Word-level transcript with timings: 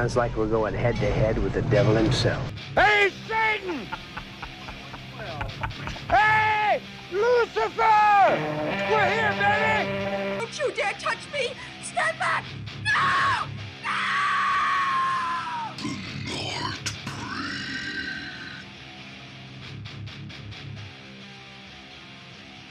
sounds 0.00 0.16
like 0.16 0.34
we're 0.34 0.46
going 0.46 0.72
head 0.72 0.96
to 0.96 1.10
head 1.10 1.36
with 1.36 1.52
the 1.52 1.60
devil 1.60 1.94
himself. 1.94 2.42
Hey, 2.74 3.10
Satan! 3.28 3.84
hey, 6.08 6.80
Lucifer! 7.12 7.68
We're 8.90 9.10
here, 9.12 9.34
baby! 9.36 10.38
Don't 10.38 10.58
you 10.58 10.72
dare 10.72 10.94
touch 10.94 11.18
me! 11.34 11.52
Stand 11.82 12.18
back! 12.18 12.44
No! 12.82 13.44
No! 13.84 13.90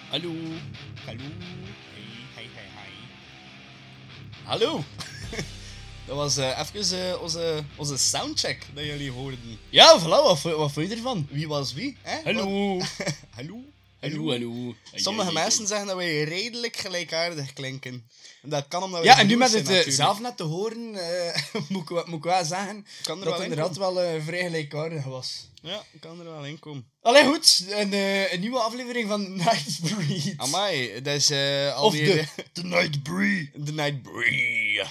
Hallo. 0.10 0.34
Hallo. 1.06 1.30
Hey, 1.96 2.08
hey, 2.36 2.48
hey, 2.56 2.70
hey. 2.76 2.94
Hallo. 4.46 4.84
Dat 6.10 6.18
was 6.18 6.38
eh 6.38 6.60
even 6.74 7.10
eh, 7.10 7.22
onze, 7.22 7.64
onze 7.76 7.98
soundcheck 7.98 8.66
dat 8.74 8.84
jullie 8.86 9.12
hoorden. 9.12 9.60
Ja, 9.70 10.00
voilà, 10.00 10.04
wat, 10.24 10.42
wat 10.42 10.72
vond 10.72 10.90
je 10.90 10.96
ervan? 10.96 11.28
Wie 11.32 11.48
was 11.48 11.74
wie? 11.74 11.98
Hallo. 12.24 12.80
Hallo. 13.30 13.64
Hallo, 14.00 14.30
hallo. 14.30 14.76
Sommige 14.94 15.32
mensen 15.32 15.68
zeggen 15.68 15.88
dat 15.88 15.96
wij 15.96 16.24
redelijk 16.24 16.76
gelijkaardig 16.78 17.54
klinken. 17.54 18.10
En 18.42 18.50
Dat 18.50 18.66
kan 18.68 18.84
omdat 18.84 19.00
we 19.02 19.06
Ja, 19.06 19.20
en 19.20 19.28
nu 19.28 19.38
met 19.38 19.52
het 19.54 19.70
eh, 19.70 19.88
zelf 19.88 20.20
net 20.20 20.38
te 20.38 20.44
horen, 20.44 20.90
moet, 21.70 21.82
ik, 21.82 21.90
wel- 21.90 22.04
moet 22.06 22.18
ik 22.18 22.24
wel 22.24 22.46
zeggen 22.46 22.86
Kan 23.04 23.20
er 23.20 23.24
dat 23.26 23.34
het 23.34 23.44
in 23.44 23.50
inderdaad 23.50 23.78
wel 23.78 24.22
vrij 24.22 24.44
gelijkaardig 24.44 25.04
was. 25.04 25.48
Ja, 25.62 25.84
kan 26.00 26.20
er 26.20 26.26
wel 26.26 26.46
in 26.46 26.60
komen. 26.60 26.86
Allee, 27.02 27.24
goed. 27.26 27.66
Een, 27.70 27.94
een 28.34 28.40
nieuwe 28.40 28.60
aflevering 28.60 29.08
van 29.10 29.36
Night 29.46 29.80
Breed. 29.82 30.34
Amai, 30.38 31.02
dat 31.02 31.16
is 31.16 31.32
Of 31.32 31.74
alweer... 31.74 32.30
de, 32.36 32.44
de 32.62 32.64
Night 32.64 33.04
Breed. 33.04 33.50
The 33.66 33.72
Night 33.72 34.02
Breed. 34.02 34.88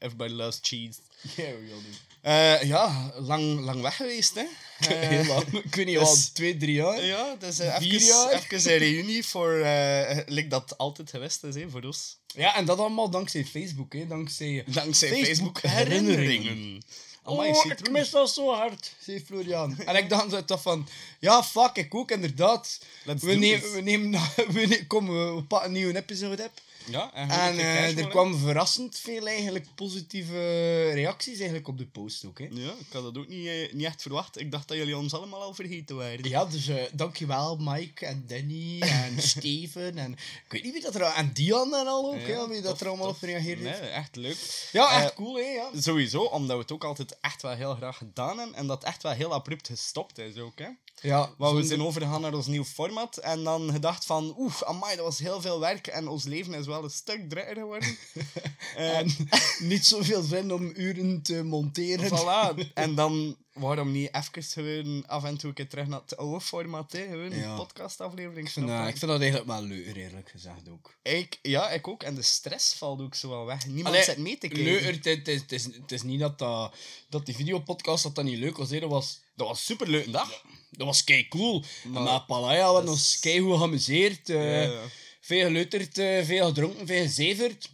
Everybody 0.00 0.32
loves 0.32 0.58
cheese. 0.62 0.98
Ja, 1.20 1.42
we 1.44 1.66
gaan 1.70 1.82
doen. 1.82 1.96
Eh, 2.20 2.62
ja, 2.62 3.12
lang, 3.18 3.60
lang 3.60 3.80
weg 3.82 3.96
geweest, 3.96 4.34
hè. 4.34 4.40
Eh, 4.40 5.08
Heel 5.08 5.24
lang. 5.24 5.46
Ik 5.64 5.74
weet 5.74 5.86
niet, 5.86 5.98
dus- 5.98 6.08
al 6.08 6.16
twee, 6.32 6.56
drie 6.56 6.74
jaar. 6.74 7.04
Ja, 7.04 7.36
dat 7.38 7.52
is 7.52 7.58
eh, 7.58 7.76
Vier 7.76 7.94
even, 7.94 8.06
jaar? 8.06 8.32
even 8.32 8.72
een 8.72 8.78
reunie 8.78 9.24
voor, 9.26 9.52
eh 9.60 10.18
like 10.26 10.48
dat 10.48 10.78
altijd 10.78 11.10
geweest 11.10 11.42
is, 11.44 11.54
hè, 11.54 11.70
voor 11.70 11.82
ons. 11.82 12.16
Ja, 12.26 12.56
en 12.56 12.64
dat 12.64 12.78
allemaal 12.78 13.10
dankzij 13.10 13.44
Facebook, 13.44 13.92
hè. 13.92 14.06
Dankzij 14.06 14.64
Dankzij 14.66 15.08
Facebook 15.08 15.26
Facebook, 15.26 15.60
herinneringen. 15.60 16.20
herinneringen. 16.20 16.82
Amai, 17.22 17.50
oh, 17.50 17.64
ik 17.66 17.90
mis 17.90 18.10
dat 18.10 18.30
zo 18.30 18.54
hard, 18.54 18.92
zei 19.04 19.20
Florian. 19.26 19.78
en 19.78 19.96
ik 19.96 20.08
dacht 20.08 20.30
zo 20.30 20.44
toch 20.44 20.62
van, 20.62 20.88
ja, 21.18 21.42
fuck, 21.42 21.76
ik 21.76 21.94
ook, 21.94 22.10
inderdaad. 22.10 22.80
Let's 23.04 23.22
We 23.22 23.34
nemen, 23.34 23.72
we 23.72 23.80
nemen, 23.80 24.10
we 24.54 24.60
nemen, 24.66 24.86
kom, 24.86 25.06
we, 25.06 25.34
we 25.34 25.42
pakken 25.42 25.68
een 25.68 25.74
nieuwe 25.74 25.96
episode 25.96 26.42
op. 26.44 26.60
Ja, 26.86 27.14
en, 27.14 27.30
eh, 27.30 27.88
er 27.88 27.96
hè. 27.96 28.08
kwam 28.08 28.38
verrassend 28.38 28.98
veel 28.98 29.26
eigenlijk 29.26 29.66
positieve 29.74 30.90
reacties 30.90 31.36
eigenlijk 31.36 31.68
op 31.68 31.78
de 31.78 31.86
post 31.86 32.24
ook. 32.24 32.38
Hè. 32.38 32.48
Ja, 32.50 32.72
ik 32.78 32.92
had 32.92 33.02
dat 33.02 33.18
ook 33.18 33.28
niet, 33.28 33.46
eh, 33.46 33.72
niet 33.72 33.84
echt 33.84 34.02
verwacht. 34.02 34.40
Ik 34.40 34.50
dacht 34.50 34.68
dat 34.68 34.76
jullie 34.76 34.96
ons 34.96 35.14
allemaal 35.14 35.42
al 35.42 35.54
vergeten 35.54 35.96
waren. 35.96 36.28
Ja, 36.28 36.44
dus 36.44 36.68
eh, 36.68 36.82
dankjewel 36.92 37.56
Mike 37.56 38.06
en 38.06 38.24
Danny 38.26 38.80
en 38.80 39.22
Steven 39.32 39.98
en 39.98 40.12
ik 40.12 40.44
weet 40.48 40.62
niet 40.62 40.72
wie 40.72 40.82
dat 40.82 40.94
er 40.94 41.02
en 41.02 41.32
Dion 41.32 41.74
en 41.74 41.86
al 41.86 42.12
ook, 42.14 42.26
ja, 42.26 42.48
wie 42.48 42.60
dat 42.60 42.80
er 42.80 42.88
allemaal 42.88 43.06
tof. 43.06 43.14
op 43.14 43.20
gereageerd 43.20 43.60
Nee, 43.60 43.72
echt 43.72 44.16
leuk. 44.16 44.68
Ja, 44.72 45.02
echt 45.02 45.14
cool 45.14 45.36
hè, 45.36 45.42
ja. 45.42 45.70
Sowieso, 45.74 46.22
omdat 46.22 46.56
we 46.56 46.62
het 46.62 46.72
ook 46.72 46.84
altijd 46.84 47.18
echt 47.20 47.42
wel 47.42 47.54
heel 47.54 47.74
graag 47.74 47.96
gedaan 47.96 48.38
hebben. 48.38 48.56
En 48.56 48.66
dat 48.66 48.84
echt 48.84 49.02
wel 49.02 49.12
heel 49.12 49.32
abrupt 49.32 49.66
gestopt 49.66 50.18
is 50.18 50.36
ook, 50.36 50.58
hè. 50.58 50.68
Ja, 51.02 51.30
Maar 51.38 51.54
we 51.54 51.62
zijn 51.62 51.82
overgegaan 51.82 52.20
naar 52.20 52.34
ons 52.34 52.46
nieuw 52.46 52.64
format. 52.64 53.16
En 53.16 53.44
dan 53.44 53.70
gedacht 53.72 54.04
van, 54.06 54.34
oeh, 54.38 54.60
amai, 54.60 54.96
dat 54.96 55.04
was 55.04 55.18
heel 55.18 55.40
veel 55.40 55.60
werk. 55.60 55.86
En 55.86 56.08
ons 56.08 56.24
leven 56.24 56.54
is 56.54 56.66
wel 56.66 56.84
een 56.84 56.90
stuk 56.90 57.28
drukker 57.28 57.54
geworden. 57.56 57.96
en 58.76 59.16
niet 59.58 59.86
zoveel 59.86 60.22
zin 60.22 60.52
om 60.52 60.72
uren 60.76 61.22
te 61.22 61.42
monteren. 61.42 62.18
Voilà. 62.18 62.68
En 62.74 62.94
dan, 62.94 63.36
waarom 63.52 63.92
niet 63.92 64.14
even 64.14 64.42
gewoon 64.42 65.06
af 65.06 65.24
en 65.24 65.36
toe 65.36 65.48
een 65.48 65.54
keer 65.54 65.68
terug 65.68 65.86
naar 65.86 66.00
het 66.00 66.16
oude 66.16 66.40
format, 66.40 66.92
hè? 66.92 67.06
Gewoon 67.06 67.30
Ja. 67.36 67.50
een 67.50 67.56
podcastaflevering 67.56 68.46
Ik 68.46 68.52
vind, 68.52 68.66
dat, 68.66 68.88
ik 68.88 68.96
vind 68.96 69.10
dat 69.10 69.20
eigenlijk 69.20 69.50
wel 69.50 69.62
leuker, 69.62 69.96
eerlijk 69.96 70.30
gezegd 70.30 70.68
ook. 70.70 70.94
Ik, 71.02 71.38
ja, 71.42 71.70
ik 71.70 71.88
ook. 71.88 72.02
En 72.02 72.14
de 72.14 72.22
stress 72.22 72.72
valt 72.74 73.00
ook 73.00 73.14
zo 73.14 73.28
wel 73.28 73.44
weg. 73.46 73.66
Niemand 73.66 73.86
Allee, 73.86 74.02
zit 74.02 74.18
mee 74.18 74.38
te 74.38 74.48
kijken. 74.48 74.64
Leuker, 74.64 75.24
het, 75.24 75.52
is- 75.52 75.64
het 75.86 76.02
niet 76.04 76.20
dat, 76.20 76.38
dat, 76.38 76.74
dat 77.08 77.26
die 77.26 77.34
videopodcast 77.34 78.02
dat, 78.02 78.14
dat 78.14 78.24
niet 78.24 78.38
leuk 78.38 78.56
was. 78.56 78.70
hè. 78.70 78.80
Dat 78.80 78.90
was, 78.90 79.20
dat 79.40 79.48
was 79.48 79.64
superleuk. 79.64 80.06
een 80.06 80.12
dag. 80.12 80.42
Dat 80.70 80.86
was 80.86 81.04
kei 81.04 81.28
cool. 81.28 81.64
Maar- 81.84 82.02
Maar 82.02 82.12
met 82.12 82.26
Palaya 82.26 82.64
hebben 82.64 82.84
we 82.84 82.90
ons 82.90 83.20
kei 83.20 83.40
goed 83.40 83.56
geamuseerd. 83.58 84.28
eh, 84.30 84.64
Ja, 84.64 84.72
ja. 84.72 84.82
Veel 85.20 85.46
geleuterd, 85.46 85.98
eh, 85.98 86.24
veel 86.24 86.46
gedronken, 86.46 86.86
veel 86.86 87.02
gezeverd. 87.02 87.70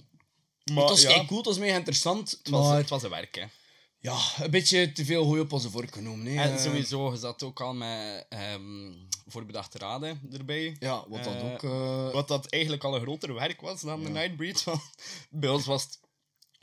Maar 0.65 0.77
het 0.83 0.89
was 0.91 1.03
ja, 1.03 1.09
kei 1.13 1.27
cool, 1.27 1.39
het 1.39 1.47
was 1.49 1.59
mega 1.59 1.77
interessant. 1.77 2.31
het 2.31 2.49
was, 2.49 2.67
maar 2.69 2.77
het 2.77 2.89
was 2.89 3.03
een 3.03 3.11
werk, 3.11 3.35
hè. 3.35 3.45
ja, 3.99 4.19
een 4.41 4.51
beetje 4.51 4.93
te 4.93 5.05
veel 5.05 5.25
gooi 5.25 5.41
op 5.41 5.53
onze 5.53 5.71
vork 5.71 5.95
genomen. 5.95 6.27
Hè. 6.27 6.43
En 6.43 6.53
Eh, 6.57 6.63
sowieso, 6.63 7.13
je 7.13 7.19
zat 7.19 7.43
ook 7.43 7.61
al 7.61 7.75
met 7.75 8.27
ehm 8.29 8.93
voorbedachte 9.29 9.79
raden 9.79 10.21
erbij. 10.33 10.77
Ja, 10.79 11.05
wat 11.09 11.25
dat 11.25 11.43
ook... 11.43 11.63
Wat 12.13 12.29
dat 12.29 12.47
eigenlijk 12.47 12.85
al 12.85 12.95
een 12.95 13.01
groter 13.01 13.35
werk 13.35 13.61
was 13.61 13.81
dan 13.81 14.03
de 14.05 14.09
Nightbreed. 14.11 14.65
Want 14.65 14.83
bij 15.31 15.51
ons 15.51 15.67
was 15.67 15.83
het 15.83 15.99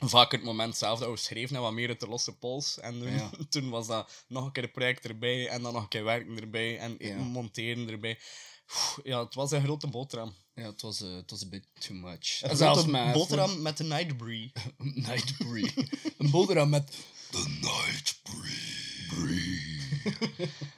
vaak 0.08 0.32
het 0.32 0.42
moment 0.42 0.76
zelf 0.76 0.98
dat 0.98 1.10
we 1.10 1.16
schreven 1.16 1.56
en 1.56 1.62
wat 1.62 1.72
meer 1.72 1.88
het 1.88 2.00
de 2.00 2.08
losse 2.08 2.32
pols. 2.36 2.78
En 2.80 2.98
toen, 3.00 3.12
Ja. 3.12 3.30
toen 3.50 3.70
was 3.70 3.86
dat 3.86 4.24
nog 4.28 4.44
een 4.44 4.52
keer 4.52 4.62
een 4.62 4.70
project 4.70 5.04
erbij 5.04 5.48
en 5.48 5.62
dan 5.62 5.72
nog 5.72 5.82
een 5.82 5.88
keer 5.88 6.04
werken 6.04 6.38
erbij 6.40 6.78
en 6.78 6.94
Ja. 6.98 7.16
monteren 7.16 7.88
erbij. 7.88 8.18
Ja, 9.02 9.24
het 9.24 9.34
was 9.34 9.50
een 9.50 9.62
grote 9.62 9.86
boterham. 9.86 10.34
ja, 10.54 10.62
het 10.66 10.82
was, 10.82 11.00
eh, 11.00 11.14
het 11.14 11.30
was 11.30 11.42
een 11.42 11.48
bit 11.50 11.66
too 11.78 11.96
much. 11.96 12.42
Een 12.42 12.56
Zelfs 12.56 12.60
grote 12.80 12.90
met- 12.90 13.12
boterham 13.12 13.62
met 13.62 13.76
de 13.76 13.84
Nightbreed. 13.84 14.52
Nightbreed. 15.08 15.74
een 16.18 16.30
boterham 16.30 16.68
met... 16.68 16.90
The 17.30 17.58
Nightbreed. 17.60 19.73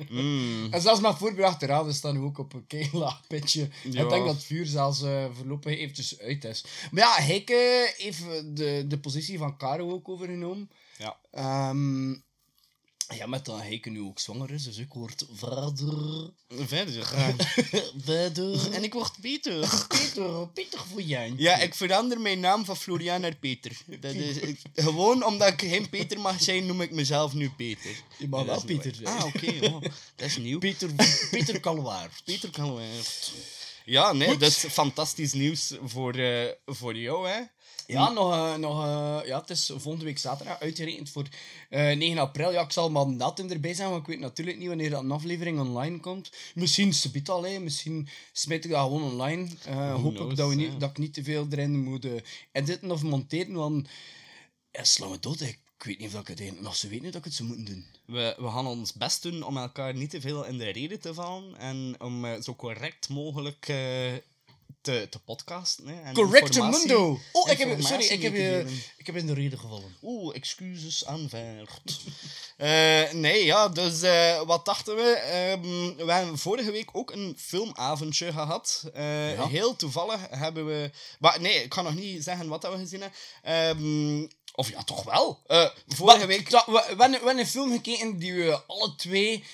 Mm. 0.09 0.67
En 0.71 0.81
zelfs 0.81 1.01
met 1.01 1.17
voorbedachte 1.17 1.67
raden 1.67 1.95
staan 1.95 2.15
nu 2.15 2.21
ook 2.21 2.39
op 2.39 2.53
een 2.53 2.67
kei 2.67 2.89
laag 2.93 3.27
pitje. 3.27 3.69
Ja. 3.91 4.03
Ik 4.03 4.09
denk 4.09 4.25
dat 4.25 4.35
het 4.35 4.45
vuur 4.45 4.67
zelfs 4.67 5.03
eh, 5.03 5.25
voorlopig 5.33 5.79
eventjes 5.79 6.19
uit 6.19 6.45
is. 6.45 6.65
Maar 6.91 7.03
ja, 7.03 7.23
Heike 7.23 7.93
heeft 7.97 8.25
de, 8.57 8.85
de 8.89 8.99
positie 8.99 9.39
van 9.39 9.57
Caro 9.57 9.91
ook 9.91 10.09
overgenomen. 10.09 10.71
Ja. 10.99 11.17
Ehm, 11.31 12.15
ja, 13.09 13.27
met 13.27 13.45
dat 13.45 13.61
Heike 13.61 13.91
nu 13.91 14.01
ook 14.01 14.19
zwanger 14.19 14.51
is, 14.51 14.65
dus 14.65 14.77
ik 14.77 14.93
word 14.93 15.27
verder... 15.33 16.31
Verder. 16.49 17.07
verder... 18.05 18.73
En 18.73 18.85
ik 18.85 18.93
word 18.93 19.21
Peter. 19.21 19.85
Peter, 19.89 20.49
Peter 20.49 20.79
voor 20.93 21.03
jij. 21.03 21.33
Ja, 21.37 21.57
ik 21.59 21.75
verander 21.75 22.21
mijn 22.21 22.41
naam 22.41 22.65
van 22.65 22.77
Florian 22.77 23.21
naar 23.21 23.37
Peter. 23.37 23.73
Dat 24.01 24.15
is, 24.15 24.37
ik- 24.37 24.61
gewoon 24.75 25.25
omdat 25.25 25.49
ik 25.49 25.61
geen 25.61 25.89
Peter 25.89 26.21
mag 26.21 26.43
zijn, 26.43 26.67
noem 26.67 26.81
ik 26.81 26.91
mezelf 26.91 27.33
nu 27.35 27.51
Peter. 27.51 27.91
Je 28.19 28.29
mag 28.29 28.45
wel. 28.45 28.65
Peter 28.65 28.95
zijn. 28.95 29.07
Ah, 29.07 29.25
oké. 29.25 29.59
oh, 29.63 29.81
dat 30.17 30.27
is 30.27 30.37
nieuw. 30.37 30.59
Peter, 30.59 30.91
Peter 31.31 31.61
Kalwaard. 31.61 32.23
Peter. 32.25 32.51
Ja, 33.85 34.13
nee, 34.13 34.37
dat 34.37 34.49
is 34.51 34.57
fantastisch 34.71 35.33
nieuws 35.33 35.73
voor, 35.85 36.15
eh, 36.15 36.49
voor 36.67 36.97
jou, 36.97 37.29
hè. 37.29 37.41
Ja, 37.87 38.11
nog, 38.11 38.33
eh, 38.33 38.55
nog, 38.55 38.85
eh, 38.85 39.19
ja, 39.27 39.41
het 39.41 39.51
is 39.51 39.71
volgende 39.77 40.05
week 40.05 40.19
zaterdag 40.19 40.61
uitgerekend 40.61 41.11
voor 41.11 41.27
eh 41.69 41.97
9 41.97 42.19
april. 42.19 42.53
Ja, 42.53 42.63
ik 42.63 42.73
zal 42.73 42.91
maar 42.91 43.17
datum 43.17 43.51
erbij 43.51 43.75
zijn, 43.75 43.89
want 43.89 44.01
ik 44.01 44.07
weet 44.07 44.19
natuurlijk 44.19 44.59
niet 44.59 44.69
wanneer 44.69 44.91
dat 44.91 45.03
een 45.03 45.11
aflevering 45.11 45.61
online 45.61 46.01
komt. 46.01 46.31
Misschien 46.55 46.93
subiet 46.93 47.29
al, 47.29 47.47
hè. 47.47 47.59
misschien 47.59 48.09
smijt 48.33 48.65
ik 48.65 48.71
dat 48.71 48.81
gewoon 48.81 49.03
online. 49.03 49.49
Hoop 49.75 50.15
knows, 50.15 50.31
ik 50.31 50.37
dat, 50.37 50.49
we 50.49 50.55
niet, 50.55 50.81
dat 50.81 50.91
ik 50.91 50.99
niet 50.99 51.15
te 51.15 51.25
veel 51.25 51.47
erin 51.51 51.85
moet 51.85 52.07
editen 52.53 52.91
of 52.91 53.03
monteren, 53.03 53.53
want 53.53 53.89
ja, 54.71 54.85
sla 54.85 55.09
me 55.09 55.19
dood. 55.19 55.41
Ik 55.41 55.85
weet 55.85 55.99
niet 55.99 56.15
of 56.15 56.21
ik 56.21 56.39
het 56.39 56.61
nog 56.61 56.77
zo 56.77 56.89
weet 56.89 57.03
niet 57.03 57.13
dat 57.13 57.21
ik 57.21 57.25
het 57.25 57.35
zou 57.35 57.49
moeten 57.49 57.67
doen. 57.67 57.85
We, 58.07 58.35
we 58.39 58.49
gaan 58.49 58.67
ons 58.67 58.93
best 58.93 59.23
doen 59.23 59.43
om 59.43 59.57
elkaar 59.57 59.95
niet 59.95 60.11
te 60.11 60.21
veel 60.21 60.45
in 60.45 60.59
de 60.59 60.71
reden 60.71 61.01
te 61.01 61.15
vallen 61.15 61.57
en 61.59 61.95
om 61.99 62.43
zo 62.43 62.55
correct 62.55 63.09
mogelijk 63.09 63.69
te, 64.81 65.07
te 65.11 65.19
podcasten. 65.19 65.87
Hè, 65.87 66.01
en 66.03 66.15
Correcte 66.15 66.63
mundo! 66.63 67.21
Oh, 67.33 67.51
ik 67.51 67.59
heb, 67.59 67.81
sorry, 67.83 68.05
ik 68.05 68.23
heb, 68.23 68.33
je, 68.35 68.39
geven. 68.39 68.83
ik 68.97 69.07
heb 69.07 69.17
in 69.17 69.27
de 69.27 69.35
reden 69.35 69.59
gevallen. 69.59 69.97
Oeh, 70.03 70.35
excuses 70.37 71.07
aanvaard. 71.07 71.81
Eh, 72.57 73.13
nee, 73.13 73.45
ja, 73.45 73.69
dus 73.69 74.03
eh, 74.03 74.43
wat 74.43 74.65
dachten 74.65 74.97
we? 74.97 75.03
Ehm, 75.13 76.07
we 76.07 76.13
hebben 76.13 76.39
vorige 76.39 76.71
week 76.71 76.89
ook 76.93 77.11
een 77.13 77.35
filmavondje 77.39 78.33
gehad. 78.33 78.91
Eh, 78.95 79.35
Ja. 79.35 79.47
Heel 79.49 79.77
toevallig 79.77 80.21
hebben 80.31 80.67
we... 80.67 80.91
Maar 81.19 81.41
nee, 81.41 81.63
ik 81.63 81.69
kan 81.69 81.85
nog 81.85 81.95
niet 81.95 82.25
zeggen 82.25 82.49
wat 82.49 82.63
dat 82.63 82.73
we 82.73 82.79
gezien 82.79 83.01
hebben. 83.01 83.19
Ehm, 83.43 84.27
of 84.55 84.71
ja, 84.71 84.83
toch 84.85 85.03
wel. 85.05 85.41
Eh, 85.47 85.69
vorige 85.89 86.19
Maar, 86.19 86.27
week... 86.27 86.51
dat- 86.51 86.67
we, 86.67 86.73
we, 86.73 86.79
hebben- 86.79 87.11
we 87.11 87.17
hebben 87.17 87.39
een 87.39 87.47
film 87.47 87.71
gekeken 87.73 88.19
die 88.19 88.35
we 88.35 88.61
alle 88.67 88.95
twee 88.97 89.45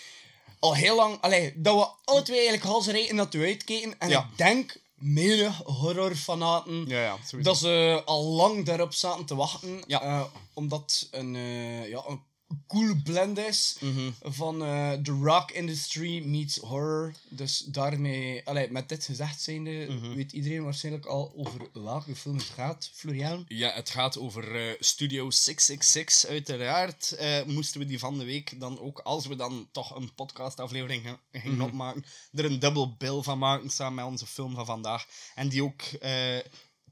al 0.59 0.75
heel 0.75 0.97
lang... 0.97 1.19
Allee, 1.21 1.53
dat 1.57 1.75
we 1.75 1.89
alle 2.05 2.23
twee 2.23 2.39
eigenlijk 2.39 2.69
halsrijden 2.69 3.17
dat 3.17 3.33
we 3.33 3.45
uitkeken. 3.45 3.95
En 3.99 4.09
Ja. 4.09 4.21
ik 4.31 4.39
denk, 4.39 4.77
menig 5.03 5.57
horrorfanaten, 5.57 6.87
Ja, 6.89 7.03
ja, 7.03 7.17
sowieso. 7.25 7.51
dat 7.51 7.59
ze 7.59 8.03
al 8.05 8.25
lang 8.25 8.65
daarop 8.65 8.93
zaten 8.95 9.25
te 9.25 9.35
wachten. 9.35 9.83
Ja. 9.87 10.03
eh, 10.03 10.23
omdat 10.55 11.09
een, 11.11 11.37
eh, 11.37 11.89
ja, 11.89 12.03
een 12.07 12.21
cool 12.67 12.95
blend 13.05 13.39
is 13.39 13.77
Mhm. 13.81 14.11
van 14.23 14.63
eh 14.65 14.93
the 14.93 15.13
rock 15.13 15.51
industry 15.51 16.25
meets 16.27 16.57
horror. 16.57 17.15
Dus 17.29 17.59
daarmee, 17.59 18.47
allee, 18.47 18.71
met 18.71 18.89
dit 18.89 19.05
gezegd 19.05 19.41
zijnde, 19.41 19.87
Mhm. 19.89 20.15
weet 20.15 20.33
iedereen 20.33 20.65
waarschijnlijk 20.65 21.07
al 21.07 21.33
over 21.37 21.61
welke 21.73 22.17
film 22.17 22.37
het 22.37 22.45
gaat, 22.55 22.91
Florian. 22.95 23.45
Ja, 23.49 23.73
het 23.73 23.91
gaat 23.91 24.19
over 24.19 24.55
eh, 24.57 24.75
Studio 24.79 25.31
666. 25.31 26.31
Uiteraard 26.31 27.13
eh, 27.13 27.43
moesten 27.45 27.81
we 27.81 27.87
die 27.87 27.99
van 27.99 28.19
de 28.19 28.25
week 28.25 28.61
dan 28.61 28.81
ook, 28.81 28.99
als 28.99 29.27
we 29.27 29.37
dan 29.37 29.69
toch 29.73 29.97
een 29.97 30.15
podcastaflevering 30.15 31.03
gingen 31.33 31.57
Mhm. 31.57 31.63
opmaken, 31.63 32.05
er 32.33 32.45
een 32.45 32.59
double 32.59 32.89
bill 32.99 33.23
van 33.23 33.39
maken 33.39 33.71
samen 33.71 33.95
met 33.95 34.05
onze 34.05 34.27
film 34.27 34.55
van 34.55 34.67
vandaag. 34.67 35.07
En 35.35 35.49
die 35.49 35.63
ook 35.65 35.83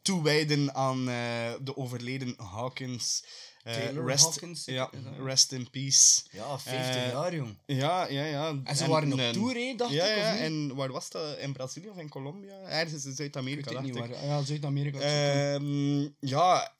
toewijden 0.03 0.75
aan 0.75 1.09
eh, 1.09 1.53
de 1.63 1.77
overleden 1.77 2.35
Hawkins. 2.37 3.25
Eh, 3.63 3.91
rest, 4.07 4.23
Hawkins, 4.25 4.65
Ja, 4.65 4.91
rest 5.25 5.53
in 5.53 5.71
peace. 5.71 6.23
Ja, 6.31 6.59
50 6.59 6.95
Eh, 7.03 7.11
jaar, 7.11 7.35
jong. 7.35 7.59
Ja, 7.67 8.07
ja, 8.09 8.25
ja. 8.25 8.61
En 8.65 8.77
ze 8.77 8.89
waren 8.89 9.13
op 9.13 9.19
tour, 9.33 9.55
hè, 9.55 9.75
dacht 9.77 9.93
ja, 9.93 10.05
ik, 10.07 10.17
ja, 10.17 10.37
en 10.37 10.75
waar 10.75 10.93
was 10.93 11.11
dat? 11.11 11.39
In 11.39 11.53
Brazilië 11.53 11.89
of 11.89 11.97
in 11.97 12.09
Colombia? 12.09 12.55
Ergens 12.61 13.05
in 13.05 13.11
Ik 13.11 13.17
Zuid-Amerika, 13.17 13.71
dacht 13.71 13.85
niet 13.85 13.97
ik. 13.97 14.01
waar. 14.01 14.25
Ja, 14.25 14.43
Zuid-Amerika. 14.43 14.99
Ehm, 14.99 16.09
ja, 16.21 16.75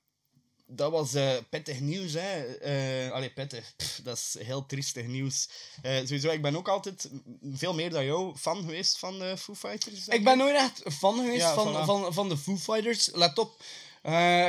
dat 0.75 0.91
was 0.91 1.13
eh 1.13 1.37
pittig 1.49 1.79
nieuws, 1.79 2.13
hè. 2.13 2.43
Eh 2.43 3.11
allee, 3.11 3.31
pittig. 3.31 3.73
Pff, 3.75 3.99
dat 4.03 4.17
is 4.17 4.35
heel 4.39 4.65
triestig 4.65 5.07
nieuws. 5.07 5.49
Eh, 5.81 5.97
sowieso, 5.97 6.29
ik 6.29 6.41
ben 6.41 6.55
ook 6.55 6.67
altijd 6.67 7.09
veel 7.51 7.73
meer 7.73 7.89
dan 7.89 8.05
jou 8.05 8.35
fan 8.37 8.61
geweest 8.61 8.97
van 8.97 9.19
de 9.19 9.37
Foo 9.37 9.55
Fighters. 9.55 10.07
Ik 10.07 10.23
ben 10.23 10.37
nooit 10.37 10.55
echt 10.55 10.81
fan 10.93 11.15
geweest 11.15 11.41
Ja, 11.41 11.53
van, 11.53 11.85
van, 11.85 12.13
van 12.13 12.29
de 12.29 12.37
Foo 12.37 12.57
Fighters. 12.57 13.09
Let 13.13 13.37
op, 13.37 13.63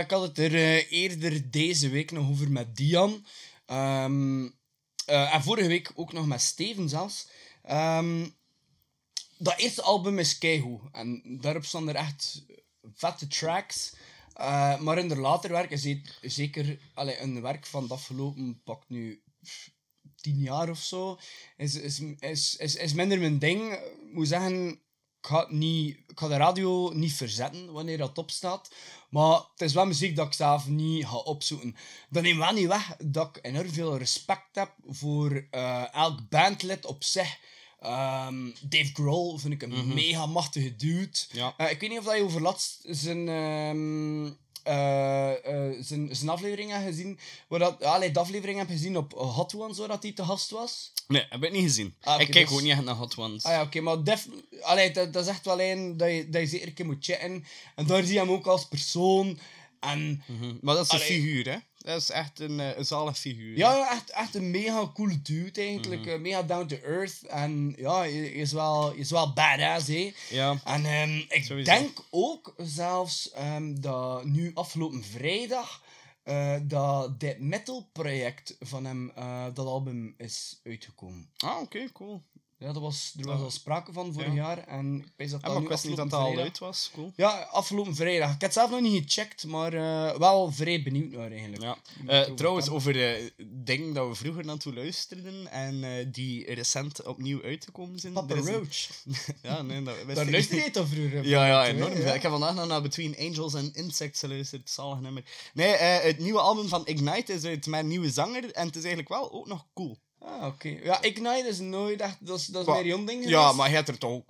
ik 0.00 0.10
had 0.10 0.22
het 0.22 0.38
er 0.38 0.54
eerder 0.88 1.50
deze 1.50 1.88
week 1.88 2.10
nog 2.10 2.30
over 2.30 2.50
met 2.50 2.76
Dian. 2.76 3.24
Ehm, 3.66 4.44
eh, 5.04 5.34
en 5.34 5.42
vorige 5.42 5.68
week 5.68 5.92
ook 5.94 6.12
nog 6.12 6.26
met 6.26 6.40
Steven 6.40 6.88
zelfs. 6.88 7.26
Ehm, 7.62 8.28
dat 9.38 9.58
eerste 9.58 9.82
album 9.82 10.18
is 10.18 10.38
keigoed. 10.38 10.80
En 10.92 11.22
daarop 11.40 11.64
staan 11.64 11.88
er 11.88 11.94
echt 11.94 12.44
vette 12.94 13.26
tracks. 13.26 13.92
Eh, 14.34 14.80
maar 14.80 14.98
in 14.98 15.08
de 15.08 15.16
later 15.16 15.50
werk 15.50 15.70
is 15.70 15.96
zeker 16.20 16.78
allee, 16.94 17.20
een 17.20 17.42
werk 17.42 17.66
van 17.66 17.82
het 17.82 17.92
afgelopen 17.92 18.60
pak 18.64 18.88
nu 18.88 19.22
tien 20.20 20.38
jaar 20.38 20.68
of 20.68 20.78
zo. 20.78 21.18
Is, 21.56 21.74
is, 21.74 22.00
is, 22.18 22.56
is, 22.56 22.76
is 22.76 22.92
minder 22.92 23.18
mijn 23.18 23.38
ding. 23.38 23.72
Ik 23.72 24.12
moet 24.12 24.28
zeggen, 24.28 24.68
ik 24.70 25.26
ga, 25.28 25.46
niet, 25.48 25.98
ga 26.14 26.28
de 26.28 26.36
radio 26.36 26.90
niet 26.94 27.12
verzetten 27.12 27.72
wanneer 27.72 27.98
dat 27.98 28.18
opstaat. 28.18 28.74
Maar 29.10 29.34
het 29.34 29.60
is 29.60 29.72
wel 29.72 29.86
muziek 29.86 30.16
dat 30.16 30.26
ik 30.26 30.32
zelf 30.32 30.68
niet 30.68 31.06
ga 31.06 31.16
opzoeken. 31.16 31.76
Dat 32.10 32.22
neemt 32.22 32.38
wel 32.38 32.52
niet 32.52 32.66
weg 32.66 32.96
dat 32.98 33.36
ik 33.36 33.46
enorm 33.46 33.70
veel 33.70 33.98
respect 33.98 34.54
heb 34.54 34.74
voor 34.86 35.46
eh, 35.50 35.94
elk 35.94 36.28
bandlid 36.28 36.86
op 36.86 37.04
zich. 37.04 37.38
Ehm, 37.82 38.50
Dave 38.62 38.90
Grohl 38.92 39.38
vind 39.38 39.52
ik 39.52 39.62
een 39.62 39.94
mega 39.94 40.26
machtige 40.26 40.76
dude. 40.76 41.18
Ja. 41.32 41.54
Eh, 41.56 41.70
ik 41.70 41.80
weet 41.80 41.90
niet 41.90 41.98
of 41.98 42.04
dat 42.04 42.16
je 42.16 42.22
over 42.22 42.40
laatst 42.42 42.78
zijn, 42.86 43.28
eh, 44.62 45.30
zijn, 45.80 46.16
zijn 46.16 46.28
aflevering 46.30 46.70
hebt 46.70 46.84
gezien. 46.84 47.18
Waar 47.48 47.58
dat, 47.58 47.84
allee, 47.84 48.10
de 48.10 48.18
aflevering 48.18 48.58
heb 48.58 48.68
gezien 48.68 48.96
op 48.96 49.12
Hot 49.12 49.54
Ones, 49.54 49.78
waar 49.78 49.88
dat 49.88 50.02
hij 50.02 50.12
te 50.12 50.24
gast 50.24 50.50
was. 50.50 50.92
Nee, 51.08 51.26
heb 51.28 51.44
ik 51.44 51.52
niet 51.52 51.62
gezien. 51.62 51.94
Ah, 52.00 52.20
ik 52.20 52.30
kijk 52.30 52.46
dus- 52.48 52.54
ook 52.56 52.62
niet 52.62 52.72
echt 52.72 52.84
naar 52.84 52.94
Hot 52.94 53.16
Ones. 53.18 53.44
Ah 53.44 53.52
ja, 53.52 53.62
oké, 53.62 53.80
maar 53.80 54.04
def, 54.04 54.28
allee, 54.60 54.90
dat, 54.90 55.12
dat 55.12 55.22
is 55.22 55.28
echt 55.30 55.44
wel 55.44 55.60
een 55.60 55.96
dat 55.96 56.08
je, 56.10 56.28
dat 56.28 56.40
je 56.40 56.46
zeker 56.46 56.66
een 56.68 56.74
keer 56.74 56.86
moet 56.86 57.04
checken. 57.04 57.44
En 57.74 57.86
daar 57.86 58.02
zie 58.02 58.12
je 58.12 58.18
hem 58.18 58.30
ook 58.30 58.46
als 58.46 58.68
persoon. 58.68 59.38
En 59.80 60.22
Mhm. 60.26 60.54
Maar 60.60 60.74
dat 60.74 60.84
is 60.84 60.92
een 60.92 60.96
Allee. 61.00 61.08
figuur, 61.20 61.50
hè. 61.52 61.56
Dat 61.82 62.00
is 62.00 62.10
echt 62.10 62.40
een, 62.40 62.60
eh, 62.60 62.76
een 62.76 62.84
zalig 62.84 63.18
figuur. 63.18 63.56
ja, 63.56 63.76
ja, 63.76 63.90
echt, 63.90 64.10
echt 64.10 64.34
een 64.34 64.50
mega 64.50 64.90
coole 64.94 65.22
dude 65.22 65.60
eigenlijk. 65.60 66.00
Mhm. 66.00 66.10
eh, 66.10 66.18
mega 66.20 66.42
down 66.42 66.66
to 66.66 66.76
earth. 66.76 67.22
En 67.22 67.74
ja, 67.76 68.04
is, 68.04 68.52
wel, 68.52 68.92
is 68.92 69.10
wel 69.10 69.32
badass, 69.32 69.86
hè. 69.88 70.12
Ja. 70.30 70.60
En 70.64 70.84
ehm, 70.84 71.16
ik 71.28 71.44
Sowieso. 71.44 71.70
denk 71.72 71.98
ook 72.10 72.54
zelfs 72.56 73.30
ehm, 73.30 73.80
dat 73.80 74.24
nu 74.24 74.50
afgelopen 74.54 75.04
vrijdag 75.04 75.82
eh, 76.22 76.56
dat 76.62 77.20
Dead 77.20 77.38
Metal 77.38 77.88
project 77.92 78.56
van 78.60 78.84
hem, 78.84 79.10
eh, 79.14 79.44
dat 79.54 79.66
album 79.66 80.14
is 80.16 80.60
uitgekomen. 80.64 81.28
Ah, 81.36 81.60
oké, 81.60 81.92
cool. 81.92 82.22
Ja, 82.62 82.72
dat 82.72 82.82
was, 82.82 83.14
er 83.18 83.26
was 83.26 83.40
al 83.40 83.50
sprake 83.50 83.92
van 83.92 84.12
vorig 84.12 84.28
Ja. 84.28 84.34
jaar. 84.34 84.58
En 84.66 84.96
ik 84.96 85.12
weet 85.16 85.30
dat 85.30 85.42
dat 85.42 85.56
nu 85.56 85.62
ik 85.62 85.68
wist 85.68 85.84
niet 85.86 85.96
dat 85.96 86.10
dat 86.10 86.20
al 86.20 86.38
uit 86.38 86.58
was. 86.58 86.90
Cool. 86.94 87.12
Ja, 87.16 87.28
afgelopen 87.50 87.94
vrijdag. 87.94 88.26
Ik 88.26 88.40
heb 88.40 88.40
het 88.40 88.52
zelf 88.52 88.70
nog 88.70 88.80
niet 88.80 89.02
gecheckt, 89.04 89.46
maar 89.46 89.72
eh, 89.74 90.18
wel 90.18 90.52
vrij 90.52 90.82
benieuwd 90.82 91.10
naar 91.12 91.30
eigenlijk. 91.30 91.62
Ja. 91.62 91.76
Eh, 92.06 92.32
trouwens, 92.34 92.68
over 92.68 93.14
eh, 93.14 93.30
dingen 93.46 93.94
dat 93.94 94.08
we 94.08 94.14
vroeger 94.14 94.44
naartoe 94.44 94.74
luisterden 94.74 95.46
en 95.50 95.84
eh, 95.84 96.06
die 96.12 96.54
recent 96.54 97.02
opnieuw 97.06 97.42
uitgekomen 97.42 97.98
zijn. 97.98 98.12
Papa 98.12 98.34
is 98.34 98.46
Roach. 98.46 98.88
Ja, 99.42 99.62
nee, 99.62 99.82
dat 99.82 99.94
wist 100.04 100.16
Daar 100.16 100.24
ik 100.26 100.32
luister 100.32 100.54
niet. 100.56 100.64
je 100.64 100.70
toch 100.70 100.88
vroeger? 100.88 101.24
Ja, 101.28 101.46
ja, 101.46 101.66
enorm. 101.66 101.92
Ik 101.92 102.22
heb 102.22 102.30
vandaag 102.30 102.54
nog 102.54 102.66
naar 102.66 102.82
Between 102.82 103.16
Angels 103.18 103.54
and 103.54 103.76
Insects 103.76 104.20
geluisterd. 104.20 104.70
Zalig 104.70 105.00
nummer. 105.00 105.22
Nee, 105.54 105.70
het 105.76 106.18
nieuwe 106.18 106.40
album 106.40 106.68
van 106.68 106.86
Ignite 106.86 107.32
is 107.32 107.44
uit 107.44 107.66
een 107.66 107.88
nieuwe 107.88 108.10
zanger. 108.10 108.50
En 108.52 108.66
het 108.66 108.76
is 108.76 108.84
eigenlijk 108.84 109.08
wel 109.08 109.32
ook 109.32 109.46
nog 109.46 109.66
cool. 109.74 109.98
Ah, 110.24 110.46
oké. 110.46 110.68
Ja, 110.82 111.02
Ignite 111.02 111.48
is 111.48 111.58
nooit 111.58 112.00
echt... 112.00 112.16
Dat 112.26 112.38
is, 112.38 112.46
dat 112.46 112.68
is 112.68 112.74
meer 112.74 112.86
jong 112.86 113.06
ding 113.06 113.24
Ja, 113.28 113.38
geweest. 113.38 113.56
maar 113.56 113.68
je 113.68 113.74
hebt 113.74 113.88
er 113.88 113.98
toch. 113.98 114.22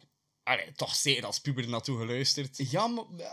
Allee, 0.42 0.72
toch 0.76 0.94
zeker 0.94 1.24
als 1.26 1.38
puber 1.40 1.68
naartoe 1.68 1.98
geluisterd. 1.98 2.70
Ja, 2.70 2.86
maar... 2.86 3.04
eh, 3.18 3.26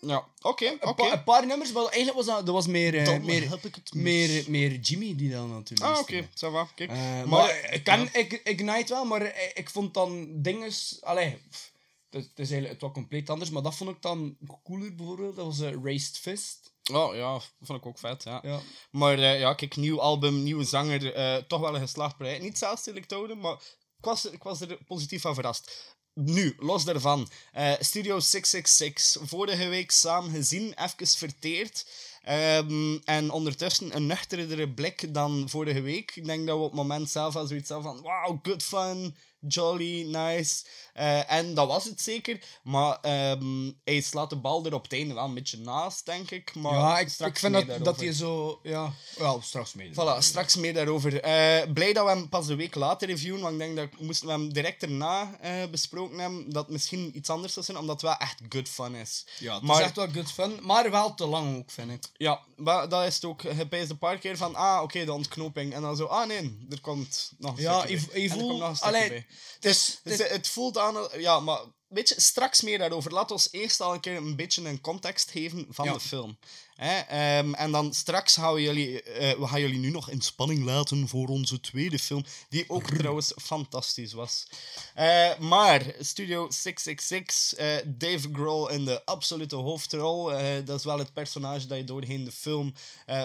Ja, 0.00 0.24
oké, 0.40 0.66
Een, 0.66 0.82
oké. 0.86 1.10
een 1.12 1.24
paar 1.24 1.46
nummers, 1.46 1.72
maar 1.72 1.82
eigenlijk 1.84 2.16
was 2.16 2.26
dat, 2.26 2.46
dat 2.46 2.54
was 2.54 2.66
meer, 2.66 2.94
eh, 2.98 3.20
meer, 3.20 3.50
heb 3.50 3.64
ik 3.64 3.74
het 3.74 3.94
meer, 3.94 4.44
meer 4.48 4.78
Jimmy 4.78 5.16
die 5.16 5.30
dan 5.30 5.50
natuurlijk 5.50 5.90
Ah, 5.90 5.98
oké. 5.98 6.26
ça 6.28 6.50
va, 6.50 6.68
kijk. 6.74 6.90
Eh, 6.90 6.96
Maar- 6.96 7.26
maar 7.28 7.72
ik 7.72 7.84
ken 7.84 8.08
ik, 8.12 8.32
Ignite 8.44 8.92
wel, 8.92 9.04
maar 9.04 9.22
ik, 9.22 9.50
ik 9.54 9.70
vond 9.70 9.94
dan 9.94 10.28
dinges... 10.42 10.98
Allee, 11.00 11.40
pff, 11.50 11.72
het, 12.10 12.24
is 12.24 12.30
eigenlijk 12.36 12.70
het 12.72 12.80
was 12.80 12.92
compleet 12.92 13.30
anders, 13.30 13.50
maar 13.50 13.62
dat 13.62 13.74
vond 13.76 13.90
ik 13.90 14.02
dan 14.02 14.36
cooler 14.64 14.94
bijvoorbeeld. 14.94 15.36
Dat 15.36 15.44
was 15.46 15.60
Raised 15.82 16.18
Fist. 16.18 16.72
Oh, 16.92 17.14
ja, 17.14 17.40
vond 17.60 17.78
ik 17.78 17.86
ook 17.86 17.98
vet, 17.98 18.22
ja. 18.22 18.38
Ja. 18.42 18.60
Maar 18.90 19.18
eh, 19.18 19.40
ja, 19.40 19.54
kijk, 19.54 19.76
nieuw 19.76 20.00
album, 20.00 20.42
nieuwe 20.42 20.64
zanger, 20.64 21.14
eh, 21.14 21.36
toch 21.36 21.60
wel 21.60 21.74
een 21.74 21.80
geslaagd 21.80 22.16
project. 22.16 22.42
Niet 22.42 22.58
zelfs 22.58 22.88
houden, 23.08 23.38
maar 23.38 23.56
ik 23.98 24.04
was, 24.04 24.24
ik 24.24 24.42
was 24.42 24.60
er 24.60 24.78
positief 24.86 25.20
van 25.20 25.34
verrast. 25.34 25.96
Nu, 26.14 26.56
los 26.58 26.84
daarvan. 26.84 27.28
eh, 27.52 27.72
Studio 27.80 28.20
666, 28.20 29.28
vorige 29.28 29.68
week 29.68 29.90
samen 29.90 30.30
gezien, 30.30 30.74
even 30.74 31.06
verteerd. 31.06 31.86
Ehm, 32.22 32.98
en 33.04 33.30
ondertussen 33.30 33.96
een 33.96 34.06
nuchterdere 34.06 34.68
blik 34.68 35.14
dan 35.14 35.48
vorige 35.48 35.80
week. 35.80 36.16
Ik 36.16 36.24
denk 36.24 36.46
dat 36.46 36.56
we 36.56 36.62
op 36.62 36.70
het 36.70 36.80
moment 36.80 37.10
zelf 37.10 37.36
al 37.36 37.46
zoiets 37.46 37.68
hadden 37.68 37.92
van... 37.92 38.02
Wow, 38.02 38.38
good 38.42 38.62
fun, 38.62 39.16
jolly, 39.40 40.02
nice. 40.02 40.64
Eh, 40.92 41.32
en 41.32 41.54
dat 41.54 41.66
was 41.68 41.84
het 41.84 42.00
zeker. 42.00 42.40
Maar 42.62 42.98
ehm, 43.00 43.70
hij 43.84 44.00
slaat 44.00 44.30
de 44.30 44.36
bal 44.36 44.64
er 44.66 44.74
op 44.74 44.82
het 44.82 44.92
einde 44.92 45.14
wel 45.14 45.24
een 45.24 45.34
beetje 45.34 45.58
naast, 45.58 46.06
denk 46.06 46.30
ik. 46.30 46.54
Maar 46.54 46.72
ja, 46.72 46.98
ik, 46.98 47.08
straks 47.08 47.32
ik 47.32 47.38
vind 47.38 47.52
meer 47.52 47.66
dat, 47.66 47.84
dat 47.84 48.00
je 48.00 48.12
zo... 48.14 48.60
Ja, 48.62 48.92
wel, 49.16 49.40
straks 49.42 49.74
mee. 49.74 49.90
Voilà, 49.92 50.18
straks 50.18 50.56
meer 50.56 50.74
daarover. 50.74 51.20
Eh, 51.20 51.72
blij 51.72 51.92
dat 51.92 52.04
we 52.04 52.10
hem 52.10 52.28
pas 52.28 52.48
een 52.48 52.56
week 52.56 52.74
later 52.74 53.08
reviewen, 53.08 53.40
want 53.40 53.52
ik 53.52 53.58
denk 53.58 53.76
dat 53.76 54.00
moesten 54.00 54.26
we 54.26 54.32
hem 54.32 54.52
direct 54.52 54.82
erna 54.82 55.36
eh, 55.40 55.70
besproken 55.70 56.18
hebben, 56.18 56.50
dat 56.50 56.68
misschien 56.70 57.16
iets 57.16 57.30
anders 57.30 57.52
zou 57.52 57.64
zijn, 57.64 57.78
omdat 57.78 58.00
het 58.00 58.10
wel 58.10 58.16
echt 58.18 58.40
good 58.48 58.68
fun 58.68 58.94
is. 58.94 59.26
Ja, 59.38 59.54
het 59.54 59.62
maar 59.62 59.76
is 59.78 59.84
echt 59.84 59.96
wel 59.96 60.08
good 60.12 60.32
fun, 60.32 60.58
maar 60.62 60.90
wel 60.90 61.14
te 61.14 61.26
lang 61.26 61.58
ook, 61.58 61.70
vind 61.70 61.90
ik. 61.90 62.04
ja, 62.16 62.40
maar 62.56 62.88
dat 62.88 63.04
is 63.06 63.14
het 63.14 63.24
ook. 63.24 63.42
Je 63.42 63.68
pijst 63.68 63.90
een 63.90 63.98
paar 63.98 64.18
keer 64.18 64.36
van, 64.36 64.54
ah, 64.54 64.82
oké, 64.82 65.04
de 65.04 65.12
ontknoping. 65.12 65.74
En 65.74 65.82
dan 65.82 65.96
zo, 65.96 66.04
ah 66.04 66.26
nee, 66.26 66.66
er 66.70 66.80
komt 66.80 67.32
nog 67.38 67.56
een 67.56 67.62
Ja, 67.62 67.78
stukje 67.78 68.00
je- 68.00 68.06
bij. 68.06 68.20
je 68.22 68.28
En 68.28 68.34
er 68.34 68.38
voelt- 68.38 68.48
komt 68.50 68.60
nog 68.60 68.68
een 68.68 68.76
stukje 68.76 68.96
allee, 68.96 69.08
bij. 69.08 69.26
Het 69.54 69.64
is... 69.64 70.00
Dus 70.02 70.18
het, 70.18 70.28
het 70.28 70.48
voelt 70.48 70.78
aan... 70.78 71.08
Ja, 71.16 71.40
maar 71.40 71.60
weet 71.88 72.08
je, 72.08 72.20
straks 72.20 72.62
meer 72.62 72.78
daarover. 72.78 73.12
Laat 73.12 73.30
ons 73.30 73.48
eerst 73.50 73.80
al 73.80 73.94
een 73.94 74.00
keer 74.00 74.16
een 74.16 74.36
beetje 74.36 74.64
een 74.68 74.80
context 74.80 75.30
geven 75.30 75.66
van 75.70 75.84
Ja. 75.84 75.92
de 75.92 76.00
film. 76.00 76.38
Hè? 76.78 76.98
ehm, 76.98 77.54
en 77.54 77.70
dan 77.70 77.94
straks 77.94 78.34
gaan 78.34 78.54
we 78.54 78.62
jullie... 78.62 79.02
eh, 79.02 79.38
we 79.38 79.46
gaan 79.46 79.60
jullie 79.60 79.78
nu 79.78 79.90
nog 79.90 80.10
in 80.10 80.20
spanning 80.20 80.64
laten 80.64 81.08
voor 81.08 81.28
onze 81.28 81.60
tweede 81.60 81.98
film, 81.98 82.24
die 82.48 82.64
ook 82.68 82.90
trouwens 82.96 83.32
fantastisch 83.42 84.12
was. 84.12 84.46
Eh, 84.94 85.38
maar 85.38 85.82
Studio 86.00 86.46
666, 86.50 87.54
eh, 87.54 87.66
Dave 87.86 88.28
Grohl 88.32 88.68
in 88.68 88.84
de 88.84 89.04
absolute 89.04 89.56
hoofdrol. 89.56 90.30
dat 90.64 90.78
is 90.78 90.84
wel 90.84 90.98
het 90.98 91.12
personage 91.12 91.66
dat 91.66 91.78
je 91.78 91.84
doorheen 91.84 92.24
de 92.24 92.32
film 92.32 92.74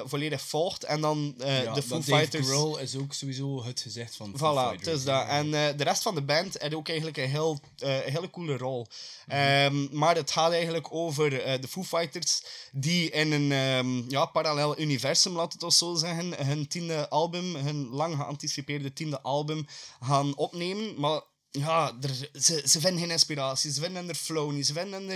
volledig 0.05 0.41
volgt. 0.41 0.83
En 0.83 1.01
dan 1.01 1.36
ja, 1.38 1.74
de 1.74 1.81
Foo 1.81 1.98
dat 1.98 2.05
Dave 2.05 2.17
Fighters... 2.17 2.48
Grohl 2.48 2.77
is 2.77 2.95
ook 2.95 3.13
sowieso 3.13 3.63
het 3.63 3.79
gezicht 3.79 4.15
van 4.15 4.33
Foo 4.38 4.53
Voilà, 4.53 4.69
Fighters. 4.69 4.86
het 4.86 4.98
is 4.98 5.03
dat. 5.03 5.27
En 5.27 5.51
de 5.51 5.83
rest 5.83 6.01
van 6.01 6.15
de 6.15 6.22
band 6.22 6.55
heeft 6.60 6.75
ook 6.75 6.88
eigenlijk 6.88 7.17
een 7.17 7.29
heel, 7.29 7.60
eh, 7.77 7.98
hele 7.98 8.29
coole 8.29 8.57
rol. 8.57 8.88
Ehm, 9.27 9.98
maar 9.98 10.15
het 10.15 10.31
gaat 10.31 10.51
eigenlijk 10.51 10.88
over 10.93 11.29
de 11.29 11.67
Foo 11.69 11.83
Fighters 11.83 12.41
die 12.72 13.10
in 13.10 13.31
een 13.31 13.43
ehm, 13.52 14.10
ja, 14.10 14.26
parallel 14.26 14.80
universum, 14.80 15.36
laat 15.36 15.54
het 15.54 15.74
zo 15.74 15.96
zeggen, 15.96 16.46
hun 16.48 16.68
tiende 16.68 17.10
album, 17.10 17.56
hun 17.56 17.88
lang 17.88 18.16
geanticipeerde 18.16 18.94
tiende 18.94 19.22
album, 19.22 19.66
gaan 20.00 20.36
opnemen. 20.36 21.00
Maar 21.00 21.22
ja, 21.52 21.98
er, 22.02 22.30
ze, 22.42 22.64
ze 22.66 22.80
vinden 22.80 23.00
geen 23.00 23.12
inspiratie, 23.12 23.72
ze 23.72 23.82
vinden 23.82 24.10
er 24.10 24.16
flow 24.16 24.52
niet, 24.52 24.66
ze 24.66 24.74
vinden 24.74 25.10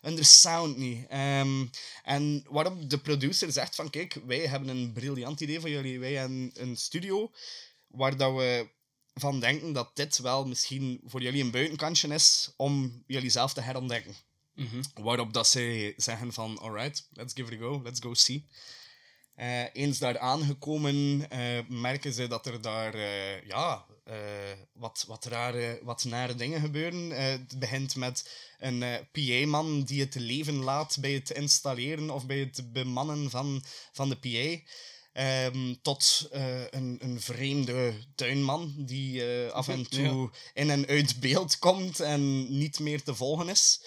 er 0.00 0.24
sound 0.24 0.76
niet. 0.76 1.06
Ehm, 1.08 1.66
en 2.04 2.44
waarop 2.48 2.90
de 2.90 2.98
producer 2.98 3.52
zegt 3.52 3.74
van, 3.74 3.90
kijk, 3.90 4.18
wij 4.26 4.46
hebben 4.46 4.68
een 4.68 4.92
briljant 4.92 5.40
idee 5.40 5.60
voor 5.60 5.70
jullie. 5.70 6.00
Wij 6.00 6.12
hebben 6.12 6.50
een 6.54 6.76
studio 6.76 7.30
waar 7.88 8.16
dat 8.16 8.34
we 8.34 8.68
van 9.14 9.40
denken 9.40 9.72
dat 9.72 9.90
dit 9.94 10.18
wel 10.18 10.46
misschien 10.46 11.00
voor 11.06 11.22
jullie 11.22 11.42
een 11.42 11.50
buitenkantje 11.50 12.08
is 12.08 12.52
om 12.56 13.02
jullie 13.06 13.30
zelf 13.30 13.52
te 13.52 13.60
herontdekken. 13.60 14.14
Waarop 14.94 15.32
dat 15.32 15.48
zij 15.48 15.94
zeggen 15.96 16.32
van, 16.32 16.58
alright, 16.58 17.08
let's 17.12 17.34
give 17.34 17.52
it 17.52 17.60
a 17.60 17.62
go, 17.62 17.80
let's 17.82 18.00
go 18.00 18.14
see. 18.14 18.46
Eh, 19.34 19.64
eens 19.72 19.98
daar 19.98 20.18
aangekomen 20.18 21.26
eh, 21.30 21.58
merken 21.68 22.12
ze 22.12 22.26
dat 22.26 22.46
er 22.46 22.60
daar 22.60 22.94
eh, 22.94 23.46
ja, 23.46 23.86
wat, 24.72 25.04
wat 25.06 25.24
rare, 25.24 25.80
wat 25.82 26.04
nare 26.04 26.34
dingen 26.34 26.60
gebeuren. 26.60 27.10
Het 27.10 27.58
begint 27.58 27.96
met 27.96 28.30
een 28.58 28.84
PA-man 29.12 29.82
die 29.82 30.00
het 30.00 30.14
leven 30.14 30.62
laat 30.62 30.96
bij 31.00 31.12
het 31.12 31.30
installeren 31.30 32.10
of 32.10 32.26
bij 32.26 32.38
het 32.38 32.72
bemannen 32.72 33.30
van, 33.30 33.62
van 33.92 34.08
de 34.08 34.16
PA. 34.16 34.72
Ehm, 35.12 35.74
tot 35.82 36.28
eh, 36.32 36.62
een, 36.70 36.98
een 37.00 37.20
vreemde 37.20 37.92
tuinman 38.14 38.74
die 38.76 39.24
eh, 39.24 39.52
af 39.52 39.68
en 39.68 39.88
toe 39.88 40.30
in 40.54 40.70
en 40.70 40.86
uit 40.86 41.20
beeld 41.20 41.58
komt 41.58 42.00
en 42.00 42.52
niet 42.58 42.78
meer 42.78 43.02
te 43.02 43.14
volgen 43.14 43.48
is. 43.48 43.80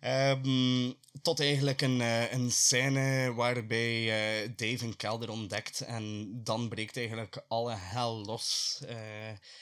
Ehm, 0.00 0.92
tot 1.22 1.40
eigenlijk 1.40 1.80
een, 1.82 2.00
eh, 2.00 2.32
een 2.32 2.50
scène 2.50 3.34
waarbij 3.34 4.06
Dave 4.56 4.84
een 4.84 4.96
kelder 4.96 5.30
ontdekt 5.30 5.80
en 5.80 6.30
dan 6.44 6.68
breekt 6.68 6.96
eigenlijk 6.96 7.44
alle 7.48 7.74
hel 7.78 8.24
los. 8.24 8.78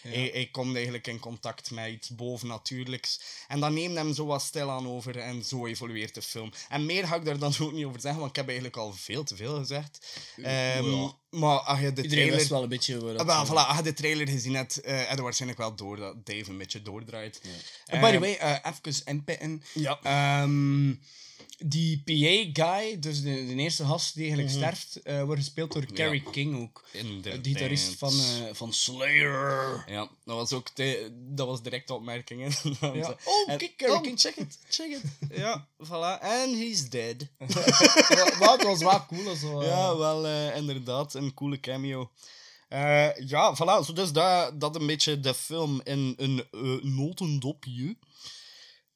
Hij, 0.02 0.30
hij 0.32 0.48
komt 0.52 0.74
eigenlijk 0.74 1.06
in 1.06 1.18
contact 1.18 1.70
met 1.70 1.90
iets 1.90 2.08
bovennatuurlijks 2.08 3.20
en 3.48 3.60
dan 3.60 3.74
neemt 3.74 3.96
hem 3.96 4.14
zo 4.14 4.26
wat 4.26 4.42
stilaan 4.42 4.88
over 4.88 5.18
en 5.18 5.44
zo 5.44 5.66
evolueert 5.66 6.14
de 6.14 6.22
film. 6.22 6.52
En 6.68 6.86
meer 6.86 7.06
ga 7.06 7.16
ik 7.16 7.24
daar 7.24 7.38
dan 7.38 7.54
ook 7.60 7.72
niet 7.72 7.84
over 7.84 8.00
zeggen, 8.00 8.20
want 8.20 8.30
ik 8.30 8.36
heb 8.36 8.46
eigenlijk 8.46 8.76
al 8.76 8.92
veel 8.92 9.24
te 9.24 9.36
veel 9.36 9.56
gezegd. 9.58 10.06
Ehm, 10.42 10.93
ja. 10.96 11.38
Maar 11.38 11.58
als 11.58 11.80
je 11.80 11.92
de 11.92 12.02
Iedereen 12.02 12.10
trailer... 12.10 12.36
wist 12.36 12.48
wel 12.48 12.62
een 12.62 12.68
beetje 12.68 13.00
waar 13.00 13.14
dat... 13.14 13.28
Ah, 13.28 13.36
wel, 13.36 13.46
voilà, 13.46 13.68
als 13.68 13.76
je 13.76 13.82
de 13.82 13.92
trailer 13.92 14.28
gezien 14.28 14.54
hebt, 14.54 14.80
eh 14.80 15.08
heb 15.08 15.16
je 15.16 15.22
waarschijnlijk 15.22 15.60
wel 15.60 15.74
door 15.74 15.96
dat 15.96 16.26
Dave 16.26 16.50
een 16.50 16.58
beetje 16.58 16.82
doordraait. 16.82 17.40
En 17.86 18.00
by 18.00 18.10
the 18.10 18.18
way, 18.18 18.34
eh 18.34 18.72
even 18.82 19.02
inpitten. 19.04 19.62
Ja. 19.72 19.98
Ehm, 20.02 20.94
die 21.58 22.02
PA-guy, 22.04 22.98
dus 22.98 23.22
de, 23.22 23.46
de 23.46 23.54
eerste 23.54 23.84
gast 23.84 24.14
die 24.14 24.22
eigenlijk 24.22 24.54
Mhm. 24.54 24.62
sterft, 24.64 25.02
eh, 25.02 25.22
wordt 25.22 25.40
gespeeld 25.40 25.72
door 25.72 25.86
Kerry 25.86 26.22
King 26.30 26.60
ook. 26.60 26.84
Inderdaad. 26.92 27.44
De 27.44 27.50
gitarist 27.50 27.94
van, 27.98 28.12
eh, 28.20 28.52
van 28.52 28.72
Slayer. 28.72 29.84
Ja, 29.86 30.08
dat 30.24 30.36
was 30.36 30.52
ook 30.52 30.76
de, 30.76 31.10
dat 31.34 31.46
was 31.46 31.62
direct 31.62 31.90
opmerking. 31.90 32.40
hè. 32.42 32.70
Ja. 33.00 33.16
Oh, 33.24 33.50
En- 33.50 33.58
kijk, 33.58 33.76
Kerry 33.76 33.92
oh, 33.94 34.02
King, 34.02 34.20
check 34.20 34.36
it, 34.36 34.58
check 34.68 34.90
it. 34.90 35.02
Ja, 35.38 35.68
voilà. 35.86 36.20
En 36.22 36.58
he's 36.58 36.88
dead. 36.90 37.16
Wat 38.38 38.56
het 38.58 38.62
was 38.62 38.78
wel 38.78 39.06
cool. 39.06 39.34
Zo, 39.36 39.60
eh. 39.60 39.66
Ja, 39.68 39.96
wel 39.96 40.26
eh, 40.26 40.56
inderdaad. 40.56 41.14
Een 41.14 41.34
coole 41.34 41.60
cameo. 41.60 42.10
Eh, 42.68 43.16
ja, 43.26 43.54
voilà. 43.56 43.84
Zo 43.86 43.92
dus 43.92 44.12
dat, 44.12 44.60
dat 44.60 44.76
een 44.76 44.86
beetje 44.86 45.20
de 45.20 45.34
film 45.34 45.80
in 45.84 46.14
een 46.16 46.44
eh, 46.50 46.82
notendopje. 46.82 47.96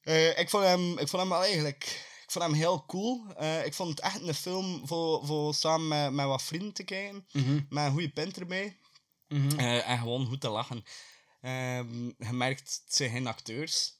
Eh, 0.01 0.39
ik, 0.39 0.49
vond 0.49 0.63
hem, 0.63 0.91
ik 0.91 1.07
vond 1.07 1.21
hem 1.21 1.29
wel 1.31 1.43
eigenlijk... 1.43 2.07
Ik 2.29 2.35
vond 2.35 2.45
hem 2.45 2.53
heel 2.59 2.83
cool. 2.87 3.23
Eh, 3.37 3.65
ik 3.65 3.73
vond 3.73 3.89
het 3.89 3.99
echt 3.99 4.21
een 4.27 4.33
film 4.33 4.81
voor, 4.87 5.25
voor 5.25 5.53
samen 5.53 5.87
met, 5.87 6.11
met 6.13 6.25
wat 6.25 6.41
vrienden 6.43 6.73
te 6.73 6.83
kijken. 6.83 7.25
Met 7.69 7.85
een 7.85 7.91
goede 7.91 8.09
pint 8.09 8.39
erbij. 8.39 8.77
Eh, 9.57 9.89
en 9.89 9.97
gewoon 9.97 10.25
goed 10.27 10.41
te 10.41 10.49
lachen. 10.49 10.83
Ehm, 11.41 12.03
je 12.05 12.31
merkt, 12.31 12.81
het 12.85 12.95
zijn 12.95 13.09
geen 13.11 13.27
acteurs. 13.27 13.97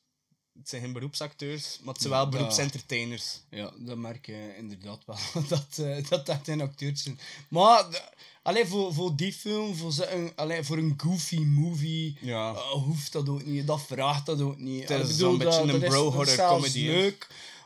Het 0.54 0.70
zijn 0.70 0.82
geen 0.82 0.94
beroepsacteurs, 0.94 1.80
maar 1.82 1.94
het 1.94 2.02
zijn 2.02 2.14
wel 2.14 2.24
Ja. 2.24 2.30
beroepsentertainers. 2.30 3.40
Ja, 3.50 3.72
dat 3.78 3.98
merk 3.98 4.26
je 4.26 4.54
inderdaad 4.58 5.06
wel. 5.06 5.18
dat, 5.48 5.78
eh, 5.78 6.10
dat 6.10 6.26
dat 6.26 6.40
geen 6.44 6.62
acteurs 6.62 7.04
zijn. 7.04 7.20
Maar, 7.50 8.12
alleen 8.44 8.68
voor, 8.68 8.94
voor 8.94 9.16
die 9.16 9.34
film, 9.34 9.76
voor, 9.76 9.92
zo'n- 9.92 10.32
allee, 10.36 10.64
voor 10.64 10.78
een 10.78 10.94
goofy 10.98 11.40
movie, 11.40 12.18
Ja. 12.22 12.54
hoeft 12.56 13.12
dat 13.12 13.30
ook 13.30 13.46
niet. 13.46 13.68
Dat 13.68 13.82
vraagt 13.82 14.26
dat 14.26 14.42
ook 14.42 14.58
niet. 14.58 14.90
Het 14.90 15.10
is 15.10 15.18
zo'n 15.18 15.38
beetje 15.38 15.52
dat- 15.54 15.62
een 15.62 15.68
dat 15.72 15.82
dat 15.82 15.90
bro-horror 15.90 16.36
comedy, 16.36 17.14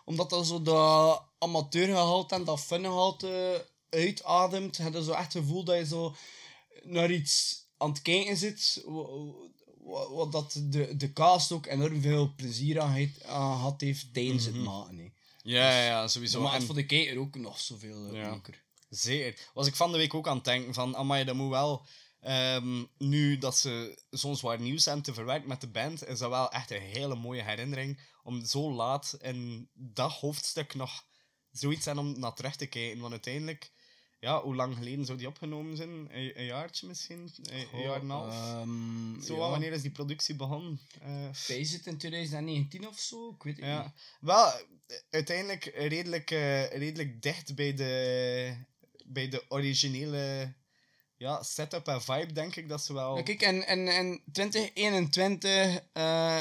omdat 0.03 0.29
dat 0.29 0.47
zo 0.47 0.61
dat 0.61 1.23
amateurgehalte 1.37 2.35
en 2.35 2.43
dat 2.43 2.59
fungehalte 2.59 3.65
uitademt. 3.89 4.77
Je 4.77 4.83
hebt 4.83 5.03
zo 5.03 5.11
echt 5.11 5.33
het 5.33 5.43
gevoel 5.43 5.63
dat 5.63 5.77
je 5.77 5.85
zo 5.85 6.15
naar 6.83 7.11
iets 7.11 7.65
aan 7.77 7.89
het 7.89 8.01
kijken 8.01 8.37
zit, 8.37 8.81
wa- 8.85 9.07
wa- 9.77 10.09
wat 10.09 10.31
dat 10.31 10.59
de, 10.63 10.97
de 10.97 11.13
cast 11.13 11.51
ook 11.51 11.65
enorm 11.65 12.01
veel 12.01 12.33
plezier 12.35 12.79
aan, 12.81 12.91
heeft- 12.91 13.23
aan 13.23 13.55
gehad 13.55 13.81
heeft 13.81 14.13
tijdens 14.13 14.45
het 14.45 14.55
maken. 14.55 14.97
hè. 14.97 15.07
Ja, 15.45 15.69
ja, 15.79 15.85
ja, 15.85 16.07
sowieso. 16.07 16.41
Maar 16.41 16.53
het 16.53 16.63
voor 16.63 16.75
de 16.75 16.85
kijker 16.85 17.17
ook 17.19 17.35
nog 17.35 17.59
zoveel 17.59 18.07
eh, 18.07 18.13
Ja. 18.13 18.29
leuker. 18.29 18.63
Zeker. 18.89 19.49
Was 19.53 19.67
ik 19.67 19.75
van 19.75 19.91
de 19.91 19.97
week 19.97 20.13
ook 20.13 20.27
aan 20.27 20.35
het 20.35 20.45
denken 20.45 20.73
van, 20.73 20.95
amai, 20.95 21.23
dat 21.23 21.35
moet 21.35 21.49
wel... 21.49 21.85
ehm, 22.19 22.83
nu 22.97 23.37
dat 23.37 23.57
ze 23.57 24.03
zo'n 24.09 24.35
zwaar 24.35 24.59
nieuws 24.59 24.85
hebben 24.85 25.03
te 25.03 25.13
verwerken 25.13 25.47
met 25.47 25.61
de 25.61 25.67
band, 25.67 26.07
is 26.07 26.19
dat 26.19 26.29
wel 26.29 26.51
echt 26.51 26.71
een 26.71 26.81
hele 26.81 27.15
mooie 27.15 27.43
herinnering 27.43 27.99
om 28.23 28.45
zo 28.45 28.71
laat 28.73 29.17
in 29.21 29.69
dat 29.73 30.11
hoofdstuk 30.11 30.73
nog 30.75 31.05
zoiets 31.51 31.87
aan 31.87 31.97
om 31.97 32.19
naar 32.19 32.33
terug 32.33 32.55
te 32.55 32.65
kijken. 32.65 32.99
Want 32.99 33.11
uiteindelijk, 33.11 33.71
ja, 34.19 34.41
hoe 34.41 34.55
lang 34.55 34.75
geleden 34.75 35.05
zou 35.05 35.17
die 35.17 35.27
opgenomen 35.27 35.77
zijn? 35.77 35.89
Een, 35.89 36.39
een 36.39 36.45
jaartje 36.45 36.87
misschien? 36.87 37.31
Een, 37.41 37.67
een 37.73 37.81
jaar 37.81 37.95
en 37.95 38.01
een 38.01 38.09
half? 38.09 38.33
Ehm, 38.33 39.21
zo, 39.21 39.33
ja. 39.35 39.49
wanneer 39.49 39.71
is 39.71 39.81
die 39.81 39.91
productie 39.91 40.35
begonnen? 40.35 40.79
Eh, 41.01 41.29
Wij 41.47 41.63
zitten 41.63 41.91
in 41.91 41.97
2019 41.97 42.87
of 42.87 42.99
zo, 42.99 43.29
ik 43.29 43.43
weet 43.43 43.55
het 43.55 43.65
Ja, 43.65 43.81
niet. 43.83 43.91
wel, 44.19 44.51
uiteindelijk 45.09 45.65
redelijk, 45.65 46.31
eh, 46.31 46.67
redelijk 46.71 47.21
dicht 47.21 47.55
bij 47.55 47.73
de, 47.73 48.55
bij 49.05 49.29
de 49.29 49.45
originele 49.49 50.53
ja, 51.17 51.43
setup 51.43 51.87
en 51.87 52.01
vibe, 52.01 52.33
denk 52.33 52.55
ik 52.55 52.69
dat 52.69 52.83
ze 52.83 52.93
wel. 52.93 53.23
Kijk, 53.23 53.41
en, 53.41 53.67
en, 53.67 53.87
en 53.87 54.21
2021 54.31 55.79
eh, 55.93 56.39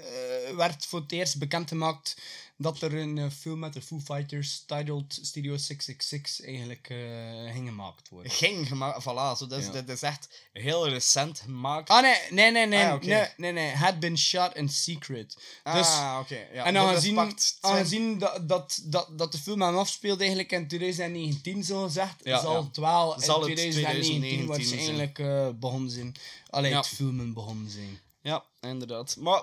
eh, 0.00 0.56
werd 0.56 0.86
voor 0.86 1.00
het 1.00 1.12
eerst 1.12 1.38
bekendgemaakt 1.38 2.16
dat 2.56 2.82
er 2.82 2.94
een 2.94 3.18
eh, 3.18 3.26
film 3.38 3.58
met 3.58 3.72
de 3.72 3.82
Foo 3.82 3.98
Fighters, 4.00 4.62
titled 4.66 5.18
Studio 5.22 5.56
666, 5.56 6.46
eigenlijk 6.46 6.88
eh, 6.90 7.52
ging 7.52 7.68
gemaakt 7.68 8.08
worden. 8.08 8.32
ging 8.32 8.68
gemaakt. 8.68 9.02
Voilà, 9.02 9.38
zo, 9.38 9.46
dus, 9.46 9.64
Ja. 9.66 9.72
dit 9.72 9.88
is 9.88 10.02
echt 10.02 10.28
heel 10.52 10.88
recent 10.88 11.40
gemaakt. 11.40 11.88
Ah, 11.88 12.02
nee, 12.02 12.16
nee, 12.30 12.50
nee, 12.52 12.66
nee, 12.66 12.86
Ah, 12.86 13.00
nee, 13.02 13.26
nee, 13.36 13.52
nee, 13.52 13.74
had 13.74 14.00
been 14.00 14.18
shot 14.18 14.54
in 14.56 14.68
secret. 14.68 15.34
Dus, 15.62 15.86
ah, 15.86 16.18
oké. 16.22 16.46
ja. 16.52 16.64
en 16.64 16.72
Dus 16.74 16.82
aangezien, 16.82 17.14
zijn- 17.14 17.34
aangezien 17.60 18.18
dat, 18.18 18.48
dat, 18.48 18.80
dat, 18.84 19.08
dat 19.18 19.32
de 19.32 19.38
film 19.38 19.62
aan 19.62 19.76
afspeelde 19.78 20.18
eigenlijk 20.20 20.52
in 20.52 20.68
2019, 20.68 21.64
zo 21.64 21.82
gezegd, 21.82 22.14
Ja, 22.24 22.40
zal 22.40 22.64
het 22.64 22.76
wel 22.76 23.14
in 23.14 23.20
Zal 23.20 23.36
het 23.42 23.44
2019, 23.56 24.20
2019 24.20 24.46
waarschijnlijk 24.46 25.58
begonnen 25.60 25.90
zijn. 25.90 26.14
Allee, 26.50 26.70
Ja. 26.70 26.76
het 26.76 26.86
filmen 26.88 27.32
begonnen 27.32 27.70
zijn. 27.70 28.00
Ja, 28.22 28.44
inderdaad. 28.60 29.16
Maar 29.18 29.42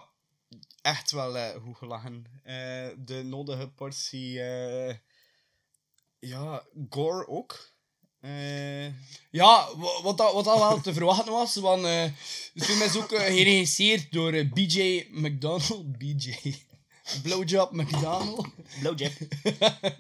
echt 0.88 1.12
wel 1.12 1.38
eh, 1.38 1.62
goed 1.64 1.78
gelachen. 1.78 2.26
Eh, 2.44 2.88
de 2.98 3.24
nodige 3.24 3.68
portie. 3.68 4.42
eh, 4.42 4.96
ja, 6.20 6.64
gore 6.90 7.28
ook. 7.28 7.76
Ja, 9.32 9.68
wa- 9.76 10.02
wat 10.02 10.18
dat, 10.18 10.34
wat 10.34 10.46
dat 10.46 10.58
wel 10.58 10.82
te 10.82 10.94
verwachten 10.94 11.32
was, 11.32 11.56
want 11.56 11.82
de 11.82 12.12
film 12.56 12.82
is 12.82 12.96
ook 12.98 13.10
geregisseerd 13.10 14.12
door 14.12 14.46
BJ 14.46 15.08
McDonald. 15.12 15.98
BJ. 16.00 16.56
Blowjob 17.24 17.72
McDonald. 17.72 18.48
blowjob. 18.80 19.12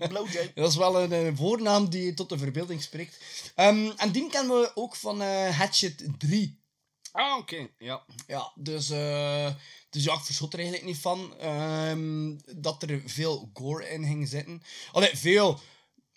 blowjob. 0.09 0.51
Dat 0.55 0.69
is 0.69 0.75
wel 0.75 1.11
een, 1.11 1.35
voornaam 1.37 1.89
die 1.89 2.13
tot 2.13 2.29
de 2.29 2.37
verbeelding 2.37 2.81
spreekt. 2.81 3.17
Ehm, 3.55 3.91
en 3.97 4.11
die 4.11 4.29
kennen 4.29 4.59
we 4.61 4.71
ook 4.75 4.95
van 4.95 5.21
Hatchet 5.21 6.05
3. 6.17 6.56
Ah, 7.17 7.37
oké. 7.37 7.67
Ja. 7.77 8.03
Ja, 8.27 8.51
dus, 8.55 8.89
eh, 8.89 9.53
dus 9.89 10.03
ja, 10.03 10.13
ik 10.13 10.19
verschot 10.19 10.53
er 10.53 10.59
eigenlijk 10.59 10.87
niet 10.87 10.97
van 10.97 11.37
ehm, 11.37 12.35
dat 12.55 12.83
er 12.83 13.01
veel 13.05 13.49
gore 13.53 13.89
in 13.89 14.05
ging 14.05 14.27
zitten. 14.27 14.61
Allee, 14.91 15.17
veel. 15.17 15.59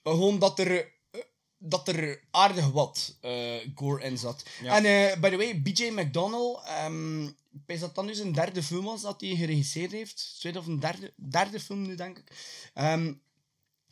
Gewoon 0.02 0.38
dat 0.38 0.58
er, 0.58 0.92
eh, 1.10 1.20
dat 1.58 1.88
er 1.88 2.20
aardig 2.30 2.70
wat 2.70 3.16
eh, 3.20 3.56
gore 3.74 4.04
in 4.04 4.18
zat. 4.18 4.44
Ja. 4.62 4.76
En 4.76 5.20
by 5.20 5.30
the 5.30 5.36
way, 5.36 5.62
BJ 5.62 5.88
McDonnell, 5.88 6.58
ehm 6.64 7.28
is 7.66 7.80
dat 7.80 7.94
dan 7.94 8.06
nu 8.06 8.14
zijn 8.14 8.32
derde 8.32 8.62
film 8.62 8.84
was 8.84 9.02
dat 9.02 9.20
hij 9.20 9.36
geregisseerd 9.36 9.92
heeft? 9.92 10.36
Tweede 10.38 10.58
of 10.58 10.66
een 10.66 10.80
derde, 10.80 11.12
derde 11.16 11.60
film 11.60 11.82
nu, 11.82 11.94
denk 11.94 12.18
ik. 12.18 12.32
Ehm, 12.74 13.12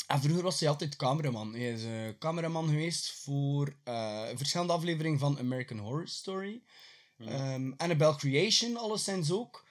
en 0.06 0.20
vroeger 0.20 0.42
was 0.42 0.60
hij 0.60 0.68
altijd 0.68 0.96
cameraman. 0.96 1.54
Hij 1.54 1.72
is 1.72 2.14
cameraman 2.18 2.68
geweest 2.68 3.12
voor 3.12 3.76
eh, 3.84 4.22
verschillende 4.34 4.72
afleveringen 4.72 5.18
van 5.18 5.38
American 5.38 5.78
Horror 5.78 6.08
Story. 6.08 6.62
Ehm 7.18 7.72
Annabelle 7.76 8.16
Creation, 8.16 8.76
alleszins 8.76 9.30
ook. 9.30 9.64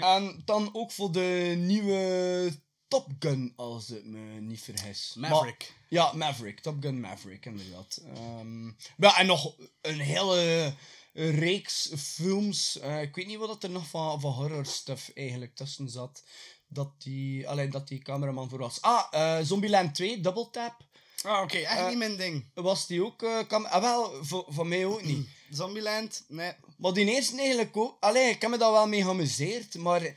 En 0.00 0.42
dan 0.44 0.70
ook 0.72 0.92
voor 0.92 1.12
de 1.12 1.54
nieuwe 1.58 2.52
Top 2.88 3.08
Gun, 3.18 3.52
als 3.56 3.90
ik 3.90 4.04
me 4.04 4.40
niet 4.40 4.60
vergis. 4.62 5.12
Maverick. 5.16 5.58
Maar- 5.68 5.86
ja, 5.88 6.12
Maverick. 6.12 6.60
Top 6.60 6.76
Gun 6.80 7.00
Maverick, 7.00 7.46
inderdaad. 7.46 8.00
Ehm 8.14 8.66
ja, 8.96 9.18
en 9.18 9.26
nog 9.26 9.54
een 9.80 10.00
hele 10.00 10.74
reeks 11.12 11.90
films. 11.96 12.78
Eh, 12.78 13.02
ik 13.02 13.14
weet 13.14 13.26
niet 13.26 13.38
wat 13.38 13.62
er 13.62 13.70
nog 13.70 13.86
van, 13.88 14.20
van 14.20 14.32
horror 14.32 14.66
stuff 14.66 15.10
eigenlijk 15.14 15.54
tussen 15.54 15.88
zat. 15.88 16.22
Dat 16.68 17.02
die, 17.02 17.48
alleen 17.48 17.70
dat 17.70 17.88
die 17.88 17.98
cameraman 18.02 18.48
voor 18.48 18.58
was. 18.58 18.80
Ah, 18.80 19.06
eh, 19.10 19.38
Zombieland 19.44 19.94
2, 19.94 20.20
Double 20.20 20.50
Tap. 20.50 20.76
Ah, 21.22 21.42
oké, 21.42 21.56
echt 21.58 21.78
Eh, 21.78 21.88
niet 21.88 21.98
mijn 21.98 22.16
ding. 22.16 22.50
Was 22.54 22.86
die 22.86 23.04
ook... 23.04 23.18
cam- 23.48 23.64
ah, 23.66 23.80
wel, 23.82 24.24
voor, 24.24 24.44
van 24.48 24.68
mij 24.68 24.84
ook 24.86 25.02
niet. 25.02 25.28
Zombieland, 25.50 26.24
nee. 26.28 26.52
Maar 26.76 26.92
die 26.92 27.10
eerste 27.10 27.38
eigenlijk 27.38 27.76
ook. 27.76 27.96
Allee, 28.00 28.30
ik 28.30 28.40
heb 28.40 28.50
me 28.50 28.58
daar 28.58 28.72
wel 28.72 28.88
mee 28.88 29.02
geamuseerd. 29.02 29.74
Maar 29.74 30.14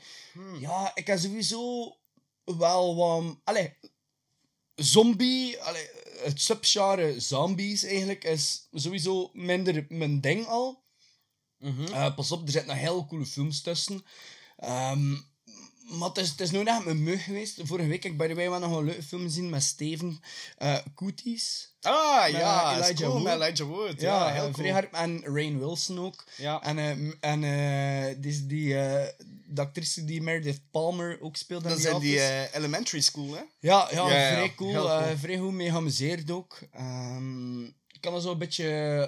ja, 0.58 0.90
ik 0.94 1.06
heb 1.06 1.18
sowieso 1.18 1.96
wel 2.44 2.96
wat... 2.96 3.36
Allee, 3.44 3.74
zombie... 4.74 5.62
Allee, 5.62 5.88
het 6.22 6.40
subgenre 6.40 7.20
zombies 7.20 7.82
eigenlijk 7.84 8.24
is 8.24 8.68
sowieso 8.72 9.30
minder 9.32 9.86
mijn 9.88 10.20
ding 10.20 10.46
al. 10.46 10.82
Eh, 11.92 12.14
pas 12.14 12.32
op, 12.32 12.46
er 12.46 12.52
zitten 12.52 12.70
nog 12.70 12.80
heel 12.80 13.06
coole 13.06 13.26
films 13.26 13.62
tussen. 13.62 14.04
Ehm, 14.56 15.14
maar 15.90 16.08
het 16.08 16.18
is, 16.18 16.28
het 16.30 16.40
is 16.40 16.50
nooit 16.50 16.66
echt 16.66 16.84
mijn 16.84 17.02
mug 17.02 17.24
geweest. 17.24 17.60
Vorige 17.64 17.88
week 17.88 18.02
heb 18.02 18.12
ik 18.12 18.18
bij 18.18 18.28
de 18.28 18.34
nog 18.34 18.76
een 18.76 18.84
leuke 18.84 19.02
film 19.02 19.22
gezien 19.22 19.50
met 19.50 19.62
Steven 19.62 20.20
uh, 20.62 20.76
Cooties. 20.94 21.68
Ah, 21.80 22.22
Met 22.22 22.32
ja, 22.32 22.62
Elijah 22.62 22.76
Elijah 22.76 22.98
Wood. 22.98 23.12
Wood. 23.12 23.22
Met 23.22 23.32
Elijah 23.34 23.68
Wood. 23.68 24.00
Ja, 24.00 24.26
Ja, 24.28 24.32
heel 24.32 24.46
eh, 24.46 24.52
cool. 24.52 24.70
hard. 24.70 24.92
En 24.92 25.20
Rain 25.24 25.58
Wilson 25.58 25.98
ook. 26.00 26.24
Ja. 26.36 26.62
En, 26.62 26.78
eh, 26.78 26.90
en 27.20 27.44
eh, 27.44 28.16
die, 28.18 28.46
die, 28.46 28.78
eh, 28.78 29.08
de 29.46 29.60
actrice 29.60 30.04
die 30.04 30.22
Meredith 30.22 30.60
Palmer 30.70 31.18
ook 31.20 31.36
speelt 31.36 31.62
in 31.62 31.68
Dat 31.68 31.80
zijn 31.80 32.00
die 32.00 32.20
eh, 32.20 32.54
elementary 32.54 33.00
school, 33.00 33.32
hè? 33.34 33.40
Ja, 33.60 33.88
ja, 33.90 34.06
vrij 34.06 34.54
cool. 34.54 34.72
cool. 34.74 34.90
eh, 34.90 35.18
vrij 35.18 35.38
goed 35.38 35.52
mee 35.52 35.70
geamuseerd 35.70 36.30
ook. 36.30 36.58
Ehm, 36.72 37.64
ik 37.64 38.00
kan 38.06 38.14
er 38.14 38.20
zo 38.20 38.30
een 38.30 38.38
beetje 38.38 38.64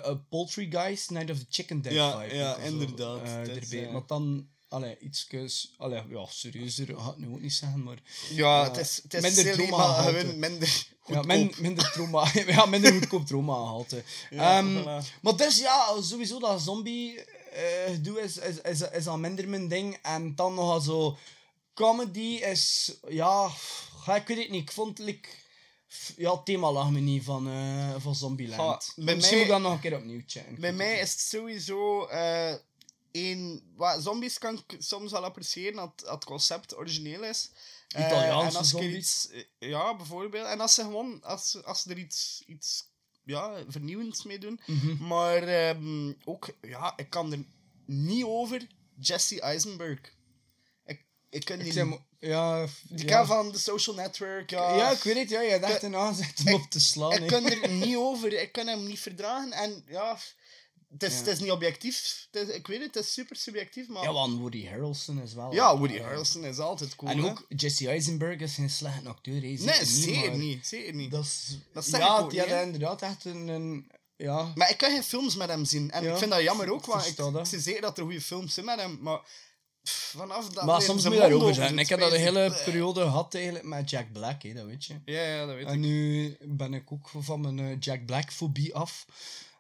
uh, 0.07 0.13
Poultry 0.29 0.71
Guys, 0.71 1.09
Night 1.09 1.31
of 1.31 1.39
the 1.39 1.47
Chicken 1.51 1.83
Dead 1.83 1.95
Ja, 1.95 2.19
vibe 2.21 2.35
ja, 2.35 2.55
zo, 2.55 2.61
inderdaad. 2.61 3.23
eh, 3.23 3.55
Dat 3.55 3.71
eh, 3.71 3.93
Maar 3.93 4.03
dan, 4.07 4.49
allee, 4.73 4.97
ietsjes, 5.01 5.75
allee, 5.79 6.03
ja, 6.09 6.27
serieuzer, 6.27 6.87
ga 7.01 7.11
ik 7.11 7.17
nu 7.17 7.29
ook 7.29 7.41
niet 7.41 7.53
zeggen, 7.53 7.83
maar... 7.83 7.99
Ja, 8.31 8.61
Eh, 8.63 8.69
het 8.69 8.77
is, 8.77 9.01
het 9.03 9.15
is 9.15 9.23
minder 9.23 9.43
silly, 9.45 9.55
trauma 9.67 9.77
maar 9.77 9.95
gehalte. 9.95 10.19
gewoon 10.19 10.39
minder 10.39 10.87
Ja, 11.07 11.23
min, 11.23 11.55
minder 11.59 11.91
trauma. 11.93 12.31
ja, 12.47 12.67
minder 12.67 12.93
goedkoop 12.93 13.27
trauma 13.27 13.55
gehalte. 13.55 14.03
Ja, 14.31 14.59
Ehm, 14.59 14.81
voilà. 14.83 15.21
Maar 15.23 15.37
dus 15.37 15.59
ja, 15.59 16.01
sowieso 16.03 16.39
dat 16.39 16.61
zombie 16.63 17.25
eh 17.53 17.91
gedoe 17.93 18.21
is, 18.21 18.37
is, 18.37 18.61
is, 18.61 18.81
is 18.91 19.07
al 19.07 19.19
minder 19.19 19.49
mijn 19.49 19.69
ding. 19.69 19.99
En 20.03 20.35
dan 20.35 20.55
nog 20.55 20.71
al 20.71 20.81
zo... 20.81 21.17
Comedy 21.75 22.21
is... 22.43 22.93
Ja, 23.09 23.47
ik 24.15 24.27
weet 24.27 24.39
het 24.39 24.51
niet. 24.51 24.63
Ik 24.63 24.73
vond 24.73 24.99
het... 24.99 25.07
like, 25.07 25.29
ja, 26.17 26.33
het 26.35 26.45
thema 26.45 26.73
lag 26.73 26.91
me 26.91 27.01
niet 27.01 27.25
van, 27.25 27.49
eh 27.49 27.95
van 27.99 28.15
Zombieland. 28.15 28.93
Bij 28.97 29.15
Misschien 29.15 29.39
mij- 29.39 29.47
moet 29.47 29.57
ik 29.57 29.63
dat 29.63 29.71
nog 29.71 29.73
een 29.73 29.81
keer 29.91 29.97
opnieuw 29.99 30.23
checken. 30.27 30.61
Bij 30.61 30.73
mij 30.73 30.99
is 30.99 31.11
het 31.11 31.21
sowieso... 31.21 32.05
eh 32.07 32.55
één, 33.13 33.73
wat, 33.77 34.03
zombies 34.03 34.39
kan 34.39 34.63
ik 34.69 34.77
soms 34.83 35.11
wel 35.13 35.25
appreciëren 35.25 35.79
als 35.79 35.91
als 35.97 36.11
het 36.15 36.25
concept 36.25 36.77
origineel 36.77 37.25
is. 37.25 37.51
Eh, 37.89 38.07
Italiaanse 38.07 38.51
en 38.51 38.57
als 38.57 38.73
ik 38.73 38.79
zombies. 38.79 38.97
iets, 38.97 39.29
eh, 39.59 39.69
ja, 39.69 39.97
bijvoorbeeld. 39.97 40.47
En 40.47 40.61
als 40.61 40.75
ze 40.75 40.83
gewoon... 40.83 41.23
Als, 41.23 41.63
als 41.65 41.83
ze 41.83 41.91
er 41.91 41.99
iets... 41.99 42.43
iets 42.47 42.91
ja, 43.25 43.63
vernieuwends 43.69 44.25
mee 44.25 44.39
doen. 44.39 44.61
Mhm. 44.67 45.07
Maar 45.07 45.43
ehm, 45.43 46.13
ook... 46.25 46.49
Ja, 46.61 46.93
ik 46.97 47.11
kan 47.11 47.33
er 47.33 47.45
niet 47.87 48.25
over 48.25 48.67
Jesse 48.99 49.41
Eisenberg. 49.41 50.01
Ik, 50.85 51.05
ik 51.31 51.45
kan 51.45 51.59
Ik 51.59 51.65
die... 51.65 51.73
zeg 51.73 51.85
maar- 51.87 52.05
ja, 52.19 52.67
die 52.89 53.09
ja. 53.09 53.27
van 53.27 53.53
The 53.53 53.59
Social 53.59 53.97
Network. 53.97 54.51
Ja, 54.51 54.77
ja, 54.77 54.91
ik 54.91 55.03
weet 55.03 55.17
het. 55.17 55.29
Ja, 55.31 55.41
je 55.41 55.55
Ik- 55.55 55.83
een 55.83 55.97
aanzet 55.97 56.41
om 56.41 56.49
ik- 56.49 56.55
op 56.55 56.71
te 56.71 56.81
slaan. 56.81 57.13
ik 57.13 57.27
kan 57.27 57.45
er 57.47 57.69
niet 57.69 57.97
over. 57.97 58.33
Ik 58.33 58.53
kan 58.53 58.67
hem 58.67 58.87
niet 58.87 59.01
verdragen. 59.01 59.53
En 59.53 59.85
ja, 59.89 60.19
het 60.93 61.03
is, 61.03 61.13
Ja. 61.13 61.19
het 61.19 61.27
is 61.27 61.39
niet 61.41 61.51
objectief. 61.51 62.29
Is- 62.31 62.49
ik 62.49 62.67
weet 62.67 62.81
het, 62.81 62.95
het 62.95 63.05
is 63.05 63.13
super 63.13 63.37
subjectief. 63.37 63.89
Maar 63.89 64.03
Ja, 64.03 64.09
ja, 64.09 64.15
want 64.15 64.39
Woody 64.39 64.67
Harrelson 64.67 65.23
is 65.23 65.35
wel... 65.35 65.77
Woody 65.79 65.95
eh, 65.97 66.03
Harrelson 66.05 66.45
is 66.45 66.59
altijd 66.59 66.97
cool. 66.97 67.11
En 67.11 67.19
hè. 67.19 67.25
ook 67.31 67.45
Jesse 67.49 67.89
Eisenberg 67.89 68.41
is 68.41 68.55
geen 68.55 68.71
slechte 68.71 69.09
acteur. 69.09 69.41
Nee, 69.41 69.57
Zeker 69.59 69.87
zeker 69.87 70.29
maar 70.31 70.39
niet. 70.39 70.67
Zeker 70.67 70.95
niet. 70.95 71.11
Dat 71.11 71.25
is... 71.25 71.59
Dat 71.73 71.85
zeg 71.85 72.01
ja, 72.01 72.17
ik 72.17 72.23
ook 72.23 72.31
die 72.31 72.41
niet, 72.41 72.51
had 72.51 72.63
inderdaad 72.63 73.03
echt 73.03 73.25
een... 73.25 73.49
een 73.49 73.91
ja, 74.17 74.53
Maar 74.55 74.71
ik 74.71 74.77
kan 74.77 74.91
geen 74.91 75.03
films 75.03 75.37
met 75.37 75.49
hem 75.49 75.65
zien. 75.65 75.91
En 75.91 76.05
Ja, 76.05 76.13
ik 76.13 76.19
vind 76.19 76.31
dat 76.31 76.43
jammer 76.43 76.73
ook, 76.73 76.87
want 76.87 77.07
ik, 77.07 77.19
ik 77.19 77.47
zie 77.47 77.61
zeker 77.61 77.81
dat 77.81 77.99
er 77.99 78.05
goede 78.05 78.21
films 78.21 78.55
zijn 78.55 78.67
met 78.67 78.81
hem. 78.81 78.99
Maar 79.01 79.21
pff, 79.83 80.15
vanaf 80.17 80.49
dat... 80.49 80.65
maar 80.65 80.83
soms 80.83 81.05
moet 81.05 81.13
je 81.13 81.19
daarover 81.19 81.55
zijn. 81.55 81.79
Ik 81.79 81.89
heb 81.89 82.01
dat 82.01 82.13
een 82.13 82.19
hele 82.21 82.61
periode 82.65 83.01
gehad 83.01 83.35
eigenlijk 83.35 83.65
met 83.65 83.91
Jack 83.91 84.13
Black, 84.13 84.43
hè, 84.43 84.55
dat 84.55 84.65
weet 84.67 84.85
je. 84.85 85.01
Ja, 85.05 85.23
ja, 85.23 85.47
dat 85.47 85.55
weet 85.55 85.67
En 85.67 85.73
ik. 85.73 85.79
nu 85.79 86.37
ben 86.41 86.75
ik 86.75 86.93
ook 86.93 87.11
van 87.19 87.41
mijn 87.41 87.59
eh, 87.59 87.77
Jack 87.81 88.07
Black-fobie 88.07 88.75
af. 88.75 89.07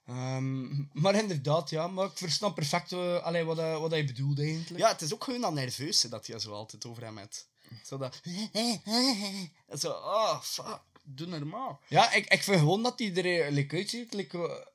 Ehm, 0.06 0.66
maar 0.92 1.14
inderdaad, 1.14 1.70
ja. 1.70 1.86
Maar 1.88 2.04
ik 2.06 2.16
versnap 2.18 2.54
perfect 2.54 2.92
eh, 2.92 3.22
allee, 3.22 3.44
wat, 3.44 3.56
hij- 3.56 3.78
wat 3.78 3.90
hij 3.90 4.04
bedoelt 4.06 4.38
eigenlijk. 4.38 4.80
Ja, 4.80 4.88
het 4.88 5.00
is 5.02 5.14
ook 5.14 5.24
gewoon 5.24 5.40
dat 5.40 5.52
nerveuze 5.52 6.08
dat 6.08 6.26
hij 6.26 6.38
zo 6.38 6.52
altijd 6.52 6.86
over 6.86 7.02
hem 7.04 7.18
heeft. 7.18 7.48
Zo 7.84 7.98
dat... 7.98 8.20
Zo, 9.80 9.90
oh, 9.90 10.40
fuck. 10.40 10.80
Doe 11.04 11.26
normaal. 11.26 11.80
Ja, 11.88 12.12
ik, 12.12 12.32
ik 12.32 12.42
vind 12.42 12.58
gewoon 12.58 12.82
dat 12.82 12.98
hij 12.98 13.14
er 13.14 13.46
eh, 13.46 13.52
like, 13.52 13.76
uitziet 13.76 14.12
like, 14.14 14.66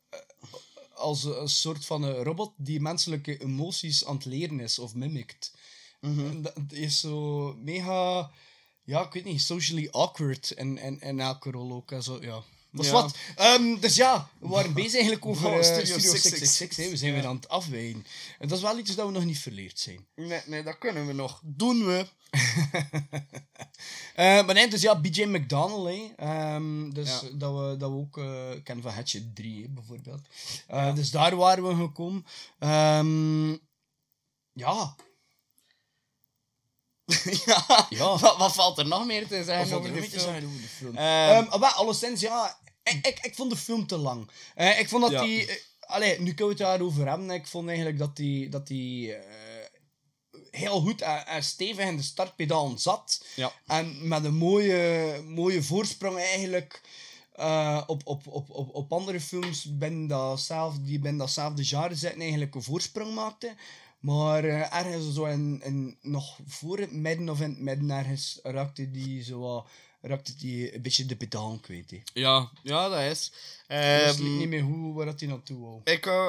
als 0.93 1.23
een 1.23 1.49
soort 1.49 1.85
van 1.85 2.03
een 2.03 2.23
robot 2.23 2.51
die 2.55 2.81
menselijke 2.81 3.37
emoties 3.41 4.05
aan 4.05 4.15
het 4.15 4.25
leren 4.25 4.59
is 4.59 4.79
of 4.79 4.93
mimikt. 4.95 5.53
En 6.01 6.41
Dat 6.41 6.55
dat 6.55 6.71
is 6.71 6.99
zo 6.99 7.53
mega, 7.59 8.31
ja, 8.83 9.05
ik 9.05 9.11
weet 9.13 9.23
niet, 9.23 9.41
socially 9.41 9.87
awkward 9.91 10.51
in, 10.51 10.77
in, 10.77 11.01
in 11.01 11.19
elke 11.19 11.51
rol 11.51 11.71
ook. 11.71 11.91
En 11.91 12.03
zo, 12.03 12.21
ja. 12.21 12.41
Dat 12.71 12.85
is 12.85 12.91
Ja. 12.91 13.01
wat. 13.01 13.15
Ehm, 13.35 13.79
dus 13.79 13.95
ja, 13.95 14.29
we 14.39 14.47
waren 14.47 14.73
bezig 14.73 14.93
eigenlijk 14.93 15.25
over 15.25 15.45
eh, 15.53 15.63
Studio 15.63 15.83
Studio 15.83 15.97
666, 15.99 16.47
666. 16.47 16.77
hè. 16.85 16.89
We 16.89 16.97
zijn 16.97 17.13
weer 17.13 17.25
aan 17.25 17.35
het 17.35 17.49
afwijken. 17.49 18.05
En 18.39 18.47
dat 18.47 18.57
is 18.57 18.63
wel 18.63 18.77
iets 18.77 18.95
dat 18.95 19.05
we 19.05 19.11
nog 19.11 19.25
niet 19.25 19.39
verleerd 19.39 19.79
zijn. 19.79 20.05
Nee, 20.15 20.41
nee, 20.45 20.63
dat 20.63 20.77
kunnen 20.77 21.07
we 21.07 21.13
nog. 21.13 21.41
Doen 21.43 21.85
we. 21.85 22.05
Eh, 24.15 24.45
maar 24.45 24.53
nee, 24.53 24.67
dus 24.69 24.81
ja, 24.81 24.99
BJ 24.99 25.23
McDonald, 25.23 25.87
hè. 25.87 26.11
Ehm, 26.15 26.89
dus 26.89 27.09
Ja. 27.09 27.21
dat, 27.33 27.53
we, 27.53 27.75
dat 27.77 27.89
we 27.91 27.95
ook 27.97 28.17
eh, 28.17 28.49
kennen 28.63 28.83
van 28.83 28.93
Hatchet 28.93 29.35
3, 29.35 29.61
hè, 29.61 29.67
bijvoorbeeld. 29.69 30.21
Dus 30.95 31.11
daar 31.11 31.35
waren 31.35 31.67
we 31.67 31.75
gekomen. 31.75 32.25
Ehm, 32.59 33.49
ja. 34.53 34.95
ja. 37.45 37.85
Ja. 37.89 38.17
Wat, 38.17 38.37
wat 38.37 38.53
valt 38.53 38.77
er 38.77 38.87
nog 38.87 39.05
meer 39.05 39.27
te 39.27 39.43
zeggen 39.43 39.77
over 39.77 39.93
de 39.93 40.01
film? 40.03 40.19
zeggen 40.21 40.45
over 40.45 40.61
de 40.61 40.67
film. 40.67 40.95
Ehm, 40.97 41.45
Ehm, 41.47 41.59
maar 41.59 41.71
alleszins, 41.73 42.21
ja. 42.21 42.57
Ik, 42.83 43.07
ik, 43.07 43.19
ik 43.21 43.35
vond 43.35 43.51
de 43.51 43.57
film 43.57 43.87
te 43.87 43.97
lang. 43.97 44.29
Eh, 44.55 44.79
ik 44.79 44.89
vond 44.89 45.01
dat 45.01 45.11
Ja. 45.11 45.21
die... 45.21 45.45
eh, 45.45 45.55
allee, 45.79 46.19
nu 46.19 46.33
kunnen 46.33 46.55
we 46.57 46.63
het 46.63 46.71
daarover 46.71 47.07
hebben. 47.07 47.29
Ik 47.31 47.47
vond 47.47 47.67
eigenlijk 47.67 47.97
dat 47.97 48.15
die... 48.15 48.49
Dat 48.49 48.67
die 48.67 49.13
eh, 49.13 49.25
heel 50.51 50.81
goed 50.81 51.01
en, 51.01 51.25
en 51.27 51.43
stevig 51.43 51.85
in 51.85 51.97
de 51.97 52.03
startpedaal 52.03 52.73
zat. 52.77 53.25
Ja. 53.35 53.51
En 53.65 54.07
met 54.07 54.23
een 54.23 54.35
mooie, 54.35 55.21
mooie 55.27 55.63
voorsprong 55.63 56.17
eigenlijk 56.17 56.81
eh, 57.33 57.83
op, 57.87 58.01
op, 58.05 58.27
op, 58.27 58.49
op, 58.49 58.75
op 58.75 58.93
andere 58.93 59.21
films 59.21 59.77
binnen 59.77 60.07
datzelfde, 60.07 60.83
die 60.83 60.99
binnen 60.99 61.19
datzelfde 61.19 61.63
genre 61.65 61.95
zitten 61.95 62.21
eigenlijk 62.21 62.55
een 62.55 62.63
voorsprong 62.63 63.13
maakte. 63.13 63.55
Maar 63.99 64.43
eh, 64.43 64.75
ergens 64.75 65.13
zo 65.13 65.25
in, 65.25 65.61
in, 65.63 65.97
nog 66.01 66.39
voor 66.47 66.77
het 66.77 66.91
midden 66.91 67.29
of 67.29 67.41
in 67.41 67.49
het 67.49 67.59
midden 67.59 67.89
ergens 67.91 68.39
raakte 68.43 68.91
die 68.91 69.23
zo 69.23 69.65
raakte 70.01 70.35
die 70.35 70.75
een 70.75 70.81
beetje 70.81 71.05
de 71.05 71.15
pedaal 71.15 71.57
kwijt. 71.61 72.01
Ja, 72.13 72.51
ja, 72.63 72.89
dat 72.89 73.01
is. 73.01 73.29
Dus 73.29 73.41
Ehm, 73.67 74.07
het 74.07 74.19
liep 74.19 74.37
niet 74.37 74.47
meer 74.47 74.61
hoe 74.61 74.93
waar 74.93 75.05
dat 75.05 75.19
hij 75.19 75.29
naartoe 75.29 75.59
wou. 75.59 75.81
ik 75.83 76.05
uh, 76.05 76.27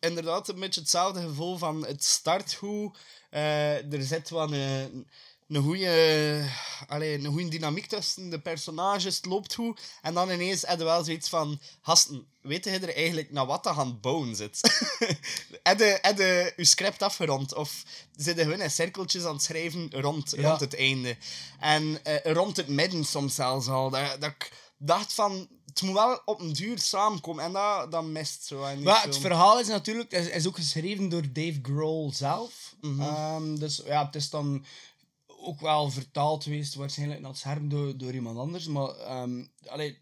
inderdaad 0.00 0.48
een 0.48 0.60
beetje 0.60 0.80
hetzelfde 0.80 1.20
gevoel 1.20 1.56
van 1.56 1.86
het 1.86 2.04
start 2.04 2.54
hoe 2.54 2.94
eh, 3.30 3.92
er 3.92 4.02
zit 4.02 4.30
wel 4.30 4.52
een, 4.52 5.06
een 5.48 5.62
goede 5.62 6.44
een 6.88 7.24
goede 7.24 7.48
dynamiek 7.48 7.86
tussen 7.86 8.30
de 8.30 8.40
personages, 8.40 9.16
het 9.16 9.26
loopt 9.26 9.54
goed. 9.54 9.80
En 10.02 10.14
dan 10.14 10.30
ineens 10.30 10.62
heb 10.66 10.78
je 10.78 10.84
wel 10.84 11.04
zoiets 11.04 11.28
van, 11.28 11.60
gasten, 11.82 12.26
weet 12.40 12.64
je 12.64 12.70
er 12.70 12.94
eigenlijk 12.94 13.30
naar 13.30 13.46
wat 13.46 13.66
aan 13.66 13.86
het 13.86 14.00
bouwen 14.00 14.36
zit? 14.36 14.60
heb 15.62 15.78
je, 15.78 15.98
heb 16.02 16.18
je 16.18 16.52
je 16.56 16.64
script 16.64 17.02
afgerond? 17.02 17.54
Of 17.54 17.82
zit 18.16 18.36
je 18.36 18.42
gewoon 18.42 18.60
in 18.60 18.70
cirkeltjes 18.70 19.24
aan 19.24 19.34
het 19.34 19.42
schrijven 19.42 19.90
rond, 19.90 20.32
Ja. 20.36 20.48
rond 20.48 20.60
het 20.60 20.76
einde? 20.76 21.16
En 21.60 22.04
eh, 22.04 22.32
rond 22.32 22.56
het 22.56 22.68
midden 22.68 23.04
soms 23.04 23.34
zelfs 23.34 23.68
al. 23.68 23.90
Dat, 23.90 24.20
dat 24.20 24.30
ik 24.30 24.52
dacht 24.76 25.12
van, 25.12 25.48
het 25.66 25.82
moet 25.82 25.94
wel 25.94 26.22
op 26.24 26.40
een 26.40 26.52
duur 26.52 26.78
samenkomen. 26.78 27.44
En 27.44 27.52
dat, 27.52 27.92
dat 27.92 28.04
mist 28.04 28.44
zo 28.44 28.66
die 28.74 28.84
Maar 28.84 29.02
het 29.02 29.18
verhaal 29.18 29.60
is 29.60 29.66
natuurlijk 29.66 30.12
is, 30.12 30.28
is 30.28 30.46
ook 30.46 30.56
geschreven 30.56 31.08
door 31.08 31.32
Dave 31.32 31.58
Grohl 31.62 32.12
zelf. 32.12 32.74
Mhm. 32.80 33.00
Ehm, 33.00 33.54
dus 33.56 33.82
ja, 33.84 34.06
het 34.06 34.14
is 34.14 34.30
dan 34.30 34.64
ook 35.48 35.60
wel 35.60 35.90
vertaald 35.90 36.42
geweest, 36.42 36.74
waarschijnlijk 36.74 37.20
naar 37.20 37.30
het 37.30 37.38
scherm 37.38 37.68
door, 37.68 37.96
door 37.98 38.12
iemand 38.14 38.38
anders. 38.38 38.66
Maar 38.66 38.90
allee, 39.66 39.98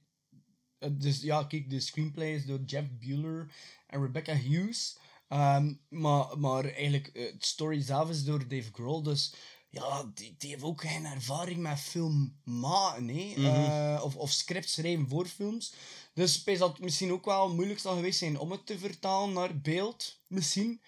het- 0.78 1.00
dus, 1.02 1.20
ja, 1.20 1.44
kijk, 1.44 1.70
de 1.70 1.80
screenplay 1.80 2.35
is 2.35 2.46
door 2.46 2.61
Jeff 2.66 2.88
Bueller 2.98 3.52
en 3.87 4.02
Rebecca 4.02 4.35
Hughes. 4.35 4.98
Ehm, 5.28 5.74
maar, 5.88 6.38
maar 6.38 6.64
eigenlijk, 6.64 7.06
eh, 7.06 7.32
het 7.32 7.46
story 7.46 7.80
zelf 7.82 8.11
is 8.11 8.24
door 8.24 8.48
Dave 8.48 8.72
Grohl. 8.72 9.02
Dus 9.02 9.35
ja, 9.70 10.11
die, 10.14 10.35
die 10.38 10.50
heeft 10.50 10.62
ook 10.62 10.80
geen 10.80 11.04
ervaring 11.04 11.59
met 11.59 11.78
film 11.80 12.37
maken, 12.44 13.09
hè. 13.09 13.32
Mhm. 13.37 13.44
Eh, 13.46 14.00
of, 14.04 14.16
of 14.16 14.30
script 14.30 14.68
schrijven 14.70 15.09
voor 15.09 15.26
films. 15.26 15.72
Dus 16.14 16.42
ik 16.44 16.59
dat 16.59 16.68
het 16.72 16.80
misschien 16.80 17.12
ook 17.12 17.24
wel 17.24 17.54
moeilijk 17.54 17.78
zal 17.80 17.94
geweest 17.94 18.18
zijn 18.18 18.38
om 18.38 18.50
het 18.50 18.66
te 18.66 18.78
vertalen 18.78 19.32
naar 19.35 19.61
beeld, 19.61 20.18
misschien. 20.28 20.80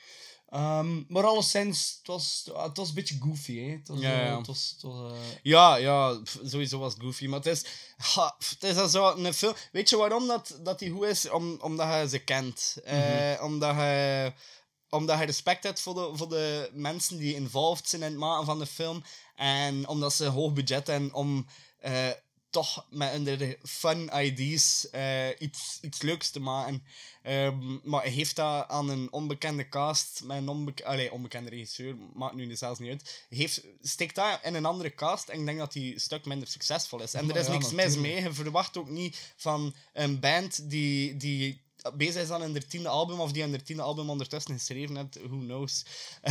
Ehm, 0.49 1.03
maar 1.09 1.27
alleszins, 1.27 1.95
het 1.99 2.07
was, 2.07 2.51
het 2.57 2.77
was 2.77 2.89
een 2.89 2.95
beetje 2.95 3.17
goofy, 3.21 3.59
hè. 3.59 3.71
Het 3.71 3.89
was, 3.89 4.01
Ja, 4.01 4.21
eh, 4.21 4.27
ja. 4.27 4.37
Het 4.37 4.47
was, 4.47 4.71
het 4.73 4.83
was, 4.83 5.13
eh, 5.13 5.19
Ja, 5.43 5.77
ja, 5.77 6.21
sowieso 6.45 6.79
was 6.79 6.93
het 6.93 7.03
goofy. 7.03 7.27
Maar 7.27 7.39
het 7.39 7.47
is, 7.47 7.65
ha, 7.97 8.37
het 8.59 8.77
is 8.77 8.91
zo 8.91 9.15
een 9.17 9.35
film. 9.35 9.55
Weet 9.73 9.89
je 9.89 9.97
waarom 9.97 10.27
dat, 10.27 10.59
dat 10.63 10.79
die 10.79 10.91
goed 10.91 11.05
is? 11.05 11.31
Om, 11.31 11.59
omdat 11.61 12.01
je 12.01 12.09
ze 12.09 12.19
kent. 12.19 12.77
Eh, 12.85 13.43
omdat, 13.43 13.75
je, 13.75 14.33
omdat 14.89 15.19
je 15.19 15.25
respect 15.25 15.65
hebt 15.65 15.81
voor 15.81 15.95
de, 15.95 16.11
voor 16.13 16.29
de 16.29 16.71
mensen 16.73 17.19
die 17.19 17.35
involved 17.35 17.89
zijn 17.89 18.03
in 18.03 18.09
het 18.11 18.19
maken 18.19 18.45
van 18.45 18.59
de 18.59 18.67
film. 18.67 19.03
En 19.35 19.89
omdat 19.89 20.13
ze 20.15 20.27
hoog 20.27 20.53
budget 20.53 20.87
hebben 20.87 21.13
om 21.13 21.47
toch 22.51 22.87
met 22.91 23.11
hun 23.11 23.57
fun 23.63 24.11
ideas 24.15 24.91
eh, 24.91 25.29
iets, 25.39 25.79
iets 25.81 26.03
leuks 26.03 26.31
te 26.31 26.41
maken. 26.41 26.83
Ehm, 27.23 27.79
maar 27.83 28.03
hij 28.03 28.11
heeft 28.11 28.37
dat 28.37 28.69
aan 28.69 28.89
een 28.89 29.13
onbekende 29.13 29.69
cast, 29.69 30.21
met 30.25 30.37
een 30.37 30.49
onbek 30.49 30.83
Allee, 30.83 31.13
onbekende 31.13 31.51
regisseur, 31.51 31.97
maakt 32.15 32.35
nu 32.35 32.57
zelfs 32.57 32.79
niet 32.79 32.91
uit. 32.91 33.25
Heeft, 33.29 33.63
steekt 33.83 34.15
dat 34.15 34.41
in 34.43 34.55
een 34.55 34.65
andere 34.65 34.95
cast 34.95 35.29
en 35.29 35.41
ik 35.41 35.47
denk 35.47 35.59
dat 35.59 35.75
hij 35.75 35.83
een 35.83 36.01
stuk 36.01 36.25
minder 36.25 36.49
succesvol 36.49 37.03
is. 37.03 37.15
En 37.15 37.21
er 37.21 37.27
Maar 37.27 37.37
is 37.37 37.47
ja, 37.47 37.53
niks 37.53 37.73
mis 37.73 37.97
mee. 37.97 38.23
Je 38.23 38.33
verwacht 38.33 38.77
ook 38.77 38.89
niet 38.89 39.33
van 39.37 39.75
een 39.93 40.21
band 40.21 40.71
die, 40.71 41.17
die 41.17 41.61
bezig 41.95 42.23
is 42.23 42.31
aan 42.31 42.41
hun 42.41 42.53
dertiende 42.53 42.89
album 42.89 43.21
of 43.21 43.33
die 43.33 43.43
een 43.43 43.51
dertiende 43.51 43.83
album 43.83 44.11
ondertussen 44.11 44.55
geschreven 44.55 44.97
heeft. 44.97 45.19
Who 45.21 45.39
knows? 45.39 45.85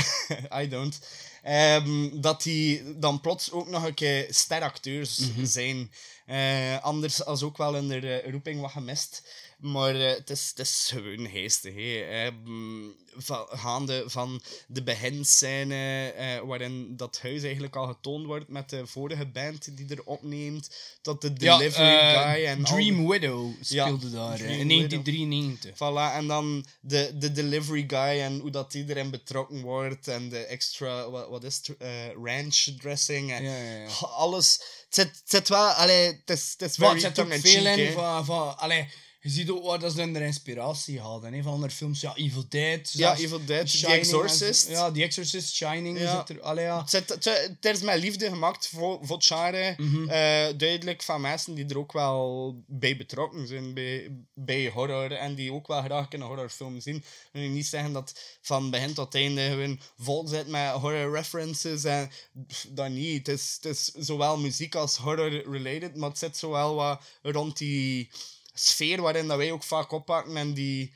I 0.62 0.68
don't. 0.68 1.00
Ehm, 1.48 2.10
dat 2.22 2.44
die 2.44 3.00
dan 3.00 3.22
plots 3.22 3.52
ook 3.52 3.68
nog 3.70 3.84
een 3.84 3.94
keer 3.94 4.28
steracteurs 4.30 5.20
Mhm. 5.20 5.46
zijn. 5.46 5.92
Eh, 6.26 6.84
anders 6.84 7.26
als 7.26 7.44
ook 7.44 7.58
wel 7.58 7.76
in 7.76 7.88
de 7.88 8.10
eh, 8.22 8.32
roeping 8.32 8.62
wat 8.62 8.72
gemist. 8.72 9.24
Maar 9.58 9.96
eh, 9.96 10.16
het, 10.16 10.30
is, 10.30 10.50
het 10.50 10.60
is 10.60 10.90
gewoon 10.94 11.30
geestig. 11.30 11.74
hè. 11.74 12.26
Ehm, 12.26 12.90
van, 13.18 13.46
gaande 13.50 14.04
van 14.06 14.42
de 14.68 14.84
beginscène 14.84 16.12
eh, 16.12 16.40
waarin 16.40 16.94
dat 16.98 17.20
huis 17.22 17.44
eigenlijk 17.44 17.76
al 17.76 17.88
getoond 17.88 18.26
wordt 18.26 18.48
met 18.48 18.70
de 18.70 18.88
vorige 18.88 19.26
band 19.26 19.78
die 19.78 19.90
er 19.90 20.04
opneemt, 20.04 20.70
tot 21.02 21.22
de 21.22 21.34
delivery 21.34 21.98
eh, 21.98 22.32
guy 22.32 22.46
en 22.46 22.66
al 22.66 22.74
Dream 22.74 23.08
Widow 23.08 23.54
speelde 23.62 24.10
Ja, 24.10 24.12
daar, 24.12 24.38
Dream 24.38 24.52
in 24.52 24.68
Widow. 24.68 25.04
1993. 25.04 25.76
Voilà, 25.76 26.16
en 26.16 26.28
dan 26.28 26.66
de, 26.80 27.12
de 27.18 27.32
delivery 27.32 27.84
guy 27.88 28.22
en 28.22 28.40
hoe 28.40 28.52
dat 28.52 28.72
die 28.72 28.86
erin 28.88 29.10
betrokken 29.10 29.62
wordt. 29.62 30.08
En 30.08 30.30
de 30.30 30.40
extra, 30.40 31.10
wat, 31.10 31.30
wat 31.30 31.44
is 31.44 31.62
het, 31.64 31.78
ranch 32.24 32.68
dressing. 32.78 33.32
En 33.32 33.44
Ja, 33.44 33.58
ja, 33.58 33.78
ja. 33.80 33.88
Alles. 34.02 34.62
Het 34.90 35.22
zit, 35.26 35.50
wel, 35.50 35.68
allee, 35.68 36.06
het 36.06 36.30
is, 36.30 36.56
het 36.58 36.70
is 36.70 36.76
very 36.76 37.12
tongue-in-cheek, 37.12 37.52
veel 37.52 37.66
in 37.66 37.86
hè. 37.86 37.92
van, 37.92 38.26
van... 38.26 38.58
Allee, 38.58 38.88
je 39.20 39.30
ziet 39.30 39.50
ook 39.50 39.64
waar 39.64 39.80
dat 39.80 39.94
ze 39.94 40.00
hun 40.00 40.16
inspiratie 40.16 41.00
hadden. 41.00 41.34
Hè, 41.34 41.42
van 41.42 41.54
andere 41.54 41.72
films. 41.72 42.02
Ja, 42.02 42.16
Evil 42.16 42.46
Dead. 42.50 42.92
Ja, 42.92 43.16
Evil 43.16 43.46
Dead, 43.46 43.80
The 43.80 43.88
en. 43.88 43.94
Exorcist. 43.94 44.70
Ja, 44.70 44.92
The 44.92 45.04
Exorcist, 45.04 45.54
Shining. 45.54 46.00
Ja. 46.00 46.18
Zit 46.18 46.38
er, 46.38 46.44
allee, 46.44 46.66
ja. 46.66 46.82
Het, 46.82 46.90
zit, 46.90 47.10
het, 47.10 47.66
is 47.76 47.82
met 47.82 48.00
liefde 48.00 48.30
gemaakt 48.30 48.68
voor, 48.68 49.00
voor 49.02 49.16
het 49.16 49.26
genre. 49.26 49.76
Mhm. 49.78 50.10
Eh, 50.10 50.58
duidelijk 50.58 51.04
van 51.04 51.22
mensen 51.22 51.56
die 51.56 51.66
er 51.66 51.78
ook 51.78 51.92
wel 51.92 52.56
bij 52.68 52.98
betrokken 52.98 53.48
zijn 53.48 53.74
bij, 53.74 54.12
bij 54.34 54.70
horror. 54.70 55.12
En 55.12 55.36
die 55.36 55.54
ook 55.54 55.68
wel 55.68 55.82
graag 55.82 56.08
een 56.10 56.22
horrorfilm 56.22 56.80
zien. 56.80 56.96
Ik 56.96 57.04
wil 57.32 57.50
niet 57.50 57.68
zeggen 57.68 57.94
dat 57.94 58.38
van 58.42 58.70
begin 58.70 58.94
tot 58.94 59.16
einde 59.16 59.50
gewoon 59.50 59.80
vol 59.98 60.28
zit 60.28 60.48
met 60.48 60.72
horror 60.72 61.14
references. 61.14 61.84
En 61.84 62.12
pff, 62.48 62.68
dat 62.70 62.90
niet. 62.90 63.28
Het 63.28 63.40
is, 63.40 63.58
het 63.62 63.66
is 63.76 63.86
zowel 63.86 64.38
muziek 64.38 64.76
als 64.76 64.98
horror 64.98 65.52
related. 65.52 65.96
Maar 65.96 66.10
het 66.10 66.18
zit 66.18 66.38
zowel 66.38 66.76
wat 66.76 67.02
rond 67.22 67.58
die 67.58 68.10
sfeer 68.60 69.02
waarin 69.02 69.28
dat 69.28 69.38
wij 69.38 69.52
ook 69.52 69.64
vaak 69.64 69.92
oppakken. 69.92 70.38
En 70.38 70.54
die 70.54 70.94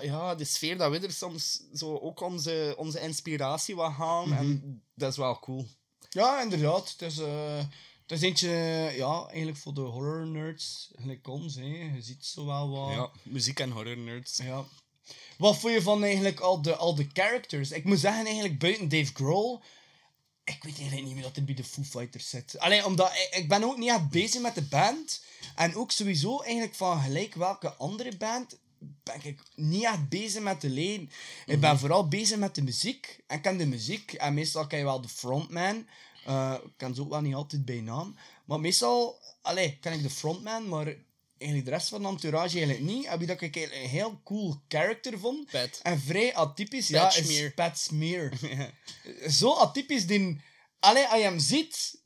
ja, 0.00 0.34
de 0.34 0.44
sfeer 0.44 0.76
dat 0.76 0.90
we 0.90 0.98
er 0.98 1.12
soms 1.12 1.62
zo 1.72 1.98
ook 1.98 2.20
onze, 2.20 2.74
onze 2.78 3.00
inspiratie 3.00 3.76
wat 3.76 3.92
gaan. 3.92 4.28
Mhm. 4.28 4.38
En 4.38 4.82
dat 4.94 5.10
is 5.10 5.16
wel 5.16 5.38
cool. 5.38 5.66
Ja, 6.08 6.42
inderdaad. 6.42 6.90
Het 6.90 7.02
is, 7.02 7.16
het 8.06 8.12
is 8.12 8.22
eentje, 8.22 8.48
ja, 8.96 9.26
eigenlijk 9.26 9.56
voor 9.56 9.74
de 9.74 9.80
horror 9.80 10.26
nerds, 10.26 10.90
gelijk 10.94 11.28
ons. 11.28 11.54
Hè. 11.54 11.90
Je 11.94 12.02
ziet 12.02 12.24
zo 12.24 12.46
wel 12.46 12.70
wat... 12.70 12.92
Ja, 12.94 13.10
muziek 13.22 13.60
en 13.60 13.70
horror 13.70 13.96
nerds. 13.96 14.36
Ja. 14.36 14.64
Wat 15.38 15.56
vond 15.56 15.72
je 15.74 15.82
van 15.82 16.02
eigenlijk 16.04 16.40
al 16.40 16.62
de, 16.62 16.76
al 16.76 16.94
de 16.94 17.08
characters? 17.12 17.70
Ik 17.70 17.84
moet 17.84 17.98
zeggen, 17.98 18.24
eigenlijk 18.24 18.58
buiten 18.58 18.88
Dave 18.88 19.12
Grohl... 19.14 19.62
Ik 20.44 20.62
weet 20.62 20.78
eigenlijk 20.78 21.06
niet 21.06 21.14
meer 21.14 21.22
dat 21.22 21.36
er 21.36 21.44
bij 21.44 21.54
de 21.54 21.64
Foo 21.64 21.82
Fighters 21.82 22.28
zit. 22.28 22.58
Alleen 22.58 22.84
omdat 22.84 23.10
ik, 23.10 23.28
ik 23.30 23.48
ben 23.48 23.64
ook 23.64 23.76
niet 23.76 23.88
echt 23.88 24.08
bezig 24.08 24.40
met 24.40 24.54
de 24.54 24.62
band. 24.62 25.22
En 25.54 25.76
ook 25.76 25.90
sowieso 25.90 26.40
eigenlijk 26.40 26.74
van 26.74 27.00
gelijk 27.00 27.34
welke 27.34 27.74
andere 27.74 28.16
band 28.16 28.58
ben 29.02 29.20
ik 29.22 29.40
niet 29.54 29.84
echt 29.84 30.08
bezig 30.08 30.42
met 30.42 30.60
de 30.60 30.68
leden. 30.68 31.10
Ik 31.46 31.60
ben 31.60 31.78
vooral 31.78 32.08
bezig 32.08 32.38
met 32.38 32.54
de 32.54 32.62
muziek. 32.62 33.20
En 33.26 33.36
ik 33.36 33.42
ken 33.42 33.56
de 33.56 33.66
muziek. 33.66 34.12
En 34.12 34.34
meestal 34.34 34.66
ken 34.66 34.78
je 34.78 34.84
wel 34.84 35.00
de 35.00 35.08
frontman. 35.08 35.86
Eh, 36.24 36.54
ik 36.64 36.72
ken 36.76 36.94
ze 36.94 37.00
ook 37.00 37.10
wel 37.10 37.20
niet 37.20 37.34
altijd 37.34 37.64
bij 37.64 37.80
naam. 37.80 38.16
Maar 38.44 38.60
meestal 38.60 39.18
allee, 39.42 39.78
ken 39.80 39.92
ik 39.92 40.02
de 40.02 40.10
frontman, 40.10 40.68
maar 40.68 40.94
eigenlijk 41.44 41.64
de 41.64 41.70
rest 41.70 41.88
van 41.88 42.02
de 42.02 42.08
entourage 42.08 42.56
eigenlijk 42.56 42.86
niet. 42.86 43.04
En 43.04 43.18
wie 43.18 43.26
dat 43.26 43.40
ik 43.40 43.56
een 43.56 43.70
heel 43.70 44.20
cool 44.24 44.62
character 44.68 45.18
vond. 45.18 45.50
Pat. 45.50 45.80
En 45.82 46.00
vrij 46.00 46.34
atypisch, 46.34 46.88
ja, 46.88 47.04
Pat 47.04 47.16
is 47.16 47.26
Smear. 47.26 47.50
Pat 47.50 47.78
Smear. 47.78 48.32
Zo 49.40 49.52
atypisch, 49.52 50.06
die... 50.06 50.40
Allee, 50.78 51.06
als 51.06 51.18
je 51.18 51.24
hem 51.24 51.38
ziet, 51.38 52.00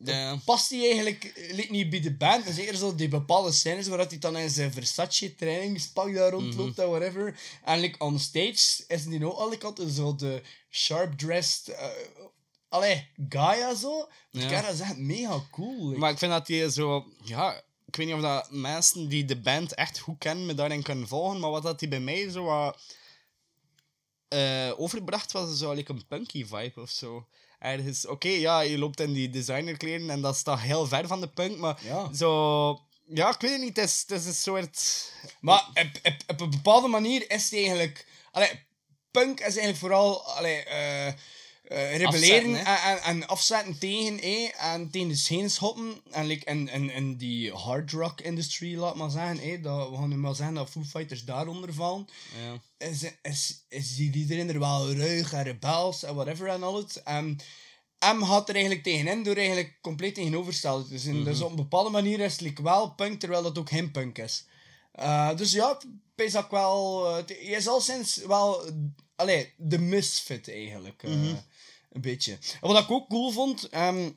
past 0.44 0.70
hij 0.70 0.84
eigenlijk 0.84 1.68
niet 1.70 1.90
bij 1.90 2.00
de 2.00 2.16
band. 2.16 2.46
En 2.46 2.54
zeker 2.54 2.76
zo 2.76 2.94
die 2.94 3.08
bepaalde 3.08 3.52
scènes 3.52 3.88
waar 3.88 3.98
hij 4.08 4.18
dan 4.18 4.36
in 4.36 4.50
zijn 4.50 4.72
Versace 4.72 5.34
trainingspak 5.34 6.14
daar 6.14 6.30
rondloopt 6.30 6.78
en 6.78 6.90
whatever. 6.90 7.40
En 7.64 7.80
like, 7.80 7.98
on 7.98 8.18
stage 8.18 8.84
is 8.88 9.04
hij 9.04 9.22
ook 9.24 9.38
alle 9.38 9.58
kanten 9.58 9.90
zo 9.90 10.14
de 10.14 10.42
sharp-dressed... 10.70 11.68
eh 11.68 11.86
allee, 12.68 13.06
Gaia 13.28 13.74
zo. 13.74 14.08
Die 14.30 14.48
Ja. 14.48 14.62
dat 14.62 14.74
is 14.74 14.80
echt 14.80 14.96
mega 14.96 15.42
cool. 15.50 15.86
like. 15.86 15.98
Maar 15.98 16.10
ik 16.10 16.18
vind 16.18 16.32
dat 16.32 16.46
die 16.46 16.70
zo... 16.70 17.06
Ja, 17.24 17.62
ik 17.88 17.96
weet 17.96 18.06
niet 18.06 18.14
of 18.14 18.20
dat 18.20 18.50
mensen 18.50 19.08
die 19.08 19.24
de 19.24 19.36
band 19.40 19.74
echt 19.74 19.98
goed 19.98 20.18
kennen 20.18 20.46
me 20.46 20.54
daarin 20.54 20.82
kunnen 20.82 21.08
volgen, 21.08 21.40
maar 21.40 21.50
wat 21.50 21.62
dat 21.62 21.78
die 21.78 21.88
bij 21.88 22.00
mij 22.00 22.30
zo 22.30 22.44
wat... 22.44 22.78
eh, 24.28 24.70
overbracht 24.76 25.32
was 25.32 25.58
zo 25.58 25.72
like 25.72 25.92
een 25.92 26.06
punky 26.06 26.46
vibe 26.46 26.80
of 26.80 26.90
zo. 26.90 27.26
Ergens, 27.58 28.06
oké, 28.06 28.28
ja, 28.28 28.60
je 28.60 28.78
loopt 28.78 29.00
in 29.00 29.12
die 29.12 29.30
designerkleren 29.30 30.10
en 30.10 30.20
dat 30.20 30.36
staat 30.36 30.60
heel 30.60 30.86
ver 30.86 31.06
van 31.06 31.20
de 31.20 31.28
punk, 31.28 31.58
maar 31.58 31.78
Ja. 31.84 32.12
zo... 32.14 32.80
Ja, 33.10 33.28
ik 33.34 33.40
weet 33.40 33.50
het 33.50 33.60
niet, 33.60 33.76
het 33.76 33.84
is, 33.88 34.04
het 34.06 34.10
is 34.20 34.26
een 34.26 34.34
soort... 34.34 35.10
Maar 35.40 35.68
op, 35.74 35.90
op, 36.02 36.14
op 36.26 36.40
een 36.40 36.50
bepaalde 36.50 36.88
manier 36.88 37.30
is 37.30 37.44
het 37.44 37.52
eigenlijk... 37.52 38.06
Allee, 38.32 38.60
punk 39.10 39.38
is 39.38 39.44
eigenlijk 39.44 39.76
vooral 39.76 40.22
allee, 40.34 40.62
eh, 40.64 41.12
eh, 41.68 41.96
rebelleren 41.96 42.54
Afzetten, 42.54 42.64
en, 42.64 42.82
en, 42.82 43.02
en 43.02 43.26
afzetten 43.26 43.78
tegen, 43.78 44.20
eh, 44.20 44.64
en 44.72 44.90
tegen 44.90 45.08
de 45.08 45.16
scènes 45.16 45.54
schoppen. 45.54 46.00
En 46.10 46.26
like, 46.26 46.44
in, 46.50 46.68
in, 46.68 46.90
in 46.90 47.16
die 47.16 47.52
hard 47.52 47.90
rock 47.90 48.20
industry, 48.20 48.76
laat 48.76 48.94
maar 48.94 49.10
zeggen, 49.10 49.38
eh, 49.40 49.62
dat, 49.62 49.90
we 49.90 49.96
gaan 49.96 50.08
nu 50.08 50.16
maar 50.16 50.34
zeggen 50.34 50.54
dat 50.54 50.70
Foo 50.70 50.82
Fighters 50.82 51.24
daaronder 51.24 51.74
vallen. 51.74 52.08
Ja. 52.44 52.86
Is, 52.86 53.02
is, 53.22 53.64
is 53.68 53.96
die 53.96 54.12
iedereen 54.12 54.48
er 54.48 54.58
wel 54.58 54.92
ruig 54.92 55.32
en 55.32 55.42
rebels 55.42 56.02
en 56.02 56.14
whatever 56.14 56.48
en 56.48 56.62
al 56.62 56.76
het. 56.76 57.02
En 57.02 57.36
M 58.00 58.22
gaat 58.22 58.48
er 58.48 58.54
eigenlijk 58.54 58.84
tegenin 58.84 59.22
door 59.22 59.36
eigenlijk 59.36 59.78
compleet 59.80 60.14
tegenovergesteld 60.14 60.88
te 60.88 60.98
zijn. 60.98 61.24
Dus 61.24 61.40
op 61.40 61.50
een 61.50 61.56
bepaalde 61.56 61.90
manier 61.90 62.20
is 62.20 62.32
het 62.32 62.40
like, 62.40 62.62
wel 62.62 62.90
punk, 62.90 63.20
terwijl 63.20 63.42
dat 63.42 63.58
ook 63.58 63.68
geen 63.68 63.90
punk 63.90 64.18
is. 64.18 64.44
Eh, 64.92 65.36
dus 65.36 65.52
ja, 65.52 65.78
ik 66.16 66.34
ik 66.34 66.46
wel... 66.50 67.14
het- 67.14 67.28
je 67.28 67.56
is 67.56 67.66
al 67.68 67.80
sinds 67.80 68.16
wel... 68.16 68.70
allee, 69.16 69.52
de 69.56 69.78
misfit 69.78 70.48
eigenlijk. 70.50 71.02
eh, 71.02 71.10
Een 71.98 72.10
beetje. 72.10 72.32
En 72.60 72.68
wat 72.68 72.82
ik 72.82 72.90
ook 72.90 73.08
cool 73.08 73.30
vond... 73.30 73.68
ehm, 73.68 74.10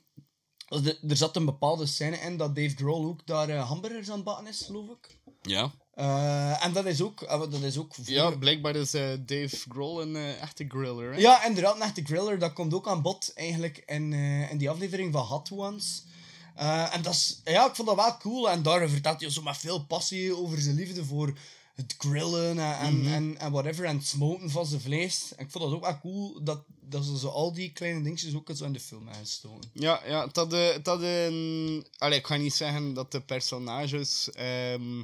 de- 0.68 1.00
er 1.08 1.16
zat 1.18 1.36
een 1.36 1.46
bepaalde 1.46 1.86
scène 1.86 2.18
in 2.18 2.38
dat 2.38 2.56
Dave 2.56 2.76
Grohl 2.76 3.06
ook 3.06 3.26
daar 3.28 3.50
eh, 3.50 3.68
hamburgers 3.68 4.10
aan 4.10 4.16
het 4.16 4.24
bakken 4.24 4.48
is, 4.48 4.62
geloof 4.62 4.90
ik. 4.90 5.18
Ja. 5.42 5.72
Eh, 5.94 6.66
en 6.66 6.74
dat 6.74 6.86
is 6.86 7.02
ook... 7.02 7.22
eh, 7.22 7.40
dat 7.40 7.54
is 7.54 7.78
ook 7.78 7.96
voor- 7.96 8.10
Ja, 8.10 8.32
blijkbaar 8.32 8.76
is 8.76 8.92
Dave 8.92 9.50
Grohl 9.70 10.02
een 10.02 10.16
echte 10.16 10.66
griller, 10.68 11.14
hè? 11.14 11.20
Ja, 11.20 11.46
inderdaad, 11.46 11.78
naar 11.78 11.94
de 11.94 12.04
griller. 12.04 12.40
Dat 12.40 12.54
komt 12.54 12.74
ook 12.74 12.88
aan 12.88 13.02
bod 13.02 13.32
eigenlijk 13.36 13.84
in, 13.86 14.14
in 14.50 14.58
die 14.58 14.70
aflevering 14.70 15.14
van 15.14 15.26
Hot 15.26 15.52
Ones. 15.52 16.04
En 16.92 17.02
dat 17.02 17.14
is, 17.14 17.42
ja, 17.44 17.68
ik 17.68 17.76
vond 17.76 17.88
dat 17.88 17.98
wel 17.98 18.18
cool. 18.18 18.50
En 18.50 18.64
daar 18.64 18.90
vertelt 18.90 19.22
hij 19.22 19.30
zo 19.30 19.42
met 19.42 19.58
veel 19.58 19.86
passie 19.86 20.36
over 20.38 20.62
zijn 20.62 20.76
liefde 20.76 21.06
voor 21.06 21.38
het 21.82 21.96
grillen 21.98 22.60
en, 22.60 22.80
en, 22.80 23.06
en, 23.06 23.38
en 23.38 23.52
whatever. 23.52 23.86
En 23.86 23.98
het 23.98 24.08
smoken 24.08 24.50
van 24.50 24.66
zijn 24.66 24.82
vlees. 24.82 25.36
En 25.36 25.46
ik 25.46 25.52
vond 25.52 25.64
dat 25.64 25.74
ook 25.74 25.86
wel 25.86 26.00
cool 26.00 26.44
dat, 26.44 26.64
dat 26.82 27.06
ze 27.06 27.18
zo 27.18 27.28
al 27.28 27.54
die 27.54 27.72
kleine 27.72 28.02
dingetjes 28.02 28.36
ook 28.36 28.50
zo 28.54 28.66
in 28.66 28.74
de 28.74 28.80
film 28.80 29.08
hebben 29.08 29.26
gestoken. 29.26 29.70
Ja, 29.74 30.02
ja 30.06 30.28
dat, 30.28 30.50
de, 30.50 30.80
dat 30.84 31.02
een... 31.02 31.86
Allee, 31.98 32.20
ik 32.20 32.28
ga 32.28 32.36
niet 32.36 32.54
zeggen 32.54 32.94
dat 32.94 33.12
de 33.12 33.22
personages 33.22 34.30
ehm, 34.32 35.04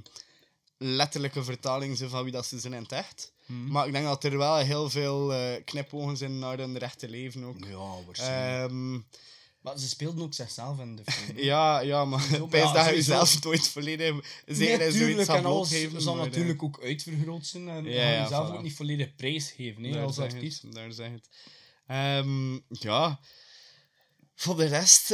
letterlijke 0.77 1.43
vertaling 1.43 1.97
zijn 1.97 2.09
van 2.09 2.23
wie 2.23 2.31
dat 2.31 2.45
ze 2.45 2.59
zijn 2.59 2.73
in 2.73 2.81
het 2.81 2.91
echt. 2.91 3.31
Maar 3.47 3.87
ik 3.87 3.93
denk 3.93 4.05
dat 4.05 4.23
er 4.23 4.37
wel 4.37 4.57
heel 4.57 4.89
veel 4.89 5.33
eh 5.33 5.63
knipogen 5.65 6.17
zijn 6.17 6.39
naar 6.39 6.57
hun 6.57 6.77
rechte 6.77 7.09
leven 7.09 7.43
ook. 7.43 7.65
Ja, 7.65 8.05
waarschijnlijk. 8.05 8.71
Ehm, 8.71 8.99
maar 9.67 9.77
ze 9.79 9.87
speelden 9.87 10.23
ook 10.23 10.33
zichzelf 10.33 10.79
in 10.79 10.95
de 10.95 11.03
film. 11.11 11.37
ja, 11.37 11.79
ja, 11.79 12.05
maar 12.05 12.31
ja, 12.31 12.73
dat 12.73 12.85
je 12.85 12.95
jezelf 12.95 13.43
nooit 13.43 13.67
volledig 13.67 14.41
zeker 14.45 14.81
in 14.81 14.91
zoiets 14.91 15.27
en 15.27 15.45
alles 15.45 15.69
blootgeven, 15.69 16.01
zal 16.01 16.17
eh, 16.17 16.23
natuurlijk 16.23 16.63
ook 16.63 16.81
uitvergroot 16.81 17.45
zijn. 17.45 17.69
En 17.69 17.83
Ja, 17.83 18.11
ja, 18.11 18.21
jezelf 18.21 18.49
voilà. 18.49 18.53
ook 18.53 18.61
niet 18.61 18.75
volledig 18.75 19.15
prijs 19.15 19.51
geven 19.51 19.91
Daar 19.91 20.03
als 20.03 20.19
artiest. 20.19 20.61
het, 20.61 20.73
daar 20.73 20.91
zeg 20.91 21.11
het. 21.11 21.29
Ehm, 21.87 22.53
ja. 22.69 23.19
Voor 24.35 24.57
de 24.57 24.65
rest... 24.65 25.13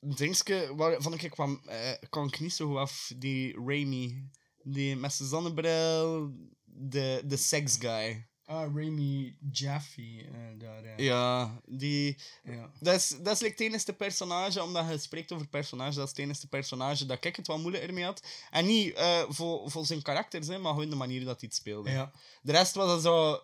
Dingske, 0.00 0.72
waar 0.76 1.02
van 1.02 1.14
ik 1.14 1.30
kwam, 1.30 1.60
eh, 1.66 1.92
kan 2.08 2.26
ik 2.26 2.40
niet 2.40 2.52
zo 2.52 2.66
goed 2.66 2.76
af. 2.76 3.12
Die 3.16 3.54
Raimi. 3.66 4.30
Die 4.62 4.96
met 4.96 5.12
zijn 5.12 5.28
zonnebril. 5.28 6.32
De, 6.64 7.22
de 7.24 7.36
sex 7.36 7.76
guy. 7.78 8.28
Ah, 8.50 8.74
Remy 8.74 9.36
Jaffe. 9.52 10.02
eh, 10.02 10.58
daar, 10.58 10.84
ja. 10.84 10.94
Ja, 10.96 11.60
die... 11.66 12.16
Ja. 12.44 12.70
Dat 12.80 12.94
is, 12.94 13.08
dat 13.08 13.34
is 13.34 13.40
like 13.40 13.52
het 13.52 13.60
enige 13.60 13.92
personage, 13.92 14.62
omdat 14.62 14.88
je 14.88 14.98
spreekt 14.98 15.32
over 15.32 15.46
personage, 15.46 15.94
dat 15.94 16.04
is 16.04 16.10
het 16.10 16.18
enige 16.18 16.48
personage 16.48 17.06
dat 17.06 17.24
ik 17.24 17.36
het 17.36 17.46
wat 17.46 17.58
moeilijker 17.58 17.94
mee 17.94 18.04
had. 18.04 18.22
En 18.50 18.66
niet 18.66 18.94
eh, 18.94 19.22
voor, 19.28 19.70
voor 19.70 19.86
zijn 19.86 20.02
karakters, 20.02 20.46
hè, 20.46 20.58
maar 20.58 20.72
gewoon 20.72 20.90
de 20.90 20.96
manier 20.96 21.24
dat 21.24 21.40
hij 21.40 21.48
het 21.48 21.54
speelde. 21.58 21.90
Ja. 21.90 22.12
De 22.42 22.52
rest 22.52 22.74
was 22.74 22.92
het 22.92 23.02
zo... 23.02 23.42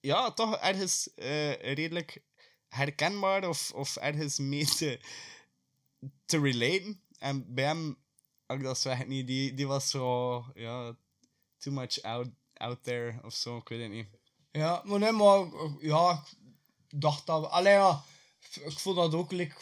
Ja, 0.00 0.32
toch 0.32 0.56
ergens 0.56 1.14
eh, 1.14 1.52
redelijk 1.52 2.22
herkenbaar 2.68 3.48
of, 3.48 3.72
of 3.74 3.96
ergens 3.96 4.38
mee 4.38 4.64
te, 4.64 5.00
te 6.24 6.40
relaten. 6.40 7.00
En 7.18 7.54
bij 7.54 7.64
hem, 7.64 7.96
ik 8.46 8.62
dat 8.62 8.78
zeg 8.78 8.98
het 8.98 9.08
niet, 9.08 9.26
die, 9.26 9.54
die 9.54 9.66
was 9.66 9.90
zo... 9.90 10.44
Ja, 10.54 10.96
too 11.58 11.72
much 11.72 12.02
out, 12.02 12.28
out 12.54 12.82
there 12.82 13.20
of 13.22 13.34
zo, 13.34 13.56
ik 13.56 13.68
weet 13.68 13.82
het 13.82 13.90
niet. 13.90 14.20
Ja, 14.52 14.82
maar 14.84 14.98
nee, 14.98 15.12
maar 15.12 15.46
ja, 15.80 16.24
ik 16.90 17.00
dacht 17.00 17.26
dat. 17.26 17.50
Allee, 17.50 17.72
ja, 17.72 18.02
ik 18.64 18.78
vond 18.78 18.96
dat 18.96 19.14
ook 19.14 19.32
like, 19.32 19.54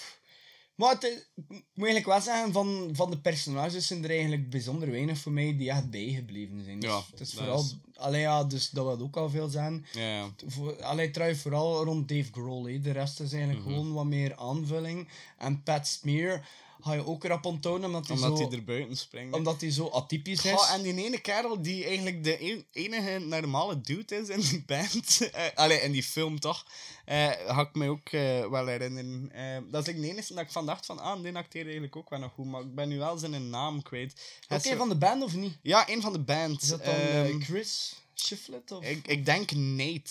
Maar 0.74 0.90
het, 0.90 1.05
ik 1.35 1.44
moet 1.48 1.87
eigenlijk 1.87 2.07
wel 2.07 2.20
zeggen, 2.20 2.53
van, 2.53 2.90
van 2.92 3.11
de 3.11 3.18
personages 3.18 3.87
zijn 3.87 4.05
er 4.05 4.11
eigenlijk 4.11 4.50
bijzonder 4.50 4.90
weinig 4.90 5.18
voor 5.18 5.33
mij 5.33 5.57
die 5.57 5.70
echt 5.70 5.90
bijgebleven 5.90 6.64
zijn. 6.64 6.81
Dus 6.81 6.90
Ja, 6.90 7.03
het 7.11 7.20
is 7.20 7.31
dat 7.31 7.38
vooral... 7.38 7.61
is- 7.61 7.76
Allee, 7.96 8.20
ja, 8.20 8.44
dus 8.44 8.70
dat 8.70 8.85
wil 8.87 9.07
ook 9.07 9.16
al 9.16 9.31
veel 9.31 9.48
zijn. 9.48 9.87
Ja, 9.92 10.00
ja. 10.16 10.31
Voor, 10.46 10.83
allee, 10.83 11.11
trouw 11.11 11.35
vooral 11.35 11.85
rond 11.85 12.09
Dave 12.09 12.33
Grohl. 12.33 12.81
De 12.83 12.90
rest 12.90 13.20
is 13.20 13.33
eigenlijk 13.33 13.64
Mhm. 13.64 13.70
gewoon 13.74 13.92
wat 13.92 14.05
meer 14.05 14.37
aanvulling. 14.37 15.09
En 15.38 15.62
Pat 15.62 15.87
Smear 15.87 16.48
ga 16.81 16.93
je 16.93 17.07
ook 17.07 17.25
rap 17.25 17.45
onthouden, 17.45 17.87
omdat 17.87 18.07
hij 18.07 18.16
Omdat 18.16 18.38
zo... 18.38 18.51
er 18.51 18.64
buiten 18.64 18.97
springt. 18.97 19.35
Omdat 19.35 19.61
hij 19.61 19.71
zo 19.71 19.88
atypisch 19.88 20.45
is. 20.45 20.53
Goh, 20.53 20.73
en 20.73 20.83
die 20.83 21.05
ene 21.05 21.21
kerel 21.21 21.62
die 21.62 21.85
eigenlijk 21.85 22.25
de 22.25 22.45
e- 22.45 22.64
enige 22.73 23.19
normale 23.19 23.81
dude 23.81 24.16
is 24.16 24.29
in 24.29 24.40
die 24.40 24.64
band. 24.77 25.29
eh 25.33 25.45
allee, 25.55 25.81
in 25.81 25.93
die 25.93 26.03
film 26.03 26.40
toch. 26.40 26.66
eh 27.05 27.31
had 27.47 27.66
ik 27.69 27.75
mij 27.75 27.88
ook 27.88 28.09
eh, 28.09 28.47
wel 28.49 28.66
herinneren. 28.66 29.31
Dat 29.71 29.81
is 29.83 29.87
like 29.87 30.01
de 30.01 30.09
enige 30.11 30.35
dat 30.35 30.45
ik 30.45 30.51
van 30.51 30.66
dacht 30.66 30.87
van, 30.87 30.99
ah, 30.99 31.23
die 31.23 31.37
acteert 31.37 31.64
eigenlijk 31.64 31.97
ook 31.97 32.11
wel 32.11 32.19
nog 32.19 32.33
goed. 32.33 32.47
Maar 32.47 32.61
ik 32.61 32.75
ben 32.75 32.88
nu 32.88 32.99
wel 32.99 33.19
zijn 33.19 33.51
naam 33.51 33.83
kwijt. 33.83 34.21
Oké, 34.49 34.69
zo- 34.69 34.77
van 34.77 34.88
de 34.88 34.97
band 34.97 35.23
of 35.23 35.35
niet? 35.35 35.59
Ja, 35.62 35.88
een 35.88 36.01
van 36.01 36.12
de 36.12 36.21
band. 36.21 36.62
Is 36.62 36.69
dat 36.69 36.85
dan 36.85 36.95
eh, 36.95 37.29
Ehm, 37.29 37.40
Chris 37.40 37.95
Shiflett 38.14 38.71
of 38.73 38.85
ik, 38.85 39.07
ik 39.07 39.25
denk 39.25 39.51
Nate. 39.53 40.11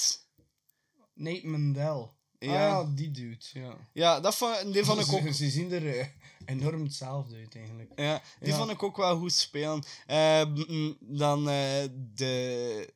Nate 1.13 1.47
Mandel? 1.47 2.13
Ja. 2.39 2.69
Ah, 2.79 2.87
die 2.95 3.11
dude, 3.11 3.37
ja. 3.53 3.77
Ja, 3.93 4.19
dat 4.19 4.35
vond, 4.35 4.73
die 4.73 4.83
vond 4.83 4.99
ik 5.07 5.13
ook 5.13 5.33
Ze, 5.33 5.49
zien 5.49 5.71
er 5.71 6.11
enorm 6.49 6.83
hetzelfde 6.83 7.35
uit, 7.35 7.55
eigenlijk. 7.55 7.91
Ja, 7.95 8.21
die 8.39 8.49
Ja. 8.49 8.57
vond 8.57 8.71
ik 8.71 8.83
ook 8.83 8.97
wel 8.97 9.17
goed 9.17 9.33
spelen. 9.33 9.83
Eh, 10.05 10.45
mm, 10.67 10.97
dan 10.99 11.49
eh, 11.49 11.83
de, 12.15 12.93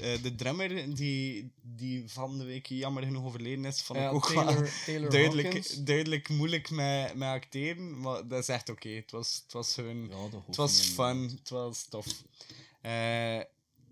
eh, 0.00 0.22
de 0.22 0.34
drummer 0.34 0.94
die, 0.94 1.50
die 1.62 2.04
van 2.10 2.38
de 2.38 2.44
week 2.44 2.66
jammer 2.66 3.02
genoeg 3.02 3.24
overleden 3.24 3.64
is, 3.64 3.82
vond 3.82 3.98
ik 3.98 4.12
ook 4.12 4.26
Taylor- 4.26 4.60
wel 4.60 4.70
Taylor 4.86 5.10
duidelijk, 5.10 5.52
Hawkins. 5.52 5.84
duidelijk 5.84 6.28
moeilijk 6.28 6.70
met, 6.70 7.14
met 7.14 7.28
acteren. 7.28 8.00
Maar 8.00 8.28
dat 8.28 8.38
is 8.38 8.48
echt 8.48 8.68
oké. 8.68 8.88
Het, 8.88 9.10
was, 9.10 9.40
het 9.42 9.52
was. 9.52 9.74
Ja, 9.74 9.82
hoeft 9.82 10.46
het 10.46 10.56
was 10.56 10.72
niet, 10.78 10.92
fun. 10.94 11.22
Het 11.38 11.48
was 11.48 11.86
tof. 11.88 12.06
Eh, 12.80 13.40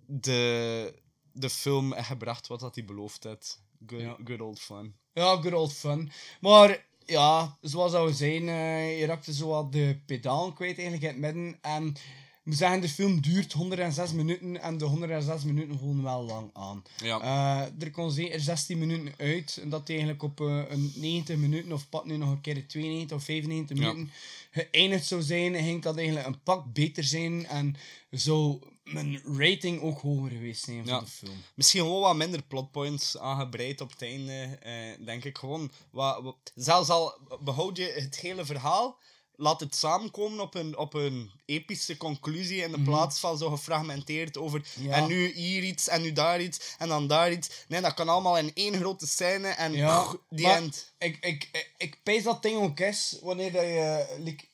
de, 0.07 0.95
de 1.33 1.51
film 1.51 1.93
heeft 1.93 2.07
gebracht 2.07 2.47
wat 2.47 2.61
dat 2.61 2.75
hij 2.75 2.85
beloofd 2.85 3.25
had. 3.25 3.61
Good, 3.87 4.01
Ja. 4.01 4.17
good 4.25 4.41
old 4.41 4.61
fun. 4.61 4.95
Ja, 5.13 5.37
good 5.37 5.53
old 5.53 5.73
fun. 5.73 6.11
Maar 6.41 6.87
ja, 7.07 7.57
zoals 7.61 7.93
dat 7.93 8.07
we 8.09 8.13
zeiden, 8.15 8.49
eh, 8.49 8.99
je 9.01 9.07
raakte 9.07 9.35
zo 9.35 9.49
wat 9.49 9.73
de 9.73 9.97
pedaal 10.07 10.53
kwijt 10.53 10.79
eigenlijk 10.79 11.03
in 11.17 11.23
het 11.23 11.35
midden. 11.35 11.59
En 11.63 11.87
ik 11.87 12.51
moet 12.51 12.57
zeggen, 12.57 12.81
de 12.81 12.89
film 12.89 13.21
duurt 13.21 13.53
106 13.53 14.13
minuten 14.13 14.63
en 14.63 14.79
de 14.79 14.85
106 14.85 15.45
minuten 15.45 15.79
voelen 15.79 16.03
wel 16.05 16.23
lang 16.23 16.51
aan. 16.53 16.83
Ja. 17.03 17.21
Eh, 17.21 17.83
er 17.83 17.91
kon 17.91 18.11
zeker 18.11 18.41
16 18.41 18.79
minuten 18.79 19.15
uit. 19.19 19.59
En 19.63 19.69
dat 19.69 19.89
eigenlijk 19.89 20.23
op 20.23 20.41
eh, 20.41 20.63
een 20.69 20.93
90 20.97 21.37
minuten, 21.37 21.73
of 21.73 21.89
pat 21.89 22.05
nu 22.05 22.17
nog 22.17 22.31
een 22.31 22.41
keer 22.41 22.55
de 22.55 22.67
92 22.67 23.17
of 23.17 23.25
95 23.25 23.79
Ja. 23.79 23.93
minuten 23.93 24.13
geëindigd 24.51 25.07
zou 25.07 25.23
zijn, 25.23 25.55
ging 25.55 25.83
dat 25.83 25.97
eigenlijk 25.97 26.27
een 26.27 26.43
pak 26.43 26.73
beter 26.73 27.05
zijn. 27.05 27.47
En 27.47 27.77
zou 28.11 28.59
mijn 28.85 29.23
rating 29.39 29.83
ook 29.83 30.01
hoger 30.01 30.31
geweest 30.31 30.65
zijn 30.65 30.85
van 30.85 30.95
Ja. 30.95 31.01
de 31.01 31.07
film. 31.07 31.43
Misschien 31.55 31.81
gewoon 31.81 32.01
wat 32.01 32.17
minder 32.17 32.43
plotpoints 32.43 33.19
aangebreid 33.19 33.81
op 33.81 33.91
het 33.91 34.03
einde, 34.03 34.59
eh, 34.63 35.05
denk 35.07 35.25
ik. 35.25 35.39
Gewoon, 35.39 35.71
wat, 35.91 36.23
wat- 36.23 36.53
zelfs 36.55 36.89
al 36.89 37.15
behoud 37.41 37.77
je 37.77 37.93
het 37.97 38.17
hele 38.21 38.45
verhaal, 38.45 38.99
laat 39.37 39.61
het 39.61 39.75
samenkomen 39.77 40.41
op 40.41 40.55
een, 40.55 40.77
op 40.79 40.95
een 40.95 41.31
epische 41.45 41.97
conclusie 41.97 42.63
in 42.63 42.71
de 42.73 42.81
plaats 42.83 43.19
van 43.21 43.39
zo 43.39 43.51
gefragmenteerd 43.51 44.37
over 44.39 44.67
Mhm. 44.77 44.89
Ja. 44.89 44.95
en 44.95 45.07
nu 45.07 45.33
hier 45.33 45.63
iets, 45.63 45.89
en 45.89 46.03
nu 46.03 46.13
daar 46.13 46.41
iets, 46.41 46.75
en 46.79 46.89
dan 46.89 47.07
daar 47.07 47.33
iets. 47.33 47.65
Nee, 47.69 47.81
dat 47.81 47.95
kan 47.95 48.09
allemaal 48.09 48.39
in 48.39 48.51
één 48.55 48.75
grote 48.75 49.07
scène 49.07 49.49
en 49.49 49.73
Ja, 49.73 50.17
die 50.31 50.47
end. 50.49 50.93
Ik, 50.99 51.17
ik, 51.25 51.49
ik, 51.53 51.73
ik 51.77 52.03
pees 52.03 52.23
dat 52.23 52.43
ding 52.43 52.57
ook 52.59 52.81
is 52.81 53.19
wanneer 53.23 53.53
dat 53.53 53.63
je 53.63 54.17
like, 54.19 54.45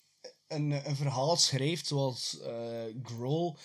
een, 0.48 0.88
een 0.88 0.96
verhaal 0.96 1.36
schrijft, 1.36 1.86
zoals 1.86 2.38
eh 2.40 2.82
Grohl 3.04 3.56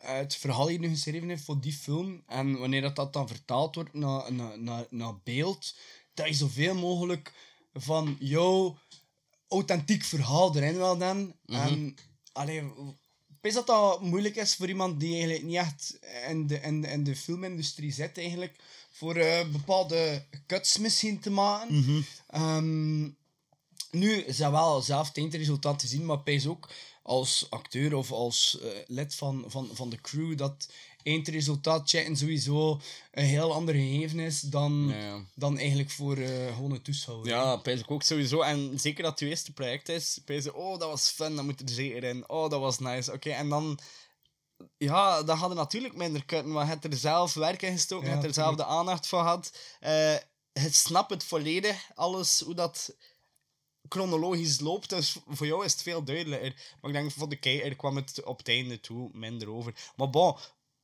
het 0.00 0.36
verhaal 0.36 0.68
hier 0.68 0.78
nu 0.78 0.88
geschreven 0.88 1.28
heeft 1.28 1.44
voor 1.44 1.60
die 1.60 1.72
film. 1.72 2.22
En 2.26 2.58
wanneer 2.58 2.82
dat, 2.82 2.96
dat 2.96 3.12
dan 3.12 3.28
vertaald 3.28 3.74
wordt 3.74 3.94
naar, 3.94 4.32
naar, 4.32 4.58
naar, 4.58 4.86
naar 4.90 5.14
beeld, 5.24 5.74
dat 6.14 6.26
je 6.26 6.34
zoveel 6.34 6.74
mogelijk 6.74 7.32
van 7.74 8.16
jouw 8.20 8.78
authentiek 9.48 10.04
verhaal 10.04 10.56
erin 10.56 10.76
wil 10.76 10.98
dan. 10.98 11.34
En 11.46 11.96
allee, 12.32 12.60
ik 13.28 13.40
weet 13.40 13.54
dat 13.54 13.66
dat 13.66 14.00
moeilijk 14.00 14.36
is 14.36 14.54
voor 14.54 14.68
iemand 14.68 15.00
die 15.00 15.12
eigenlijk 15.12 15.44
niet 15.44 15.56
echt 15.56 15.98
in 16.28 16.46
de, 16.46 16.60
in 16.60 16.80
de, 16.80 16.88
in 16.88 17.04
de 17.04 17.16
filmindustrie 17.16 17.92
zit, 17.92 18.18
eigenlijk. 18.18 18.56
Voor 18.90 19.16
eh, 19.16 19.48
bepaalde 19.48 20.24
cuts 20.46 20.78
misschien 20.78 21.20
te 21.20 21.30
maken. 21.30 22.04
Ehm, 22.26 23.02
nu 23.90 24.12
is 24.12 24.36
dat 24.36 24.50
wel 24.50 24.82
zelf 24.82 25.08
het 25.08 25.16
eindresultaat 25.16 25.78
te 25.78 25.86
zien, 25.86 26.04
maar 26.04 26.20
ik 26.24 26.48
ook 26.48 26.68
als 27.06 27.46
acteur 27.50 27.94
of 27.94 28.12
als 28.12 28.58
eh, 28.60 28.68
lid 28.86 29.14
van, 29.14 29.44
van, 29.46 29.70
van 29.72 29.90
de 29.90 30.00
crew 30.00 30.38
dat 30.38 30.68
eindresultaat 31.02 31.90
checken 31.90 32.16
sowieso 32.16 32.80
een 33.10 33.24
heel 33.24 33.52
ander 33.52 33.74
gegeven 33.74 34.18
is 34.18 34.40
dan, 34.40 34.88
Ja, 34.88 35.24
dan 35.34 35.58
eigenlijk 35.58 35.90
voor 35.90 36.16
eh 36.16 36.54
gewoon 36.54 36.72
een 36.72 36.82
toeschouwer. 36.82 37.28
Ja, 37.28 37.56
pijs 37.56 37.80
ik 37.80 37.90
ook 37.90 38.02
sowieso. 38.02 38.40
En 38.40 38.80
zeker 38.80 39.02
dat 39.02 39.20
het 39.20 39.28
eerste 39.28 39.52
project 39.52 39.88
is, 39.88 40.18
pijs 40.24 40.50
oh, 40.50 40.78
dat 40.78 40.88
was 40.88 41.08
fun, 41.10 41.36
dat 41.36 41.44
moet 41.44 41.60
er 41.60 41.68
zeker 41.68 42.04
in. 42.04 42.28
Oh, 42.28 42.50
dat 42.50 42.60
was 42.60 42.78
nice. 42.78 43.12
Oké, 43.12 43.30
en 43.30 43.48
dan... 43.48 43.78
Ja, 44.76 45.22
dan 45.22 45.36
hadden 45.38 45.56
natuurlijk 45.56 45.96
minder 45.96 46.24
kunnen, 46.24 46.52
maar 46.52 46.64
je 46.64 46.70
hebt 46.70 46.84
er 46.84 46.96
zelf 46.96 47.34
werk 47.34 47.62
in 47.62 47.72
gestoken, 47.72 48.04
je 48.04 48.14
Ja, 48.14 48.20
hebt 48.20 48.28
er 48.28 48.42
zelf 48.42 48.56
de 48.56 48.64
aandacht 48.64 49.06
voor 49.06 49.20
gehad. 49.20 49.52
Eh 49.80 50.16
je 50.62 50.72
snapt 50.72 51.10
het 51.10 51.24
volledig, 51.24 51.90
alles, 51.94 52.40
hoe 52.40 52.54
dat 52.54 52.94
chronologisch 53.88 54.60
loopt, 54.60 54.88
dus 54.90 55.16
voor 55.28 55.46
jou 55.46 55.64
is 55.64 55.72
het 55.72 55.82
veel 55.82 56.02
duidelijker. 56.04 56.54
Maar 56.80 56.90
ik 56.90 56.96
denk, 56.96 57.12
voor 57.12 57.28
de 57.28 57.36
kijker 57.36 57.76
kwam 57.76 57.96
het 57.96 58.24
op 58.24 58.38
het 58.38 58.48
einde 58.48 58.80
toe 58.80 59.10
minder 59.12 59.50
over. 59.50 59.74
Maar 59.96 60.10
bon, 60.10 60.36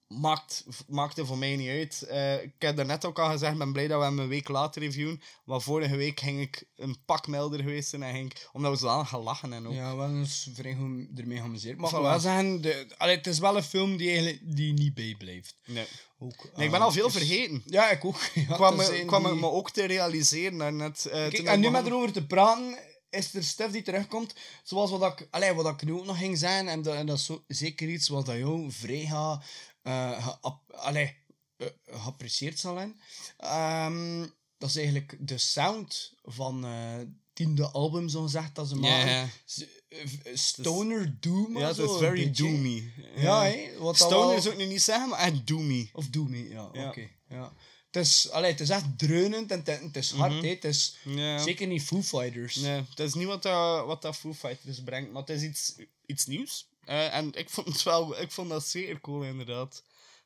maakt, 0.08 0.64
maakte 0.88 1.26
voor 1.26 1.38
mij 1.38 1.56
niet 1.56 1.68
uit. 1.68 2.02
Eh, 2.02 2.42
ik 2.42 2.52
heb 2.58 2.76
daarnet 2.76 3.04
ook 3.04 3.18
al 3.18 3.30
gezegd, 3.30 3.52
ik 3.52 3.58
ben 3.58 3.72
blij 3.72 3.88
dat 3.88 3.98
we 3.98 4.04
hem 4.04 4.18
een 4.18 4.28
week 4.28 4.48
later 4.48 4.82
reviewen. 4.82 5.22
Maar 5.44 5.60
vorige 5.60 5.96
week 5.96 6.20
ging 6.20 6.40
ik 6.40 6.64
een 6.76 6.96
pak 7.04 7.26
milder 7.26 7.58
geweest 7.60 7.88
zijn 7.88 8.02
en 8.02 8.14
ging 8.14 8.30
ik, 8.30 8.48
omdat 8.52 8.72
we 8.72 8.78
zo 8.78 8.88
aan 8.88 9.06
gaan 9.06 9.20
lachen 9.22 9.52
en 9.52 9.66
ook. 9.66 9.74
Ja, 9.74 9.96
wel 9.96 10.08
eens 10.08 10.48
vrij 10.54 10.74
goed 10.74 11.18
ermee 11.18 11.38
geamuseerd. 11.38 11.78
Maar 11.78 12.02
wel 12.02 12.20
zeggen, 12.20 12.60
de, 12.60 12.86
allee, 12.98 13.16
het 13.16 13.26
is 13.26 13.38
wel 13.38 13.56
een 13.56 13.62
film 13.62 13.96
die 13.96 14.08
eigenlijk 14.08 14.56
die 14.56 14.72
niet 14.72 14.94
bijblijft. 14.94 15.54
Nee. 15.66 15.86
Ook, 16.18 16.36
Nee, 16.56 16.64
ik 16.64 16.70
ben 16.70 16.80
eh, 16.80 16.86
al 16.86 16.92
veel 16.92 17.10
vergeten. 17.10 17.62
Ja, 17.66 17.90
ik 17.90 18.04
ook. 18.04 18.16
Ja, 18.34 18.54
kwam 18.54 18.76
me, 18.76 19.02
kwam 19.06 19.22
die- 19.24 19.34
me 19.34 19.46
ook 19.50 19.70
te 19.70 19.84
realiseren 19.84 20.58
daarnet. 20.58 21.06
eh, 21.06 21.12
Kijk, 21.12 21.38
en 21.42 21.60
nu 21.60 21.70
met 21.70 21.86
erover 21.86 22.12
te 22.12 22.26
praten, 22.26 22.78
is 23.12 23.34
er 23.34 23.44
stuff 23.44 23.72
die 23.72 23.82
terugkomt. 23.82 24.34
Zoals 24.62 24.90
wat 24.90 25.20
ik, 25.20 25.28
allee, 25.30 25.52
wat 25.52 25.66
ik 25.66 25.82
nu 25.82 25.92
ook 25.92 26.04
nog 26.04 26.18
ging 26.18 26.38
zijn. 26.38 26.68
En 26.68 26.82
dat, 26.82 26.94
en 26.94 27.06
dat 27.06 27.18
is 27.18 27.24
zo, 27.24 27.42
zeker 27.48 27.88
iets 27.88 28.08
wat 28.08 28.26
dat 28.26 28.36
jou 28.36 28.70
vrij 28.72 29.06
allee, 30.70 31.16
eh, 31.56 31.66
geapprecieerd 31.86 32.58
zal 32.58 32.74
zijn. 32.74 33.00
Ehm, 33.36 34.26
dat 34.58 34.68
is 34.68 34.76
eigenlijk 34.76 35.16
de 35.20 35.38
sound 35.38 36.12
van, 36.22 36.64
eh, 36.64 36.94
tiende 37.32 37.70
album, 37.70 38.08
zo 38.08 38.22
gezegd, 38.22 38.54
dat 38.54 38.68
ze 38.68 38.76
eh, 39.88 40.34
Stoner 40.34 41.16
Doom. 41.20 41.58
Ja, 41.58 41.72
zo, 41.72 41.84
is 41.94 41.98
very 41.98 42.30
doomy. 42.30 42.92
Ja, 43.16 43.52
wat 43.78 43.98
dat 43.98 44.08
Stoner 44.08 44.42
zou 44.42 44.54
ik 44.54 44.60
nu 44.60 44.66
niet 44.66 44.82
zeggen, 44.82 45.08
maar 45.08 45.18
echt 45.18 45.46
doomy. 45.46 45.90
Of 45.92 46.06
Doomy, 46.06 46.48
ja, 46.48 46.68
Ja. 46.72 46.88
oké. 46.88 47.08
ja. 47.28 47.52
Het, 47.92 48.06
is, 48.06 48.30
allee, 48.30 48.50
het 48.50 48.60
is 48.60 48.70
echt 48.70 48.98
dreunend 48.98 49.50
en 49.50 49.58
het, 49.64 49.80
het 49.80 49.96
is 49.96 50.10
hard, 50.10 50.42
hè. 50.42 50.48
Het 50.48 50.64
is 50.64 50.96
zeker 51.44 51.66
niet 51.66 51.82
Foo 51.82 52.02
Fighters. 52.02 52.56
Nee, 52.56 52.84
het 52.90 52.98
is 53.00 53.14
niet 53.14 53.26
wat 53.26 53.42
dat, 53.42 53.86
wat 53.86 54.02
dat 54.02 54.16
Foo 54.16 54.34
Fighters 54.34 54.82
brengt, 54.82 55.12
maar 55.12 55.20
het 55.20 55.30
is 55.30 55.42
iets, 55.42 55.74
iets 56.06 56.26
nieuws. 56.26 56.66
Eh, 56.84 57.14
en 57.14 57.32
ik 57.32 57.50
vond, 57.50 57.66
het 57.66 57.82
wel, 57.82 58.20
ik 58.20 58.30
vond 58.32 58.48
dat 58.48 58.66
zeer 58.66 59.00
cool, 59.00 59.22
inderdaad. 59.22 59.82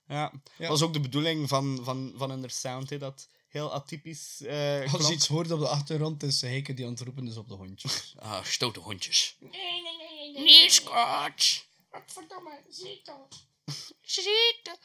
Ja, 0.09 0.33
Ja. 0.59 0.69
was 0.69 0.83
ook 0.83 0.93
de 0.93 1.01
bedoeling 1.01 1.49
van, 1.49 1.81
van, 1.83 2.13
van 2.17 2.31
hun 2.31 2.51
sound, 2.51 2.91
hè, 2.91 2.99
dat 2.99 3.29
heel 3.49 3.73
atypisch 3.73 4.41
eh 4.43 4.93
Als 4.93 5.07
je 5.07 5.13
iets 5.15 5.27
hoort 5.27 5.51
op 5.51 5.61
de 5.61 5.69
achtergrond, 5.69 6.23
is 6.23 6.41
Heike 6.41 6.75
die 6.75 6.85
aan 6.85 6.91
het 6.91 7.01
roepen 7.01 7.29
is 7.29 7.37
op 7.37 7.49
de 7.49 7.55
hondjes. 7.55 8.15
Ah, 8.19 8.45
stoute 8.45 8.81
hondjes. 8.81 9.37
Nee, 9.41 9.51
nee, 9.51 9.83
nee, 9.83 10.33
nee. 10.33 10.43
Nee, 10.45 10.71
Scotch. 10.71 11.65
Verdomme, 12.07 12.61
zie 12.71 13.01
toch. 13.05 13.29
Zitten. 14.03 14.77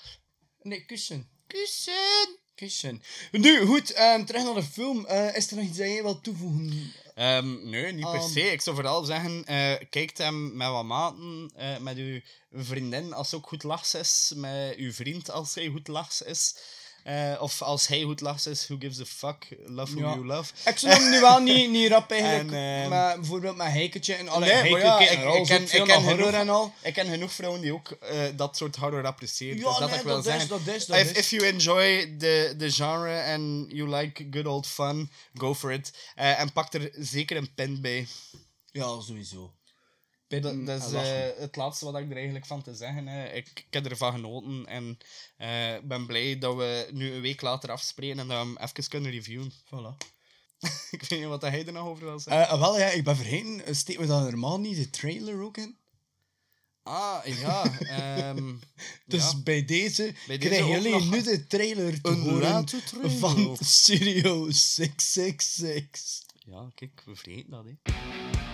Nee, 0.62 0.86
kussen. 0.86 1.30
Kussen. 1.48 2.40
Nu, 3.32 3.66
goed, 3.66 3.92
ehm, 3.92 4.26
terug 4.26 4.44
naar 4.44 4.54
de 4.54 4.64
film. 4.64 5.06
Eh, 5.06 5.36
is 5.36 5.50
er 5.50 5.56
nog 5.56 5.66
iets 5.66 5.78
dat 5.78 5.88
jij 5.88 6.04
wilt 6.04 6.24
toevoegen? 6.24 6.94
Ehm, 7.16 7.70
nee, 7.70 7.92
niet 7.94 8.12
per 8.12 8.22
Um, 8.22 8.30
se. 8.30 8.52
Ik 8.52 8.62
zou 8.62 8.76
vooral 8.76 9.04
zeggen, 9.04 9.46
eh 9.46 9.74
kijk 9.90 10.18
hem 10.18 10.58
met 10.58 10.68
wat 10.68 10.84
maten, 10.84 11.52
eh, 11.56 11.78
met 11.78 11.98
uw 11.98 12.22
vriendin 12.54 13.14
als 13.14 13.30
ze 13.30 13.36
ook 13.36 13.48
goed 13.48 13.64
lachs 13.64 13.94
is, 13.94 14.32
met 14.36 14.76
uw 14.76 14.94
vriend 14.94 15.32
als 15.32 15.56
hij 15.56 15.68
goed 15.68 15.88
lachs 15.88 16.22
is. 16.22 16.56
Eh, 17.04 17.34
of 17.40 17.62
als 17.62 17.88
hij 17.88 18.02
goed 18.02 18.22
lachs 18.22 18.48
is, 18.48 18.68
who 18.68 18.76
gives 18.80 19.00
a 19.00 19.06
fuck? 19.06 19.48
Love 19.66 19.92
who 19.96 20.02
Ja. 20.08 20.14
you 20.14 20.26
love. 20.26 20.54
Ik 20.66 20.78
zou 20.78 20.94
hem 20.94 21.10
nu 21.10 21.20
wel 21.20 21.40
niet, 21.40 21.70
niet 21.78 21.90
rap 21.90 22.12
eigenlijk, 22.12 22.52
En, 22.52 22.80
ehm, 22.82 22.90
maar 22.90 23.16
bijvoorbeeld 23.20 23.56
met 23.56 23.68
Heiketje 23.68 24.14
en 24.14 24.28
alle 24.28 24.46
Nee, 24.46 24.54
ja, 24.54 24.64
ik- 24.78 24.84
naar 24.84 25.02
ik 25.36 25.46
ken- 25.46 25.64
ik 25.64 25.70
horror 25.92 26.02
genoeg- 26.02 26.32
en 26.32 26.50
al. 26.50 26.74
Ik 26.82 26.94
ken 26.94 27.08
genoeg 27.10 27.32
vrouwen 27.32 27.62
die 27.62 27.74
ook 27.74 27.90
eh, 27.92 28.20
dat 28.36 28.58
soort 28.58 28.76
horror 28.76 29.06
appreciëren. 29.06 29.58
Ja, 29.58 29.64
dus 29.70 29.78
dat 29.78 29.90
nee, 29.90 29.98
ik 30.00 30.06
wil 30.06 30.16
dat 30.16 30.26
is- 30.26 30.32
zeggen. 30.32 30.50
dat 30.50 30.76
is- 30.76 30.86
dat 30.86 30.98
if, 31.00 31.12
if 31.12 31.30
you 31.30 31.46
enjoy 31.46 32.16
the, 32.18 32.56
the 32.58 32.72
genre 32.72 33.24
and 33.34 33.72
you 33.72 33.90
like 33.96 34.28
good 34.32 34.46
old 34.46 34.68
fun, 34.68 35.12
go 35.34 35.56
for 35.56 35.72
it. 35.72 35.94
Eh, 36.16 36.40
en 36.40 36.52
pak 36.54 36.74
er 36.74 36.90
zeker 37.00 37.38
een 37.38 37.54
pen 37.54 37.82
bij. 37.82 38.08
Ja, 38.72 39.00
sowieso. 39.02 39.54
Dat, 40.40 40.54
is 40.54 40.92
lachen. 40.92 41.36
eh, 41.36 41.40
het 41.42 41.56
laatste 41.56 41.86
wat 41.86 41.98
ik 41.98 42.10
er 42.10 42.16
eigenlijk 42.16 42.46
van 42.46 42.62
te 42.62 42.76
zeggen. 42.76 43.08
Hè. 43.08 43.32
Ik, 43.34 43.48
ik 43.56 43.66
heb 43.70 43.86
ervan 43.86 44.12
genoten 44.12 44.66
en 44.66 44.98
eh, 45.38 45.74
ben 45.84 46.06
blij 46.06 46.38
dat 46.38 46.56
we 46.56 46.88
nu 46.92 47.12
een 47.14 47.22
week 47.22 47.42
later 47.42 47.72
afspreken 47.72 48.20
en 48.20 48.28
dat 48.28 48.38
we 48.38 48.44
hem 48.44 48.58
even 48.58 48.88
kunnen 48.90 49.12
reviewen. 49.12 49.52
Voilà. 49.66 49.98
ik 50.92 51.04
weet 51.08 51.20
niet 51.20 51.28
wat 51.28 51.42
hij 51.42 51.66
er 51.66 51.74
nog 51.74 51.88
over 51.88 52.06
wil 52.06 52.20
zeggen. 52.20 52.48
Eh, 52.50 52.60
wel, 52.60 52.80
ja, 52.80 52.86
ik 52.90 53.04
ben 53.04 53.16
vergeten. 53.16 53.66
eh, 53.66 53.74
Steken 53.74 54.02
we 54.02 54.08
dan 54.08 54.24
normaal 54.24 54.60
niet 54.60 54.76
de 54.76 54.90
trailer 54.90 55.42
ook 55.42 55.58
in? 55.58 55.80
ah, 56.84 57.26
ja. 57.26 57.80
ehm, 57.80 58.54
Dus 59.06 59.32
ja. 59.32 59.38
bij 59.44 59.66
deze 59.66 60.14
Bij 60.28 60.38
krijgen 60.38 60.68
jullie 60.68 61.02
nu 61.06 61.22
de 61.24 61.48
trailer 61.48 62.02
te 62.02 62.12
horen 62.12 62.66
trailer 62.66 63.12
van. 63.12 63.58
Studio 63.60 64.50
666. 64.50 66.22
Ja, 66.46 66.70
kijk, 66.76 67.02
we 67.06 67.16
vergeten 67.16 67.50
dat, 67.52 67.66
hè. 67.66 68.51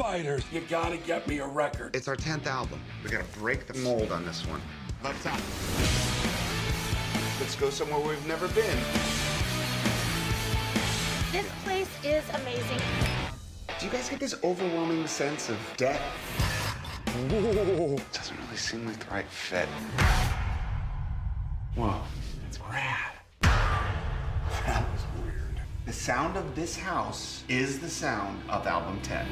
Foo 0.00 0.06
Fighters! 0.06 0.44
You 0.50 0.62
gotta 0.62 0.96
get 0.96 1.28
me 1.28 1.38
a 1.38 1.46
record. 1.46 1.94
It's 1.94 2.08
our 2.08 2.16
10th 2.16 2.46
album. 2.46 2.80
We 3.04 3.10
gotta 3.10 3.24
break 3.38 3.66
the 3.66 3.78
mold 3.80 4.12
on 4.12 4.24
this 4.24 4.46
one. 4.46 4.60
Let's 5.04 5.26
out. 5.26 5.40
Let's 7.38 7.54
go 7.56 7.68
somewhere 7.68 8.00
we've 8.00 8.26
never 8.26 8.48
been. 8.48 8.78
This 11.32 11.46
place 11.64 11.90
is 12.02 12.24
amazing. 12.30 12.80
Do 13.78 13.86
you 13.86 13.92
guys 13.92 14.08
get 14.08 14.20
this 14.20 14.36
overwhelming 14.42 15.06
sense 15.06 15.50
of 15.50 15.58
death? 15.76 16.00
It 17.06 18.12
doesn't 18.12 18.36
really 18.38 18.56
seem 18.56 18.86
like 18.86 18.98
the 18.98 19.10
right 19.10 19.28
fit. 19.28 19.68
Whoa, 21.74 22.00
it's 22.48 22.58
rad. 22.60 23.09
That 25.84 25.86
was 25.86 25.86
weird. 25.86 25.86
The 25.86 25.92
sound 25.92 26.36
of 26.36 26.54
this 26.54 26.76
house 26.76 27.44
is 27.48 27.78
the 27.80 27.88
sound 27.88 28.40
of 28.48 28.66
album 28.66 29.00
10. 29.02 29.26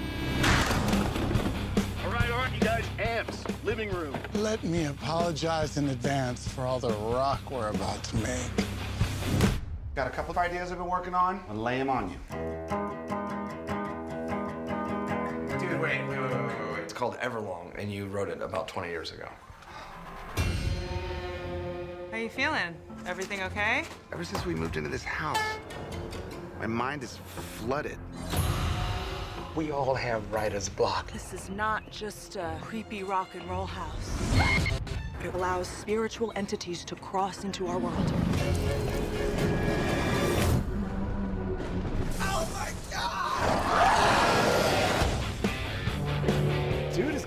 All 2.05 2.13
right, 2.13 2.31
all 2.31 2.39
right, 2.39 2.53
you 2.55 2.61
guys. 2.61 2.85
Amps, 2.99 3.45
living 3.65 3.91
room. 3.91 4.17
Let 4.35 4.63
me 4.65 4.87
apologize 4.87 5.77
in 5.77 5.89
advance 5.89 6.49
for 6.49 6.63
all 6.63 6.79
the 6.79 6.93
rock 6.93 7.51
we're 7.51 7.69
about 7.69 8.03
to 8.05 8.17
make. 8.17 8.51
Got 9.95 10.07
a 10.07 10.11
couple 10.11 10.31
of 10.31 10.39
ideas 10.39 10.71
I've 10.71 10.79
been 10.79 10.89
working 10.89 11.15
on. 11.15 11.41
I'll 11.49 11.57
lay 11.57 11.79
them 11.79 11.91
on 11.91 12.11
you. 12.11 12.17
Dude, 15.59 15.81
wait, 15.81 16.07
wait, 16.07 16.21
wait, 16.21 16.31
wait, 16.31 16.31
wait, 16.31 16.73
wait. 16.73 16.83
It's 16.83 16.93
called 16.93 17.17
Everlong, 17.19 17.77
and 17.77 17.91
you 17.93 18.07
wrote 18.07 18.29
it 18.29 18.41
about 18.41 18.69
20 18.69 18.89
years 18.89 19.13
ago. 19.13 19.29
How 22.11 22.17
you 22.17 22.29
feeling? 22.31 22.75
Everything 23.07 23.43
okay? 23.43 23.85
Ever 24.13 24.25
since 24.25 24.45
we 24.45 24.55
moved 24.55 24.77
into 24.77 24.91
this 24.91 25.05
house, 25.05 25.39
my 26.59 26.67
mind 26.67 27.03
is 27.03 27.19
flooded. 27.59 27.99
We 29.55 29.71
all 29.71 29.95
have 29.95 30.31
writer's 30.33 30.69
block. 30.69 31.11
This 31.13 31.33
is 31.33 31.49
not 31.51 31.91
just 31.91 32.37
a 32.37 32.57
creepy 32.61 33.03
rock 33.03 33.31
and 33.35 33.49
roll 33.49 33.67
house. 33.67 34.33
It 35.25 35.35
allows 35.35 35.67
spiritual 35.69 36.33
entities 36.37 36.85
to 36.85 36.95
cross 36.95 37.45
into 37.45 37.67
our 37.67 37.79
world. 37.79 38.13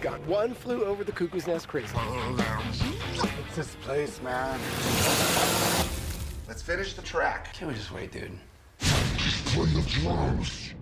Got 0.02 0.20
one 0.26 0.56
flew 0.56 0.84
over 0.84 1.04
the 1.04 1.12
cuckoo's 1.12 1.46
nest 1.46 1.68
crazy. 1.68 1.96
It's 3.48 3.56
this 3.56 3.76
place, 3.82 4.20
man. 4.24 4.60
Let's 6.48 6.64
finish 6.64 6.94
the 6.96 7.04
track. 7.04 7.54
Can't 7.54 7.70
we 7.70 7.78
just 7.78 7.92
wait, 7.92 8.12
dude? 8.12 8.32
Just 8.80 9.46
play 9.46 9.68
the 9.68 9.82
drums. 9.88 10.74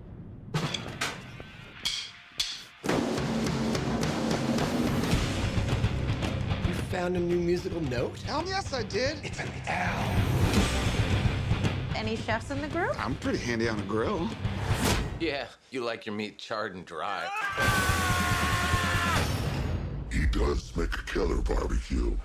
You 6.66 6.74
found 6.88 7.16
a 7.16 7.20
new 7.20 7.36
musical 7.36 7.82
note? 7.82 8.18
Hell 8.20 8.42
yes, 8.46 8.72
I 8.72 8.84
did. 8.84 9.18
It's 9.22 9.38
an 9.38 9.50
L. 9.68 10.16
Any 11.94 12.16
chefs 12.16 12.50
in 12.50 12.62
the 12.62 12.68
group? 12.68 12.98
I'm 13.04 13.14
pretty 13.16 13.38
handy 13.38 13.68
on 13.68 13.78
a 13.78 13.82
grill. 13.82 14.30
Yeah, 15.20 15.44
you 15.70 15.84
like 15.84 16.06
your 16.06 16.14
meat 16.14 16.38
charred 16.38 16.74
and 16.74 16.86
dry. 16.86 17.28
He 17.58 17.99
does 20.40 20.74
make 20.74 20.94
a 20.94 21.02
killer 21.02 21.36
barbecue. 21.42 22.16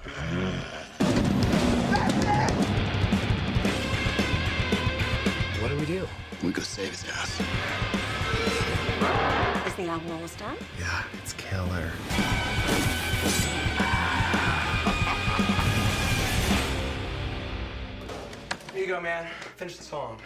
What 5.60 5.70
do 5.70 5.78
we 5.78 5.86
do? 5.86 6.08
We 6.42 6.54
go 6.54 6.62
save 6.62 6.92
his 6.92 7.04
ass. 7.10 7.42
Is 9.68 9.76
the 9.76 9.88
album 9.88 10.12
almost 10.12 10.38
done? 10.38 10.56
Yeah, 10.80 11.04
it's 11.22 11.34
killer. 11.34 11.92
Here 18.74 18.82
you 18.82 18.88
go, 18.88 19.02
man. 19.02 19.28
Finish 19.58 19.76
the 19.76 19.84
song. 19.84 20.22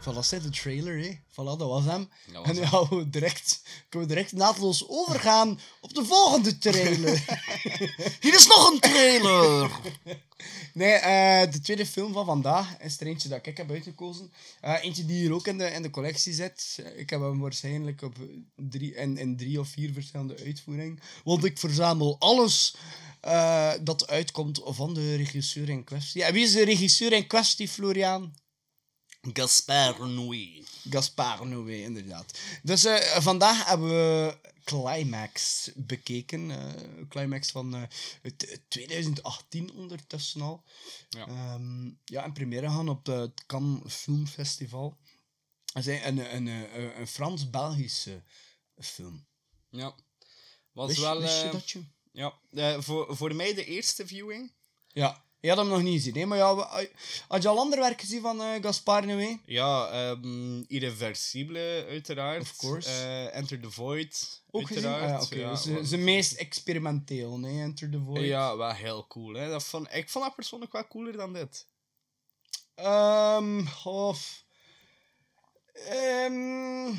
Voilà, 0.00 0.18
is 0.18 0.28
de 0.28 0.50
trailer, 0.50 0.98
hè. 0.98 1.18
Voilà, 1.30 1.56
dat 1.58 1.68
was 1.68 1.84
hem. 1.84 2.08
Dat 2.32 2.46
was 2.46 2.48
en 2.48 2.54
nu 2.54 2.66
gaan 2.66 2.88
we 2.88 3.10
direct, 3.10 3.62
kunnen 3.88 4.08
we 4.08 4.14
direct 4.14 4.32
naadloos 4.32 4.88
overgaan 4.88 5.60
op 5.80 5.94
de 5.94 6.04
volgende 6.04 6.58
trailer. 6.58 7.24
Hier 8.20 8.34
is 8.34 8.46
nog 8.46 8.70
een 8.70 8.80
trailer! 8.80 9.70
nee, 10.74 10.92
eh, 10.92 11.52
de 11.52 11.60
tweede 11.60 11.86
film 11.86 12.12
van 12.12 12.24
vandaag 12.24 12.78
is 12.78 13.00
er 13.00 13.06
eentje 13.06 13.28
dat 13.28 13.46
ik 13.46 13.56
heb 13.56 13.70
uitgekozen. 13.70 14.32
Eh, 14.60 14.84
eentje 14.84 15.04
die 15.06 15.16
hier 15.16 15.32
ook 15.32 15.46
in 15.46 15.58
de, 15.58 15.70
in 15.70 15.82
de 15.82 15.90
collectie 15.90 16.32
zit. 16.32 16.78
Ik 16.96 17.10
heb 17.10 17.20
hem 17.20 17.38
waarschijnlijk 17.38 18.02
op 18.02 18.16
drie, 18.56 18.94
in, 18.94 19.18
in 19.18 19.36
drie 19.36 19.60
of 19.60 19.68
vier 19.68 19.92
verschillende 19.92 20.36
uitvoeringen. 20.44 21.00
Want 21.24 21.44
ik 21.44 21.58
verzamel 21.58 22.16
alles 22.18 22.74
eh, 23.20 23.72
dat 23.82 24.06
uitkomt 24.08 24.60
van 24.64 24.94
de 24.94 25.16
regisseur 25.16 25.68
in 25.68 25.84
kwestie. 25.84 26.24
En 26.24 26.32
wie 26.32 26.44
is 26.44 26.52
de 26.52 26.64
regisseur 26.64 27.12
in 27.12 27.26
kwestie, 27.26 27.68
Florian? 27.68 28.34
Gaspar 29.20 30.08
Noé. 30.08 30.62
Gaspar 30.90 31.46
Noé, 31.46 31.82
inderdaad. 31.82 32.38
Dus 32.62 32.84
eh, 32.84 33.20
vandaag 33.22 33.66
hebben 33.66 33.88
we 33.88 34.38
Climax 34.64 35.68
bekeken. 35.74 36.50
eh, 36.50 36.82
Climax 37.08 37.50
van 37.50 37.74
eh, 37.74 37.82
het- 38.22 38.60
2018 38.68 39.72
ondertussen 39.72 40.40
al. 40.40 40.64
Ja. 41.08 41.26
Ehm, 41.26 41.86
ja, 42.04 42.24
en 42.24 42.32
première 42.32 42.66
gaan 42.68 42.88
op 42.88 43.06
het 43.06 43.46
Cannes 43.46 43.94
Film 43.94 44.26
Festival. 44.26 44.96
Dat 45.72 45.86
is 45.86 46.02
een, 46.02 46.18
een, 46.18 46.46
een, 46.46 47.00
een, 47.00 47.06
Frans-Belgische 47.06 48.22
film. 48.78 49.26
Ja. 49.70 49.94
Was 50.72 50.88
Wist, 50.88 51.00
wel... 51.00 51.20
wist 51.20 51.40
je 51.40 51.46
eh, 51.46 51.52
dat 51.52 51.70
je? 51.70 51.84
Ja, 52.12 52.38
eh, 52.50 52.80
voor, 52.80 53.16
voor 53.16 53.34
mij 53.34 53.54
de 53.54 53.64
eerste 53.64 54.06
viewing. 54.06 54.52
Ja. 54.92 55.24
Je 55.40 55.48
had 55.48 55.58
hem 55.58 55.68
nog 55.68 55.82
niet 55.82 55.94
gezien, 55.94 56.14
hè? 56.14 56.26
Maar 56.26 56.38
ja, 56.38 56.56
we- 56.56 56.90
had 57.28 57.42
je 57.42 57.48
al 57.48 57.58
ander 57.58 57.78
werk 57.78 58.00
gezien 58.00 58.20
van 58.20 58.42
eh 58.42 58.62
Gaspar 58.62 59.06
Noé? 59.06 59.38
Ja, 59.44 59.88
ehm 59.90 60.60
Irreversibele, 60.60 61.86
uiteraard. 61.88 62.40
Of 62.42 62.56
course. 62.56 62.88
Eh, 62.90 63.36
Enter 63.36 63.60
the 63.60 63.70
Void, 63.70 64.42
Ook 64.50 64.70
uiteraard. 64.70 65.22
Ah, 65.22 65.38
ja, 65.38 65.50
eh, 65.52 65.64
want- 65.64 65.88
zijn 65.88 66.04
meest 66.04 66.32
experimenteel, 66.32 67.38
nee? 67.38 67.60
Enter 67.62 67.90
the 67.90 68.00
Void. 68.04 68.24
Ja, 68.24 68.56
wel 68.56 68.72
heel 68.72 69.06
cool. 69.06 69.34
Hè. 69.34 69.48
Dat 69.48 69.64
vond, 69.64 69.94
ik 69.94 70.08
vond 70.10 70.24
dat 70.24 70.34
persoonlijk 70.34 70.72
wel 70.72 70.86
cooler 70.88 71.16
dan 71.16 71.32
dit. 71.32 71.66
Ehm, 72.74 73.64
of... 73.84 74.44
Ehm, 75.72 76.92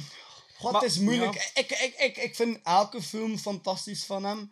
wat 0.59 0.71
Maar, 0.71 0.83
is 0.85 0.97
moeilijk. 0.97 1.33
ja. 1.33 1.41
Ik, 1.61 1.71
ik, 1.71 1.93
ik, 1.97 2.17
ik 2.17 2.35
vind 2.35 2.59
elke 2.63 3.01
film 3.01 3.37
fantastisch 3.37 4.05
van 4.05 4.23
hem. 4.25 4.51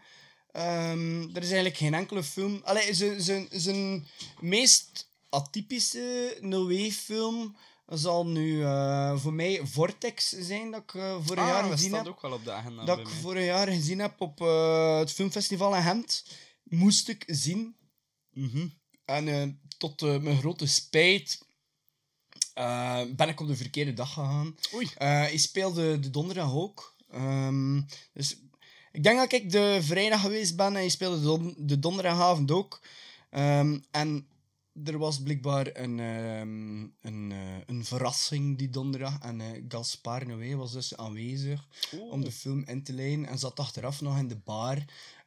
Ehm, 0.51 1.21
er 1.21 1.37
is 1.41 1.47
eigenlijk 1.47 1.77
geen 1.77 1.93
enkele 1.93 2.23
film... 2.23 2.61
Allee, 2.63 2.93
zijn, 2.93 3.21
zijn, 3.21 3.47
zijn 3.51 4.07
meest 4.39 5.07
atypische 5.29 6.37
Noé-film 6.41 7.55
zal 7.87 8.27
nu 8.27 8.63
eh, 8.63 9.17
voor 9.17 9.33
mij 9.33 9.61
Vortex 9.63 10.29
zijn, 10.29 10.71
dat 10.71 10.81
ik 10.81 10.93
eh, 10.93 11.17
vorig 11.21 11.43
Ah, 11.43 11.49
jaar 11.49 11.63
gezien 11.71 11.89
staat 11.89 12.05
heb. 12.05 12.13
ook 12.13 12.21
wel 12.21 12.31
op 12.31 12.43
de 12.43 12.51
agenda 12.51 12.85
dat 12.85 12.97
ik 12.99 13.03
mij. 13.05 13.13
vorig 13.13 13.45
jaar 13.45 13.67
gezien 13.67 13.99
heb 13.99 14.21
op 14.21 14.41
eh, 14.41 14.97
het 14.99 15.11
filmfestival 15.11 15.75
in 15.75 15.81
Gent. 15.81 16.25
Moest 16.63 17.07
ik 17.07 17.23
zien. 17.27 17.75
Mhm. 18.33 18.67
En 19.05 19.59
tot 19.77 20.01
mijn 20.01 20.37
grote 20.37 20.67
spijt 20.67 21.45
ben 23.15 23.27
ik 23.29 23.39
op 23.39 23.47
de 23.47 23.55
verkeerde 23.55 23.93
dag 23.93 24.13
gegaan. 24.13 24.55
Oei. 24.73 24.89
Hij 24.95 25.37
speelde 25.37 25.99
de 25.99 26.09
donderdag 26.09 26.53
ook. 26.53 26.95
Ehm, 27.11 27.81
dus 28.13 28.37
ik 28.91 29.03
denk 29.03 29.17
dat 29.17 29.31
ik 29.31 29.51
de 29.51 29.79
vrijdag 29.81 30.21
geweest 30.21 30.55
ben 30.55 30.65
en 30.65 30.73
hij 30.73 30.89
speelde 30.89 31.17
de, 31.19 31.25
don- 31.25 31.55
de 31.57 31.79
donderdagavond 31.79 32.51
ook. 32.51 32.81
Ehm, 33.29 33.79
en 33.91 34.27
er 34.83 34.97
was 34.97 35.21
blijkbaar 35.21 35.69
een, 35.73 35.99
ehm, 35.99 36.81
een, 37.07 37.31
eh, 37.31 37.57
een 37.65 37.85
verrassing 37.85 38.57
die 38.57 38.69
donderdag. 38.69 39.19
En 39.21 39.41
eh 39.41 39.63
Gaspar 39.67 40.27
Noé 40.27 40.55
was 40.55 40.71
dus 40.71 40.97
aanwezig 40.97 41.67
om 42.09 42.21
de 42.23 42.31
film 42.31 42.63
in 42.65 42.83
te 42.83 42.93
leiden. 42.93 43.25
En 43.25 43.37
zat 43.39 43.59
achteraf 43.59 44.01
nog 44.01 44.17
in 44.17 44.27
de 44.27 44.35
bar. 44.37 44.77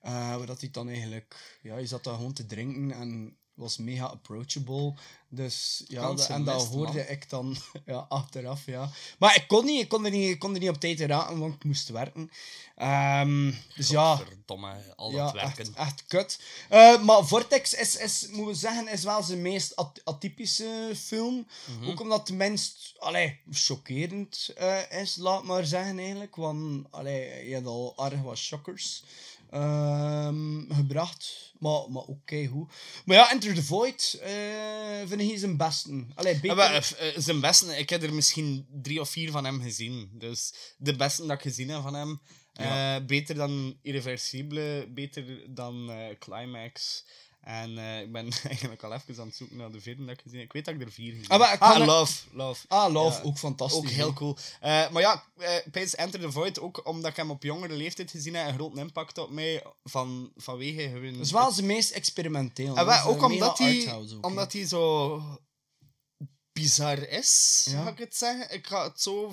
eh 0.01 0.37
waar 0.37 0.47
dat 0.47 0.61
hij 0.61 0.71
dan 0.71 0.89
eigenlijk... 0.89 1.59
Ja, 1.63 1.73
hij 1.73 1.87
zat 1.87 2.05
daar 2.05 2.15
gewoon 2.15 2.33
te 2.33 2.47
drinken 2.47 2.91
en 2.93 3.37
was 3.55 3.77
mega 3.77 4.05
approachable. 4.05 4.95
Dus 5.29 5.85
ja, 5.89 6.01
Kansen 6.03 6.35
en 6.35 6.45
dat 6.45 6.55
mist, 6.55 6.67
hoorde 6.73 6.93
man. 6.99 7.07
ik 7.09 7.31
dan 7.31 7.57
ja, 7.87 8.07
achteraf, 8.09 8.67
ja. 8.67 8.91
Maar 9.19 9.37
ik 9.37 9.49
kon 9.49 9.65
niet, 9.65 9.81
ik 9.83 9.89
kon 9.89 10.05
er 10.05 10.11
niet, 10.11 10.29
ik 10.31 10.39
kon 10.39 10.55
er 10.55 10.61
niet 10.61 10.69
op 10.69 10.81
tijd 10.81 11.01
raken, 11.01 11.39
want 11.39 11.55
ik 11.55 11.65
moest 11.65 11.89
werken. 11.89 12.31
Ehm, 12.77 13.53
dus 13.77 13.89
ja... 13.89 14.17
Verdomme, 14.17 14.75
al 14.97 15.11
Ja, 15.11 15.25
dat 15.25 15.33
werken. 15.33 15.65
echt, 15.65 15.75
echt 15.75 16.05
kut. 16.07 16.41
Eh, 16.69 17.03
maar 17.03 17.27
Vortex 17.27 17.75
is, 17.75 17.97
is, 17.97 18.27
moeten 18.27 18.47
we 18.47 18.55
zeggen, 18.55 18.89
is 18.89 19.03
wel 19.05 19.23
zijn 19.23 19.43
meest 19.43 19.77
at- 19.77 20.01
atypische 20.05 20.93
film. 20.97 21.47
Mhm. 21.79 21.91
Ook 21.91 22.01
omdat 22.01 22.29
het 22.29 22.37
minst, 22.37 22.95
allee, 22.99 23.41
chockerend 23.51 24.51
eh, 24.57 25.01
is, 25.01 25.17
laat 25.17 25.45
maar 25.45 25.65
zeggen 25.65 25.99
eigenlijk. 25.99 26.37
Want, 26.37 26.87
allee, 26.91 27.49
je 27.49 27.55
hebt 27.55 27.67
al 27.67 27.93
aardig 27.97 28.21
wat 28.21 28.37
shockers 28.39 29.05
ehm, 29.51 30.75
gebracht. 30.75 31.52
Maar, 31.63 31.91
maar 31.91 32.03
oké, 32.03 32.47
goed. 32.47 32.73
Maar 33.05 33.17
ja, 33.17 33.31
Enter 33.31 33.55
the 33.55 33.63
Void 33.63 34.19
eh, 34.23 35.09
vind 35.09 35.21
ik 35.21 35.39
zijn 35.39 35.57
beste. 35.57 36.07
Allee, 36.15 36.41
beter... 36.41 36.57
maar, 36.57 36.75
eh, 36.75 37.09
zijn 37.17 37.41
beste, 37.41 37.77
ik 37.77 37.91
heb 37.91 38.03
er 38.03 38.15
misschien 38.15 38.67
drie 38.71 39.01
of 39.01 39.09
vier 39.09 39.31
van 39.31 39.45
hem 39.45 39.61
gezien. 39.61 40.11
Dus 40.13 40.55
de 40.77 40.97
beste 40.97 41.23
dat 41.27 41.31
ik 41.31 41.43
gezien 41.43 41.69
heb 41.69 41.83
van 41.83 41.95
hem. 41.95 42.21
Ja. 42.53 42.97
eh, 42.97 43.05
beter 43.07 43.35
dan 43.35 43.79
Irreversibele, 43.83 44.89
beter 44.95 45.55
dan 45.55 45.91
Climax. 46.19 47.05
En 47.43 47.79
eh, 47.79 48.01
ik 48.01 48.13
ben 48.13 48.29
eigenlijk 48.49 48.83
al 48.83 48.93
even 48.93 49.21
aan 49.21 49.27
het 49.27 49.37
zoeken 49.37 49.57
naar 49.57 49.71
de 49.73 49.81
vierde 49.81 50.05
dat 50.05 50.15
ik 50.15 50.21
gezien 50.23 50.39
heb. 50.39 50.47
Ik 50.47 50.53
weet 50.53 50.65
dat 50.65 50.75
ik 50.75 50.81
er 50.83 50.93
vier 50.93 51.13
gezien 51.13 51.29
Ah, 51.29 51.51
heb. 51.51 51.61
Ah, 51.61 51.79
er- 51.81 51.87
Love. 51.87 52.23
Love. 52.33 52.65
Ah, 52.69 52.93
Love, 52.93 53.17
Ja, 53.19 53.23
ook 53.25 53.39
fantastisch. 53.39 53.79
Ook 53.79 53.89
heel 53.89 54.13
cool. 54.13 54.37
Eh, 54.61 54.91
maar 54.91 55.03
ja, 55.03 55.25
Pijs 55.71 55.95
Enter 55.95 56.21
the 56.21 56.33
Void, 56.33 56.61
ook 56.61 56.87
omdat 56.87 57.11
ik 57.11 57.17
hem 57.17 57.31
op 57.31 57.43
jongere 57.43 57.75
leeftijd 57.75 58.11
gezien 58.11 58.35
heb, 58.35 58.49
een 58.49 58.55
grote 58.55 58.81
impact 58.81 59.19
op 59.19 59.31
mij 59.31 59.63
van, 59.85 60.33
vanwege 60.37 60.83
hun... 60.89 61.13
Dat 61.17 61.25
is 61.27 61.33
wel 61.33 61.51
zijn 61.51 61.67
meest 61.67 61.91
experimenteel. 61.91 62.77
En 62.77 62.87
wel, 62.87 62.95
is, 62.99 63.05
ook 63.05 63.23
omdat 63.23 63.59
hij, 63.59 64.05
omdat 64.21 64.53
hij 64.53 64.67
zo 64.67 65.21
bizar 66.53 66.99
is, 67.09 67.63
Ja. 67.71 67.83
ga 67.83 67.91
ik 67.91 67.99
het 67.99 68.17
zeggen. 68.17 68.55
Ik 68.55 68.67
ga 68.67 68.83
het 68.85 69.01
zo 69.01 69.33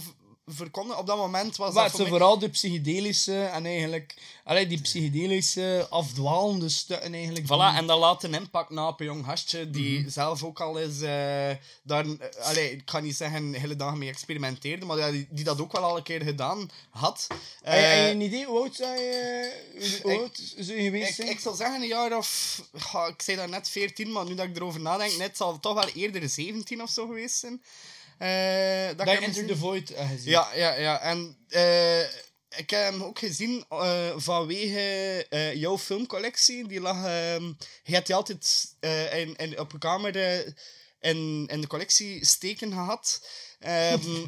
v- 0.50 0.56
verkondigen. 0.58 1.00
Op 1.00 1.08
dat 1.08 1.18
moment 1.18 1.56
was 1.56 1.74
Maar 1.74 1.84
dat 1.84 1.92
voor 1.92 2.00
mij... 2.02 2.10
vooral 2.10 2.40
de 2.40 2.50
psychedelische 2.50 3.44
en 3.44 3.66
eigenlijk... 3.66 4.14
Allee, 4.44 4.68
die 4.68 4.82
psychedelische 4.82 5.88
afdwalende 5.90 6.70
stukken 6.70 7.14
eigenlijk. 7.14 7.46
Voilà, 7.46 7.78
en 7.78 7.88
dat 7.88 8.00
laat 8.00 8.24
een 8.24 8.34
impact 8.34 8.70
na 8.70 8.88
op 8.88 9.00
een 9.00 9.06
jong 9.06 9.26
gastje 9.26 9.70
die 9.70 10.00
Mhm. 10.00 10.10
zelf 10.10 10.44
ook 10.44 10.60
al 10.62 10.80
eens 10.80 11.00
daar... 11.00 12.06
eh, 12.06 12.06
allee, 12.42 12.72
ik 12.72 12.86
kan 12.86 13.04
niet 13.04 13.16
zeggen 13.16 13.54
hele 13.54 13.76
dagen 13.76 13.98
mee 13.98 14.10
experimenteerde, 14.10 14.86
maar 14.86 14.98
ja, 14.98 15.12
die, 15.12 15.28
die 15.30 15.44
dat 15.44 15.62
ook 15.62 15.72
wel 15.72 15.84
al 15.84 15.98
een 15.98 16.04
keer 16.04 16.22
gedaan 16.22 16.72
had. 16.90 17.28
Heb 17.30 17.40
je- 17.64 17.70
heb 17.80 17.98
je 17.98 18.04
Eh, 18.04 18.10
een 18.10 18.22
idee 18.22 18.46
hoe 18.46 18.60
oud 18.62 18.76
zou 18.76 18.98
je, 19.00 20.00
hoe 20.04 20.18
oud 20.20 20.42
zou 20.58 20.78
je 20.78 20.84
geweest 20.84 21.10
ik, 21.10 21.16
zijn? 21.16 21.30
ik 21.30 21.40
zou 21.40 21.56
zeggen 21.56 21.82
een 21.82 21.88
jaar 21.88 22.18
of... 22.18 22.62
ik 23.08 23.22
zei 23.22 23.38
dat 23.38 23.50
net 23.50 23.70
14, 23.70 24.12
maar 24.12 24.26
nu 24.26 24.36
dat 24.36 24.46
ik 24.46 24.56
erover 24.56 24.80
nadenk, 24.82 25.18
net 25.18 25.38
zal 25.38 25.52
het 25.52 25.62
toch 25.62 25.74
wel 25.74 25.90
eerder 25.94 26.30
17 26.30 26.82
of 26.82 26.90
zo 26.90 27.06
geweest 27.08 27.36
zijn. 27.36 27.62
Eh, 28.20 28.88
dat 28.88 28.98
dat 28.98 29.08
ik 29.08 29.14
hem 29.14 29.24
Enter 29.24 29.28
gezien- 29.28 29.48
the 29.48 29.58
Void 29.58 29.94
gezien 29.96 30.32
Ja, 30.32 30.54
ja, 30.56 30.74
ja. 30.74 31.00
En 31.02 31.38
eh, 31.50 32.02
ik 32.58 32.70
heb 32.70 32.92
hem 32.92 33.04
ook 33.04 33.20
gezien 33.20 33.66
eh, 33.70 34.14
vanwege 34.16 35.26
jouw 35.56 35.78
filmcollectie. 35.78 36.68
Die 36.68 36.80
lag... 36.82 36.96
ehm, 37.06 37.46
je 37.84 37.94
hebt 37.94 38.06
die 38.06 38.16
altijd 38.16 38.76
in, 39.12 39.36
in, 39.36 39.60
op 39.60 39.72
je 39.72 39.78
kamer 39.78 40.16
in, 41.00 41.48
in 41.52 41.62
de 41.62 41.68
collectie 41.68 42.26
steken 42.26 42.72
gehad. 42.72 43.28
Ehm, 43.60 44.26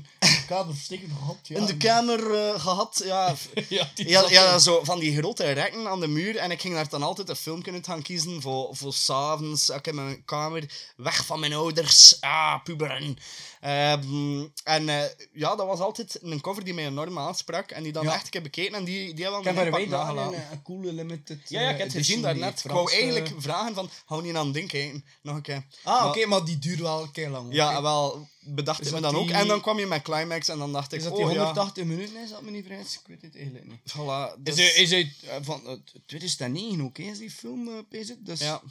kamer 0.48 0.76
gehad, 0.76 1.38
ja. 1.44 1.58
in 1.58 1.66
de 1.66 1.78
kamer 1.78 2.34
eh, 2.34 2.60
gehad, 2.60 3.02
ja. 3.06 3.36
ja, 3.96 4.30
Ja, 4.30 4.60
zo 4.60 4.84
van 4.84 5.00
die 5.00 5.18
grote 5.18 5.52
rekken 5.52 5.88
aan 5.88 6.00
de 6.00 6.08
muur. 6.08 6.36
En 6.38 6.52
ik 6.52 6.62
ging 6.62 6.74
daar 6.74 6.90
dan 6.90 7.04
altijd 7.04 7.30
een 7.30 7.36
film 7.36 7.62
kunnen 7.62 7.84
gaan 7.84 8.02
kiezen 8.02 8.42
voor, 8.42 8.76
voor 8.76 8.94
s'avonds. 8.94 9.70
Ik 9.70 9.88
in 9.88 9.96
mijn 9.96 10.26
kamer, 10.26 10.92
weg 10.96 11.26
van 11.26 11.40
mijn 11.40 11.54
ouders. 11.54 12.18
Ah, 12.22 12.64
puberen. 12.64 13.18
Ehm, 13.62 14.46
en 14.64 14.90
eh, 14.90 15.04
ja, 15.34 15.56
dat 15.56 15.68
was 15.68 15.80
altijd 15.80 16.18
een 16.22 16.42
cover 16.42 16.64
die 16.64 16.74
mij 16.74 16.86
enorm 16.86 17.20
aansprak. 17.20 17.72
En 17.72 17.84
die 17.84 17.92
dan 17.92 18.04
Ja. 18.04 18.14
echt 18.14 18.24
een 18.24 18.30
keer 18.30 18.42
bekeken. 18.42 18.76
En 18.76 18.84
die, 18.84 19.14
die 19.14 19.24
hebben 19.24 19.42
Ik 19.42 19.56
heb 19.58 19.74
een 19.74 19.90
daar 19.90 20.10
een, 20.18 20.34
een 20.34 20.62
coole 20.64 20.94
limited 20.94 21.50
Ja, 21.50 21.62
ja, 21.62 21.68
ik 21.70 21.74
eh, 21.74 21.78
heb 21.80 21.88
het 21.88 21.98
gezien 21.98 22.22
daarnet. 22.22 22.62
Ik 22.64 22.72
wou 22.72 22.92
eigenlijk 22.92 23.32
vragen 23.38 23.74
van, 23.74 23.90
hou 24.06 24.22
niet 24.22 24.36
aan 24.36 24.52
denken. 24.52 25.06
Nog 25.22 25.36
een 25.36 25.42
keer. 25.42 25.66
Ah, 25.84 26.06
oké, 26.06 26.26
maar 26.26 26.46
die 26.46 26.60
duurt 26.60 26.80
wel 26.80 27.02
een 27.02 27.12
keer 27.12 27.30
lang. 27.30 27.54
Ja, 27.54 27.82
wel, 27.82 28.28
bedacht 28.44 28.82
Is 28.82 28.88
ik 28.88 28.94
me 28.94 29.00
dan 29.00 29.16
ook. 29.16 29.30
En 29.30 29.48
dan 29.48 29.62
kwam 29.62 29.80
je 29.80 29.86
met 29.86 30.02
Climax 30.02 30.48
en 30.48 30.58
dan 30.58 30.72
dacht 30.72 30.92
ik, 30.92 30.98
Is 30.98 31.04
dat 31.04 31.14
oh 31.14 31.20
die 31.20 31.28
ja, 31.28 31.44
180 31.44 31.84
minuten 31.86 32.24
is, 32.24 32.30
dat 32.30 32.42
me 32.42 32.52
niet 32.52 32.66
vrees? 32.66 32.94
Ik 32.94 33.02
weet 33.06 33.22
het 33.22 33.36
eigenlijk 33.36 33.66
niet. 33.66 33.80
voilà. 33.92 34.42
Is, 34.44 34.56
dus- 34.56 34.76
is 34.76 34.94
uit 34.94 35.14
eh, 35.28 35.36
van 35.42 35.68
eh, 35.68 35.74
2009 36.06 36.84
ook, 36.84 36.98
is 36.98 37.18
die 37.18 37.32
film 37.32 37.68
eh, 37.68 37.74
bezig. 37.90 38.16
Dus, 38.20 38.40
Ja. 38.40 38.62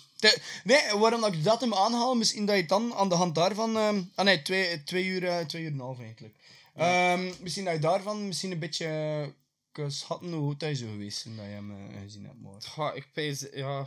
Nee, 0.64 0.99
waarom 0.99 1.21
dat 1.21 1.33
ik 1.33 1.45
dat 1.45 1.61
hem 1.61 1.75
aanhaal, 1.75 2.14
misschien 2.14 2.47
dat 2.47 2.57
je 2.57 2.66
dan 2.66 2.95
aan 2.95 3.09
de 3.09 3.14
hand 3.14 3.35
daarvan... 3.35 3.77
ah 4.14 4.25
nee, 4.25 4.43
twee, 4.43 4.83
twee, 4.85 5.05
uur, 5.05 5.29
eh, 5.29 5.45
twee 5.47 5.62
uur 5.62 5.68
en 5.68 5.75
een 5.75 5.81
half 5.81 6.01
eigenlijk. 6.01 6.35
Ehm, 6.77 7.33
misschien 7.41 7.64
dat 7.64 7.75
je 7.75 7.81
daarvan 7.81 8.27
misschien 8.27 8.51
een 8.53 8.59
beetje 8.59 8.87
eh, 8.87 9.29
kunt 9.73 9.95
schatten 9.95 10.33
hoe 10.33 10.47
oud 10.47 10.61
hij 10.61 10.75
zou 10.75 10.91
geweest 10.91 11.18
zijn 11.18 11.37
dat 11.37 11.45
je 11.45 11.51
hem 11.51 11.71
eh, 11.71 12.01
gezien 12.03 12.25
hebt. 12.25 12.41
Maar. 12.41 12.62
Goh, 12.62 12.97
ik 12.97 13.07
pijs, 13.12 13.47
ja... 13.53 13.87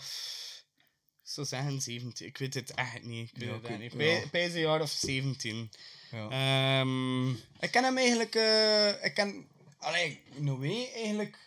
zou 1.24 1.48
zeggen 1.48 1.82
17. 1.82 2.28
Ik 2.28 2.38
weet 2.38 2.54
het 2.54 2.74
echt 2.74 3.04
niet. 3.04 3.30
Ik 3.30 3.38
weet 3.38 3.48
Ja, 3.48 3.54
het 3.54 3.64
echt 3.68 3.80
niet. 3.80 3.94
Een 3.94 4.30
jaar 4.60 4.82
of 4.82 4.90
17. 4.90 5.72
Ja. 6.12 6.30
Ehm, 6.30 7.30
Ik 7.60 7.72
ken 7.72 7.84
hem 7.84 7.98
eigenlijk... 7.98 8.36
eh 8.36 9.06
ik 9.06 9.14
ken... 9.14 9.48
Allee, 9.78 10.22
way 10.58 10.90
eigenlijk... 10.94 11.38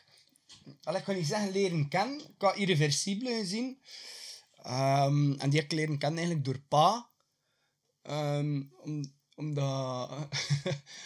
Allee, 0.82 0.98
ik 0.98 1.04
kan 1.04 1.14
niet 1.16 1.26
zeggen 1.26 1.52
leren 1.52 1.88
kennen. 1.88 2.18
Ik 2.20 2.24
had 2.38 2.56
Irreversibele 2.56 3.30
gezien. 3.38 3.78
Ehm, 4.62 5.32
en 5.32 5.50
die 5.50 5.60
heb 5.60 5.70
ik 5.70 5.78
leren 5.78 5.98
kennen 5.98 6.18
eigenlijk 6.18 6.44
door 6.44 6.60
pa. 6.68 7.08
Ehm, 8.02 8.62
om, 8.82 9.14
omdat 9.42 10.10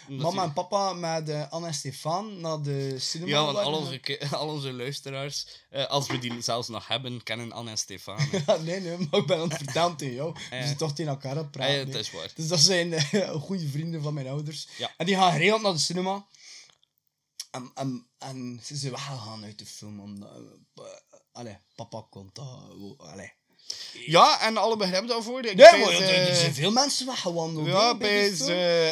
mama 0.08 0.42
en 0.42 0.52
papa 0.52 0.92
met 0.92 1.28
eh, 1.28 1.50
Anne 1.50 1.66
en 1.66 1.74
Stefan 1.74 2.40
naar 2.40 2.62
de 2.62 2.98
cinema 2.98 3.30
ja, 3.30 3.44
want 3.44 3.56
al 3.58 3.74
onze, 3.74 4.20
al 4.36 4.48
onze 4.48 4.72
luisteraars, 4.72 5.46
eh, 5.70 5.86
als 5.86 6.06
we 6.06 6.18
die 6.18 6.42
zelfs 6.42 6.68
nog 6.68 6.88
hebben, 6.88 7.22
kennen 7.22 7.52
Anne 7.52 7.70
en 7.70 7.78
Stefan. 7.78 8.18
Ja, 8.46 8.56
nee, 8.56 8.80
nee, 8.80 8.96
maar 8.98 9.20
ik 9.20 9.26
ben 9.26 9.40
aan 9.40 9.48
het 9.48 9.56
vertellen 9.56 9.96
tegen 9.96 10.14
jou. 10.14 10.32
We 10.50 10.56
Ja. 10.56 10.64
zijn 10.64 10.76
toch 10.76 10.94
tegen 10.94 11.10
elkaar 11.10 11.30
aan 11.30 11.36
het 11.36 11.50
praten. 11.50 11.88
Ja, 11.90 11.98
is 11.98 12.10
waar. 12.10 12.32
Dus 12.34 12.48
dat 12.48 12.60
zijn 12.60 12.92
eh, 12.92 13.30
goede 13.30 13.68
vrienden 13.68 14.02
van 14.02 14.14
mijn 14.14 14.28
ouders. 14.28 14.68
Ja. 14.78 14.94
En 14.96 15.06
die 15.06 15.16
gaan 15.16 15.32
geregeld 15.32 15.62
naar 15.62 15.72
de 15.72 15.78
cinema. 15.78 16.26
En, 17.50 17.70
en, 17.74 18.06
en 18.18 18.60
ze 18.64 18.76
zijn 18.76 18.92
weggegaan 18.92 19.44
uit 19.44 19.58
de 19.58 19.66
film. 19.66 20.00
Omdat, 20.00 20.30
allee, 21.32 21.58
papa 21.74 22.06
eh, 22.12 22.42
Allee. 22.98 23.32
Ja, 24.06 24.40
en 24.40 24.56
alle 24.56 24.76
begrip 24.76 25.08
daarvoor. 25.08 25.38
Ik 25.44 25.44
Nee, 25.56 25.68
pijs, 25.68 25.84
maar 25.84 25.92
er, 25.92 26.08
er 26.08 26.28
eh, 26.28 26.34
zijn 26.34 26.54
veel 26.54 26.70
mensen 26.70 27.06
weggewandeld. 27.06 27.66
Ja, 27.66 27.94
bij 27.94 28.28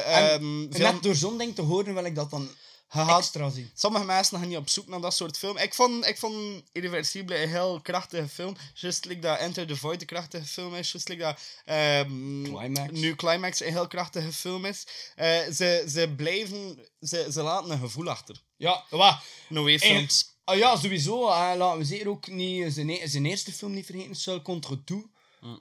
En 0.04 0.68
veel- 0.70 0.92
net 0.92 1.02
door 1.02 1.14
zo'n 1.14 1.38
ding 1.38 1.54
te 1.54 1.62
horen 1.62 1.94
wil 1.94 2.04
ik 2.04 2.14
dat 2.14 2.30
dan 2.30 2.50
gaat- 2.88 3.18
extra 3.18 3.50
zien. 3.50 3.70
Sommige 3.74 4.04
mensen 4.04 4.38
gaan 4.38 4.48
niet 4.48 4.56
op 4.56 4.68
zoek 4.68 4.86
naar 4.88 5.00
dat 5.00 5.14
soort 5.14 5.38
film. 5.38 5.56
Ik 5.56 5.74
vond, 5.74 6.06
ik 6.06 6.18
vond 6.18 6.62
Irreversible 6.72 7.42
een 7.42 7.48
heel 7.48 7.80
krachtige 7.82 8.28
film. 8.28 8.56
Just 8.74 9.04
like 9.04 9.20
dat 9.20 9.38
Enter 9.38 9.66
the 9.66 9.76
Void 9.76 10.00
een 10.00 10.06
krachtige 10.06 10.44
film 10.46 10.74
is. 10.74 10.92
Just 10.92 11.08
like 11.08 11.22
dat 11.22 11.38
ehm, 11.64 12.42
Climax. 12.42 12.90
nu 12.92 13.14
Climax 13.16 13.60
een 13.60 13.72
heel 13.72 13.86
krachtige 13.88 14.32
film 14.32 14.64
is. 14.64 14.86
Eh, 15.16 15.38
ze, 15.54 15.84
ze 15.88 16.12
blijven... 16.16 16.78
Ze, 17.00 17.28
ze 17.32 17.42
laten 17.42 17.70
een 17.70 17.78
gevoel 17.78 18.08
achter. 18.08 18.42
Ja, 18.56 18.84
wat? 18.90 19.16
Eigenlijk- 19.78 19.98
films. 19.98 20.36
Ah 20.48 20.56
ja, 20.56 20.76
sowieso. 20.76 21.28
eh, 21.28 21.52
laten 21.56 21.78
we 21.78 21.84
zeker 21.84 22.08
ook 22.08 22.26
niet 22.28 22.72
zijn, 22.72 22.88
e- 22.90 23.06
zijn 23.06 23.26
eerste 23.26 23.52
film 23.52 23.72
niet 23.74 23.86
vergeten. 23.86 24.14
Seul 24.14 24.42
contre 24.42 24.84
tout. 24.84 25.04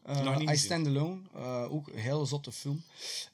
Eh, 0.03 0.21
nog 0.21 0.39
niet 0.39 0.49
I. 0.49 0.57
Stand 0.57 0.87
Alone. 0.87 1.19
Eh, 1.35 1.73
ook 1.73 1.87
een 1.87 1.99
hele 1.99 2.25
zotte 2.25 2.51
film. 2.51 2.83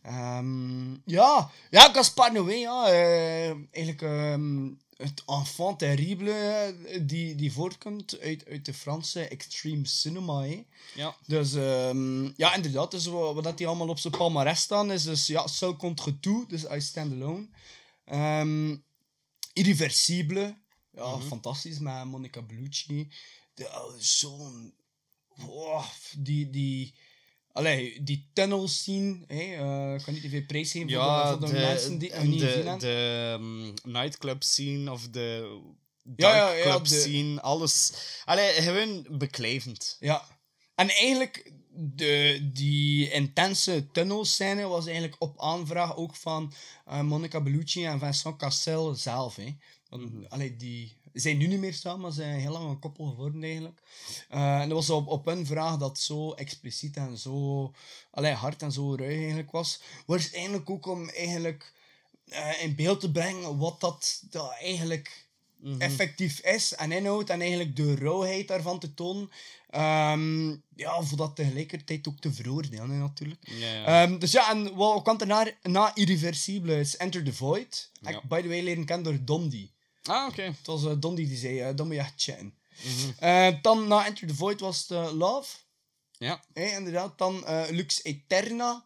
Ehm, 0.02 0.92
ja, 1.06 1.50
ja, 1.70 1.92
Gaspar 1.94 2.34
Noé, 2.34 2.54
ja. 2.54 2.88
eh, 2.88 3.48
eigenlijk 3.72 4.02
ehm, 4.02 4.70
het 4.98 5.24
enfant 5.26 5.80
terrible 5.80 6.32
eh, 6.32 7.00
die, 7.02 7.36
die 7.36 7.52
voortkomt 7.54 8.20
uit, 8.20 8.46
uit 8.50 8.66
de 8.66 8.74
Franse 8.74 9.28
extreme 9.28 9.88
cinema. 9.88 10.42
hè. 10.44 10.64
Ja. 10.96 11.16
Dus 11.28 11.54
ehm, 11.54 12.24
ja, 12.36 12.56
inderdaad. 12.56 12.92
Dus 12.92 13.06
wat, 13.06 13.34
wat 13.34 13.44
dat 13.44 13.58
die 13.58 13.68
allemaal 13.68 13.88
op 13.90 14.00
zijn 14.00 14.14
palmarès 14.18 14.60
staan 14.60 14.92
is 14.92 15.04
dus 15.04 15.28
ja, 15.28 15.48
Seul 15.48 15.76
contre 15.76 16.20
tout. 16.20 16.50
Dus 16.50 16.64
I 16.64 16.82
Stand 16.82 17.12
Alone. 17.14 17.48
Irreversible. 19.54 20.56
Ja, 20.96 21.20
fantastisch 21.20 21.80
met 21.80 22.06
Monica 22.06 22.42
Bellucci. 22.42 23.12
De- 23.54 23.66
oh, 23.66 23.94
Zo'n... 23.98 24.74
wow, 25.36 25.84
die... 26.18 26.50
die 26.50 26.94
Allee, 27.52 28.04
die 28.04 28.30
tunnel 28.34 28.68
scene, 28.68 29.24
hè, 29.28 29.36
eh, 29.36 29.94
ik 30.00 30.04
kan 30.04 30.14
niet 30.14 30.22
te 30.24 30.30
veel 30.30 30.46
prijs 30.46 30.72
geven 30.72 30.90
voor, 30.90 30.98
de, 31.00 31.06
Ja, 31.06 31.30
voor 31.32 31.40
de, 31.40 31.46
de, 31.54 31.60
mensen 31.60 31.98
die 31.98 32.14
het 32.14 32.24
niet 32.24 32.40
de, 32.40 32.46
gezien 32.48 32.66
hebben. 32.68 32.80
de 32.80 33.74
ehm, 33.84 33.92
nightclub 33.92 34.44
scene 34.44 34.92
of 34.92 35.08
de 35.10 35.60
Ja, 36.04 36.12
dark 36.16 36.36
ja, 36.36 36.52
ja, 36.52 36.64
club 36.72 36.88
de- 36.88 37.00
scene, 37.00 37.42
alles. 37.42 37.94
Allee, 38.26 38.52
gewoon 38.62 39.08
beklijvend. 39.10 39.98
Ja. 40.00 40.26
En 40.76 40.90
eigenlijk, 40.90 41.52
de, 41.76 42.50
die 42.54 43.12
intense 43.12 43.88
tunnelscène 43.92 44.68
was 44.68 44.86
eigenlijk 44.86 45.16
op 45.22 45.42
aanvraag 45.42 45.96
ook 45.96 46.16
van 46.16 46.54
eh, 46.86 47.02
Monica 47.02 47.42
Bellucci 47.42 47.86
en 47.86 48.00
Vincent 48.00 48.38
Cassel 48.38 48.96
zelf. 48.96 49.36
Hè. 49.36 49.56
Want, 50.00 50.30
allee, 50.30 50.56
die 50.56 50.96
zijn 51.14 51.38
nu 51.38 51.48
niet 51.48 51.60
meer 51.60 51.74
samen, 51.74 52.02
maar 52.02 52.12
ze 52.12 52.22
zijn 52.22 52.40
heel 52.40 52.52
lang 52.52 52.70
een 52.70 52.80
koppel 52.80 53.06
geworden 53.06 53.44
eigenlijk. 53.44 53.82
Eh, 54.30 54.62
en 54.62 54.70
dat 54.70 54.78
was 54.78 54.90
op, 54.90 55.08
op 55.08 55.26
hun 55.26 55.46
vraag 55.46 55.78
dat 55.78 56.00
zo 56.00 56.32
expliciet 56.32 56.98
en 56.98 57.18
zo 57.18 57.72
allee, 58.12 58.34
hard 58.34 58.62
en 58.62 58.72
zo 58.72 58.96
ruig 58.96 59.18
eigenlijk 59.18 59.52
was. 59.52 59.82
Waarschijnlijk 60.06 60.70
ook 60.70 60.86
om 60.86 61.10
eigenlijk 61.10 61.74
eh, 62.26 62.64
in 62.64 62.76
beeld 62.76 63.00
te 63.00 63.12
brengen 63.12 63.58
wat 63.58 63.82
dat, 63.82 64.24
dat 64.30 64.52
eigenlijk 64.52 65.28
effectief 65.78 66.40
is 66.40 66.74
en 66.74 66.92
inhoudt 66.92 67.30
en 67.30 67.42
eigenlijk 67.42 67.76
de 67.76 67.96
rauwheid 67.96 68.48
daarvan 68.48 68.80
te 68.80 68.94
tonen. 68.94 69.30
Ehm, 69.70 70.50
ja, 70.76 71.02
voor 71.02 71.18
dat 71.18 71.36
tegelijkertijd 71.36 72.08
ook 72.08 72.20
te 72.20 72.34
veroordelen 72.34 73.00
natuurlijk. 73.00 73.40
Ja, 73.42 73.74
ja. 73.74 73.86
Ehm, 73.86 74.20
dus 74.20 74.32
ja, 74.32 74.52
en 74.52 74.76
wat 74.76 75.02
kwam 75.02 75.20
er 75.20 75.28
na, 75.28 75.52
na 75.62 75.96
Irreversible 75.96 76.80
is 76.80 76.98
Enter 76.98 77.24
the 77.24 77.34
Void. 77.34 77.92
Ja. 78.02 78.10
Ik, 78.10 78.22
by 78.22 78.42
the 78.42 78.48
way, 78.48 78.62
leren 78.62 78.86
kennen 78.86 79.04
door 79.06 79.26
Dondi. 79.26 79.72
Ah, 80.04 80.28
oké. 80.28 80.42
Het 80.42 80.66
was 80.66 80.86
eh, 80.86 80.94
Dondi 81.00 81.28
die 81.28 81.38
zei, 81.38 81.60
eh 81.60 81.76
dan 81.76 81.86
moet 81.88 81.96
je 81.96 82.02
echt 82.02 82.14
chatten. 82.16 82.54
Eh, 83.20 83.48
dan 83.62 83.88
na 83.88 84.06
Enter 84.06 84.28
the 84.28 84.36
Void 84.36 84.60
was 84.60 84.88
het 84.88 85.12
Love. 85.12 85.56
Ja. 86.18 86.44
Hè, 86.54 86.66
inderdaad. 86.66 87.18
Dan 87.18 87.44
Lux 87.70 88.04
Eterna. 88.04 88.86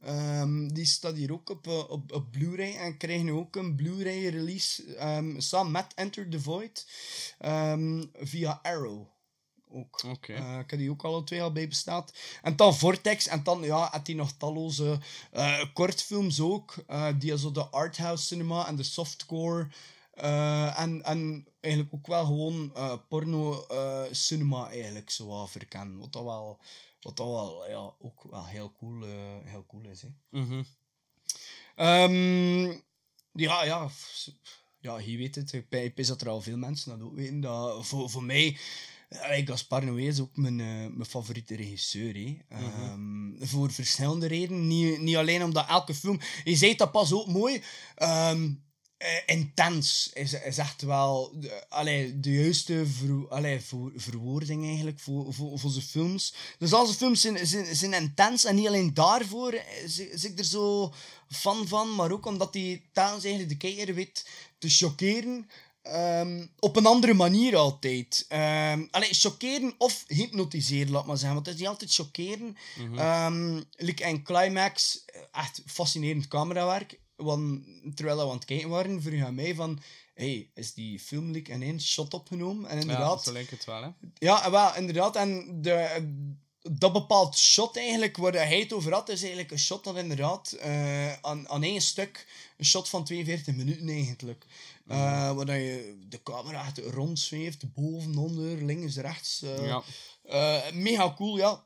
Ehm, 0.00 0.68
die 0.68 0.84
staat 0.84 1.16
hier 1.16 1.32
ook 1.32 1.50
op, 1.50 1.66
op, 1.66 2.12
op 2.12 2.30
Blu-ray. 2.30 2.76
En 2.76 2.96
krijgen 2.96 3.24
nu 3.24 3.32
ook 3.32 3.56
een 3.56 3.74
Blu-ray 3.76 4.26
release 4.28 4.94
ehm, 4.94 5.40
samen 5.40 5.72
met 5.72 5.94
Enter 5.94 6.28
the 6.28 6.40
Void. 6.40 6.86
ehm, 7.38 8.04
via 8.14 8.58
Arrow. 8.62 9.06
Ook. 9.68 10.02
Oké. 10.06 10.32
Ik 10.32 10.70
heb 10.70 10.78
die 10.78 10.90
ook 10.90 11.04
alle 11.04 11.24
twee 11.24 11.42
al 11.42 11.52
bij 11.52 11.68
bestaat. 11.68 12.12
En 12.42 12.56
dan 12.56 12.76
Vortex. 12.76 13.26
En 13.26 13.42
dan 13.42 13.62
ja, 13.62 13.88
had 13.90 14.06
hij 14.06 14.16
nog 14.16 14.32
talloze 14.32 14.98
kortfilms 15.72 16.40
ook. 16.40 16.74
die 17.18 17.38
zo 17.38 17.50
de 17.52 17.66
arthouse 17.66 18.24
cinema 18.24 18.66
en 18.66 18.76
de 18.76 18.82
softcore. 18.82 19.68
Eh, 20.22 20.80
en, 20.80 21.02
en 21.02 21.46
eigenlijk 21.60 21.94
ook 21.94 22.06
wel 22.06 22.24
gewoon 22.24 22.70
eh, 22.74 22.94
porno 23.08 23.66
eh, 23.66 24.02
cinema 24.10 24.68
eigenlijk 24.70 25.10
zo 25.10 25.26
wat 25.26 25.50
verkennen. 25.50 25.98
Wat 25.98 26.12
dat 26.12 26.24
wel, 26.24 26.58
wat 27.00 27.16
dat 27.16 27.26
wel 27.26 27.68
ja, 27.68 27.94
ook 27.98 28.22
wel 28.30 28.46
heel 28.46 28.72
cool, 28.72 29.02
heel 29.44 29.64
cool 29.66 29.84
is. 29.84 30.02
Hè. 30.02 30.08
Mhm. 30.30 30.62
Ehm, 31.76 32.64
ja, 33.32 33.64
ja. 33.64 33.88
Ja, 34.80 34.98
je 34.98 35.16
weet 35.16 35.34
het. 35.34 35.52
Ik 35.52 35.66
ik 35.70 35.96
wist 35.96 36.08
dat 36.08 36.20
er 36.20 36.28
al 36.28 36.40
veel 36.40 36.56
mensen 36.56 36.98
dat 36.98 37.08
ook 37.08 37.14
weten. 37.14 37.40
Dat 37.40 37.86
voor, 37.86 38.10
voor 38.10 38.24
mij... 38.24 38.58
Allee, 39.10 39.46
Gaspar 39.46 39.84
Noé 39.84 40.00
is 40.00 40.20
ook 40.20 40.36
mijn, 40.36 40.56
mijn 40.56 41.04
favoriete 41.04 41.56
regisseur. 41.56 42.14
Hè. 42.14 42.36
Ehm, 42.48 43.44
voor 43.46 43.72
verschillende 43.72 44.26
redenen. 44.26 44.66
Niet, 44.66 45.00
niet 45.00 45.16
alleen 45.16 45.42
omdat 45.42 45.68
elke 45.68 45.94
film... 45.94 46.20
Je 46.44 46.56
zei 46.56 46.74
dat 46.74 46.92
pas 46.92 47.12
ook 47.12 47.26
mooi. 47.26 47.62
ehm, 47.94 48.42
eh, 48.44 48.50
intens 49.26 50.10
is, 50.14 50.32
is 50.32 50.58
echt 50.58 50.82
wel 50.82 51.32
de, 51.34 51.64
allee, 51.68 52.20
de 52.20 52.32
juiste 52.32 52.86
ver, 52.86 53.28
allee, 53.28 53.60
ver- 53.60 53.92
verwoording 53.96 54.64
eigenlijk 54.66 55.00
voor, 55.00 55.34
voor, 55.34 55.58
voor 55.58 55.70
zijn 55.70 55.84
films. 55.84 56.34
Dus 56.58 56.72
al 56.72 56.84
zijn 56.86 56.98
films 56.98 57.20
zijn, 57.20 57.46
zijn, 57.46 57.76
zijn 57.76 57.92
intens 57.92 58.44
en 58.44 58.54
niet 58.54 58.66
alleen 58.66 58.94
daarvoor 58.94 59.54
is 59.84 60.24
ik 60.24 60.38
er 60.38 60.44
zo 60.44 60.92
fan 61.30 61.68
van, 61.68 61.94
maar 61.94 62.10
ook 62.12 62.26
omdat 62.26 62.54
hij 62.54 62.82
telkens 62.92 63.24
eigenlijk 63.24 63.60
de 63.60 63.68
kijker 63.68 63.94
weet 63.94 64.26
te 64.58 64.68
chockeren. 64.68 65.48
ehm, 65.82 66.46
op 66.58 66.76
een 66.76 66.86
andere 66.86 67.14
manier 67.14 67.56
altijd. 67.56 68.24
Ehm 68.28 68.84
allee, 68.90 69.14
chockeren 69.14 69.74
of 69.78 70.04
hypnotiseren, 70.06 70.90
laat 70.92 71.06
maar 71.06 71.16
zeggen. 71.16 71.34
Want 71.34 71.46
het 71.46 71.54
is 71.54 71.60
niet 71.60 71.70
altijd 71.70 71.94
chockeren. 71.94 72.56
Ehm, 72.98 73.60
like 73.76 74.04
in 74.04 74.22
Climax, 74.22 75.02
eh, 75.06 75.20
echt 75.32 75.62
fascinerend 75.66 76.28
camerawerk. 76.28 77.00
Want 77.16 77.64
terwijl 77.94 78.16
we 78.16 78.22
aan 78.22 78.34
het 78.34 78.44
kijken 78.44 78.68
waren, 78.68 79.02
vroeg 79.02 79.20
hij 79.20 79.32
mij 79.32 79.54
van... 79.54 79.80
Hey, 80.14 80.50
is 80.54 80.74
die 80.74 81.00
film 81.00 81.30
like, 81.30 81.52
in 81.52 81.62
één 81.62 81.80
shot 81.80 82.14
opgenomen? 82.14 82.70
En 82.70 82.76
Ja, 82.76 82.80
inderdaad... 82.82 83.22
zo 83.24 83.32
lijkt 83.32 83.50
het 83.50 83.64
wel, 83.64 83.82
hè. 83.82 83.88
Ja, 84.18 84.50
wel, 84.50 84.76
inderdaad. 84.76 85.16
En 85.16 85.62
de, 85.62 86.06
dat 86.70 86.92
bepaald 86.92 87.36
shot 87.38 87.76
eigenlijk, 87.76 88.16
waar 88.16 88.32
hij 88.32 88.58
het 88.60 88.72
over 88.72 88.92
had, 88.92 89.08
is 89.08 89.20
eigenlijk 89.20 89.50
een 89.50 89.58
shot 89.58 89.84
dat 89.84 89.96
inderdaad 89.96 90.52
eh, 90.52 91.12
aan, 91.12 91.48
aan 91.48 91.62
één 91.62 91.80
stuk, 91.80 92.26
een 92.56 92.64
shot 92.64 92.88
van 92.88 93.04
42 93.04 93.54
minuten 93.54 93.88
eigenlijk. 93.88 94.46
Eh, 94.86 95.32
waar 95.32 95.58
je 95.58 95.98
de 96.08 96.22
camera 96.22 96.64
echt 96.64 96.78
rondzweeft, 96.78 97.72
boven, 97.72 98.16
onder, 98.16 98.64
links, 98.64 98.96
rechts. 98.96 99.42
eh. 99.42 99.66
Ja. 99.66 100.70
Mega 100.72 101.14
cool, 101.16 101.36
ja. 101.36 101.64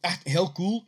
Echt 0.00 0.24
heel 0.24 0.52
cool. 0.52 0.86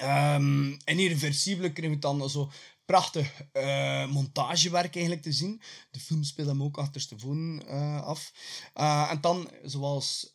Ehm 0.00 0.72
en 0.84 0.98
irreversibele 0.98 1.72
krijgen 1.72 1.94
we 1.94 2.00
dan 2.02 2.30
zo 2.30 2.50
prachtig 2.84 3.42
eh, 3.52 4.06
montagewerk 4.06 4.94
eigenlijk 4.94 5.24
te 5.24 5.32
zien. 5.32 5.60
De 5.90 6.00
film 6.00 6.22
speelt 6.24 6.48
hem 6.48 6.62
ook 6.62 6.78
achterstevoren 6.78 7.62
eh 7.66 8.02
af. 8.02 8.32
Eh, 8.74 9.08
en 9.10 9.20
dan, 9.20 9.50
zoals 9.64 10.30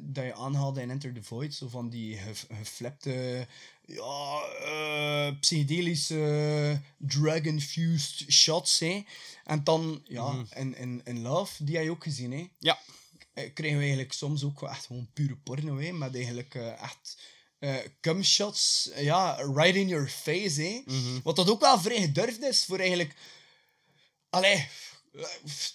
dat 0.00 0.24
je 0.24 0.34
aanhaalde 0.34 0.80
in 0.80 0.90
Enter 0.90 1.14
the 1.14 1.22
Void, 1.22 1.54
zo 1.54 1.68
van 1.68 1.88
die 1.88 2.16
gef- 2.16 2.46
geflapte, 2.52 3.46
ja, 3.86 4.40
psychedelische, 5.40 6.80
drug-infused 6.98 8.32
shots. 8.32 8.78
Hè. 8.78 9.02
En 9.44 9.64
dan, 9.64 10.00
ja, 10.04 10.44
in, 10.54 10.76
in, 10.76 11.00
in 11.04 11.20
Love, 11.22 11.64
die 11.64 11.74
heb 11.76 11.84
je 11.84 11.90
ook 11.90 12.02
gezien. 12.02 12.32
Hè. 12.32 12.48
Ja. 12.58 12.78
Krijgen 13.34 13.78
we 13.78 13.84
eigenlijk 13.84 14.12
soms 14.12 14.44
ook 14.44 14.62
echt 14.62 14.86
gewoon 14.86 15.08
pure 15.12 15.36
porno, 15.36 15.78
hè, 15.78 15.92
met 15.92 16.14
eigenlijk 16.14 16.54
eh, 16.54 16.82
eh, 17.58 19.04
ja, 19.04 19.34
right 19.34 19.74
in 19.74 19.88
your 19.88 20.08
face, 20.08 20.62
hè. 20.62 20.82
Wat 21.22 21.36
dat 21.36 21.50
ook 21.50 21.60
wel 21.60 21.80
vrij 21.80 22.00
gedurfd 22.00 22.42
is 22.42 22.64
voor 22.64 22.78
eigenlijk... 22.78 23.14
Allee, 24.30 24.68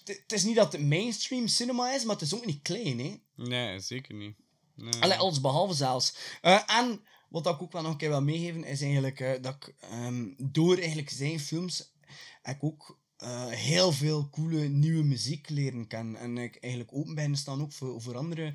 het 0.06 0.32
is 0.34 0.44
niet 0.44 0.56
dat 0.56 0.72
het 0.72 0.82
mainstream 0.82 1.48
cinema 1.48 1.94
is, 1.94 2.04
maar 2.04 2.16
het 2.16 2.26
is 2.26 2.34
ook 2.34 2.46
niet 2.46 2.62
klein, 2.62 3.00
hè. 3.00 3.20
Nee, 3.36 3.80
zeker 3.80 4.16
niet. 4.16 4.36
Nee. 4.76 5.02
Allee, 5.02 5.18
alles 5.18 5.42
behalve 5.42 5.74
zelfs. 5.74 6.16
Eh, 6.42 6.62
en 6.66 7.06
wat 7.30 7.48
ik 7.48 7.62
ook 7.62 7.72
wel 7.72 7.82
nog 7.82 7.92
een 7.92 7.98
keer 7.98 8.10
wil 8.10 8.22
meegeven, 8.22 8.64
is 8.64 8.82
eigenlijk 8.82 9.40
dat 9.42 9.56
ik 9.56 9.76
ehm, 9.80 10.26
door 10.38 10.78
eigenlijk 10.78 11.10
zijn 11.10 11.40
films 11.40 11.94
heb 12.42 12.56
ik 12.56 12.64
ook 12.64 13.02
eh, 13.24 13.48
heel 13.48 13.92
veel 13.92 14.30
coole 14.32 14.68
nieuwe 14.68 15.04
muziek 15.04 15.50
leren 15.50 15.88
kennen. 15.88 16.22
En 16.22 16.38
ik 16.38 16.58
eigenlijk 16.60 16.94
open 16.94 17.16
ben 17.16 17.36
staan 17.36 17.62
ook 17.62 17.72
voor, 17.72 18.02
voor 18.02 18.18
andere, 18.18 18.54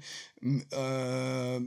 eh, 0.68 1.54
eh, 1.54 1.62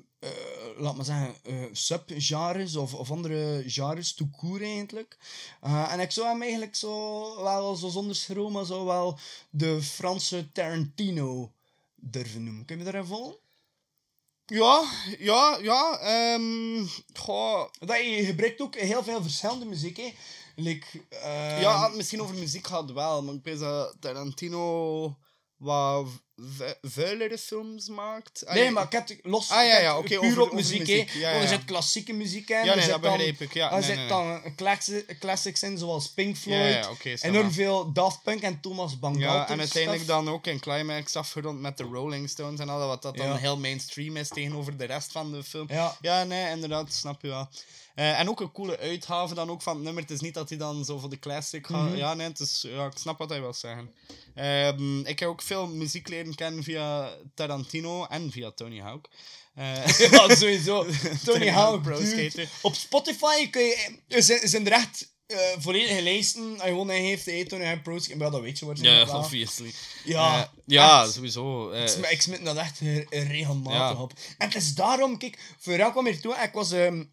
laat 0.78 0.96
maar 0.96 1.06
zeggen, 1.06 1.36
subgenres 1.72 2.76
of, 2.76 2.94
of 2.94 3.12
andere 3.12 3.64
genres 3.66 4.14
tout 4.14 4.38
court 4.38 4.62
eigenlijk. 4.62 5.18
En 5.62 6.00
ik 6.00 6.12
zou 6.12 6.28
hem 6.28 6.42
eigenlijk 6.42 6.76
zo 6.76 7.44
wel, 7.44 7.76
zo 7.76 7.90
zonder 7.90 8.16
schroom, 8.16 8.52
maar 8.52 8.66
zo 8.66 8.86
wel 8.86 9.20
de 9.50 9.82
Franse 9.82 10.52
Tarantino 10.52 11.52
durven 11.96 12.44
noemen. 12.44 12.66
Kun 12.66 12.78
je 12.78 12.84
me 12.84 12.92
daarin 12.92 13.10
volgen? 13.10 13.36
Ja, 14.46 14.84
ja, 15.20 15.58
ja. 15.62 16.00
goh. 17.14 17.70
Dat 17.80 17.98
je 17.98 18.26
gebruikt 18.26 18.62
ook 18.62 18.76
heel 18.76 19.04
veel 19.04 19.22
verschillende 19.22 19.66
muziek. 19.66 19.98
Hè. 19.98 20.14
Like, 20.56 20.88
ehm, 21.10 21.60
Ja, 21.62 21.88
misschien 21.96 22.22
over 22.22 22.36
muziek 22.36 22.68
gaat 22.68 22.92
wel, 22.92 23.24
maar 23.24 23.34
ik 23.34 23.44
weet 23.44 23.60
dat 23.60 23.96
Tarantino 24.00 25.18
wat 25.58 26.08
vu- 26.36 26.74
vuilere 26.82 27.38
films 27.38 27.88
maakt. 27.90 28.46
Ah, 28.46 28.54
Nee, 28.54 28.64
ja. 28.64 28.72
maar 28.72 28.84
ik 28.84 28.92
heb 28.92 29.10
los 29.22 29.50
Ah, 29.50 29.66
ja, 29.66 29.80
ja, 29.80 30.02
puur 30.02 30.20
over- 30.26 30.42
op 30.42 30.54
muziek, 30.54 30.80
muziek, 30.80 31.10
ja, 31.10 31.22
Want 31.32 31.36
er 31.36 31.42
ja. 31.42 31.48
zit 31.48 31.66
klassieke 31.66 32.14
muziek 32.14 32.50
in. 32.50 32.56
Ja, 32.56 32.64
nee, 32.76 32.88
dat 32.88 33.02
dan- 33.02 33.02
begrijp 33.02 33.42
ik, 33.42 33.54
ja. 33.54 33.68
Er 33.72 33.74
Nee, 33.74 33.84
zit 33.84 33.96
nee, 33.96 34.08
dan 34.08 34.42
classi- 34.56 35.06
classics 35.20 35.64
in, 35.64 35.78
zoals 35.78 36.10
Pink 36.14 36.38
Floyd. 36.38 36.74
Ja, 36.74 36.94
ja, 37.04 37.18
ça 37.18 37.22
enorm 37.22 37.52
veel 37.52 37.92
Daft 37.94 38.24
Punk 38.24 38.42
en 38.42 38.60
Thomas 38.62 39.00
Bangalter 39.00 39.28
Ja, 39.30 39.48
en 39.50 39.60
uiteindelijk 39.60 40.04
stuff. 40.04 40.18
dan 40.18 40.30
ook 40.34 40.48
in 40.48 40.60
Climax 40.60 41.16
afgerond 41.16 41.60
met 41.60 41.78
de 41.78 41.84
Rolling 41.84 42.30
Stones 42.30 42.60
en 42.60 42.70
al 42.70 42.80
dat, 42.80 42.88
wat 42.88 43.02
dat 43.02 43.18
dan 43.18 43.28
Ja. 43.28 43.36
heel 43.36 43.58
mainstream 43.58 44.18
is 44.18 44.28
tegenover 44.28 44.78
de 44.78 44.86
rest 44.86 45.12
van 45.12 45.32
de 45.32 45.44
film. 45.44 45.68
Ja. 46.02 46.24
nee, 46.24 46.50
inderdaad, 46.52 46.94
snap 46.94 47.22
je 47.22 47.28
wel. 47.28 47.50
Eh, 47.96 48.20
en 48.20 48.30
ook 48.30 48.40
een 48.42 48.52
coole 48.52 48.78
uitgave 48.78 49.34
dan 49.34 49.50
ook 49.50 49.62
van 49.62 49.76
het 49.76 49.84
nummer. 49.84 50.02
Het 50.02 50.12
is 50.12 50.20
niet 50.20 50.34
dat 50.34 50.50
hij 50.50 50.58
dan 50.58 50.86
zo 50.86 50.98
voor 51.00 51.10
de 51.10 51.20
classic 51.20 51.68
gaat. 51.68 51.88
Mhm. 51.88 51.96
Ja, 51.98 52.14
nee, 52.14 52.28
het 52.28 52.40
is, 52.40 52.66
ja, 52.70 52.86
ik 52.86 52.98
snap 52.98 53.18
wat 53.18 53.30
hij 53.30 53.42
wil 53.42 53.54
zeggen. 53.54 53.94
Ehm, 54.36 55.00
ik 55.00 55.20
heb 55.20 55.30
ook 55.30 55.42
veel 55.42 55.68
muziek 55.68 56.08
leren 56.08 56.36
kennen 56.36 56.64
via 56.64 57.16
Tarantino 57.36 58.06
en 58.06 58.32
via 58.32 58.52
Tony 58.52 58.80
Hawk. 58.80 59.10
Eh, 59.56 59.88
ja, 60.12 60.36
sowieso. 60.36 60.86
Tony 61.26 61.50
Hawk. 61.50 61.84
Skater. 62.06 62.50
Op 62.62 62.76
Spotify 62.76 63.50
kun 63.50 63.62
je... 63.64 64.22
Zijn, 64.22 64.48
zijn 64.48 64.66
er 64.66 64.72
echt 64.72 65.10
eh, 65.28 65.38
volledige 65.58 66.02
lijsten. 66.02 66.52
Als 66.54 66.62
je 66.62 66.68
gewoon 66.68 66.90
heeft, 66.90 67.26
hey, 67.26 67.46
Tony 67.46 67.66
Hawk 67.66 67.84
Pro 67.84 68.00
Skater. 68.00 68.18
Maar 68.18 68.32
dat 68.32 68.42
weet 68.42 68.60
je 68.60 68.66
Ja, 68.66 68.72
waarschijnlijk 68.72 69.12
wel. 69.12 69.20
obviously. 69.20 69.74
Ja, 70.04 70.52
ja, 70.66 71.04
echt. 71.04 71.14
sowieso. 71.14 71.72
Ik 71.72 71.88
sm- 71.88 72.04
ik 72.04 72.22
smit 72.22 72.46
dat 72.46 72.58
echt 72.58 72.80
re- 72.80 73.06
regelmatig 73.10 73.98
Ja. 73.98 74.02
op. 74.02 74.14
En 74.38 74.48
het 74.48 74.56
is 74.56 74.74
daarom, 74.76 75.18
kijk, 75.18 75.40
vooral 75.60 75.92
kwam 75.92 76.06
hier 76.06 76.22
toe, 76.22 76.36
ik 76.44 76.54
was 76.54 76.72
ehm, 76.72 76.80
eh, 76.84 77.00
eh, 77.00 77.06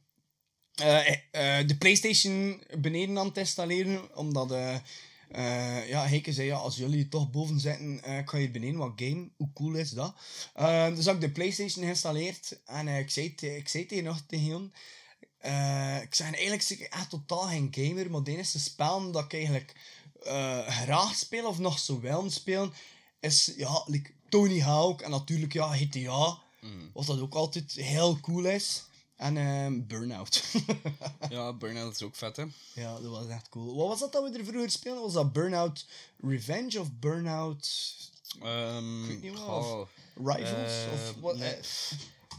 de 1.66 1.76
PlayStation 1.78 2.62
beneden 2.78 3.18
aan 3.18 3.26
het 3.26 3.36
installeren, 3.36 4.16
omdat 4.16 4.52
eh 4.52 4.76
eh, 5.28 5.88
ja, 5.88 6.06
Heike 6.06 6.32
zei, 6.32 6.46
ja, 6.46 6.56
als 6.56 6.76
jullie 6.76 7.08
toch 7.08 7.30
boven 7.30 7.60
zitten, 7.60 8.02
eh, 8.02 8.18
ik 8.18 8.28
ga 8.28 8.38
hier 8.38 8.50
beneden 8.50 8.76
wat 8.76 8.92
game. 8.96 9.28
Hoe 9.36 9.52
cool 9.54 9.74
is 9.74 9.90
dat? 9.90 10.14
Dus 10.94 11.04
heb 11.04 11.14
ik 11.14 11.20
de 11.20 11.30
PlayStation 11.30 11.84
geïnstalleerd 11.84 12.58
en 12.64 12.88
eh, 12.88 12.98
ik 12.98 13.10
zei, 13.10 13.34
ik 13.36 13.68
zei 13.68 13.86
tegen 13.86 14.04
nog 14.04 14.20
tegen 14.26 14.72
eh, 15.38 16.02
ik 16.02 16.14
zei 16.14 16.30
eigenlijk 16.30 16.68
ik 16.68 16.80
echt 16.80 17.10
totaal 17.10 17.42
geen 17.42 17.68
gamer, 17.70 18.10
maar 18.10 18.22
de 18.22 18.30
enige 18.30 18.58
spel 18.58 19.10
dat 19.10 19.24
ik 19.24 19.32
eigenlijk 19.32 19.74
eh, 20.24 20.66
graag 20.66 21.14
speel 21.14 21.46
of 21.46 21.58
nog 21.58 21.78
zo 21.78 22.00
wel 22.00 22.30
spelen, 22.30 22.72
is 23.20 23.52
ja, 23.56 23.82
like 23.86 24.10
Tony 24.28 24.60
Hawk 24.60 25.00
en 25.00 25.10
natuurlijk 25.10 25.52
ja, 25.52 25.76
GTA, 25.76 26.38
wat 26.92 27.06
dat 27.06 27.20
ook 27.20 27.34
altijd 27.34 27.72
heel 27.72 28.18
cool 28.20 28.44
is. 28.44 28.84
En 29.18 29.36
ehm 29.36 29.86
Burnout. 29.86 30.42
ja, 31.30 31.52
Burnout 31.52 31.94
is 31.94 32.02
ook 32.02 32.14
vet, 32.16 32.36
hè. 32.36 32.44
ja, 32.74 32.92
dat 33.00 33.10
was 33.10 33.28
echt 33.28 33.48
cool. 33.48 33.76
Wat 33.76 33.88
was 33.88 33.98
dat 34.00 34.12
dat 34.12 34.30
we 34.30 34.38
er 34.38 34.44
vroeger 34.44 34.70
speelden? 34.70 35.02
Was 35.02 35.12
dat 35.12 35.32
Burnout 35.32 35.86
Revenge 36.22 36.80
of 36.80 36.88
Burnout 37.00 37.96
Ehm, 38.42 39.06
weet 39.06 39.22
niet 39.22 39.38
wat, 39.38 39.48
of 39.48 39.88
Rivals? 40.16 40.72
eh, 40.72 40.92
of 40.92 41.14
wat? 41.20 41.36
nee. 41.36 41.56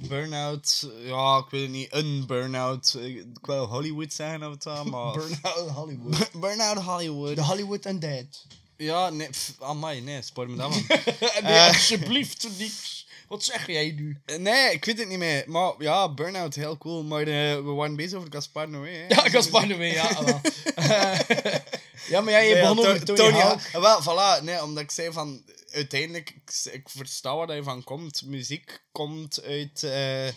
Burnout, 0.07 0.87
ja, 1.03 1.37
ik 1.37 1.49
weet 1.49 1.61
het 1.61 1.71
niet. 1.71 1.93
Een 1.93 2.25
burnout. 2.25 2.95
Ik 2.99 3.15
ik 3.15 3.45
wil 3.45 3.65
Hollywood 3.65 4.13
zeggen 4.13 4.43
of 4.43 4.53
het 4.53 4.63
wel, 4.63 4.83
maar. 4.93 5.11
Burnout 5.13 5.69
Hollywood. 5.69 6.31
burnout 6.41 6.77
Hollywood. 6.77 7.35
The 7.35 7.43
Hollywood 7.43 7.85
Undead. 7.85 8.45
Ja, 8.77 9.09
nee, 9.09 9.29
pff, 9.29 9.53
amai, 9.61 10.01
nee, 10.01 10.21
spoor 10.21 10.49
me 10.49 10.55
dat 10.57 10.69
man. 10.69 10.83
nee, 10.87 11.17
Eh, 11.41 11.67
alsjeblieft, 11.67 12.47
niks. 12.57 12.98
Wat 13.29 13.43
zeg 13.43 13.67
jij 13.67 13.91
nu? 13.91 14.21
Nee, 14.37 14.71
ik 14.73 14.85
weet 14.85 14.99
het 14.99 15.07
niet 15.07 15.17
meer. 15.17 15.43
Maar 15.47 15.73
ja, 15.77 16.13
Burnout, 16.13 16.55
heel 16.55 16.77
cool. 16.77 17.03
Maar 17.03 17.21
eh, 17.21 17.55
we 17.55 17.71
waren 17.71 17.95
bezig 17.95 18.17
over 18.17 18.31
Gaspar 18.31 18.69
Noé. 18.69 18.89
Hè. 18.89 19.05
Ja, 19.07 19.29
Gaspar 19.29 19.67
Noé, 19.67 19.83
ja. 19.85 20.09
ja, 22.09 22.21
maar 22.21 22.31
jij 22.31 22.47
je 22.47 22.53
Nee, 22.53 22.63
ja, 22.63 22.69
begon 22.73 22.79
over 22.87 23.05
To- 23.05 23.13
Tony, 23.13 23.37
Hawk. 23.39 23.61
ja. 23.71 23.79
Wel, 23.81 24.01
voilà. 24.03 24.43
Nee, 24.43 24.63
omdat 24.63 24.83
ik 24.83 24.91
zei 24.91 25.11
van... 25.11 25.43
Uiteindelijk, 25.71 26.29
ik, 26.29 26.73
ik 26.73 26.89
versta 26.89 27.35
waar 27.35 27.55
je 27.55 27.63
van 27.63 27.83
komt. 27.83 28.21
Muziek 28.25 28.81
komt 28.91 29.43
uit... 29.43 29.83
eh, 29.83 30.27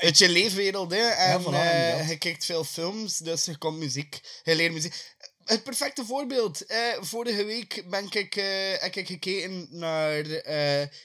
uit 0.00 0.18
je 0.18 0.28
leefwereld, 0.28 0.90
hè. 0.90 1.06
En 1.08 1.40
voilà, 1.42 1.44
eh, 1.44 1.78
inderdaad. 1.88 2.08
je 2.08 2.16
kijkt 2.18 2.44
veel 2.44 2.64
films, 2.64 3.18
dus 3.18 3.46
er 3.46 3.58
komt 3.58 3.78
muziek. 3.78 4.20
Je 4.42 4.54
leert 4.54 4.72
muziek. 4.72 5.13
Het 5.44 5.62
perfecte 5.62 6.04
voorbeeld. 6.04 6.66
Eh, 6.66 6.78
vorige 7.00 7.44
week 7.44 7.84
ben 7.90 8.06
ik, 8.10 8.36
eh, 8.36 8.44
heb 8.78 8.96
ik 8.96 9.06
gekeken 9.06 9.66
naar 9.70 10.24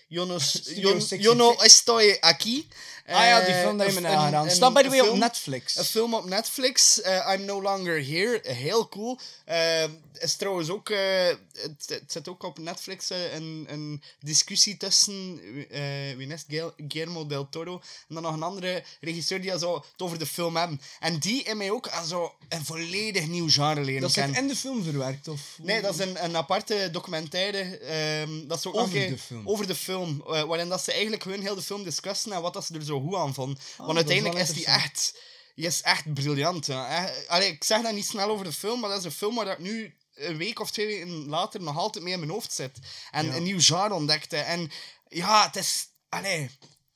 Jonos, 0.07 0.49
Studio 0.61 0.89
Jon, 0.89 1.01
666. 1.01 1.21
Jono 1.21 1.55
Estoy 1.63 2.17
Aquí. 2.19 2.67
Ah 3.05 3.23
ja, 3.23 3.45
die 3.45 3.53
film 3.53 3.77
dat 3.77 3.93
je 3.93 4.01
me 4.01 4.49
Staat 4.49 4.73
by 4.73 4.81
the 4.81 4.85
een 4.85 4.91
way 4.91 4.99
op 4.99 5.17
Netflix. 5.17 5.75
Een 5.75 5.83
film 5.83 6.13
op 6.13 6.25
Netflix, 6.25 7.01
I'm 7.33 7.45
No 7.45 7.61
Longer 7.61 8.05
Here. 8.05 8.39
Heel 8.43 8.89
cool. 8.89 9.19
Is 10.19 10.35
trouwens 10.35 10.69
ook, 10.69 10.89
het, 10.89 11.85
het 11.87 12.11
zit 12.11 12.27
ook 12.27 12.43
op 12.43 12.57
Netflix 12.57 13.09
een, 13.09 13.65
een 13.69 14.03
discussie 14.19 14.77
tussen 14.77 15.41
wie 16.17 16.27
is 16.27 16.45
Guillermo 16.87 17.27
del 17.27 17.49
Toro 17.49 17.81
en 18.07 18.15
dan 18.15 18.23
nog 18.23 18.33
een 18.33 18.43
andere 18.43 18.83
regisseur 19.01 19.41
die 19.41 19.59
zo 19.59 19.75
het 19.75 20.01
over 20.01 20.19
de 20.19 20.25
film 20.25 20.55
hebben. 20.55 20.81
En 20.99 21.17
die 21.17 21.43
in 21.43 21.57
mij 21.57 21.71
ook 21.71 21.89
aan 21.89 22.05
zo 22.05 22.35
een 22.49 22.65
volledig 22.65 23.27
nieuw 23.27 23.49
genre 23.49 23.81
leren 23.81 24.01
Dat 24.01 24.11
in 24.35 24.47
de 24.47 24.55
film 24.55 24.83
verwerkt, 24.83 25.27
of? 25.27 25.41
Nee, 25.61 25.81
dat 25.81 25.93
is 25.93 25.99
een, 25.99 26.23
een 26.23 26.35
aparte 26.37 26.89
documentaire. 26.91 27.77
ehm, 27.77 28.47
dat 28.47 28.57
is 28.57 28.65
ook 28.65 28.75
Over 28.75 28.93
de 29.09 29.17
film. 29.17 29.47
Over 29.49 29.67
de 29.67 29.75
film. 29.75 30.23
eh, 30.27 30.43
waarin 30.43 30.69
dat 30.69 30.83
ze 30.83 30.91
eigenlijk 30.91 31.23
gewoon 31.23 31.41
heel 31.41 31.55
de 31.55 31.61
film 31.61 31.83
discussen 31.83 32.31
en 32.31 32.41
wat 32.41 32.53
dat 32.53 32.65
ze 32.65 32.73
er 32.73 32.83
zo 32.83 32.99
goed 33.01 33.15
aan 33.15 33.33
vonden. 33.33 33.55
dat 33.77 33.85
Want 33.85 33.97
uiteindelijk 33.97 34.39
is, 34.39 34.53
die 34.53 34.65
echt... 34.65 35.13
Die 35.55 35.67
is 35.67 35.81
echt 35.81 36.13
briljant. 36.13 36.65
Ja. 36.65 37.05
Echt- 37.05 37.27
allee, 37.27 37.49
ik 37.51 37.63
zeg 37.63 37.81
dat 37.81 37.93
niet 37.93 38.05
snel 38.05 38.29
over 38.29 38.45
de 38.45 38.51
film, 38.53 38.79
maar 38.79 38.89
dat 38.89 38.99
is 38.99 39.05
een 39.05 39.11
film 39.11 39.35
waar 39.35 39.47
ik 39.47 39.59
nu 39.59 39.93
een 40.15 40.37
week 40.37 40.59
of 40.59 40.71
twee 40.71 40.85
weken 40.87 41.27
later 41.27 41.61
nog 41.61 41.77
altijd 41.77 42.03
mee 42.03 42.13
in 42.13 42.19
mijn 42.19 42.31
hoofd 42.31 42.53
zit. 42.53 42.71
En 43.11 43.25
Ja. 43.25 43.35
een 43.35 43.43
nieuw 43.43 43.59
genre 43.61 43.93
ontdekte. 43.93 44.37
En 44.37 44.71
ja, 45.09 45.45
het 45.45 45.55
is... 45.55 45.87
Allee, 46.09 46.49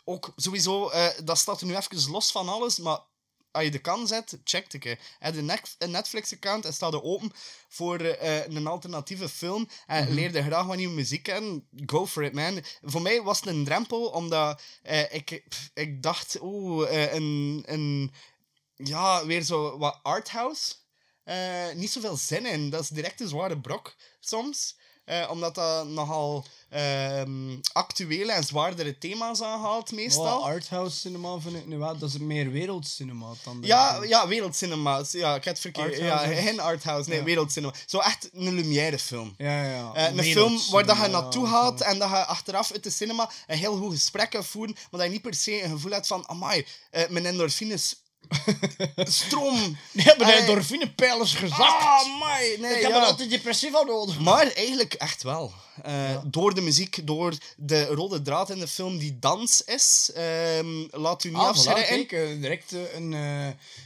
ook 0.04 0.34
sowieso... 0.36 0.90
eh, 0.90 1.08
dat 1.24 1.38
staat 1.38 1.62
er 1.62 1.68
nu 1.68 1.76
even 1.76 2.12
los 2.12 2.32
van 2.32 2.50
alles, 2.50 2.78
maar 2.78 3.00
als 3.54 3.64
je 3.64 3.72
de 3.72 3.80
kan 3.80 4.08
zet, 4.08 4.38
check 4.43 4.84
hè. 4.84 4.93
Heb 5.20 5.36
een 5.38 5.91
Netflix-account 5.91 6.66
en 6.66 6.74
staat 6.74 6.93
er 6.93 7.04
open 7.04 7.32
voor 7.70 7.99
eh, 7.99 8.47
een 8.47 8.68
alternatieve 8.68 9.30
film 9.30 9.68
en 9.88 10.04
Mhm. 10.04 10.14
leerde 10.14 10.43
graag 10.43 10.66
wat 10.66 10.78
nieuwe 10.78 10.93
muziek 10.93 11.24
kennen, 11.24 11.68
go 11.86 12.08
for 12.08 12.24
it, 12.24 12.34
man. 12.34 12.64
Voor 12.82 13.01
mij 13.01 13.22
was 13.22 13.39
het 13.39 13.47
een 13.47 13.66
drempel, 13.66 14.06
omdat 14.10 14.62
eh, 14.82 15.14
ik, 15.14 15.43
pff, 15.49 15.70
ik 15.74 16.04
dacht, 16.04 16.38
oeh, 16.41 17.04
eh, 17.04 17.14
een, 17.14 17.64
een, 17.66 18.12
ja, 18.76 19.26
weer 19.26 19.41
zo 19.43 19.78
wat 19.78 19.99
arthouse. 20.04 20.74
eh 21.24 21.72
niet 21.76 21.91
zoveel 21.91 22.18
zin 22.18 22.45
in. 22.45 22.70
Dat 22.70 22.82
is 22.82 22.88
direct 22.89 23.22
een 23.22 23.28
zware 23.28 23.60
brok 23.60 23.95
soms. 24.20 24.78
Eh, 25.06 25.28
omdat 25.30 25.56
dat 25.56 25.88
nogal 25.88 26.45
ehm, 26.70 27.56
actuele 27.74 28.32
en 28.32 28.43
zwaardere 28.43 28.97
thema's 28.97 29.41
aanhaalt, 29.41 29.91
meestal. 29.91 30.38
Oh, 30.39 30.45
arthouse 30.45 30.97
cinema 30.97 31.39
vind 31.39 31.56
ik 31.56 31.68
nu 31.68 31.78
wel. 31.78 31.97
Dat 31.97 32.10
is 32.10 32.18
meer 32.18 32.51
wereldcinema 32.51 33.28
dan. 33.43 33.62
de- 33.62 33.68
Ja, 33.68 34.04
ja, 34.04 34.28
wereldcinema. 34.28 35.04
Ja, 35.12 35.36
ik 35.36 35.43
heb 35.43 35.54
het 35.54 35.60
verkeerd. 35.62 35.97
Ja, 35.97 36.18
geen 36.18 36.60
arthouse, 36.60 37.10
nee, 37.10 37.18
Ja. 37.18 37.24
wereldcinema. 37.26 37.74
Zo 37.86 37.97
echt 37.99 38.30
een 38.34 38.54
Lumière 38.54 38.99
film. 38.99 39.34
Ja, 39.38 39.64
ja. 39.64 39.93
Eh, 39.93 40.16
een 40.16 40.24
film 40.24 40.60
waar 40.72 40.86
dat 40.86 40.97
je 40.97 41.08
naartoe 41.08 41.47
gaat 41.47 41.82
en 41.82 41.99
dat 41.99 42.10
je 42.10 42.26
achteraf 42.26 42.72
uit 42.72 42.84
de 42.84 42.89
cinema 42.89 43.30
een 43.47 43.58
heel 43.58 43.78
goed 43.78 43.93
gesprek 43.93 44.38
voeren, 44.43 44.74
maar 44.76 44.99
dat 44.99 45.04
je 45.04 45.10
niet 45.10 45.22
per 45.22 45.34
se 45.34 45.64
een 45.64 45.70
gevoel 45.70 45.91
hebt 45.91 46.08
van, 46.08 46.30
amai, 46.30 46.66
eh, 46.91 47.10
mijn 47.10 47.26
endorfines 47.26 47.95
stroom. 48.96 49.78
Die 49.92 50.04
hebben 50.04 50.28
de 50.28 50.34
endorfinepijlers 50.34 51.34
gezakt. 51.36 51.62
Ah, 51.62 52.00
amai. 52.00 52.58
Nee, 52.60 52.76
ik 52.76 52.82
heb 52.82 52.92
ja. 52.92 52.98
er 52.98 53.06
altijd 53.06 53.30
depressief 53.30 53.76
aan 53.76 53.86
nodig. 53.86 54.20
Maar 54.20 54.48
eigenlijk 54.52 54.94
echt 54.94 55.24
wel. 55.24 55.54
Eh, 55.84 56.18
Door 56.26 56.54
de 56.54 56.62
muziek, 56.62 57.08
door 57.08 57.34
de 57.58 57.86
rode 57.86 58.22
draad 58.22 58.50
in 58.50 58.60
de 58.60 58.68
film 58.68 58.98
die 58.98 59.18
dans 59.20 59.62
is. 59.64 60.12
ehm, 60.16 60.68
laat 60.92 61.24
u 61.24 61.30
niet 61.30 61.38
Ah, 61.38 61.44
voilà, 61.44 61.70
afschrikken. 61.70 62.30
eh, 62.32 62.42
direct 62.42 62.74
eh, 62.74 62.94
een, 62.96 63.10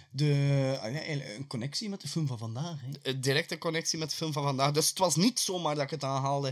de, 0.09 0.77
ah, 0.81 1.07
een 1.09 1.45
connectie 1.47 1.89
met 1.89 2.01
de 2.01 2.07
film 2.07 2.27
van 2.27 2.37
vandaag. 2.37 2.75
Hè. 2.81 3.09
Een 3.11 3.21
directe 3.21 3.57
connectie 3.57 3.99
met 3.99 4.09
de 4.09 4.15
film 4.15 4.33
van 4.33 4.43
vandaag. 4.43 4.71
Dus 4.71 4.89
het 4.89 4.97
was 4.97 5.15
niet 5.15 5.39
zomaar 5.39 5.75
dat 5.75 5.83
ik 5.83 5.89
het 5.89 6.03
aanhaalde. 6.03 6.51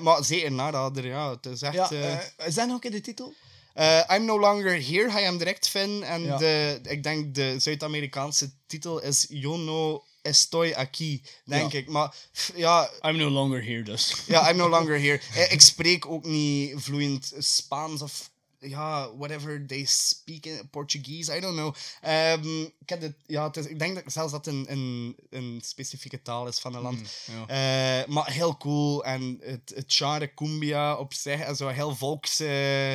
Maar 0.00 0.24
zeker 0.24 0.52
narader, 0.52 1.06
ja. 1.06 1.30
Het 1.30 1.46
is 1.46 1.62
echt... 1.62 1.74
Ja, 1.90 2.20
is 2.46 2.54
dat 2.54 2.68
nog 2.68 2.82
in 2.82 2.90
de 2.90 3.00
titel? 3.00 3.34
Eh, 3.80 4.16
I'm 4.16 4.24
No 4.24 4.38
Longer 4.40 4.72
Here 4.86 5.10
je 5.10 5.24
hem 5.24 5.38
direct 5.38 5.68
vinden. 5.68 6.02
En 6.08 6.22
Ja. 6.22 6.36
de, 6.36 6.80
ik 6.82 7.02
denk 7.02 7.34
de 7.34 7.54
Zuid-Amerikaanse 7.58 8.50
titel 8.66 9.00
is 9.02 9.26
Yo 9.28 9.56
no 9.56 10.04
estoy 10.22 10.72
aquí, 10.72 11.22
denk 11.44 11.72
Ja. 11.72 11.78
ik. 11.78 11.88
Maar 11.88 12.14
pff, 12.32 12.52
ja, 12.56 12.90
I'm 13.02 13.16
no 13.16 13.28
longer 13.28 13.62
here, 13.64 13.82
dus. 13.82 14.14
ja, 14.26 14.50
I'm 14.50 14.56
no 14.56 14.68
longer 14.68 14.98
here. 15.00 15.20
Eh, 15.34 15.52
ik 15.52 15.60
spreek 15.60 16.06
ook 16.06 16.24
niet 16.24 16.72
vloeiend 16.76 17.32
Spaans 17.38 18.02
of 18.02 18.30
ja, 18.58 19.16
whatever 19.16 19.66
they 19.66 19.84
speak 19.84 20.44
in 20.46 20.68
Portuguese, 20.70 21.36
I 21.36 21.40
don't 21.40 21.56
know. 21.56 21.74
Ehm, 22.00 22.62
ik, 22.62 22.88
heb 22.88 23.00
het, 23.00 23.14
ja, 23.26 23.46
het 23.46 23.56
is, 23.56 23.66
ik 23.66 23.78
denk 23.78 23.94
dat, 23.94 24.12
zelfs 24.12 24.32
dat 24.32 24.44
het 24.44 24.54
een, 24.54 24.64
een, 24.68 25.16
een 25.30 25.60
specifieke 25.64 26.22
taal 26.22 26.46
is 26.46 26.58
van 26.58 26.74
een 26.74 26.82
land. 26.82 27.00
ja. 27.24 28.00
Eh, 28.02 28.08
maar 28.08 28.30
heel 28.30 28.56
cool. 28.56 29.04
En 29.04 29.38
het, 29.42 29.72
het 29.74 29.94
genre 29.94 30.34
cumbia 30.34 30.96
op 30.96 31.14
zich, 31.14 31.40
en 31.40 31.56
zo 31.56 31.68
heel 31.68 31.96
volks... 31.96 32.40
eh, 32.40 32.94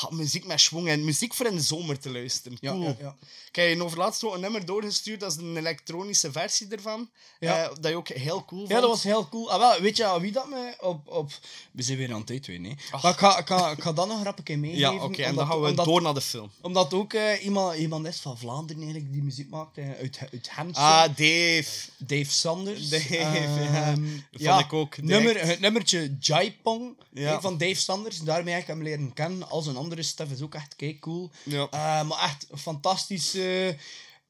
ha, 0.00 0.08
muziek 0.10 0.46
met 0.46 0.60
schwung 0.60 0.88
en 0.88 1.04
muziek 1.04 1.34
voor 1.34 1.46
in 1.46 1.54
de 1.56 1.60
zomer 1.62 1.98
te 1.98 2.10
luisteren. 2.10 2.58
Ja, 2.60 2.70
Cool. 2.72 2.82
ja, 2.84 2.94
ja. 3.00 3.16
Ik 3.48 3.56
heb 3.56 3.68
je 3.76 3.84
over 3.84 3.98
laatst 3.98 4.24
ook 4.24 4.34
een 4.34 4.40
nummer 4.40 4.66
doorgestuurd, 4.66 5.20
dat 5.20 5.32
is 5.32 5.38
een 5.38 5.56
elektronische 5.56 6.32
versie 6.32 6.68
ervan. 6.68 7.10
Ja. 7.40 7.62
Eh, 7.62 7.74
dat 7.80 7.90
je 7.90 7.96
ook 7.96 8.08
heel 8.08 8.44
cool 8.44 8.60
vond. 8.60 8.72
Ja, 8.72 8.80
dat 8.80 8.90
was 8.90 9.02
heel 9.02 9.28
cool. 9.28 9.50
Ah, 9.52 9.58
wel, 9.58 9.80
weet 9.80 9.96
je 9.96 10.18
wie 10.20 10.32
dat 10.32 10.48
me 10.48 10.74
op... 10.80 11.08
op... 11.08 11.30
We 11.72 11.82
zijn 11.82 11.98
weer 11.98 12.12
aan 12.12 12.20
het 12.20 12.30
uitweiden, 12.30 12.70
hè. 12.70 12.76
Ach. 12.90 13.02
Maar 13.02 13.12
ik 13.12 13.18
ga, 13.18 13.38
ik, 13.38 13.46
ga, 13.46 13.70
ik 13.70 13.82
ga 13.82 13.92
dat 13.92 14.08
nog 14.08 14.22
rap 14.22 14.38
een 14.38 14.44
keer 14.44 14.58
meegeven. 14.58 14.94
Ja, 14.94 15.02
oké, 15.04 15.22
en 15.22 15.34
dan 15.34 15.46
gaan 15.46 15.60
we 15.60 15.68
omdat- 15.68 15.84
door 15.84 16.02
naar 16.02 16.14
de 16.14 16.20
film. 16.20 16.50
Omdat 16.60 16.94
ook 16.94 17.12
eh, 17.12 17.44
iemand, 17.44 17.76
iemand 17.78 18.06
is 18.06 18.20
van 18.20 18.38
Vlaanderen 18.38 18.82
eigenlijk 18.82 19.12
die 19.12 19.22
muziek 19.22 19.50
maakt, 19.50 19.78
eh, 19.78 19.90
uit, 20.00 20.18
uit 20.32 20.48
Hampshire. 20.48 20.90
Ah, 20.92 21.02
Dave. 21.16 21.64
Dave 21.98 22.30
Sanders. 22.30 22.88
Dave, 22.88 23.16
Ehm, 23.16 23.62
ja. 23.72 23.94
Dat 24.30 24.40
ja, 24.40 24.52
vond 24.54 24.64
ik 24.64 24.72
ook 24.72 24.94
direct. 24.96 25.10
Nummer, 25.24 25.46
het 25.46 25.60
nummertje 25.60 26.16
Jaipong 26.20 26.96
Ja. 27.12 27.34
hè, 27.34 27.40
van 27.40 27.58
Dave 27.58 27.74
Sanders. 27.74 28.18
Daarmee 28.18 28.52
heb 28.52 28.62
ik 28.62 28.68
hem 28.68 28.82
leren 28.82 29.12
kennen. 29.12 29.50
Al 29.50 29.62
zijn 29.62 29.76
andere 29.82 30.02
stuff 30.02 30.30
is 30.30 30.40
ook 30.42 30.54
echt 30.54 30.76
kei 30.76 30.98
cool. 30.98 31.30
Ja. 31.42 31.68
Eh, 31.70 32.02
maar 32.08 32.22
echt 32.22 32.46
fantastische... 32.60 33.76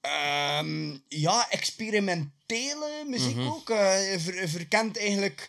ehm, 0.00 0.96
ja, 1.08 1.50
experimentele 1.50 3.04
muziek 3.06 3.36
Mhm. 3.36 3.46
ook. 3.46 3.70
eh, 3.70 3.78
ver- 4.18 4.48
verkent 4.48 4.98
eigenlijk... 4.98 5.48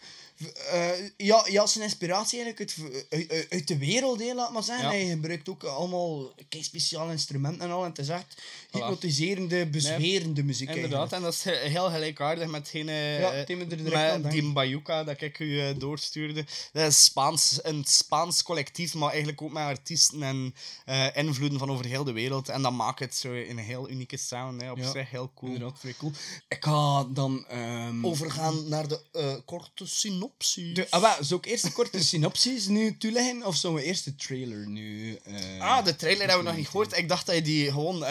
eh, 0.72 0.90
ja, 1.18 1.46
ja, 1.50 1.66
zijn 1.66 1.84
inspiratie 1.84 2.42
eigenlijk 2.44 2.76
uit, 3.10 3.48
uit, 3.50 3.68
de 3.68 3.78
wereld, 3.78 4.20
hè, 4.20 4.34
laat 4.34 4.52
maar 4.52 4.64
zeggen. 4.64 4.86
Ja. 4.86 4.92
Hij 4.92 5.06
gebruikt 5.08 5.50
ook 5.50 5.64
allemaal 5.64 6.34
kei 6.50 6.64
speciale 6.64 7.12
instrumenten 7.12 7.62
en 7.62 7.72
al. 7.72 7.84
En 7.84 7.90
het 7.90 8.00
is 8.00 8.10
echt 8.10 8.42
hypnotiserende, 8.74 9.66
bezwerende 9.68 10.44
muziek. 10.44 10.70
Inderdaad, 10.70 11.12
eigenlijk. 11.12 11.14
en 11.14 11.22
dat 11.22 11.34
is 11.34 11.44
he- 11.44 11.70
heel 11.70 11.90
gelijkaardig 11.90 12.48
met 12.48 12.70
Ja, 12.74 13.32
eh, 13.32 13.58
met 13.58 14.32
die 14.32 14.52
Bayuca 14.54 15.04
dat 15.04 15.22
ik 15.22 15.40
u 15.40 15.60
eh, 15.60 15.66
doorstuurde. 15.78 16.46
Dat 16.74 16.88
is 16.92 17.04
Spaans, 17.04 17.60
een 17.62 17.84
Spaans 17.88 18.44
collectief, 18.44 18.94
maar 18.94 19.10
eigenlijk 19.10 19.42
ook 19.42 19.52
met 19.52 19.64
artiesten 19.64 20.24
en 20.24 20.56
eh, 20.86 21.08
invloeden 21.14 21.60
van 21.60 21.72
over 21.72 21.86
heel 21.86 22.04
de 22.04 22.12
wereld. 22.12 22.50
En 22.50 22.62
dat 22.62 22.72
maakt 22.72 23.00
het 23.00 23.16
zo 23.16 23.32
een 23.34 23.58
heel 23.58 23.90
unieke 23.90 24.18
sound, 24.18 24.62
hè. 24.62 24.72
op 24.72 24.78
Ja, 24.78 24.92
zich 24.92 25.10
heel 25.10 25.32
cool. 25.36 25.52
Inderdaad, 25.54 25.80
vrij 25.80 25.94
cool. 25.98 26.12
Ik 26.48 26.64
ga 26.64 27.04
dan... 27.04 27.46
ehm, 27.48 28.06
Overgaan 28.06 28.68
naar 28.70 28.88
de 28.88 29.42
korte 29.46 29.88
synopsis. 29.88 30.74
De, 30.74 30.88
ah, 30.90 31.14
zou 31.22 31.40
ik 31.40 31.46
eerst 31.46 31.64
de 31.64 31.72
korte 31.72 32.04
synopsis 32.14 32.68
nu 32.68 32.98
toeleggen, 32.98 33.46
of 33.46 33.56
zullen 33.56 33.76
we 33.76 33.84
eerst 33.84 34.06
de 34.06 34.16
trailer 34.16 34.68
nu... 34.68 35.18
Ah, 35.60 35.86
de 35.86 35.96
trailer 35.96 36.20
hebben 36.28 36.38
we 36.44 36.50
nog 36.50 36.56
niet 36.58 36.68
gehoord. 36.68 36.98
Ik 36.98 37.10
dacht 37.10 37.26
dat 37.26 37.36
je 37.36 37.42
die 37.42 37.72
gewoon 37.72 38.04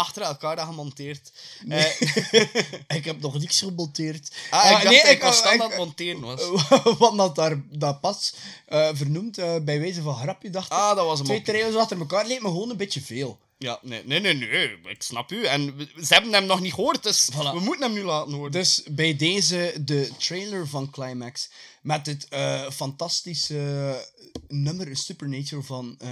achter 0.00 0.22
elkaar 0.22 0.58
had 0.58 0.66
gemonteerd. 0.66 1.32
Eh, 1.68 1.84
ik 2.98 3.04
heb 3.04 3.20
nog 3.20 3.38
niks 3.38 3.58
gemonteerd. 3.58 4.30
ah, 4.50 4.70
ik 4.70 4.82
dacht 4.90 5.02
dat 5.02 5.12
ik 5.12 5.22
aan 5.60 5.60
het 5.68 5.76
monteren 5.76 6.20
was. 6.20 6.40
Wat 6.98 7.16
dat 7.16 7.34
daar 7.34 7.60
dat 7.70 8.00
pas 8.00 8.34
eh, 8.66 8.88
vernoemd, 8.92 9.38
eh, 9.38 9.56
bij 9.62 9.80
wijze 9.80 10.02
van 10.02 10.14
grapje, 10.16 10.50
dacht. 10.50 10.70
Ah, 10.70 10.96
dat 10.96 11.06
was 11.06 11.18
een 11.18 11.24
Twee 11.24 11.42
trailers 11.42 11.76
achter 11.76 11.98
elkaar 11.98 12.26
leek 12.26 12.42
me 12.42 12.48
gewoon 12.48 12.70
een 12.70 12.76
beetje 12.76 13.00
veel. 13.00 13.38
Ja, 13.58 13.78
nee, 13.82 14.02
nee, 14.04 14.20
nee, 14.20 14.34
nee, 14.34 14.78
ik 14.88 15.02
snap 15.02 15.32
u. 15.32 15.44
En 15.44 15.76
we- 15.76 16.04
ze 16.04 16.14
hebben 16.14 16.32
hem 16.32 16.46
nog 16.46 16.60
niet 16.60 16.74
gehoord, 16.74 17.02
dus 17.02 17.28
we 17.52 17.60
moeten 17.60 17.82
hem 17.82 17.92
nu 17.92 18.02
laten 18.02 18.32
horen. 18.32 18.52
Dus 18.52 18.82
bij 18.90 19.16
deze 19.16 19.74
de 19.80 20.10
trailer 20.18 20.68
van 20.68 20.90
Climax 20.90 21.48
met 21.82 22.06
het 22.06 22.28
eh, 22.28 22.70
fantastische 22.70 23.94
nummer 24.48 24.96
Supernatural 24.96 25.62
van 25.64 25.94
eh 25.98 26.10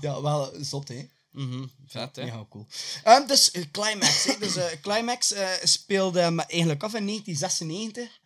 Ja. 0.00 0.10
Ja, 0.14 0.22
wel 0.22 0.52
zot, 0.60 0.88
hè? 0.88 1.08
Mhm, 1.32 1.64
vet, 1.86 2.16
hè? 2.16 2.22
Ja, 2.22 2.44
cool. 2.50 2.66
Ehm, 3.02 3.26
dus 3.26 3.50
eh, 3.50 3.62
Climax. 3.72 4.24
hè. 4.24 4.34
Dus, 4.38 4.56
eh, 4.56 4.64
Climax 4.82 5.32
eh, 5.32 5.48
speelde 5.62 6.20
hem 6.20 6.40
eigenlijk 6.40 6.82
af 6.82 6.94
in 6.94 7.04
1996. 7.04 8.20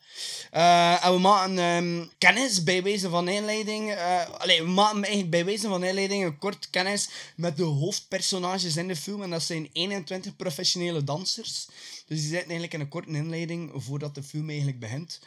Eh, 0.51 1.05
en 1.05 1.13
we 1.13 1.19
maken 1.19 1.59
ehm, 1.59 2.07
kennis 2.19 2.63
bij 2.63 2.83
wijze 2.83 3.09
van 3.09 3.29
inleiding. 3.29 3.97
allee, 4.39 4.63
we 4.63 4.69
maken 4.69 4.97
eigenlijk 5.03 5.31
bij 5.31 5.45
wijze 5.45 5.69
van 5.69 5.85
inleiding 5.85 6.25
een 6.25 6.39
kort 6.39 6.71
kennis 6.71 7.09
met 7.37 7.57
de 7.57 7.63
hoofdpersonages 7.63 8.77
in 8.77 8.89
de 8.89 8.97
film. 8.97 9.23
En 9.23 9.31
dat 9.31 9.43
zijn 9.43 9.69
21 9.73 10.37
professionele 10.37 11.05
dansers. 11.05 11.67
Dus 12.07 12.19
die 12.21 12.29
zitten 12.29 12.39
eigenlijk 12.39 12.73
in 12.75 12.81
een 12.81 12.89
korte 12.89 13.09
inleiding 13.11 13.71
voordat 13.75 14.15
de 14.15 14.23
film 14.23 14.49
eigenlijk 14.49 14.79
begint. 14.81 15.21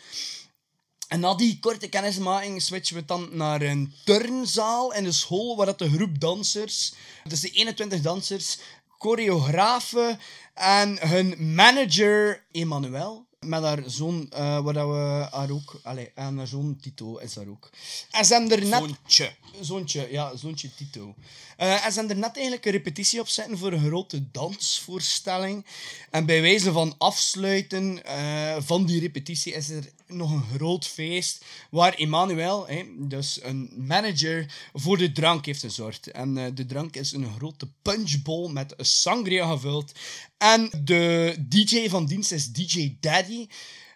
En 1.08 1.20
na 1.20 1.36
die 1.36 1.60
korte 1.60 1.88
kennismaking 1.88 2.62
switchen 2.62 2.96
we 2.96 3.06
dan 3.06 3.30
naar 3.32 3.62
een 3.62 3.94
turnzaal 4.06 4.94
in 4.94 5.04
de 5.04 5.12
school 5.12 5.56
waar 5.56 5.66
dat 5.66 5.80
de 5.80 5.90
groep 5.90 6.20
dansers, 6.20 6.94
dus 7.24 7.40
de 7.40 7.50
21 7.50 8.02
dansers, 8.02 8.58
choreografen 8.98 10.20
en 10.54 11.10
hun 11.10 11.56
manager 11.56 12.44
Emmanuel, 12.52 13.26
met 13.40 13.64
haar 13.64 13.84
zoon, 13.86 14.28
eh 14.30 14.60
waar 14.60 14.74
dat 14.74 14.88
we 14.88 15.28
haar 15.32 15.52
ook, 15.52 15.80
allee, 15.84 16.12
en 16.16 16.38
haar 16.38 16.48
zoon 16.48 16.78
Tito 16.82 17.18
is 17.18 17.34
daar 17.34 17.48
ook. 17.48 17.70
En 18.12 18.26
ze 18.26 18.34
hebben 18.34 18.52
er 18.52 18.66
net... 18.66 18.80
Zoontje. 18.80 19.36
Zoontje, 19.62 20.08
ja, 20.12 20.36
zoontje 20.36 20.76
Tito. 20.76 21.16
Eh, 21.58 21.86
en 21.86 21.92
ze 21.92 22.00
hebben 22.00 22.16
er 22.16 22.22
net 22.22 22.36
eigenlijk 22.36 22.66
een 22.66 22.72
repetitie 22.72 23.20
op 23.20 23.28
zetten 23.28 23.58
voor 23.58 23.72
een 23.72 23.86
grote 23.86 24.32
dansvoorstelling. 24.32 25.66
En 26.12 26.26
bij 26.26 26.42
wijze 26.42 26.72
van 26.72 26.96
afsluiten 26.98 28.04
eh, 28.04 28.56
van 28.60 28.86
die 28.86 29.00
repetitie 29.00 29.54
is 29.54 29.70
er 29.70 29.90
nog 30.08 30.32
een 30.32 30.44
groot 30.56 30.88
feest 30.88 31.46
waar 31.70 31.94
Emmanuel, 31.94 32.68
hè, 32.68 32.84
dus 32.98 33.40
een 33.44 33.72
manager, 33.78 34.54
voor 34.74 34.98
de 34.98 35.12
drank 35.12 35.46
heeft 35.46 35.60
gezorgd. 35.60 36.12
En 36.12 36.38
eh, 36.38 36.46
de 36.54 36.66
drank 36.66 36.96
is 36.96 37.12
een 37.12 37.34
grote 37.36 37.68
punchbowl 37.82 38.50
met 38.50 38.74
sangria 38.78 39.52
gevuld. 39.52 39.92
En 40.38 40.70
de 40.84 41.36
DJ 41.50 41.90
van 41.90 42.06
dienst 42.06 42.32
is 42.32 42.52
DJ 42.52 42.98
Daddy 43.00 43.48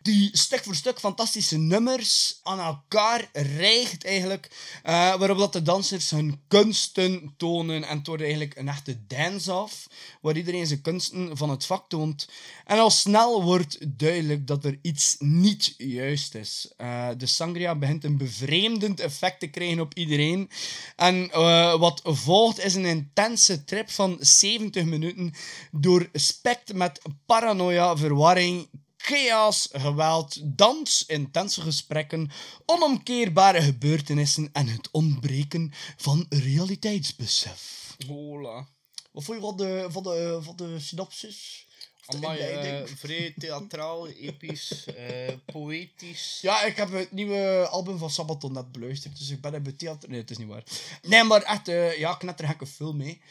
die 0.10 0.30
stuk 0.32 0.64
voor 0.64 0.76
stuk 0.76 1.00
fantastische 1.00 1.58
nummers 1.58 2.40
aan 2.44 2.60
elkaar 2.60 3.30
rijgt 3.34 4.06
eigenlijk, 4.06 4.50
eh, 4.84 5.16
waarop 5.16 5.38
dat 5.38 5.54
de 5.54 5.62
dansers 5.62 6.10
hun 6.10 6.42
kunsten 6.48 7.34
tonen 7.38 7.84
en 7.84 7.98
het 7.98 8.08
wordt 8.08 8.22
eigenlijk 8.22 8.56
een 8.56 8.68
echte 8.68 9.06
dance-off, 9.08 9.88
waar 10.22 10.38
iedereen 10.38 10.68
zijn 10.68 10.82
kunsten 10.82 11.38
van 11.38 11.50
het 11.50 11.66
vak 11.66 11.90
toont. 11.90 12.28
En 12.66 12.80
al 12.80 12.90
snel 12.90 13.44
wordt 13.44 13.98
duidelijk 13.98 14.48
dat 14.48 14.66
er 14.66 14.80
iets 14.82 15.16
niet 15.20 15.74
juist 15.78 16.36
is. 16.36 16.74
Eh, 16.78 17.10
de 17.18 17.26
sangria 17.26 17.76
begint 17.76 18.04
een 18.04 18.18
bevreemdend 18.18 19.00
effect 19.00 19.40
te 19.40 19.48
krijgen 19.48 19.80
op 19.80 19.94
iedereen. 19.94 20.50
En 20.96 21.32
eh, 21.32 21.80
wat 21.80 22.02
volgt 22.04 22.64
is 22.64 22.76
een 22.76 22.86
intense 22.86 23.64
trip 23.64 23.90
van 23.90 24.18
70 24.20 24.86
minuten 24.86 25.34
doorspekt 25.72 26.74
met 26.74 27.02
paranoia, 27.26 27.98
verwarring, 27.98 28.68
chaos, 29.02 29.70
geweld, 29.72 30.58
dans, 30.58 31.06
intense 31.06 31.62
gesprekken, 31.62 32.32
onomkeerbare 32.66 33.62
gebeurtenissen 33.62 34.50
en 34.54 34.68
het 34.68 34.90
ontbreken 34.92 35.72
van 35.98 36.26
realiteitsbesef. 36.30 37.96
Hola. 38.08 38.68
Wat 39.12 39.24
vond 39.24 39.38
je 39.38 39.46
van 39.46 39.58
de, 39.58 39.88
van 39.90 40.04
de, 40.04 40.40
van 40.42 40.56
de 40.56 40.80
synopsis? 40.80 41.68
Amai, 42.06 42.40
eh, 42.40 42.82
vrij 42.86 43.34
theatraal, 43.38 44.08
episch, 44.08 44.86
eh, 44.86 45.34
poëtisch. 45.46 46.40
Ja, 46.42 46.64
ik 46.64 46.76
heb 46.76 46.92
het 46.92 47.12
nieuwe 47.12 47.68
album 47.70 47.98
van 47.98 48.10
Sabaton 48.10 48.54
net 48.54 48.72
beluisterd, 48.72 49.18
dus 49.18 49.30
ik 49.30 49.42
ben 49.42 49.54
in 49.54 49.66
het 49.66 49.80
theater... 49.80 50.10
Nee, 50.10 50.20
het 50.20 50.32
is 50.32 50.38
niet 50.38 50.48
waar. 50.48 50.64
Nee, 51.02 51.24
maar 51.24 51.42
echt, 51.42 51.68
eh 51.68 51.98
ja, 51.98 52.14
knettergekke 52.14 52.66
film, 52.66 52.98
mee. 52.98 53.22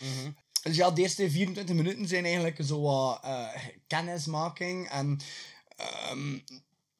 Dus 0.62 0.76
ja, 0.76 0.90
de 0.90 1.00
eerste 1.00 1.30
24 1.30 1.74
minuten 1.74 2.08
zijn 2.08 2.24
eigenlijk 2.24 2.58
zo 2.64 2.80
wat 2.80 3.20
kennismaking 3.86 4.88
en... 4.88 5.20
ehm, 5.78 6.38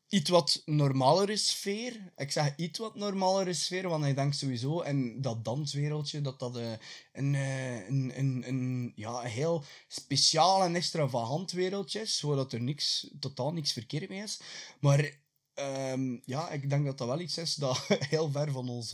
iets 0.08 0.30
wat 0.30 0.62
normalere 0.64 1.36
sfeer. 1.36 2.12
Ik 2.16 2.32
zeg 2.32 2.56
iets 2.56 2.78
wat 2.78 2.94
normalere 2.94 3.52
sfeer, 3.52 3.88
want 3.88 4.04
ik 4.04 4.14
denk 4.14 4.34
sowieso 4.34 4.80
in 4.80 5.20
dat 5.20 5.44
danswereldje 5.44 6.20
dat 6.20 6.38
dat 6.38 6.56
eh, 6.56 6.72
een, 7.12 7.34
eh, 7.34 7.88
een, 7.88 8.12
een, 8.18 8.44
een, 8.46 8.92
ja, 8.94 9.22
een 9.22 9.30
heel 9.30 9.64
speciaal 9.88 10.62
en 10.62 10.74
extravagant 10.74 11.50
wereldje 11.52 12.00
is, 12.00 12.20
waar 12.20 12.36
dat 12.36 12.52
er 12.52 12.60
niks, 12.60 13.10
totaal 13.20 13.52
niks 13.52 13.72
verkeerd 13.72 14.08
mee 14.08 14.22
is. 14.22 14.40
Maar 14.80 15.18
ehm, 15.54 16.18
ja, 16.24 16.50
ik 16.50 16.70
denk 16.70 16.84
dat 16.86 16.98
dat 16.98 17.08
wel 17.08 17.20
iets 17.20 17.38
is 17.38 17.54
dat 17.54 17.86
heel 18.10 18.30
ver 18.30 18.52
van 18.52 18.84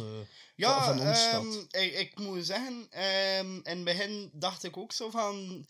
Ja, 0.56 0.84
van 0.84 1.00
ons 1.00 1.26
ehm, 1.26 1.50
staat. 1.50 1.66
ik, 1.82 1.94
ik 1.94 2.18
moet 2.18 2.46
zeggen, 2.46 2.86
ehm, 2.90 3.54
in 3.54 3.76
het 3.76 3.84
begin 3.84 4.30
dacht 4.32 4.64
ik 4.64 4.76
ook 4.76 4.92
zo 4.92 5.10
van... 5.10 5.66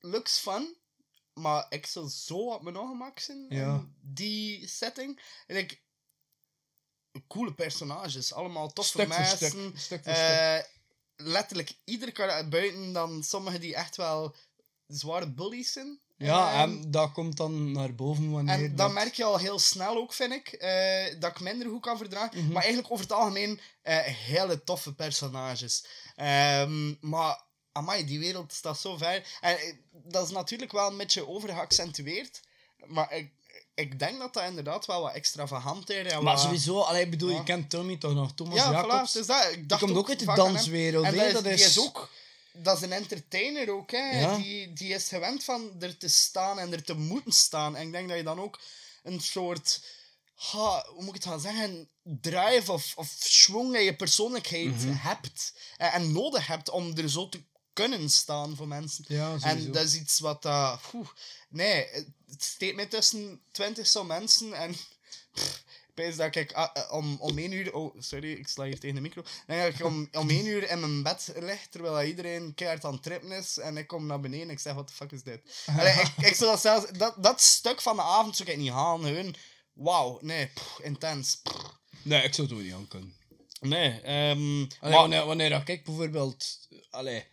Looks 0.00 0.38
fun, 0.38 0.76
maar 1.40 1.66
ik 1.68 1.86
zou 1.86 2.08
zo 2.08 2.36
op 2.52 2.62
mijn 2.62 2.76
ongemak 2.78 3.18
zijn 3.18 3.46
Ja. 3.48 3.74
in 3.74 3.94
die 4.00 4.66
setting. 4.68 5.20
En 5.46 5.56
ik... 5.56 5.84
Coole 7.28 7.52
personages, 7.52 8.32
allemaal 8.32 8.72
toffe 8.72 9.06
mensen. 9.06 9.36
stuk, 9.48 9.78
stuk 9.78 10.02
voor 10.04 10.12
Eh, 10.12 10.58
letterlijk 11.16 11.72
iedere 11.84 12.44
buiten 12.48 12.92
dan 12.92 13.22
sommigen 13.24 13.60
die 13.60 13.74
echt 13.74 13.96
wel 13.96 14.34
zware 14.86 15.30
bullies 15.30 15.72
zijn. 15.72 16.00
Ja, 16.16 16.50
Ehm, 16.52 16.60
en 16.60 16.90
dat 16.90 17.12
komt 17.12 17.36
dan 17.36 17.72
naar 17.72 17.94
boven 17.94 18.30
wanneer... 18.30 18.54
en 18.54 18.66
dan 18.66 18.76
dat- 18.76 18.92
merk 18.92 19.14
je 19.14 19.24
al 19.24 19.38
heel 19.38 19.58
snel 19.58 19.96
ook, 19.96 20.12
vind 20.12 20.32
ik, 20.32 20.48
eh, 20.48 21.20
dat 21.20 21.30
ik 21.30 21.40
minder 21.40 21.68
goed 21.68 21.80
kan 21.82 21.96
verdragen. 21.96 22.38
Mhm. 22.42 22.52
Maar 22.52 22.62
eigenlijk 22.62 22.92
over 22.92 23.04
het 23.04 23.14
algemeen 23.14 23.60
eh, 23.82 23.98
hele 24.04 24.64
toffe 24.64 24.94
personages. 24.94 25.84
Ehm, 26.16 26.94
maar, 27.00 27.42
amai, 27.76 28.04
die 28.04 28.18
wereld 28.18 28.52
staat 28.52 28.78
zo 28.80 28.96
ver. 28.96 29.26
En 29.40 29.58
eh, 29.58 29.74
dat 29.92 30.26
is 30.26 30.32
natuurlijk 30.32 30.72
wel 30.72 30.86
een 30.90 30.96
beetje 30.96 31.28
overgeaccentueerd. 31.28 32.40
Maar 32.86 33.12
ik, 33.12 33.30
ik 33.74 33.98
denk 33.98 34.18
dat 34.18 34.34
dat 34.34 34.44
inderdaad 34.44 34.86
wel 34.86 35.00
wat 35.02 35.14
extravaganter 35.14 36.06
en 36.06 36.22
Maar 36.22 36.34
wat- 36.34 36.42
sowieso, 36.42 36.80
allee, 36.80 37.02
ik 37.04 37.10
bedoel, 37.10 37.30
Ja. 37.30 37.36
je 37.36 37.42
kent 37.42 37.70
Tommy 37.70 37.96
toch 37.96 38.14
nog, 38.14 38.34
Thomas 38.34 38.54
ja, 38.56 38.70
Jacobs. 38.70 39.10
voilà, 39.10 39.12
dus 39.12 39.26
dat, 39.26 39.50
ik 39.52 39.68
die 39.68 39.78
komt 39.78 39.96
ook 39.96 40.08
uit 40.08 40.18
de 40.18 40.24
danswereld. 40.34 41.04
En 41.04 41.14
dat 41.16 41.26
is, 41.26 41.32
dat 41.32 41.44
is... 41.46 41.66
is 41.66 41.78
ook... 41.78 42.10
Dat 42.58 42.76
is 42.76 42.82
een 42.82 42.92
entertainer 42.92 43.70
ook, 43.70 43.90
hè. 43.90 44.20
Ja. 44.20 44.36
Die, 44.36 44.72
die 44.72 44.94
is 44.94 45.08
gewend 45.08 45.44
van 45.44 45.70
er 45.80 45.96
te 45.96 46.08
staan 46.08 46.58
en 46.58 46.72
er 46.72 46.82
te 46.84 46.94
moeten 46.94 47.32
staan. 47.32 47.76
En 47.76 47.86
ik 47.86 47.92
denk 47.92 48.08
dat 48.08 48.16
je 48.16 48.22
dan 48.22 48.40
ook 48.40 48.60
een 49.02 49.20
soort... 49.20 49.84
Ha, 50.34 50.86
hoe 50.88 50.98
moet 51.04 51.08
ik 51.16 51.22
het 51.22 51.24
gaan 51.32 51.40
zeggen? 51.40 51.88
Drive 52.02 52.72
of, 52.72 52.92
of 52.96 53.14
schwung 53.18 53.74
in 53.76 53.82
je 53.82 53.96
persoonlijkheid 53.96 54.84
Mhm. 54.84 54.92
hebt. 54.92 55.52
En, 55.76 55.92
en 55.92 56.12
nodig 56.12 56.46
hebt 56.46 56.70
om 56.70 56.96
er 56.96 57.10
zo 57.10 57.28
te 57.28 57.42
kunnen 57.76 58.10
staan 58.10 58.56
voor 58.56 58.68
mensen. 58.68 59.04
Ja, 59.08 59.36
en 59.40 59.72
dat 59.72 59.84
is 59.84 59.94
iets 59.94 60.18
wat... 60.18 60.42
dat 60.42 60.80
nee, 61.48 61.86
het 62.30 62.42
steekt 62.42 62.76
mij 62.76 62.86
tussen 62.86 63.40
twintig 63.50 63.86
zo'n 63.86 64.06
mensen 64.06 64.52
en... 64.52 64.74
pff, 65.32 65.64
ik 65.94 66.16
dat 66.16 66.34
ik 66.34 66.52
ah, 66.52 66.70
eh, 66.72 66.92
om, 66.92 67.16
om 67.20 67.38
één 67.38 67.52
uur... 67.52 67.74
Oh, 67.74 67.94
sorry, 67.98 68.32
ik 68.32 68.48
sla 68.48 68.64
hier 68.64 68.80
tegen 68.80 68.94
de 68.94 69.00
micro. 69.00 69.24
Denk 69.46 69.62
dat 69.62 69.80
ik 69.80 69.86
om, 69.86 70.08
om 70.12 70.30
één 70.30 70.46
uur 70.46 70.70
in 70.70 70.80
mijn 70.80 71.02
bed 71.02 71.32
lig, 71.36 71.66
terwijl 71.70 72.08
iedereen 72.08 72.54
keihard 72.54 72.84
aan 72.84 72.92
het 72.92 73.02
trippen 73.02 73.32
is. 73.32 73.58
En 73.58 73.76
ik 73.76 73.86
kom 73.86 74.06
naar 74.06 74.20
beneden 74.20 74.46
en 74.46 74.52
ik 74.52 74.58
zeg, 74.58 74.74
wat 74.74 74.88
de 74.88 74.94
fuck 74.94 75.12
is 75.12 75.22
dit? 75.22 75.40
Allee, 75.78 75.92
ik, 75.92 76.12
ik 76.16 76.34
zou 76.34 76.50
dat 76.50 76.60
zelfs... 76.60 76.90
Dat, 76.90 77.14
dat 77.22 77.40
stuk 77.40 77.80
van 77.80 77.96
de 77.96 78.02
avond 78.02 78.36
zou 78.36 78.50
ik 78.50 78.56
niet 78.56 78.70
halen. 78.70 79.06
Gewoon, 79.06 79.34
wauw, 79.72 80.18
nee, 80.22 80.46
pff, 80.46 80.80
intens. 80.82 81.40
pff. 81.42 81.74
Nee, 82.02 82.22
ik 82.22 82.34
zou 82.34 82.48
het 82.48 82.56
ook 82.56 82.62
niet 82.62 82.72
aan 82.72 82.88
kunnen. 82.88 83.14
Nee, 83.60 84.00
ehm 84.00 84.38
Allee, 84.40 84.68
maar- 84.80 84.90
wanneer, 84.90 85.26
wanneer 85.26 85.68
ik 85.68 85.84
bijvoorbeeld 85.84 86.68
allee, 86.90 87.26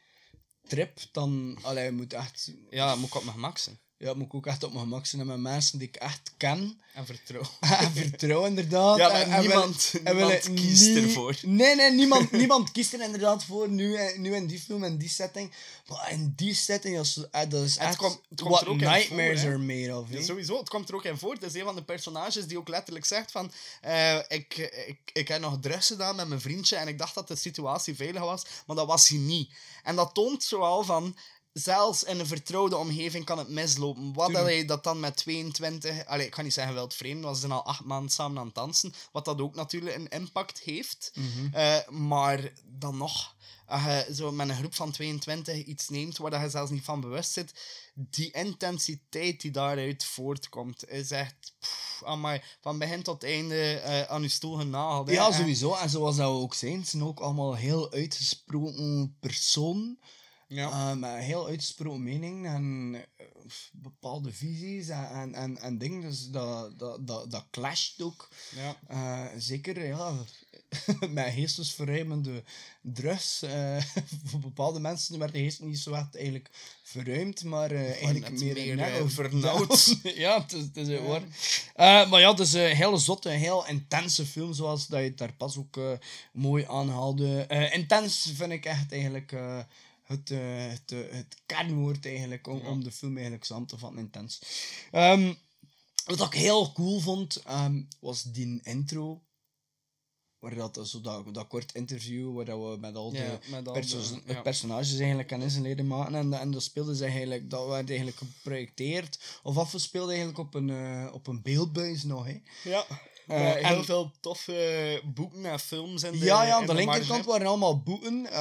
trip, 0.67 0.99
dan 1.11 1.57
allee, 1.61 1.91
moet 1.91 2.13
echt... 2.13 2.51
Ja, 2.69 2.95
moet 2.95 3.07
ik 3.07 3.15
op 3.15 3.21
mijn 3.23 3.33
gemak 3.35 3.57
zijn. 3.57 3.79
Ja, 4.03 4.13
moet 4.13 4.25
ik 4.25 4.33
ook 4.33 4.45
echt 4.45 4.63
op 4.63 4.69
mijn 4.73 4.83
gemak 4.83 5.05
zijn 5.05 5.21
en 5.21 5.27
met 5.27 5.39
mensen 5.39 5.79
die 5.79 5.87
ik 5.87 5.95
echt 5.95 6.31
ken. 6.37 6.77
En 6.93 7.05
vertrouw. 7.05 7.41
en 7.79 7.91
vertrouw, 7.93 8.45
inderdaad. 8.45 8.97
Ja, 8.97 9.09
En- 9.09 9.31
en 9.31 9.39
niemand- 9.41 9.89
wil- 9.91 10.01
en 10.03 10.15
niemand 10.15 10.53
kiest 10.53 10.95
ervoor. 10.95 11.35
Nee, 11.41 11.75
nee, 11.75 11.91
niemand, 11.91 12.31
niemand 12.41 12.71
kiest 12.71 12.93
er 12.93 13.01
inderdaad 13.01 13.43
voor, 13.43 13.69
nu, 13.69 13.97
nu 14.17 14.35
in 14.35 14.45
die 14.47 14.59
film, 14.59 14.83
in 14.83 14.97
die 14.97 15.09
setting. 15.09 15.51
Maar 15.87 16.11
in 16.11 16.33
die 16.35 16.53
setting, 16.53 16.95
dat 16.95 17.05
is, 17.05 17.17
eh, 17.17 17.23
Het 17.31 17.77
echt 17.77 17.95
komt- 17.95 18.21
het 18.29 18.41
komt 18.41 18.53
what 18.53 18.61
er 18.61 18.69
ook 18.69 18.79
in 18.81 18.87
nightmares 18.87 19.41
voor, 19.41 19.49
are 19.49 19.57
made 19.57 19.97
of. 19.99 20.07
Ja, 20.09 20.21
sowieso, 20.23 20.57
het 20.59 20.69
komt 20.69 20.89
er 20.89 20.95
ook 20.95 21.03
in 21.05 21.17
voor. 21.17 21.33
Het 21.33 21.43
is 21.43 21.53
een 21.53 21.63
van 21.63 21.75
de 21.75 21.83
personages 21.83 22.47
die 22.47 22.57
ook 22.57 22.67
letterlijk 22.67 23.05
zegt 23.05 23.31
van... 23.31 23.51
eh, 23.81 24.17
ik, 24.17 24.57
ik, 24.87 24.99
ik 25.13 25.27
heb 25.27 25.41
nog 25.41 25.57
drugs 25.61 25.87
gedaan 25.87 26.15
met 26.15 26.27
mijn 26.27 26.41
vriendje 26.41 26.75
en 26.75 26.87
ik 26.87 26.97
dacht 26.97 27.15
dat 27.15 27.27
de 27.27 27.35
situatie 27.35 27.95
veilig 27.95 28.21
was, 28.21 28.43
maar 28.65 28.75
dat 28.75 28.87
was 28.87 29.07
hij 29.09 29.17
niet. 29.17 29.51
En 29.83 29.95
dat 29.95 30.13
toont 30.13 30.43
zoal 30.43 30.83
van... 30.83 31.15
Zelfs 31.53 32.03
in 32.03 32.19
een 32.19 32.27
vertrouwde 32.27 32.77
omgeving 32.77 33.25
kan 33.25 33.37
het 33.37 33.49
mislopen. 33.49 34.13
Wat 34.13 34.31
dat 34.31 34.43
hij 34.43 34.65
dat 34.65 34.83
dan 34.83 34.99
met 34.99 35.15
22... 35.15 36.05
Allee, 36.05 36.25
ik 36.25 36.35
ga 36.35 36.41
niet 36.41 36.53
zeggen 36.53 36.73
wild 36.73 36.93
vreemd, 36.93 37.23
want 37.23 37.35
ze 37.35 37.41
zijn 37.41 37.53
al 37.53 37.65
acht 37.65 37.83
maanden 37.83 38.11
samen 38.11 38.39
aan 38.39 38.45
het 38.45 38.55
dansen. 38.55 38.93
Wat 39.11 39.25
dat 39.25 39.41
ook 39.41 39.55
natuurlijk 39.55 39.95
een 39.95 40.07
impact 40.07 40.59
heeft. 40.59 41.11
Mhm. 41.13 41.55
Eh, 41.55 41.87
maar 41.87 42.51
dan 42.63 42.97
nog... 42.97 43.35
Als 43.65 43.83
je 43.83 44.07
zo 44.13 44.31
met 44.31 44.49
een 44.49 44.55
groep 44.55 44.75
van 44.75 44.91
22 44.91 45.65
iets 45.65 45.89
neemt 45.89 46.17
waar 46.17 46.31
dat 46.31 46.41
je 46.41 46.49
zelfs 46.49 46.71
niet 46.71 46.83
van 46.83 47.01
bewust 47.01 47.31
zit, 47.31 47.53
die 47.93 48.31
intensiteit 48.31 49.41
die 49.41 49.51
daaruit 49.51 50.05
voortkomt, 50.05 50.89
is 50.89 51.11
echt... 51.11 51.53
Amai, 52.03 52.41
van 52.61 52.77
begin 52.77 53.03
tot 53.03 53.23
einde 53.23 53.79
eh, 53.79 54.01
aan 54.01 54.21
je 54.21 54.27
stoel 54.27 54.55
genageld. 54.55 55.09
Ja, 55.09 55.31
sowieso. 55.31 55.73
En 55.73 55.89
zoals 55.89 56.15
dat 56.15 56.31
we 56.31 56.35
ook 56.35 56.53
zijn, 56.53 56.79
het 56.79 56.87
zijn 56.87 57.03
ook 57.03 57.19
allemaal 57.19 57.55
heel 57.55 57.91
uitgesproken 57.91 59.17
personen. 59.19 59.99
Ja. 60.47 60.93
Met 60.95 61.09
een 61.09 61.17
heel 61.17 61.47
uitgesproken 61.47 62.03
mening 62.03 62.45
en 62.45 62.95
eh, 63.17 63.25
bepaalde 63.71 64.31
visies 64.31 64.87
en, 64.87 65.09
en, 65.11 65.33
en, 65.35 65.57
en 65.57 65.77
dingen. 65.77 66.01
Dus 66.01 66.29
dat, 66.29 66.79
dat, 66.79 67.07
dat, 67.07 67.31
dat 67.31 67.45
clasht 67.51 68.01
ook. 68.01 68.29
Ja. 68.55 68.77
Eh, 68.87 69.37
zeker, 69.37 69.85
ja, 69.85 70.13
met 71.09 71.33
geestesverruimende 71.33 72.43
drugs. 72.81 73.41
eh, 73.41 73.83
voor 74.25 74.39
bepaalde 74.39 74.79
mensen 74.79 75.19
werd 75.19 75.33
de 75.33 75.39
geest 75.39 75.61
niet 75.61 75.79
zo 75.79 75.93
echt 75.93 76.15
eigenlijk 76.15 76.49
verruimd, 76.83 77.43
maar 77.43 77.71
eigenlijk 77.71 78.39
meer, 78.39 78.53
meer, 78.53 78.75
net 78.75 79.13
vernauwd. 79.13 79.97
ja, 80.03 80.41
het 80.41 80.53
is, 80.53 80.61
het 80.61 80.77
is 80.77 80.99
waar. 80.99 81.21
Eh, 81.75 82.09
maar 82.09 82.19
ja, 82.19 82.29
het 82.29 82.39
is 82.39 82.53
een 82.53 82.75
hele 82.75 82.97
zotte, 82.97 83.29
heel 83.29 83.67
intense 83.67 84.25
film, 84.25 84.53
zoals 84.53 84.87
dat 84.87 84.99
je 84.99 85.05
het 85.05 85.17
daar 85.17 85.33
pas 85.33 85.57
ook 85.57 85.79
mooi 86.31 86.65
aanhaalde. 86.67 87.45
Intens 87.73 88.31
vind 88.35 88.51
ik 88.51 88.65
echt 88.65 88.91
eigenlijk 88.91 89.33
het, 90.03 90.31
eh, 90.31 90.67
het, 90.69 90.91
eh, 90.91 90.99
het 91.09 91.35
kernwoord 91.45 92.05
eigenlijk, 92.05 92.47
om, 92.47 92.59
om 92.59 92.83
de 92.83 92.91
film 92.91 93.13
eigenlijk 93.13 93.45
samen 93.45 93.67
te 93.67 93.77
vatten, 93.77 93.99
intens. 93.99 94.41
Ehm, 94.91 95.33
wat 96.05 96.21
ik 96.21 96.33
heel 96.33 96.71
cool 96.71 96.99
vond, 96.99 97.35
ehm, 97.35 97.81
was 97.99 98.23
die 98.23 98.59
intro. 98.63 99.21
Waar 100.39 100.55
dat, 100.55 100.79
zo 100.87 101.01
dat, 101.01 101.33
dat 101.33 101.47
kort 101.47 101.73
interview 101.73 102.35
waar 102.35 102.45
dat 102.45 102.59
we 102.59 102.77
met 102.79 102.95
al 102.95 103.11
de, 103.11 103.17
Ja, 103.17 103.39
met 103.49 103.67
al 103.67 103.73
de- 103.73 104.21
ja. 104.25 104.41
personages 104.41 104.97
eigenlijk 104.97 105.27
kennis 105.27 105.55
en 105.55 105.61
leren 105.61 105.87
maken. 105.87 106.15
En, 106.15 106.33
en 106.33 106.51
dat 106.51 106.63
speelde 106.63 106.95
ze 106.95 107.03
eigenlijk, 107.05 107.49
dat 107.49 107.67
werd 107.67 107.87
eigenlijk 107.87 108.17
geprojecteerd 108.17 109.39
of 109.43 109.57
afgespeeld 109.57 110.07
eigenlijk 110.07 110.37
op 110.37 110.53
een, 110.53 110.69
eh, 110.69 111.09
op 111.13 111.27
een 111.27 111.41
beeldbuis 111.41 112.03
nog. 112.03 112.25
Hè. 112.25 112.41
Ja. 112.63 112.85
Eh, 113.27 113.37
heel 113.39 113.77
en- 113.77 113.85
veel 113.85 114.11
toffe 114.21 115.01
boeken 115.03 115.45
en 115.45 115.59
films. 115.59 116.01
De, 116.01 116.17
ja, 116.17 116.43
ja, 116.43 116.55
aan 116.55 116.65
de 116.65 116.73
linkerkant 116.73 117.25
waren 117.25 117.47
allemaal 117.47 117.79
boeken. 117.79 118.31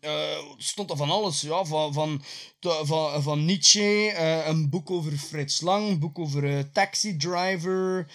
Eh, 0.00 0.38
stond 0.56 0.90
er 0.90 0.96
van 0.96 1.10
alles. 1.10 1.40
Ja, 1.40 1.64
van, 1.64 1.92
van, 1.92 2.22
de- 2.60 2.80
van, 2.82 3.22
van 3.22 3.44
Nietzsche, 3.44 4.12
eh, 4.16 4.46
een 4.46 4.70
boek 4.70 4.90
over 4.90 5.12
Frits 5.12 5.60
Lang, 5.60 5.88
een 5.88 5.98
boek 5.98 6.18
over 6.18 6.72
Taxi 6.72 7.16
Driver, 7.16 8.06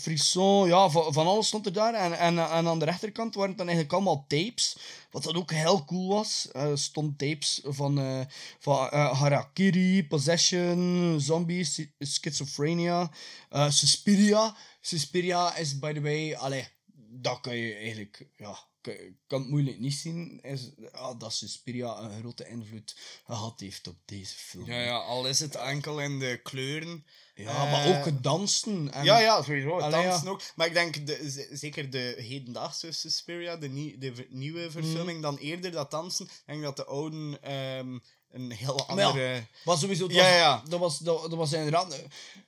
Frisson. 0.00 0.66
Ja, 0.68 0.88
van, 0.88 1.12
van 1.12 1.26
alles 1.26 1.46
stond 1.46 1.66
er 1.66 1.72
daar. 1.72 1.94
En, 1.94 2.18
en, 2.18 2.38
en 2.38 2.66
aan 2.68 2.78
de 2.78 2.84
rechterkant 2.84 3.34
waren 3.34 3.48
het 3.48 3.58
dan 3.58 3.66
eigenlijk 3.68 3.96
allemaal 3.96 4.24
tapes. 4.28 4.76
Wat 5.16 5.24
dat 5.24 5.34
ook 5.36 5.50
heel 5.50 5.84
cool 5.84 6.08
was. 6.08 6.48
Er 6.52 6.78
stond 6.78 7.18
tapes 7.18 7.60
van, 7.64 7.98
eh, 7.98 8.20
van 8.58 8.90
eh, 8.90 9.20
Harakiri, 9.20 10.06
Possession, 10.06 11.16
Zombies, 11.20 11.72
Schi- 11.72 11.92
Schizophrenia, 11.98 13.10
eh, 13.50 13.70
Suspiria. 13.70 14.56
Suspiria 14.80 15.56
is, 15.56 15.78
by 15.78 15.92
the 15.92 16.00
way, 16.00 16.34
allee, 16.34 16.68
dat 17.10 17.40
kan 17.40 17.56
je 17.56 17.74
eigenlijk, 17.74 18.26
ja, 18.36 18.58
kan, 18.94 19.16
kan 19.26 19.40
het 19.40 19.50
moeilijk 19.50 19.78
niet 19.78 19.94
zien, 19.94 20.40
is, 20.42 20.70
ja, 20.92 21.14
dat 21.14 21.32
Suspiria 21.34 21.98
een 21.98 22.18
grote 22.20 22.48
invloed 22.48 22.96
gehad 23.26 23.60
heeft 23.60 23.88
op 23.88 23.96
deze 24.04 24.34
film. 24.34 24.66
Ja, 24.66 24.80
ja, 24.80 24.96
al 24.96 25.28
is 25.28 25.38
het 25.40 25.54
enkel 25.54 26.00
in 26.00 26.18
de 26.18 26.40
kleuren. 26.42 27.04
Ja, 27.34 27.64
Eh, 27.64 27.72
maar 27.72 27.98
ook 27.98 28.04
het 28.04 28.22
dansen. 28.22 28.92
En, 28.92 29.04
ja, 29.04 29.18
ja, 29.18 29.42
sowieso. 29.42 29.76
Het 29.80 29.92
ja. 29.92 30.02
dansen 30.02 30.28
ook. 30.28 30.42
Maar 30.56 30.66
ik 30.66 30.72
denk, 30.72 31.06
de, 31.06 31.48
zeker 31.52 31.90
de 31.90 32.14
hedendaagse 32.18 32.92
Suspiria, 32.92 33.56
de, 33.56 33.68
nie- 33.68 33.98
de 33.98 34.14
ver- 34.14 34.26
nieuwe 34.30 34.70
verfilming, 34.70 35.22
dan 35.22 35.36
eerder 35.36 35.70
dat 35.70 35.90
dansen. 35.90 36.24
Ik 36.26 36.30
denk 36.46 36.62
dat 36.62 36.76
de 36.76 36.84
oude 36.84 37.38
ehm, 37.40 37.98
een 38.32 38.50
heel 38.52 38.84
Maar 38.88 38.96
ja, 38.98 39.06
andere... 39.06 39.46
was 39.64 39.80
sowieso, 39.80 40.06
dat 40.06 40.16
Ja, 40.16 40.22
was, 40.22 40.30
ja, 40.32 40.36
ja. 40.36 40.62
Dat, 40.68 40.80
was, 40.80 40.98
dat, 40.98 41.20
dat 41.22 41.34
was 41.34 41.52
inderdaad... 41.52 42.02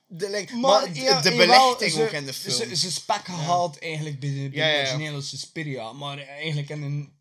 De, 0.07 0.29
like, 0.29 0.55
Maar, 0.55 0.81
maar 0.89 0.95
ja, 0.95 1.21
de 1.21 1.35
belichting 1.35 1.91
ze- 1.91 2.01
ook 2.03 2.11
in 2.11 2.25
de 2.25 2.33
film. 2.33 2.55
Ze, 2.69 2.75
ze 2.75 2.91
spek 2.91 3.25
gehaald 3.25 3.79
eigenlijk 3.79 4.19
bij 4.19 4.29
de, 4.29 4.35
bij 4.35 4.43
Ja, 4.43 4.49
de 4.49 4.57
ja, 4.59 4.67
ja. 4.67 4.79
originele 4.79 5.21
Suspiria, 5.21 5.91
maar 5.93 6.17
eigenlijk 6.17 6.69
in 6.69 6.81
een... 6.81 7.17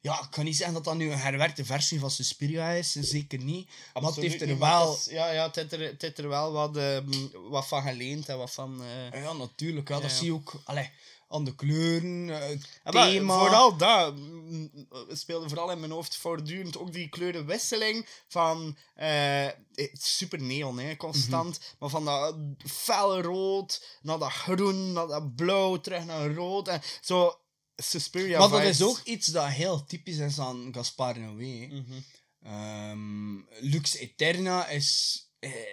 Ja, 0.00 0.20
ik 0.22 0.26
kan 0.30 0.44
niet 0.44 0.56
zeggen 0.56 0.74
dat 0.74 0.84
dat 0.84 0.94
nu 0.96 1.10
een 1.12 1.18
herwerkte 1.18 1.64
versie 1.64 2.00
van 2.00 2.10
Suspiria 2.10 2.70
is. 2.70 2.92
Zeker 2.92 3.38
niet. 3.38 3.68
maar 3.92 4.02
het 4.02 4.16
heeft 4.16 4.40
er 4.40 4.46
niet, 4.46 4.58
wel... 4.58 4.94
is- 4.94 5.04
ja, 5.12 5.30
ja, 5.32 5.46
het 5.46 5.56
heeft 5.56 5.72
er, 5.72 5.80
het 5.80 6.02
heeft 6.02 6.18
er 6.18 6.28
wel 6.28 6.52
wat, 6.52 6.76
ehm, 6.76 7.04
wat 7.48 7.66
van 7.68 7.82
geleend 7.82 8.28
en 8.28 8.38
wat 8.38 8.50
van... 8.52 8.82
eh, 9.12 9.22
Ja, 9.22 9.32
natuurlijk. 9.32 9.88
Ja, 9.88 10.00
dat 10.00 10.10
Ja. 10.10 10.16
zie 10.16 10.26
je 10.26 10.32
ook 10.32 10.60
allee, 10.64 10.90
aan 11.32 11.44
de 11.44 11.54
kleuren, 11.54 12.28
het 12.28 12.66
Ja, 12.94 13.04
thema. 13.04 13.38
Vooral 13.38 13.76
dat 13.76 14.16
mm, 14.16 14.70
speelde 15.08 15.48
vooral 15.48 15.70
in 15.70 15.80
mijn 15.80 15.92
hoofd 15.92 16.16
voortdurend 16.16 16.78
ook 16.78 16.92
die 16.92 17.08
kleurenwisseling 17.08 18.06
van 18.28 18.76
eh, 18.94 19.48
super 19.92 20.42
neon, 20.42 20.78
hè, 20.78 20.96
constant. 20.96 21.58
Mhm. 21.58 21.68
Maar 21.78 21.88
van 21.88 22.04
dat 22.04 22.36
felle 22.70 23.22
rood 23.22 23.98
naar 24.02 24.18
dat 24.18 24.32
groen, 24.32 24.92
naar 24.92 25.06
dat 25.06 25.34
blauw, 25.34 25.80
terug 25.80 26.04
naar 26.04 26.34
rood. 26.34 26.68
En 26.68 26.80
zo 27.00 27.36
Suspiria 27.76 28.38
maar 28.38 28.48
dat 28.48 28.62
is 28.62 28.82
ook 28.82 29.00
iets 29.04 29.26
dat 29.26 29.48
heel 29.48 29.84
typisch 29.84 30.18
is 30.18 30.38
aan 30.38 30.68
Gaspar 30.72 31.18
Noé. 31.18 31.66
Mhm. 31.66 32.00
Ehm, 32.42 33.36
Lux 33.60 33.96
Eterna 33.96 34.68
is, 34.68 35.20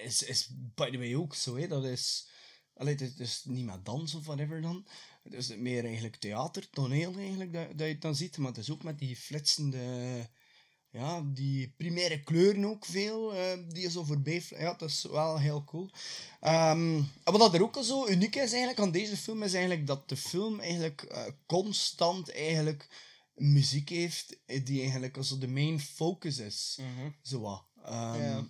is, 0.03 0.24
is 0.24 0.47
by 0.76 0.89
the 0.89 0.97
way 0.97 1.16
ook 1.16 1.36
zo. 1.36 1.55
Hè. 1.57 1.68
Dat 1.68 1.84
is, 1.84 2.28
allee, 2.74 2.93
het 2.93 3.01
is 3.01 3.16
dus 3.16 3.41
niet 3.43 3.66
met 3.66 3.86
dans 3.86 4.14
of 4.14 4.26
whatever 4.26 4.62
dan. 4.62 4.88
Het 5.24 5.34
is 5.34 5.55
meer 5.55 5.86
eigenlijk 5.86 6.15
theater, 6.15 6.70
toneel 6.70 7.13
eigenlijk, 7.17 7.53
dat, 7.53 7.67
dat 7.67 7.88
je 7.88 7.93
het 7.93 8.01
dan 8.01 8.15
ziet. 8.15 8.38
Maar 8.38 8.47
het 8.47 8.57
is 8.57 8.72
ook 8.72 8.84
met 8.84 8.99
die 8.99 9.15
flitsende... 9.15 10.28
Ja, 10.91 11.22
die 11.26 11.74
primaire 11.78 12.24
kleuren 12.24 12.65
ook 12.65 12.86
veel, 12.86 13.36
eh, 13.36 13.57
die 13.67 13.82
je 13.82 13.89
zo 13.89 14.03
voorbij... 14.03 14.43
Ja, 14.49 14.74
dat 14.74 14.89
is 14.89 15.03
wel 15.03 15.39
heel 15.39 15.63
cool. 15.63 15.89
Maar 16.39 17.07
wat 17.24 17.53
er 17.53 17.63
ook 17.63 17.76
al 17.76 17.84
zo 17.84 18.07
uniek 18.07 18.36
is 18.36 18.51
eigenlijk 18.51 18.80
aan 18.80 18.91
deze 18.91 19.17
film, 19.17 19.43
is 19.43 19.53
eigenlijk 19.53 19.88
dat 19.88 20.09
de 20.09 20.17
film 20.17 20.59
eigenlijk 20.59 21.01
eh, 21.01 21.24
constant 21.45 22.32
eigenlijk 22.32 22.88
muziek 23.34 23.89
heeft 23.89 24.38
eh, 24.45 24.65
die 24.65 24.82
eigenlijk 24.82 25.17
als 25.17 25.39
de 25.39 25.47
main 25.47 25.80
focus 25.80 26.38
is. 26.38 26.80
Zo 27.22 27.39
wat. 27.39 27.63
Ehm. 27.84 28.43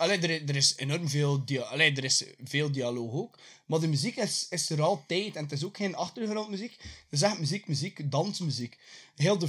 Allee, 0.00 0.18
er, 0.18 0.48
er 0.48 0.56
is 0.56 0.76
enorm 0.76 1.08
veel, 1.08 1.44
dia 1.44 1.62
allee, 1.62 1.92
er 1.92 2.04
is 2.04 2.24
veel 2.44 2.72
dialoog 2.72 3.12
ook. 3.12 3.38
Maar 3.66 3.80
de 3.80 3.88
muziek 3.88 4.16
is, 4.16 4.46
is 4.50 4.70
er 4.70 4.82
altijd. 4.82 5.36
En 5.36 5.42
het 5.42 5.52
is 5.52 5.64
ook 5.64 5.76
geen 5.76 5.94
achtergrondmuziek. 5.94 6.76
Het 6.82 7.10
is 7.10 7.22
echt 7.22 7.38
muziek, 7.38 7.68
muziek, 7.68 8.10
dansmuziek. 8.10 8.78
Heel 9.14 9.38
de, 9.38 9.48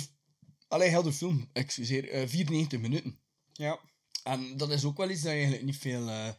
allee, 0.67 0.89
heel 0.89 1.03
de 1.03 1.13
film, 1.13 1.49
excuseer, 1.53 2.09
eh 2.09 2.27
94 2.27 2.79
minuten. 2.79 3.17
Ja. 3.53 3.79
En 4.23 4.57
dat 4.57 4.69
is 4.71 4.83
ook 4.83 4.97
wel 4.97 5.09
iets 5.09 5.21
dat 5.21 5.31
je 5.31 5.37
eigenlijk 5.37 5.65
niet 5.65 5.77
veel, 5.77 6.09
eh, 6.09 6.29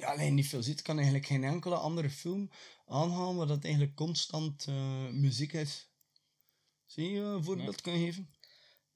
alleen 0.00 0.34
niet 0.34 0.48
veel 0.48 0.62
ziet. 0.62 0.78
Ik 0.78 0.84
kan 0.84 0.96
eigenlijk 0.96 1.26
geen 1.26 1.44
enkele 1.44 1.76
andere 1.76 2.10
film 2.10 2.50
aanhalen 2.86 3.36
waar 3.36 3.46
dat 3.46 3.64
eigenlijk 3.64 3.94
constant 3.94 4.64
eh, 4.68 5.08
muziek 5.10 5.52
is. 5.52 5.88
Zie 6.86 7.10
je 7.10 7.20
een 7.20 7.44
voorbeeld 7.44 7.80
kan 7.80 7.98
geven? 7.98 8.28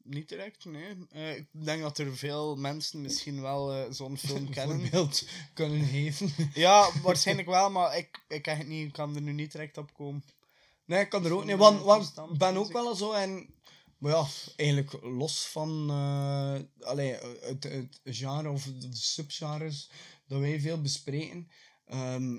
Niet 0.07 0.29
direct, 0.29 0.65
nee. 0.65 0.97
Eh, 1.11 1.37
ik 1.37 1.47
denk 1.51 1.83
dat 1.83 1.99
er 1.99 2.17
veel 2.17 2.57
mensen 2.57 3.01
misschien 3.01 3.41
wel 3.41 3.73
eh, 3.73 3.91
zo'n 3.91 4.19
film 4.27 4.51
kennen. 4.51 4.81
voorbeeld 4.81 5.29
kunnen 5.55 5.87
geven. 5.87 6.33
Ja, 6.55 6.91
waarschijnlijk 7.03 7.49
wel, 7.49 7.71
maar 7.71 7.97
ik, 7.97 8.25
ik, 8.29 8.43
kan 8.43 8.57
het 8.57 8.67
niet, 8.67 8.87
ik 8.87 8.93
kan 8.93 9.15
er 9.15 9.23
nu 9.23 9.33
niet 9.33 9.53
direct 9.53 9.79
op 9.79 9.95
komen. 9.95 10.25
Nee, 10.85 11.01
ik 11.01 11.09
kan 11.09 11.25
er 11.25 11.33
ook 11.33 11.45
niet. 11.45 11.57
Want, 11.57 11.83
want 11.83 12.13
ik 12.33 12.39
ben 12.39 12.57
ook 12.57 12.73
wel 12.73 12.95
zo 12.95 13.13
en... 13.13 13.55
Maar 13.99 14.13
ja, 14.13 14.27
eigenlijk 14.57 15.03
los 15.03 15.47
van 15.47 15.91
allee, 16.81 17.13
het, 17.41 17.63
het 17.65 18.01
genre 18.05 18.51
of 18.51 18.63
de 18.63 18.89
subgenres 18.91 19.91
dat 20.27 20.41
wij 20.41 20.61
veel 20.61 20.81
bespreken, 20.81 21.51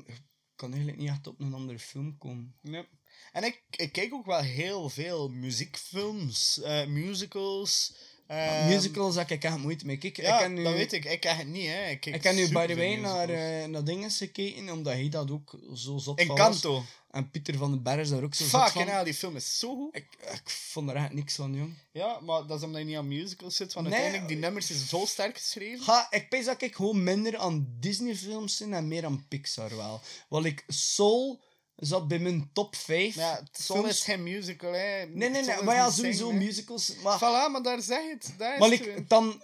ik 0.06 0.22
kan 0.56 0.70
eigenlijk 0.70 0.98
niet 0.98 1.10
echt 1.10 1.28
op 1.28 1.40
een 1.40 1.54
andere 1.54 1.80
film 1.80 2.18
komen. 2.18 2.56
Nee. 2.62 2.86
En 3.32 3.44
ik, 3.44 3.62
ik 3.72 3.92
kijk 3.92 4.14
ook 4.14 4.26
wel 4.26 4.40
heel 4.42 4.90
veel 4.90 5.30
muziekfilms, 5.30 6.62
eh, 6.62 6.86
musicals. 6.86 7.94
ehm, 8.28 8.68
Musicals 8.68 9.16
heb 9.16 9.30
ik 9.32 9.44
echt 9.44 9.58
moeite 9.58 9.86
mee. 9.86 9.98
Kijk, 9.98 10.18
Ja, 10.18 10.42
ik 10.42 10.52
nu, 10.52 10.64
dat 10.64 10.74
weet 10.74 10.94
ik. 10.94 11.06
Ik 11.06 11.24
het 11.24 11.48
niet, 11.48 11.68
hè. 11.68 11.90
Ik, 11.90 12.06
Ik 12.06 12.24
heb 12.24 12.36
nu 12.36 12.50
by 12.52 12.66
the 12.68 12.76
way 12.76 12.96
naar, 12.96 13.30
eh 13.30 13.66
naar 13.68 13.84
dingen 13.84 14.12
gekeken, 14.12 14.70
omdat 14.70 14.94
hij 14.94 15.10
dat 15.10 15.32
ook 15.32 15.60
zo 15.76 15.98
zot 15.98 16.06
was. 16.06 16.28
Encanto. 16.28 16.84
En 17.12 17.30
Pieter 17.32 17.58
van 17.58 17.72
den 17.72 17.84
Berg 17.84 18.00
is 18.00 18.10
daar 18.10 18.24
ook 18.24 18.36
zo 18.36 18.46
zot 18.46 18.62
Fuck, 18.62 18.72
van. 18.72 18.88
en 18.88 19.04
die 19.06 19.14
film 19.14 19.36
is 19.36 19.60
zo 19.60 19.76
goed. 19.76 19.96
Ik, 19.96 20.08
ik 20.34 20.50
vond 20.50 20.90
er 20.90 20.96
echt 20.96 21.14
niks 21.14 21.36
van, 21.36 21.54
jong. 21.56 21.74
Ja, 21.92 22.20
maar 22.20 22.46
dat 22.48 22.58
is 22.58 22.64
omdat 22.66 22.82
je 22.82 22.88
niet 22.88 22.98
aan 22.98 23.08
musicals 23.08 23.56
zit. 23.56 23.74
Want 23.74 23.86
Nee. 23.88 23.96
uiteindelijk, 23.96 24.34
die 24.34 24.42
nummers 24.44 24.72
is 24.72 24.90
zo 24.90 25.06
sterk 25.06 25.38
geschreven. 25.38 25.84
Ga, 25.84 26.08
ik 26.10 26.30
pees 26.30 26.46
dat 26.46 26.62
ik 26.62 26.76
gewoon 26.76 27.04
minder 27.04 27.38
aan 27.38 27.68
Disney-films 27.80 28.58
zit 28.58 28.72
en 28.72 28.88
meer 28.88 29.06
aan 29.06 29.26
Pixar 29.28 29.76
wel. 29.76 30.02
Want 30.28 30.46
ik 30.46 30.64
Soul 30.68 31.40
zat 31.78 32.08
bij 32.08 32.20
mijn 32.20 32.50
top 32.54 32.76
5. 32.76 33.16
Ja, 33.16 33.42
Soul 33.52 33.86
is 33.86 34.04
geen 34.04 34.24
musical, 34.24 34.72
hè. 34.72 35.06
Nee, 35.06 35.30
nee, 35.30 35.30
nee, 35.30 35.56
is 35.56 35.62
maar 35.62 35.76
ja, 35.76 35.92
sowieso 35.92 36.28
zingen, 36.28 36.46
musicals. 36.46 36.94
Maar, 37.04 37.18
Voilà, 37.18 37.52
maar 37.52 37.62
daar 37.62 37.82
zeg 37.82 38.02
je 38.04 38.10
het. 38.10 38.34
Daar 38.38 38.54
is 38.54 38.60
maar 38.60 38.70
het 38.70 38.80
ik, 38.80 38.86
weer. 38.86 39.08
dan 39.08 39.44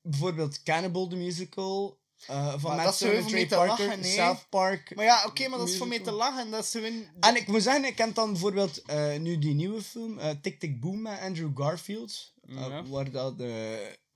bijvoorbeeld 0.00 0.62
Cannibal 0.62 1.08
the 1.08 1.16
Musical 1.16 1.98
eh, 2.26 2.50
van 2.58 2.60
Maar 2.76 2.76
Matt 2.76 2.84
dat 2.84 2.92
is 2.92 2.96
Stone 2.96 3.12
en 3.12 3.22
voor 3.22 3.30
Trey 3.30 3.46
Parker, 3.46 3.86
lachen. 3.86 4.04
South 4.04 4.46
Park. 4.48 4.94
Maar 4.94 5.04
ja, 5.04 5.24
oké, 5.26 5.48
maar 5.48 5.58
dat 5.58 5.68
is 5.68 5.76
voor 5.76 5.88
mij 5.88 6.00
te 6.00 6.10
lachen. 6.10 6.50
Dat 6.50 6.64
is 6.64 6.70
gewoon... 6.70 7.04
En 7.20 7.36
ik 7.36 7.46
moet 7.46 7.62
zeggen, 7.62 7.84
ik 7.84 7.96
ken 7.96 8.14
dan 8.14 8.30
bijvoorbeeld 8.30 8.82
eh, 8.82 9.16
nu 9.16 9.38
die 9.38 9.54
nieuwe 9.54 9.82
film, 9.82 10.18
eh 10.18 10.30
Tick 10.42 10.60
Tick 10.60 10.80
Boom 10.80 11.02
met 11.02 11.20
Andrew 11.20 11.50
Garfield. 11.54 12.32
Ja. 12.46 12.82
Waar 12.82 13.10
dat 13.10 13.34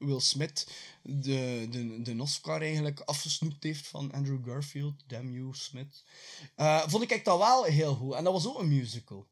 Will 0.00 0.20
Smith 0.20 0.66
de, 1.02 1.66
de, 1.70 2.02
de 2.02 2.22
Oscar 2.22 2.60
eigenlijk 2.60 3.00
afgesnoept 3.00 3.62
heeft 3.62 3.86
van 3.86 4.12
Andrew 4.12 4.46
Garfield. 4.46 4.94
Damn 5.06 5.32
you, 5.32 5.48
Smith. 5.52 6.04
Eh, 6.54 6.82
vond 6.86 7.10
ik 7.10 7.24
dat 7.24 7.38
wel 7.38 7.64
heel 7.64 7.94
goed. 7.94 8.14
En 8.14 8.24
dat 8.24 8.32
was 8.32 8.46
ook 8.46 8.58
een 8.58 8.68
musical. 8.68 9.26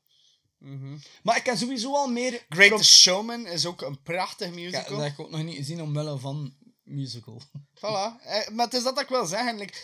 Maar 1.22 1.36
ik 1.36 1.42
ken 1.42 1.58
sowieso 1.58 1.94
al 1.94 2.08
meer... 2.08 2.46
Greatest 2.48 2.90
Showman 2.90 3.46
is 3.46 3.66
ook 3.66 3.82
een 3.82 4.02
prachtig 4.02 4.48
Ja, 4.48 4.54
musical. 4.54 4.96
dat 4.96 5.00
heb 5.02 5.12
ik 5.12 5.20
ook 5.20 5.30
nog 5.30 5.42
niet 5.42 5.56
gezien 5.56 5.82
omwille 5.82 6.18
van 6.18 6.54
musical. 6.82 7.42
Voilà. 7.78 8.22
Eh, 8.24 8.48
maar 8.48 8.64
het 8.64 8.74
is 8.74 8.82
dat 8.82 9.00
ik 9.00 9.08
wil 9.08 9.26
zeggen. 9.26 9.58
Like, 9.58 9.74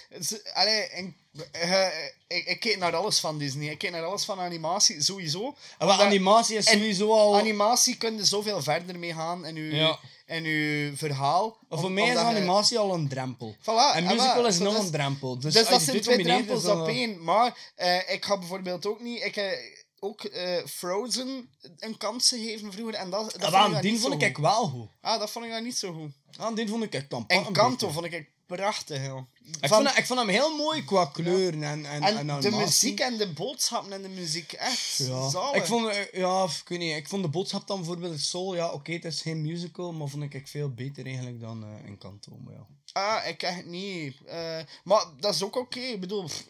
allee, 0.54 0.82
ik, 0.82 1.14
eh, 1.52 1.88
ik, 2.26 2.46
ik 2.46 2.60
kijk 2.60 2.78
naar 2.78 2.96
alles 2.96 3.20
van 3.20 3.38
Disney. 3.38 3.68
Ik 3.68 3.78
kijk 3.78 3.92
naar 3.92 4.04
alles 4.04 4.24
van 4.24 4.40
animatie, 4.40 5.02
sowieso. 5.02 5.56
En 5.78 5.88
animatie 5.88 6.56
is 6.56 6.66
en 6.66 6.78
sowieso 6.78 7.12
al... 7.12 7.38
Animatie 7.38 7.96
kun 7.96 8.16
je 8.16 8.24
zoveel 8.24 8.62
verder 8.62 8.98
mee 8.98 9.14
gaan 9.14 9.46
in 9.46 9.54
je, 9.54 9.74
Ja. 9.74 9.98
In 10.26 10.44
uw 10.44 10.96
verhaal. 10.96 11.58
Maar 11.68 11.78
voor 11.78 11.90
mij 11.92 12.04
is 12.06 12.12
je- 12.12 12.18
animatie 12.18 12.78
al 12.78 12.94
een 12.94 13.08
drempel. 13.08 13.56
Voilà, 13.60 13.64
en 13.94 14.06
en 14.06 14.14
musical 14.16 14.46
is 14.46 14.58
nog 14.58 14.78
een 14.78 14.90
drempel. 14.90 15.38
Dus, 15.38 15.52
Dus, 15.54 15.68
dat 15.68 15.82
zijn 15.82 16.00
twee 16.00 16.22
drempels 16.22 16.64
op 16.64 16.88
één. 16.88 17.24
Maar 17.24 17.72
eh, 17.74 18.12
ik 18.12 18.24
ga 18.24 18.38
bijvoorbeeld 18.38 18.86
ook 18.86 19.00
niet... 19.00 19.22
Ik 19.24 19.34
heb 19.34 19.58
ook 19.98 20.24
eh, 20.24 20.64
Frozen 20.66 21.48
een 21.78 21.96
kans 21.96 22.28
gegeven 22.28 22.72
vroeger. 22.72 22.94
En 22.94 23.10
dat, 23.10 23.32
dat 23.38 23.50
Ja, 23.50 23.62
vond 23.62 23.76
ik 23.76 23.82
die 23.82 23.98
vond 23.98 24.22
ik 24.22 24.36
wel 24.36 24.66
goed. 24.68 24.88
Ah, 25.00 25.18
dat 25.18 25.30
vond 25.30 25.44
ik 25.44 25.50
dan 25.50 25.62
niet 25.62 25.76
zo 25.78 25.92
goed. 25.92 26.12
Ah, 26.36 26.54
die 26.56 26.68
vond 26.68 26.82
ik 26.94 27.10
dan 27.10 27.24
En 27.26 27.52
Kanto 27.52 27.90
vond 27.90 28.04
ik 28.04 28.30
prachtig, 28.46 29.04
joh. 29.06 29.22
Ik, 29.60 29.68
Van- 29.68 29.84
vond, 29.84 29.98
ik 29.98 30.06
vond 30.06 30.18
hem 30.20 30.28
heel 30.28 30.56
mooi 30.56 30.84
qua 30.84 31.04
kleuren 31.06 31.62
en, 31.62 31.86
en, 31.86 32.02
En, 32.02 32.30
en 32.30 32.40
de 32.40 32.50
muziek 32.50 33.00
en 33.00 33.16
de 33.16 33.32
boodschappen 33.32 33.92
en 33.92 34.02
de 34.02 34.08
muziek, 34.08 34.52
echt 34.52 34.96
Ja. 34.96 35.28
zalig. 35.28 35.54
Ik 35.54 35.64
vond, 35.66 35.88
eh, 35.88 36.12
ja, 36.12 36.44
ik 36.44 36.68
weet 36.68 36.78
niet, 36.78 36.96
ik 36.96 37.08
vond 37.08 37.22
de 37.22 37.28
boodschap 37.28 37.66
dan 37.66 37.76
bijvoorbeeld 37.76 38.20
Soul, 38.20 38.54
ja, 38.54 38.72
oké, 38.72 38.92
het 38.92 39.04
is 39.04 39.22
geen 39.22 39.42
musical, 39.42 39.92
maar 39.92 40.08
vond 40.08 40.34
ik 40.34 40.48
veel 40.48 40.70
beter 40.74 41.04
eigenlijk 41.06 41.40
dan 41.40 41.64
eh 41.64 41.88
Encanto. 41.88 42.32
Maar 42.44 42.54
ja. 42.54 42.66
Ah, 42.92 43.28
ik 43.28 43.42
echt 43.42 43.64
niet. 43.66 44.16
Eh, 44.26 44.58
maar 44.84 45.04
dat 45.20 45.34
is 45.34 45.42
ook 45.42 45.56
oké. 45.56 45.80
Ik 45.80 46.00
bedoel, 46.00 46.24
pff, 46.24 46.44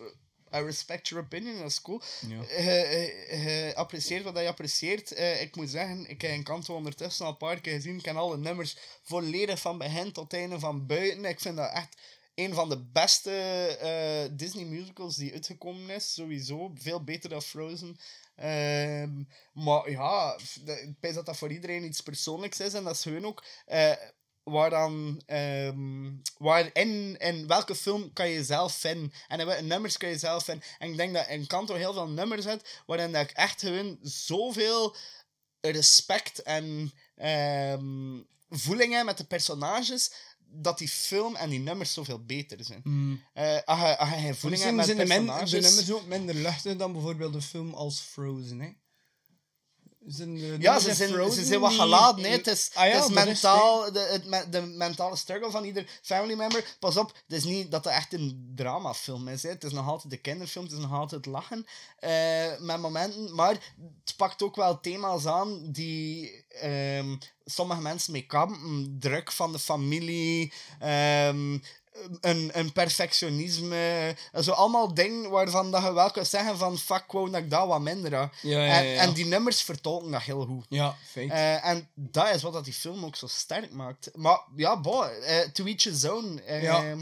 I 0.55 0.59
respect 0.61 1.09
your 1.09 1.25
opinion, 1.25 1.59
dat 1.59 1.71
is 1.71 1.81
cool. 1.83 2.03
Ja. 2.29 2.37
Je, 2.63 2.63
je- 2.63 3.37
je 3.39 3.73
apprecieert 3.75 4.25
wat 4.25 4.39
je 4.39 4.49
apprecieert. 4.49 5.13
Eh, 5.13 5.41
ik 5.41 5.57
moet 5.57 5.71
zeggen, 5.71 6.09
ik 6.09 6.21
heb 6.23 6.31
Encanto 6.31 6.75
ondertussen 6.75 7.25
al 7.25 7.31
een 7.31 7.37
paar 7.37 7.61
keer 7.61 7.75
gezien. 7.75 7.97
Ik 7.97 8.03
ken 8.03 8.17
alle 8.17 8.37
nummers 8.39 8.77
volledig 9.03 9.61
van 9.61 9.79
begin 9.79 10.13
tot 10.13 10.33
einde 10.33 10.59
van 10.59 10.87
buiten. 10.87 11.25
Ik 11.25 11.41
vind 11.41 11.57
dat 11.57 11.71
echt 11.73 11.97
een 12.35 12.55
van 12.55 12.69
de 12.69 12.79
beste 12.93 13.31
eh, 13.81 14.37
Disney 14.37 14.65
musicals 14.65 15.17
die 15.17 15.33
uitgekomen 15.33 15.91
is. 15.91 16.15
Sowieso. 16.15 16.71
Veel 16.75 17.05
beter 17.05 17.31
dan 17.31 17.43
Frozen. 17.43 17.99
Ehm, 18.37 19.23
maar 19.53 19.91
ja, 19.91 20.39
ik 20.65 20.95
denk 21.01 21.15
dat 21.15 21.27
dat 21.27 21.37
voor 21.37 21.53
iedereen 21.53 21.85
iets 21.85 22.01
persoonlijks 22.01 22.61
is. 22.61 22.75
En 22.75 22.85
dat 22.85 22.95
is 22.95 23.03
gewoon 23.03 23.25
ook... 23.27 23.45
eh, 23.67 23.93
waar 24.45 24.71
dan, 24.71 25.23
ehm, 25.27 26.11
waar 26.39 26.71
in, 26.73 27.17
in 27.19 27.47
welke 27.47 27.75
film 27.75 28.13
kan 28.13 28.29
je 28.29 28.45
zelf 28.45 28.75
vinden 28.75 29.13
en 29.29 29.41
in 29.41 29.47
welke 29.47 29.63
nummers 29.63 29.97
kan 29.97 30.09
je 30.09 30.19
zelf 30.19 30.45
vinden. 30.45 30.65
En 30.79 30.91
ik 30.91 30.97
denk 30.97 31.15
dat 31.15 31.27
Encanto 31.27 31.75
heel 31.75 31.93
veel 31.93 32.09
nummers 32.09 32.45
heeft 32.45 32.83
waarin 32.87 33.13
dat 33.13 33.23
ik 33.23 33.31
echt 33.31 33.61
gewoon 33.61 33.99
zoveel 34.03 34.97
respect 35.61 36.43
en 36.43 36.93
ehm, 37.17 38.21
voeling 38.51 38.93
heb 38.93 39.05
met 39.05 39.19
de 39.19 39.25
personages, 39.25 40.13
dat 40.39 40.79
die 40.79 40.89
film 40.89 41.37
en 41.37 41.51
die 41.51 41.61
nummers 41.61 41.93
zoveel 41.93 42.25
beter 42.25 42.65
zijn. 42.65 42.83
Eh, 43.33 43.59
als 43.65 43.81
je, 43.81 43.99
als 43.99 44.09
je 44.09 44.15
geen 44.15 44.35
voeling 44.35 44.63
hebt 44.63 44.75
Misschien 44.75 44.77
met 44.77 44.85
zijn 44.85 44.97
de, 44.97 45.05
de 45.05 45.09
personages... 45.09 45.51
nummers 45.63 45.93
ook 45.93 46.07
minder 46.07 46.35
luchtig 46.35 46.77
dan 46.77 46.93
bijvoorbeeld 46.93 47.35
een 47.35 47.43
film 47.43 47.75
als 47.75 48.01
Frozen, 48.01 48.61
hè. 48.61 48.71
Zijn 50.07 50.35
de 50.35 50.57
Ja, 50.59 50.79
ze 50.79 50.95
zijn, 50.95 51.11
Frozen 51.11 51.35
ze 51.43 51.45
zijn 51.45 51.61
wat 51.61 51.73
geladen. 51.73 52.25
hè. 52.25 52.31
Het 52.31 52.47
is, 52.47 52.71
Ah 52.75 52.87
ja, 52.87 52.95
het 52.95 53.05
is 53.09 53.15
mentaal, 53.15 53.93
de, 53.93 53.99
het, 53.99 54.27
me- 54.27 54.49
de 54.51 54.61
mentale 54.61 55.17
struggle 55.17 55.51
van 55.51 55.65
ieder 55.65 55.87
family 56.03 56.35
member. 56.35 56.77
Pas 56.79 56.97
op, 56.97 57.07
het 57.27 57.37
is 57.37 57.45
niet 57.45 57.71
dat 57.71 57.85
het 57.85 57.93
echt 57.95 58.13
een 58.13 58.53
dramafilm 58.57 59.29
is. 59.29 59.43
Hè. 59.43 59.49
Het 59.49 59.65
is 59.65 59.73
nog 59.73 59.89
altijd 59.89 60.11
de 60.11 60.17
kinderfilm, 60.21 60.65
het 60.65 60.75
is 60.75 60.81
nog 60.81 60.93
altijd 60.93 61.27
lachen 61.27 61.67
eh, 61.99 62.59
met 62.59 62.81
momenten. 62.81 63.35
Maar 63.35 63.51
het 64.05 64.15
pakt 64.17 64.43
ook 64.43 64.57
wel 64.57 64.81
thema's 64.81 65.27
aan 65.27 65.71
die 65.73 66.45
ehm, 66.49 67.17
sommige 67.45 67.81
mensen 67.81 68.13
mee 68.13 68.27
kampen. 68.27 68.97
Druk 69.01 69.33
van 69.33 69.53
de 69.53 69.59
familie, 69.59 70.53
ehm, 70.79 71.59
een, 72.21 72.51
een 72.53 72.73
perfectionisme. 72.73 74.15
Zo 74.41 74.51
allemaal 74.53 74.95
dingen 74.95 75.31
waarvan 75.31 75.71
dat 75.71 75.83
je 75.83 75.93
wel 75.93 76.11
kunt 76.11 76.27
zeggen 76.27 76.59
van 76.59 76.79
fuck, 76.79 77.13
wou 77.13 77.31
dat 77.31 77.41
ik 77.41 77.51
dat 77.51 77.67
wat 77.67 77.81
minder 77.81 78.15
had. 78.15 78.33
Ja, 78.43 78.65
ja, 78.65 78.73
En, 78.83 78.99
en 78.99 79.13
die 79.13 79.27
nummers 79.27 79.63
vertolken 79.63 80.11
dat 80.11 80.23
heel 80.23 80.45
goed. 80.47 80.65
Ja, 80.69 80.97
feit. 81.11 81.31
Eh, 81.31 81.67
en 81.67 81.89
dat 81.95 82.35
is 82.35 82.43
wat 82.43 82.53
dat 82.53 82.65
die 82.65 82.73
film 82.73 83.05
ook 83.05 83.17
zo 83.17 83.27
sterk 83.27 83.73
maakt. 83.73 84.11
Maar 84.15 84.41
ja, 84.57 84.81
boh, 84.81 85.07
eh, 85.27 85.49
to 85.53 85.65
each 85.65 85.83
his 85.85 86.05
own. 86.09 86.41
Eh, 86.47 86.63
Ja. 86.63 86.97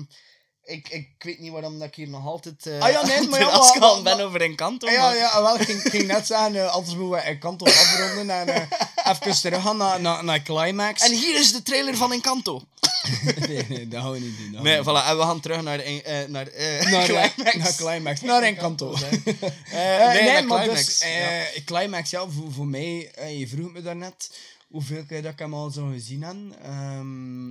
Ik, 0.64 0.88
ik 0.88 1.08
weet 1.18 1.38
niet 1.38 1.52
waarom 1.52 1.78
dat 1.78 1.88
ik 1.88 1.94
hier 1.94 2.08
nog 2.08 2.26
altijd 2.26 2.66
uh, 2.66 2.80
Ah 2.80 2.90
ja, 2.90 3.06
nee, 3.06 3.26
maar 3.28 3.40
ja, 3.40 4.02
ben 4.02 4.20
over 4.20 4.42
een 4.42 4.54
kant. 4.54 4.82
Ja, 4.82 5.14
ja, 5.14 5.42
wel, 5.42 5.54
ik 5.54 5.66
ging, 5.66 5.80
ging 5.82 6.06
net 6.06 6.26
zeggen, 6.26 6.56
eh, 6.56 6.72
anders 6.72 6.96
moeten 6.96 7.18
we 7.18 7.28
een 7.28 7.38
kant 7.38 7.60
op 7.60 7.68
afronden 7.68 8.30
en 8.30 8.48
eh, 8.48 8.62
even 9.20 9.40
teruggaan 9.40 9.76
naar, 9.76 10.00
naar, 10.00 10.24
naar 10.24 10.42
Climax. 10.42 11.02
En 11.02 11.12
hier 11.12 11.38
is 11.38 11.52
de 11.52 11.62
trailer 11.62 11.96
van 11.96 12.12
Encanto. 12.12 12.62
nee, 13.48 13.64
nee, 13.68 13.88
dat 13.88 14.02
gaan 14.02 14.12
we 14.12 14.18
niet 14.18 14.36
doen. 14.38 14.62
Nee, 14.62 14.74
gaan 14.74 14.94
we 14.94 15.00
voilà, 15.00 15.06
en 15.06 15.16
we 15.16 15.22
gaan 15.22 15.40
terug 15.40 15.62
naar, 15.62 15.78
eh, 15.78 16.28
naar, 16.28 16.28
Naar, 16.28 17.04
Climax. 17.04 17.54
naar 17.54 17.74
Climax. 17.74 18.20
Naar 18.20 18.42
Encanto. 18.42 18.96
Nee, 18.98 19.34
nee, 19.72 20.24
naar 20.24 20.44
maar 20.44 20.62
Climax. 20.62 20.98
dus, 20.98 21.64
Climax, 21.64 22.10
ja, 22.10 22.26
voor, 22.28 22.52
voor 22.52 22.66
mij, 22.66 23.12
je 23.38 23.48
vroeg 23.48 23.72
me 23.72 23.82
daarnet 23.82 24.38
hoeveel 24.68 25.04
keer 25.08 25.22
dat 25.22 25.32
ik 25.32 25.38
hem 25.38 25.54
al 25.54 25.70
zo 25.70 25.88
gezien 25.92 26.22
heb. 26.22 26.36
Ehm 26.62 27.50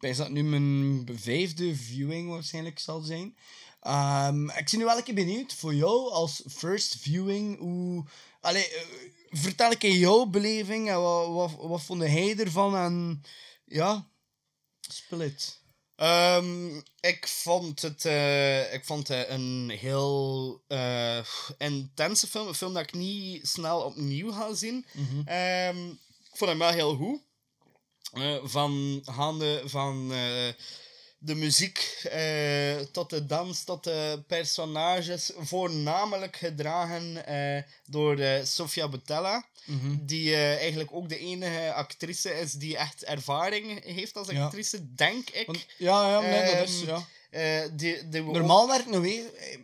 bij 0.00 0.14
dat 0.14 0.30
nu 0.30 0.42
mijn 0.42 1.18
vijfde 1.18 1.76
viewing 1.76 2.30
waarschijnlijk 2.30 2.78
zal 2.78 3.00
zijn. 3.00 3.36
Ehm, 3.80 4.48
ik 4.48 4.68
ben 4.70 4.78
nu 4.78 4.84
wel 4.84 4.96
een 4.96 5.02
keer 5.02 5.14
benieuwd 5.14 5.54
voor 5.54 5.74
jou 5.74 6.10
als 6.10 6.42
first 6.48 6.96
viewing. 6.96 7.58
Hoe, 7.58 8.04
allee, 8.40 8.68
eh, 8.68 8.86
vertel 9.30 9.70
ik 9.70 9.82
in 9.82 9.98
jouw 9.98 10.26
beleving 10.26 10.88
en 10.88 11.00
wat, 11.00 11.28
wat, 11.28 11.68
wat 11.68 11.82
vond 11.82 12.02
hij 12.02 12.36
ervan? 12.36 12.76
En 12.76 13.22
ja, 13.64 14.08
split. 14.80 15.58
Ehm, 15.96 16.76
ik 17.00 17.28
vond 17.28 17.82
het, 17.82 18.04
eh, 18.04 18.72
ik 18.72 18.84
vond 18.84 19.08
het 19.08 19.28
een 19.28 19.70
heel 19.80 20.62
eh, 20.66 21.18
intense 21.58 22.26
film. 22.26 22.48
Een 22.48 22.54
film 22.54 22.74
dat 22.74 22.82
ik 22.82 22.92
niet 22.92 23.48
snel 23.48 23.80
opnieuw 23.80 24.32
ga 24.32 24.54
zien. 24.54 24.86
Ehm, 25.24 25.88
ik 25.88 26.36
vond 26.36 26.50
hem 26.50 26.58
wel 26.58 26.70
heel 26.70 26.96
goed. 26.96 27.20
Eh, 28.12 28.36
van 28.42 29.00
gaande 29.04 29.62
van 29.64 30.12
eh, 30.12 30.18
de 31.18 31.34
muziek 31.34 32.00
eh, 32.10 32.76
tot 32.92 33.10
de 33.10 33.26
dans, 33.26 33.64
tot 33.64 33.84
de 33.84 34.22
personages. 34.26 35.32
Voornamelijk 35.38 36.36
gedragen 36.36 37.24
door 37.86 38.18
Sofia 38.44 38.88
Boutella. 38.88 39.44
Die 40.00 40.32
eh, 40.34 40.56
eigenlijk 40.56 40.92
ook 40.92 41.08
de 41.08 41.18
enige 41.18 41.72
actrice 41.72 42.40
is 42.40 42.52
die 42.52 42.76
echt 42.76 43.04
ervaring 43.04 43.84
heeft 43.84 44.16
als 44.16 44.28
Ja. 44.28 44.44
actrice, 44.44 44.94
denk 44.94 45.30
ik. 45.30 45.66
Ja, 45.78 46.10
ja, 46.10 46.20
nee, 46.20 46.54
dat 46.56 46.68
is... 46.68 46.80
Ehm, 46.80 46.88
Ja. 46.88 47.68
die, 47.68 48.08
die 48.08 48.22
ook- 48.22 48.32
Normaal 48.32 48.68
werkt 48.68 48.86
nog 48.90 49.00
weer 49.00 49.34
eh, 49.34 49.58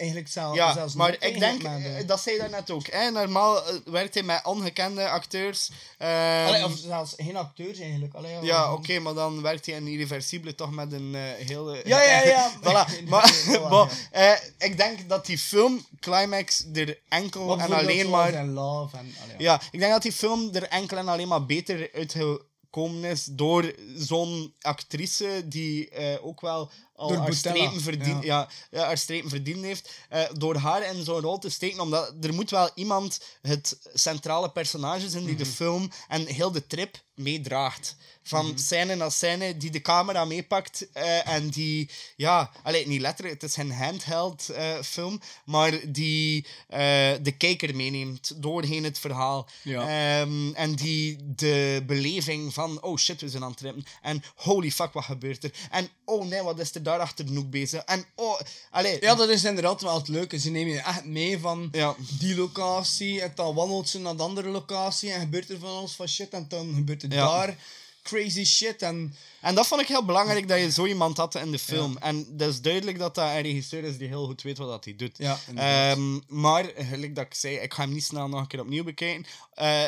eigenlijk 0.00 0.30
zelf, 0.30 0.54
ja, 0.54 0.72
zelfs 0.72 0.94
maar 0.94 1.16
ik 1.18 1.38
denk, 1.38 1.62
eh, 1.62 2.06
dat 2.06 2.20
zei 2.20 2.34
je 2.34 2.40
daarnet 2.40 2.70
ook. 2.70 2.86
Hè? 2.86 3.10
Normaal 3.10 3.66
eh, 3.66 3.74
werkt 3.84 4.14
hij 4.14 4.22
met 4.22 4.44
ongekende 4.44 5.08
acteurs. 5.08 5.70
Ehm, 5.98 6.46
Allee, 6.46 6.64
of 6.64 6.76
zelfs 6.76 7.14
geen 7.16 7.36
acteurs 7.36 7.78
eigenlijk. 7.78 8.14
Allee, 8.14 8.42
ja, 8.42 8.72
oké, 8.72 8.98
maar 8.98 9.14
dan 9.14 9.42
werkt 9.42 9.66
hij 9.66 9.74
in 9.74 9.86
Irreversible 9.86 10.54
toch 10.54 10.70
met 10.70 10.92
een 10.92 11.14
eh, 11.14 11.46
hele... 11.46 11.80
Ja, 11.84 12.02
ja, 12.02 12.22
ja. 12.22 12.52
voilà. 12.62 13.08
Maar, 13.08 13.34
maar 13.70 14.08
eh, 14.10 14.32
ik 14.58 14.76
denk 14.76 15.08
dat 15.08 15.26
die 15.26 15.38
film, 15.38 15.86
Climax, 16.00 16.64
er 16.72 16.98
enkel 17.08 17.58
en 17.58 17.72
alleen 17.72 18.10
maar... 18.10 18.44
Love 18.44 18.96
en... 18.96 19.14
allee, 19.22 19.34
ja. 19.38 19.52
Ja, 19.52 19.60
ik 19.70 19.80
denk 19.80 19.92
dat 19.92 20.02
die 20.02 20.12
film 20.12 20.50
er 20.52 20.68
enkel 20.68 20.96
en 20.96 21.08
alleen 21.08 21.28
maar 21.28 21.46
beter 21.46 21.90
uitgekomen 21.94 23.04
is 23.04 23.24
door 23.24 23.74
zo'n 23.96 24.54
actrice 24.60 25.42
die 25.44 25.90
ook 26.20 26.40
wel 26.40 26.70
al 27.00 27.08
Door 27.08 27.16
haar 27.18 27.34
strepen, 27.34 27.80
verdien, 27.80 28.20
ja. 28.22 28.48
Ja, 28.70 28.84
haar 28.84 28.98
strepen 28.98 29.30
verdiend 29.30 29.62
heeft. 29.64 29.90
eh, 30.08 30.22
door 30.32 30.56
haar 30.56 30.94
in 30.94 31.04
zo'n 31.04 31.20
rol 31.20 31.38
te 31.38 31.48
steken, 31.50 31.80
omdat 31.80 32.12
er 32.20 32.34
moet 32.34 32.50
wel 32.50 32.70
iemand 32.74 33.20
het 33.42 33.78
centrale 33.94 34.50
personage 34.50 35.08
zijn 35.08 35.24
die 35.24 35.36
de 35.36 35.44
Mhm. 35.44 35.52
film 35.52 35.90
en 36.08 36.26
heel 36.26 36.50
de 36.52 36.66
trip 36.66 37.02
meedraagt. 37.20 37.96
Van 38.22 38.46
Mhm. 38.46 38.56
scène 38.58 38.94
naar 38.94 39.10
scène, 39.12 39.56
die 39.56 39.70
de 39.70 39.80
camera 39.80 40.24
meepakt 40.24 40.86
eh, 40.92 41.28
en 41.28 41.48
die, 41.48 41.90
ja, 42.16 42.50
allee, 42.62 42.86
niet 42.88 43.00
letterlijk, 43.00 43.40
het 43.40 43.50
is 43.50 43.56
geen 43.56 43.72
handheld 43.72 44.48
eh, 44.48 44.80
film, 44.82 45.20
maar 45.44 45.80
die 45.92 46.46
eh, 46.68 46.78
de 47.22 47.32
kijker 47.38 47.76
meeneemt 47.76 48.42
doorheen 48.42 48.84
het 48.84 48.98
verhaal. 48.98 49.48
Ja. 49.62 49.80
Ehm, 50.20 50.52
en 50.54 50.74
die 50.74 51.16
de 51.36 51.82
beleving 51.86 52.54
van, 52.54 52.82
oh 52.82 52.96
shit, 52.98 53.20
we 53.20 53.28
zijn 53.28 53.42
aan 53.42 53.48
het 53.48 53.58
trippen. 53.58 53.84
En 54.02 54.22
holy 54.34 54.70
fuck, 54.70 54.92
wat 54.92 55.04
gebeurt 55.04 55.44
er? 55.44 55.50
En 55.70 55.88
oh 56.04 56.24
nee, 56.26 56.42
wat 56.42 56.58
is 56.58 56.74
er 56.74 56.82
daarachter 56.82 57.26
ook 57.38 57.50
bezig? 57.50 57.82
En 57.82 58.04
oh, 58.14 58.40
allee. 58.70 58.96
Ja, 59.00 59.14
dat 59.14 59.28
is 59.28 59.44
inderdaad 59.44 59.80
wel 59.82 59.94
het 59.98 60.08
leuke. 60.08 60.38
Ze 60.38 60.50
nemen 60.50 60.72
je 60.72 60.80
echt 60.80 61.04
mee 61.04 61.38
van 61.38 61.68
Ja. 61.72 61.94
die 62.18 62.36
locatie 62.36 63.20
en 63.22 63.32
dan 63.34 63.54
wandelt 63.54 63.88
ze 63.88 63.98
naar 63.98 64.16
de 64.16 64.22
andere 64.22 64.48
locatie 64.48 65.12
en 65.12 65.20
gebeurt 65.20 65.50
er 65.50 65.58
van 65.58 65.68
alles 65.70 65.92
van 65.92 66.08
shit 66.08 66.30
en 66.32 66.46
dan 66.48 66.74
gebeurt 66.74 67.02
er. 67.02 67.09
Daar 67.10 67.56
crazy 68.02 68.44
shit 68.44 68.82
en... 68.82 69.14
En 69.40 69.54
dat 69.54 69.66
vond 69.66 69.80
ik 69.80 69.88
heel 69.88 70.04
belangrijk 70.04 70.48
dat 70.48 70.58
je 70.58 70.70
zo 70.70 70.86
iemand 70.86 71.16
had 71.16 71.34
in 71.34 71.50
de 71.50 71.58
film. 71.58 71.96
En 71.96 72.36
dat 72.36 72.48
is 72.48 72.60
duidelijk 72.60 72.98
dat 72.98 73.14
dat 73.14 73.28
een 73.28 73.42
regisseur 73.42 73.84
is 73.84 73.98
die 73.98 74.08
heel 74.08 74.26
goed 74.26 74.42
weet 74.42 74.58
wat 74.58 74.68
dat 74.68 74.84
hij 74.84 74.96
doet. 74.96 75.18
Ja. 75.18 75.38
Ehm, 75.54 76.18
maar, 76.26 76.72
gelijk 76.76 77.14
dat 77.14 77.26
ik 77.26 77.34
zei, 77.34 77.56
ik 77.56 77.74
ga 77.74 77.82
hem 77.82 77.92
niet 77.92 78.04
snel 78.04 78.28
nog 78.28 78.40
een 78.40 78.46
keer 78.46 78.60
opnieuw 78.60 78.84
bekijken. 78.84 79.26
Eh, 79.52 79.82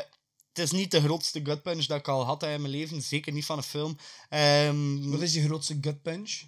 het 0.53 0.65
is 0.65 0.71
niet 0.71 0.91
de 0.91 1.01
grootste 1.01 1.41
gut 1.45 1.63
punch 1.63 1.87
dat 1.87 1.99
ik 1.99 2.09
al 2.09 2.25
had 2.25 2.43
in 2.43 2.61
mijn 2.61 2.73
leven. 2.73 3.03
Zeker 3.03 3.33
niet 3.33 3.45
van 3.45 3.57
een 3.57 3.63
film. 3.63 3.97
Ehm, 4.29 5.11
Wat 5.11 5.21
is 5.21 5.35
je 5.35 5.45
grootste 5.45 5.79
gut 5.81 6.03
punch? 6.03 6.41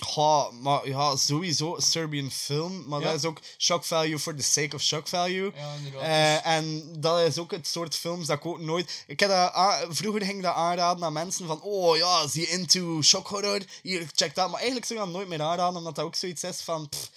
Goh, 0.00 0.50
maar 0.50 0.88
ja, 0.88 1.16
sowieso 1.16 1.74
een 1.76 1.82
Serbian 1.82 2.30
film. 2.30 2.84
Maar 2.86 3.00
Ja. 3.00 3.06
dat 3.06 3.14
is 3.14 3.24
ook 3.24 3.40
shock 3.58 3.84
value 3.84 4.18
for 4.18 4.34
the 4.34 4.42
sake 4.42 4.76
of 4.76 4.82
shock 4.82 5.08
value. 5.08 5.52
Ja, 5.54 5.74
inderdaad. 5.74 6.02
Eh, 6.02 6.46
en 6.46 6.92
dat 7.00 7.20
is 7.20 7.38
ook 7.38 7.50
het 7.50 7.66
soort 7.66 7.96
films 7.96 8.26
dat 8.26 8.36
ik 8.36 8.46
ook 8.46 8.60
nooit... 8.60 9.04
Ik 9.06 9.20
heb 9.20 9.28
dat 9.30 9.86
Vroeger 9.88 10.22
ging 10.24 10.36
ik 10.36 10.42
dat 10.42 10.54
aanraden 10.54 11.04
aan 11.04 11.12
mensen 11.12 11.46
van... 11.46 11.62
Oh 11.62 11.96
ja, 11.96 12.28
zie 12.28 12.40
je 12.40 12.48
into 12.48 13.02
shock 13.02 13.26
horror? 13.26 13.60
Hier, 13.82 14.06
check 14.14 14.34
dat. 14.34 14.46
Maar 14.50 14.56
eigenlijk 14.60 14.86
zou 14.86 14.98
ik 14.98 15.04
dat 15.04 15.14
nooit 15.14 15.28
meer 15.28 15.42
aanraden, 15.42 15.76
omdat 15.76 15.94
dat 15.94 16.04
ook 16.04 16.14
zoiets 16.14 16.42
is 16.44 16.60
van... 16.60 16.88
pff, 16.88 17.10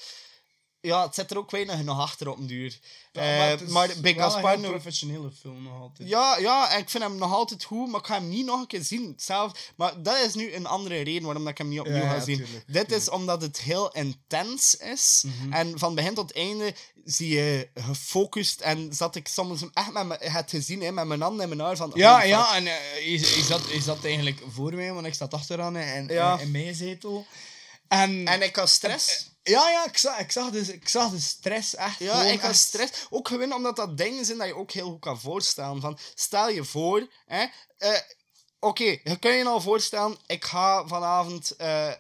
ja, 0.84 1.06
het 1.06 1.16
zit 1.16 1.32
er 1.32 1.38
ook 1.38 1.52
weinig 1.52 1.84
nog 1.84 2.00
achter 2.00 2.30
op 2.30 2.38
een 2.38 2.48
duur. 2.48 2.80
Eh, 3.12 3.22
maar 3.24 3.50
het 3.50 3.62
is 3.62 3.70
maar 3.70 3.90
bij 4.02 4.16
een 4.54 4.62
professionele 4.62 5.32
film 5.42 5.64
nog 5.64 5.82
altijd. 5.82 6.10
Ja, 6.10 6.38
ja, 6.38 6.70
en 6.72 6.80
ik 6.80 6.90
vind 6.90 7.04
hem 7.04 7.16
nog 7.16 7.34
altijd 7.34 7.64
goed, 7.64 7.90
maar 7.90 8.00
ik 8.00 8.06
ga 8.06 8.14
hem 8.14 8.30
niet 8.30 8.46
nog 8.46 8.60
een 8.60 8.68
keer 8.68 8.84
zien. 8.84 9.14
Zelf, 9.18 9.72
maar 9.76 10.02
dat 10.02 10.18
is 10.26 10.34
nu 10.34 10.54
een 10.54 10.66
andere 10.66 11.02
reden 11.02 11.24
waarom 11.24 11.44
dat 11.44 11.52
ik 11.52 11.58
hem 11.58 11.68
niet 11.68 11.80
opnieuw 11.80 11.96
Ja, 11.96 12.10
ga 12.10 12.16
ja, 12.16 12.24
zien. 12.24 12.38
tuurlijk, 12.38 12.64
Dit 12.68 12.92
is 12.92 13.10
omdat 13.10 13.42
het 13.42 13.60
heel 13.62 13.92
intens 13.92 14.76
is. 14.76 15.24
Mhm. 15.26 15.54
En 15.54 15.80
van 15.80 15.96
begin 15.96 16.14
tot 16.14 16.34
einde 16.34 16.74
zie 17.06 17.30
je 17.30 17.70
gefocust. 17.76 18.62
En 18.62 18.94
zat 18.94 19.16
ik 19.16 19.28
soms 19.28 19.62
echt 19.74 19.92
met 19.94 20.06
me, 20.06 20.18
het 20.20 20.50
gezien 20.50 20.82
hè, 20.82 20.92
met 20.92 21.06
mijn 21.06 21.22
handen 21.22 21.42
in 21.44 21.50
mijn 21.58 21.68
haar 21.68 21.76
van... 21.78 21.92
Ja, 21.94 22.16
holy 22.16 22.28
ja, 22.28 22.56
en 22.56 22.68
eh, 22.68 23.12
je, 23.12 23.44
zat, 23.44 23.62
je 23.72 23.82
zat 23.82 24.04
eigenlijk 24.06 24.42
voor 24.50 24.74
mij, 24.74 24.94
want 24.94 25.06
ik 25.06 25.14
zat 25.14 25.34
achteraan 25.34 25.76
en 25.76 26.08
Ja. 26.08 26.34
in, 26.34 26.40
in 26.40 26.52
mijn 26.52 26.76
zetel. 26.76 27.26
En, 27.88 28.28
En 28.28 28.42
ik 28.42 28.56
had 28.56 28.70
stress. 28.70 29.32
Ja, 29.44 29.70
ja, 29.70 29.86
ik 29.86 29.98
zag, 29.98 30.20
ik, 30.20 30.32
zag 30.32 30.50
de, 30.52 30.74
ik 30.74 30.90
zag 30.90 31.12
de 31.12 31.20
stress 31.20 31.76
echt. 31.76 32.00
Ja, 32.00 32.22
ik 32.24 32.40
had 32.42 32.56
stress. 32.56 32.92
Ook 33.10 33.28
gewoon 33.28 33.54
omdat 33.54 33.76
dat 33.76 33.98
dingen 33.98 34.26
zijn 34.26 34.38
dat 34.38 34.48
je 34.48 34.56
ook 34.56 34.72
heel 34.72 34.90
goed 34.90 35.00
kan 35.00 35.20
voorstellen. 35.20 35.82
Van, 35.82 35.98
stel 36.16 36.50
je 36.50 36.64
voor, 36.64 37.08
hè, 37.26 37.46
eh, 37.78 38.00
oké, 38.60 38.84
je 39.04 39.18
kan 39.20 39.32
je 39.32 39.46
al 39.46 39.62
voorstellen, 39.62 40.18
ik 40.28 40.44
ga 40.46 40.88
vanavond 40.88 41.52
eh, 41.56 41.92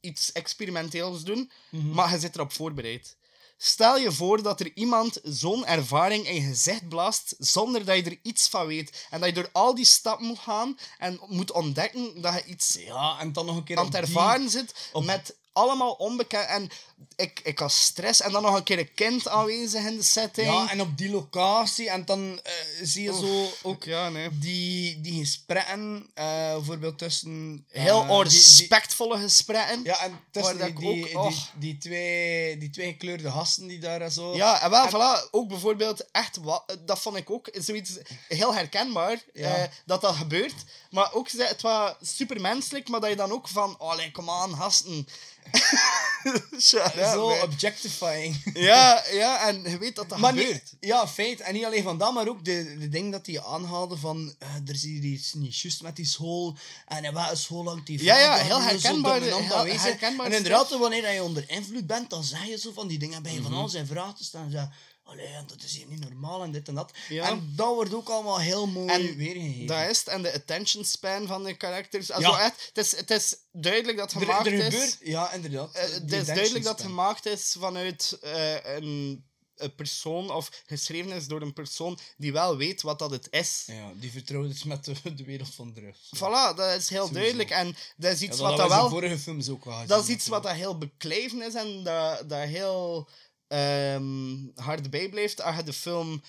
iets 0.00 0.32
experimenteels 0.32 1.22
doen, 1.22 1.50
Mhm. 1.70 1.90
maar 1.90 2.10
je 2.12 2.18
zit 2.18 2.34
erop 2.34 2.52
voorbereid. 2.52 3.16
Stel 3.56 3.96
je 3.98 4.12
voor 4.12 4.42
dat 4.42 4.60
er 4.60 4.70
iemand 4.74 5.18
zo'n 5.22 5.66
ervaring 5.66 6.26
in 6.28 6.34
je 6.34 6.40
gezicht 6.48 6.88
blaast 6.88 7.34
zonder 7.38 7.84
dat 7.84 7.96
je 7.96 8.02
er 8.02 8.18
iets 8.22 8.48
van 8.48 8.66
weet. 8.66 9.06
En 9.10 9.20
dat 9.20 9.28
je 9.28 9.34
door 9.34 9.48
al 9.52 9.74
die 9.74 9.84
stappen 9.84 10.26
moet 10.26 10.38
gaan 10.38 10.78
en 10.98 11.20
moet 11.26 11.52
ontdekken 11.52 12.20
dat 12.20 12.34
je 12.34 12.44
iets 12.44 12.74
Ja, 12.80 13.18
en 13.20 13.32
dan 13.32 13.46
nog 13.46 13.56
een 13.56 13.64
keer 13.64 13.76
aan 13.78 13.82
het 13.84 13.92
die- 13.92 14.00
ervaren 14.02 14.50
zit 14.50 14.74
op- 14.92 15.04
met 15.04 15.34
allemaal 15.52 15.92
onbekend. 15.92 16.46
En 16.46 16.68
ik, 17.16 17.40
ik 17.44 17.58
had 17.58 17.72
stress. 17.72 18.20
En 18.20 18.32
dan 18.32 18.42
nog 18.42 18.56
een 18.56 18.62
keer 18.62 18.78
een 18.78 18.94
kind 18.94 19.28
aanwezig 19.28 19.84
in 19.84 19.96
de 19.96 20.02
setting. 20.02 20.46
Ja, 20.46 20.70
en 20.70 20.80
op 20.80 20.96
die 20.98 21.10
locatie. 21.10 21.90
En 21.90 22.04
dan 22.04 22.40
eh, 22.42 22.52
zie 22.82 23.02
je 23.02 23.12
zo 23.14 23.52
ook 23.68 23.84
ja, 23.84 24.08
nee. 24.08 24.28
die, 24.38 25.00
die 25.00 25.18
gesprekken, 25.20 26.10
eh, 26.14 26.24
bijvoorbeeld 26.54 26.98
tussen... 26.98 27.66
eh, 27.70 27.82
Heel 27.82 28.06
die- 28.06 28.22
respectvolle 28.22 29.18
gesprekken. 29.18 29.84
Ja, 29.84 29.98
en 30.02 30.20
tussen 30.30 30.58
die, 30.58 30.74
die, 30.74 30.88
ook- 30.88 31.06
die, 31.06 31.18
och. 31.18 31.50
die 31.58 31.78
twee, 31.78 32.58
die 32.58 32.70
twee 32.70 32.86
gekleurde 32.92 33.30
gasten 33.30 33.66
die 33.66 33.78
daar 33.78 34.10
zo... 34.10 34.34
Ja, 34.36 34.62
en 34.62 34.70
wel, 34.70 34.88
voilà, 34.88 35.30
ook 35.30 35.48
bijvoorbeeld 35.48 36.10
echt, 36.10 36.36
wa- 36.36 36.64
dat 36.84 36.98
vond 36.98 37.16
ik 37.16 37.30
ook 37.30 37.48
zoiets 37.52 37.90
heel 38.28 38.54
herkenbaar, 38.54 39.18
Ja. 39.32 39.54
eh, 39.56 39.68
dat 39.86 40.00
dat 40.00 40.14
gebeurt. 40.14 40.54
Maar 40.90 41.12
ook, 41.12 41.30
het 41.30 41.62
was 41.62 41.92
supermenselijk, 42.00 42.88
maar 42.88 43.00
dat 43.00 43.10
je 43.10 43.16
dan 43.16 43.32
ook 43.32 43.48
van, 43.48 43.74
oh, 43.78 43.94
kom 44.12 44.30
aan, 44.30 44.56
gasten. 44.56 45.08
Zo 46.58 47.28
man. 47.28 47.40
objectifying. 47.42 48.42
Ja, 48.54 49.02
ja, 49.12 49.48
en 49.48 49.62
je 49.70 49.78
weet 49.78 49.96
dat 49.96 50.08
dat 50.08 50.18
Maar 50.18 50.32
gebeurt. 50.32 50.52
niet, 50.52 50.74
ja, 50.80 51.08
feit. 51.08 51.40
En 51.40 51.54
niet 51.54 51.64
alleen 51.64 51.82
van 51.82 51.98
dat, 51.98 52.12
maar 52.14 52.28
ook 52.28 52.44
de, 52.44 52.76
de 52.78 52.88
ding 52.88 53.12
dat 53.12 53.24
die 53.24 53.40
aanhaalde 53.40 53.96
van... 53.96 54.34
eh, 54.38 54.48
er 54.66 54.74
is 54.74 54.82
hier 54.82 55.02
iets 55.02 55.32
niet 55.34 55.60
juist 55.60 55.82
met 55.82 55.96
die 55.96 56.06
school. 56.06 56.56
En 56.86 57.04
in 57.04 57.14
welke 57.14 57.36
school 57.36 57.66
hangt 57.68 57.86
die 57.86 58.02
Ja, 58.04 58.18
ja, 58.18 58.34
heel 58.36 58.56
zo 58.60 58.62
herkenbaar, 58.66 59.20
heel 59.22 59.48
herkenbaar 59.66 60.26
En 60.26 60.32
inderdaad, 60.32 60.70
wanneer 60.78 61.12
je 61.12 61.22
onder 61.22 61.44
invloed 61.50 61.86
bent, 61.86 62.10
dan 62.10 62.24
zeg 62.24 62.44
je 62.46 62.58
zo 62.58 62.72
van 62.74 62.88
die 62.88 62.98
dingen 62.98 63.22
bij 63.22 63.32
je 63.32 63.40
Mhm. 63.40 63.48
van 63.50 63.58
alles 63.58 63.74
in 63.74 63.86
vraag 63.86 64.16
te 64.16 64.24
staan. 64.24 64.50
Zeg, 64.50 64.66
allee, 65.04 65.44
dat 65.46 65.62
is 65.62 65.76
hier 65.76 65.86
niet 65.86 66.00
normaal 66.00 66.42
en 66.42 66.50
dit 66.52 66.68
en 66.68 66.74
dat. 66.74 66.92
Ja. 67.08 67.28
En 67.28 67.52
dat 67.56 67.74
wordt 67.74 67.94
ook 67.94 68.08
allemaal 68.08 68.38
heel 68.40 68.66
mooi 68.66 68.88
En 68.88 69.16
weergegeven. 69.16 69.66
Dat 69.66 69.90
is 69.90 69.98
het, 69.98 70.08
en 70.08 70.22
de 70.22 70.32
attention 70.34 70.84
span 70.84 71.26
van 71.26 71.44
de 71.44 71.54
characters. 71.58 72.10
Also, 72.10 72.30
Ja. 72.30 72.44
echt, 72.44 72.70
het, 72.74 72.78
is, 72.84 72.96
het 72.96 73.10
is 73.10 73.36
duidelijk 73.52 73.98
dat 73.98 74.12
gemaakt 74.12 74.46
er 74.46 74.52
is... 74.52 74.64
gebeurt... 74.64 74.98
Ja, 75.00 75.32
inderdaad. 75.32 75.72
Die 75.72 75.82
het 75.82 76.12
is 76.12 76.26
duidelijk 76.26 76.64
dat 76.64 76.72
het 76.72 76.80
span. 76.80 76.90
gemaakt 76.90 77.26
is 77.26 77.56
vanuit 77.58 78.18
eh, 78.20 78.74
een, 78.76 79.24
een 79.56 79.74
persoon, 79.74 80.30
of 80.30 80.62
geschreven 80.66 81.12
is 81.12 81.26
door 81.26 81.42
een 81.42 81.52
persoon 81.52 81.98
die 82.16 82.32
wel 82.32 82.56
weet 82.56 82.82
wat 82.82 82.98
dat 82.98 83.10
het 83.10 83.26
is. 83.30 83.62
Ja, 83.66 83.92
die 83.96 84.10
vertrouwd 84.10 84.50
is 84.50 84.64
met 84.64 84.84
de, 84.84 85.14
de 85.14 85.24
wereld 85.24 85.54
van 85.54 85.72
drugs. 85.72 86.10
Voilà, 86.16 86.56
dat 86.56 86.78
is 86.78 86.88
heel 86.88 87.10
duidelijk. 87.10 87.50
En 87.50 87.76
dat 87.96 88.12
is 88.12 88.20
Ja, 88.20 88.26
iets 88.26 88.38
dat 88.38 88.48
wat 88.48 88.56
dat 88.56 88.68
wel... 88.68 88.88
vorige 88.88 89.18
films 89.18 89.48
ook 89.48 89.64
al 89.64 89.72
gezien, 89.72 89.88
Dat 89.88 90.02
is 90.02 90.08
iets 90.08 90.26
wat 90.28 90.42
dat 90.42 90.52
heel 90.54 90.78
bekleven 90.78 91.42
is 91.42 91.54
en 91.54 91.82
dat, 91.84 92.28
dat 92.28 92.42
heel 92.48 93.08
ehm, 93.52 94.36
hard 94.54 94.90
bijblijft 94.90 95.40
als 95.42 95.56
je 95.56 95.62
de 95.62 95.72
film 95.72 96.22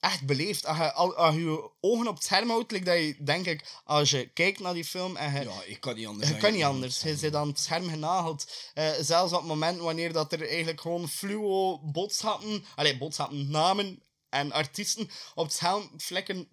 echt 0.00 0.26
beleeft. 0.26 0.66
Als 0.66 0.76
je, 0.76 0.92
als 0.92 1.34
je 1.34 1.70
ogen 1.80 2.08
op 2.08 2.14
het 2.14 2.24
scherm 2.24 2.48
houdt, 2.48 2.70
like 2.70 2.84
dat 2.84 2.96
je, 2.96 3.16
denk 3.24 3.46
ik, 3.46 3.64
als 3.84 4.10
je 4.10 4.26
kijkt 4.28 4.60
naar 4.60 4.74
die 4.74 4.84
film 4.84 5.16
en 5.16 5.32
je, 5.32 5.40
Ja, 5.40 5.62
ik 5.66 5.80
kan 5.80 5.94
niet 5.96 6.06
anders. 6.06 6.28
je 6.30 6.36
kan 6.36 6.52
niet 6.52 6.62
anders. 6.62 7.00
Je 7.02 7.16
zit 7.16 7.34
aan 7.34 7.48
het 7.48 7.60
scherm 7.60 7.88
genageld. 7.88 8.52
Eh, 8.74 8.90
zelfs 9.00 9.32
op 9.32 9.38
het 9.38 9.48
moment 9.48 9.78
wanneer 9.80 10.12
dat 10.12 10.32
er 10.32 10.48
eigenlijk 10.48 10.80
gewoon 10.80 11.08
fluo 11.08 11.78
boodschappen, 11.92 12.64
allee, 12.74 12.98
boodschappen, 12.98 13.50
namen 13.50 14.02
en 14.28 14.52
artiesten 14.52 15.10
op 15.34 15.44
het 15.44 15.54
scherm 15.54 15.90
vlekken. 15.96 16.48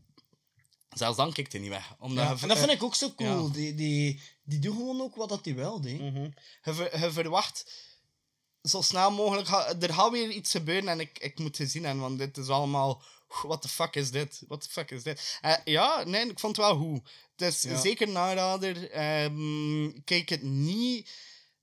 Zelfs 0.90 1.18
dan 1.18 1.34
kijkt 1.34 1.52
hij 1.52 1.62
niet 1.62 1.70
weg. 1.70 1.96
Omdat 2.00 2.24
Ja, 2.26 2.32
je- 2.34 2.42
en 2.42 2.48
dat 2.48 2.58
vind 2.58 2.70
eh, 2.70 2.76
ik 2.76 2.84
ook 2.84 2.96
zo 2.96 3.14
cool. 3.16 3.46
ja. 3.48 3.54
Die, 3.54 3.76
die, 3.76 4.22
die 4.44 4.60
doen 4.60 4.76
gewoon 4.76 5.02
ook 5.02 5.16
wat 5.16 5.30
dat 5.30 5.44
die 5.44 5.56
wel 5.56 5.82
deed. 5.82 6.00
je, 6.00 6.74
ver- 6.74 7.00
je 7.00 7.12
verwacht 7.12 7.72
zo 8.68 8.82
snel 8.82 9.12
mogelijk. 9.12 9.48
ga- 9.48 9.76
er 9.80 9.94
gaat 9.94 10.12
weer 10.12 10.30
iets 10.30 10.52
gebeuren 10.52 10.90
en 10.90 11.00
ik, 11.00 11.20
ik 11.20 11.40
moet 11.40 11.58
het 11.58 11.72
zien 11.72 11.84
hebben, 11.84 12.02
want 12.04 12.18
dit 12.20 12.38
is 12.38 12.48
allemaal. 12.48 13.02
What 13.42 13.62
the 13.62 13.68
fuck 13.70 13.96
is 13.96 14.12
dit? 14.12 14.42
What 14.48 14.62
the 14.62 14.70
fuck 14.70 14.92
is 14.92 15.04
dit? 15.04 15.38
Eh, 15.42 15.54
ja, 15.66 16.04
nee, 16.04 16.30
ik 16.30 16.40
vond 16.40 16.58
het 16.58 16.66
wel 16.66 16.78
goed. 16.78 17.10
Het 17.36 17.54
is 17.54 17.62
Ja. 17.62 17.80
zeker 17.80 18.08
een 18.08 18.18
aanrader. 18.18 18.92
Ehm, 18.92 19.92
kijk 20.04 20.30
het 20.30 20.42
niet 20.44 21.10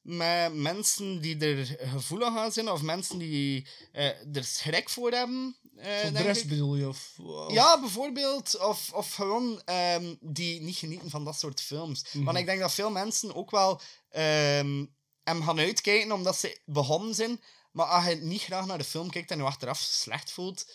met 0.00 0.54
mensen 0.54 1.20
die 1.20 1.38
er 1.38 1.76
gevoelig 1.88 2.36
aan 2.36 2.52
zijn 2.52 2.70
of 2.70 2.82
mensen 2.82 3.18
die 3.18 3.66
eh, 3.92 4.06
er 4.36 4.44
schrik 4.44 4.88
voor 4.88 5.10
hebben. 5.10 5.56
eh, 5.76 6.12
de 6.12 6.22
rest 6.22 6.46
bedoel 6.48 6.76
je? 6.76 6.88
Of, 6.88 7.12
of- 7.18 7.52
Ja, 7.52 7.80
bijvoorbeeld. 7.80 8.58
Of, 8.60 8.90
of 8.92 9.14
gewoon 9.14 9.62
ehm, 9.64 10.14
die 10.20 10.60
niet 10.60 10.76
genieten 10.76 11.10
van 11.10 11.24
dat 11.24 11.38
soort 11.38 11.60
films. 11.60 12.04
Mhm. 12.12 12.24
Want 12.24 12.38
ik 12.38 12.46
denk 12.46 12.60
dat 12.60 12.72
veel 12.72 12.90
mensen 12.90 13.34
ook 13.34 13.50
wel 13.50 13.80
ehm, 14.10 14.84
hem 15.24 15.42
gaan 15.42 15.58
uitkijken 15.58 16.12
omdat 16.12 16.38
ze 16.38 16.58
begonnen 16.64 17.14
zijn. 17.14 17.40
Maar 17.72 17.86
als 17.86 18.04
je 18.04 18.14
niet 18.14 18.42
graag 18.42 18.66
naar 18.66 18.78
de 18.78 18.84
film 18.84 19.10
kijkt 19.10 19.30
en 19.30 19.38
je 19.38 19.44
achteraf 19.44 19.78
slecht 19.80 20.30
voelt, 20.30 20.66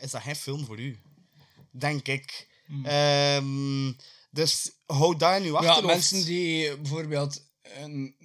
is 0.00 0.10
dat 0.10 0.22
geen 0.22 0.36
film 0.36 0.64
voor 0.64 0.78
u. 0.80 0.98
Denk 1.70 2.08
ik. 2.08 2.48
Ehm, 2.84 3.92
dus 4.30 4.70
hou 4.86 5.16
dat 5.16 5.36
in 5.36 5.42
je 5.42 5.58
Ja, 5.62 5.80
mensen 5.80 6.24
die 6.24 6.76
bijvoorbeeld... 6.76 7.42
een- 7.62 8.16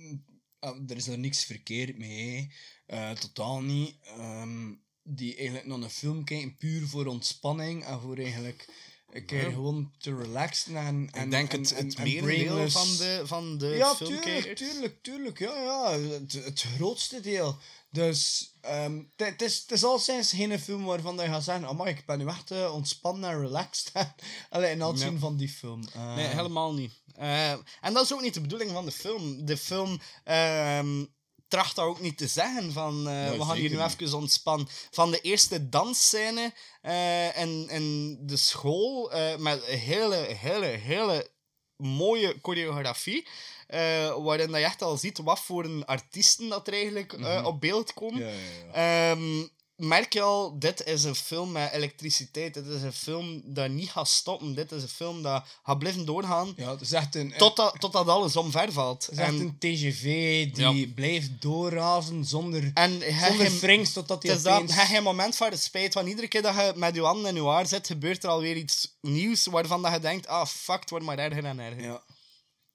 ah, 0.60 0.90
er 0.90 0.96
is 0.96 1.08
er 1.08 1.18
niks 1.18 1.44
verkeerd 1.46 1.98
mee. 1.98 2.52
Eh, 2.86 3.12
totaal 3.12 3.62
niet. 3.62 3.96
Ehm, 4.04 4.74
die 5.04 5.36
eigenlijk 5.36 5.68
naar 5.68 5.78
een 5.78 5.90
film 5.90 6.24
kijken 6.24 6.56
puur 6.56 6.88
voor 6.88 7.06
ontspanning 7.06 7.86
en 7.86 8.00
voor 8.02 8.18
eigenlijk 8.18 8.68
een 9.16 9.26
keer 9.26 9.44
Ja. 9.44 9.50
gewoon 9.52 9.92
te 9.98 10.16
relaxen 10.16 10.76
en, 10.78 11.10
en 11.12 11.24
ik 11.24 11.32
denk 11.32 11.54
en, 11.54 11.60
het, 11.62 11.72
en, 11.74 11.86
het 11.86 11.98
merendeel 11.98 12.70
van 12.70 12.98
de, 12.98 13.22
van 13.26 13.58
de 13.58 13.68
ja, 13.68 13.94
tuurlijk, 13.94 14.56
tuurlijk, 14.56 15.04
tuurlijk. 15.04 15.40
Ja, 15.40 15.54
ja. 15.62 16.00
Het, 16.00 16.32
het 16.34 16.62
grootste 16.76 17.20
deel. 17.20 17.58
Dus 17.90 18.52
ehm, 18.62 19.02
het- 19.16 19.42
is, 19.42 19.66
is 19.68 19.84
al 19.84 20.00
sinds 20.00 20.32
geen 20.32 20.60
film 20.60 20.84
waarvan 20.84 21.16
je 21.16 21.22
gaat 21.22 21.44
zeggen: 21.44 21.68
Amai, 21.68 21.90
ik 21.90 22.06
ben 22.06 22.18
nu 22.18 22.28
echt 22.28 22.52
eh, 22.52 22.74
ontspannen 22.74 23.30
en 23.30 23.40
relaxed. 23.42 23.92
Alleen 24.50 24.72
in 24.72 24.82
het 24.82 25.00
zien 25.00 25.20
van 25.20 25.38
die 25.38 25.50
film. 25.50 25.82
Eh, 25.94 26.16
Nee, 26.16 26.28
helemaal 26.28 26.74
niet. 26.74 26.92
Eh, 27.16 27.52
en 27.52 27.94
dat 27.94 28.04
is 28.04 28.14
ook 28.14 28.22
niet 28.22 28.34
de 28.34 28.42
bedoeling 28.42 28.72
van 28.72 28.86
de 28.86 28.92
film. 28.92 29.46
De 29.46 29.58
film 29.58 30.00
ehm, 30.24 31.06
tracht 31.48 31.76
dat 31.76 31.86
ook 31.86 32.00
niet 32.02 32.18
te 32.18 32.28
zeggen 32.28 32.72
van 32.72 33.08
eh, 33.10 33.32
we 33.32 33.44
gaan 33.46 33.56
hier 33.58 33.70
nu 33.70 33.82
even 33.82 34.18
ontspannen. 34.18 34.68
Van 34.92 35.12
de 35.12 35.22
eerste 35.22 35.70
dansscène 35.70 36.54
eh 36.82 37.38
in, 37.42 37.70
in 37.70 38.18
de 38.28 38.38
school 38.38 39.12
eh, 39.12 39.36
met 39.38 39.68
een 39.68 39.78
hele, 39.80 40.16
hele, 40.16 40.66
hele 40.66 41.30
mooie 41.78 42.36
choreografie. 42.42 43.28
waarin 44.24 44.52
dat 44.52 44.60
je 44.60 44.66
echt 44.66 44.82
al 44.82 44.98
ziet 44.98 45.18
wat 45.18 45.40
voor 45.40 45.64
een 45.64 45.86
artiesten 45.86 46.50
dat 46.50 46.68
er 46.68 46.74
eigenlijk 46.74 47.18
Mhm. 47.18 47.46
op 47.46 47.62
beeld 47.62 47.94
komen. 47.94 48.22
Ja, 48.22 48.30
ja, 48.74 49.12
Ehm, 49.12 49.48
merk 49.76 50.14
je 50.14 50.22
al, 50.22 50.60
dit 50.60 50.86
is 50.86 51.04
een 51.04 51.16
film 51.16 51.52
met 51.52 51.72
elektriciteit. 51.72 52.54
Dit 52.54 52.66
is 52.66 52.82
een 52.82 52.94
film 52.94 53.42
dat 53.46 53.70
niet 53.70 53.90
gaat 53.90 54.08
stoppen. 54.08 54.56
Dit 54.56 54.72
is 54.72 54.82
een 54.82 54.88
film 54.90 55.22
dat 55.22 55.44
gaat 55.64 55.80
blijven 55.80 56.06
doorgaan. 56.06 56.54
Ja, 56.56 56.72
het 56.72 56.82
is 56.82 56.92
echt 56.92 57.16
een, 57.16 57.34
Totdat, 57.38 57.76
totdat 57.80 58.08
alles 58.08 58.36
omvervalt. 58.36 59.06
het 59.06 59.12
is 59.12 59.18
echt 59.18 59.28
En- 59.30 59.40
een 59.40 59.58
TGV 59.60 60.04
die 60.54 60.88
blijft 60.94 61.42
doorrazen 61.42 62.26
zonder, 62.26 62.72
En 62.74 62.92
zonder 63.28 63.50
frings 63.52 63.94
totdat 63.94 64.24
hij 64.24 64.32
dat, 64.42 64.48
opeens... 64.54 64.72
hij 64.72 64.80
heeft 64.80 64.94
geen 64.94 65.04
moment 65.04 65.36
van 65.36 65.58
spijt. 65.58 65.94
Want 65.94 66.08
iedere 66.08 66.28
keer 66.28 66.42
dat 66.42 66.56
je 66.56 66.74
met 66.76 66.96
je 66.96 67.02
handen 67.02 67.36
in 67.36 67.44
je 67.44 67.50
haar 67.50 67.68
zit, 67.68 67.88
gebeurt 67.88 68.24
er 68.24 68.30
alweer 68.30 68.56
iets 68.56 68.98
nieuws 69.02 69.46
waarvan 69.46 69.82
dat 69.82 69.92
je 69.94 70.00
denkt, 70.00 70.28
ah 70.28 70.46
fuck, 70.46 70.80
het 70.80 70.90
wordt 70.90 71.06
maar 71.06 71.18
erger 71.20 71.46
en 71.46 71.60
erger. 71.60 71.84
Ja. 71.84 72.04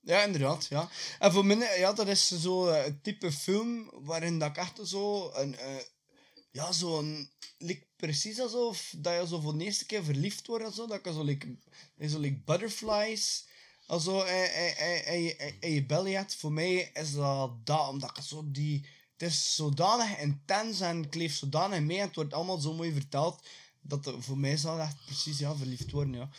Ja, 0.03 0.23
inderdaad, 0.23 0.67
ja. 0.71 0.89
En 1.19 1.33
voor 1.33 1.45
mij, 1.47 1.79
ja, 1.79 1.93
dat 1.93 2.07
is 2.09 2.27
zo 2.29 2.67
eh, 2.67 2.85
het 2.85 3.05
type 3.05 3.33
film 3.33 3.91
waarin 3.93 4.39
dat 4.39 4.49
ik 4.49 4.57
echt 4.57 4.79
zo 4.85 5.31
een, 5.35 5.59
eh, 5.59 5.67
ja, 6.51 6.73
zo'n, 6.73 7.31
like, 7.59 7.87
precies 7.97 8.41
alsof 8.41 8.95
dat 8.97 9.21
je 9.21 9.27
zo 9.27 9.41
voor 9.41 9.59
de 9.59 9.65
eerste 9.65 9.87
keer 9.87 10.05
verliefd 10.05 10.47
wordt 10.47 10.65
en 10.65 10.73
zo, 10.73 10.87
dat 10.87 11.05
je 11.05 11.13
zo, 11.13 11.25
like, 11.25 11.57
zo, 12.09 12.19
like 12.19 12.41
butterflies, 12.45 13.49
also, 13.87 14.25
in 15.61 15.73
je 15.73 15.85
belly 15.87 16.13
hebt. 16.13 16.35
Voor 16.35 16.53
mij 16.53 16.91
is 16.93 17.13
dat 17.13 17.67
dat, 17.67 17.89
omdat 17.89 18.17
ik 18.17 18.23
zo 18.23 18.45
die, 18.47 18.87
het 19.17 19.29
is 19.29 19.55
zodanig 19.55 20.19
intens 20.19 20.81
en 20.81 21.05
ik 21.05 21.15
leef 21.15 21.37
zodanig 21.37 21.81
mee 21.81 21.99
en 21.99 22.07
het 22.07 22.15
wordt 22.15 22.35
allemaal 22.35 22.59
zo 22.59 22.75
mooi 22.75 22.93
verteld, 22.93 23.47
dat 23.81 24.15
voor 24.19 24.39
mij 24.39 24.53
is 24.53 24.65
echt 24.65 25.05
precies, 25.05 25.39
ja, 25.39 25.57
verliefd 25.57 25.91
worden, 25.91 26.15
ja. 26.15 26.31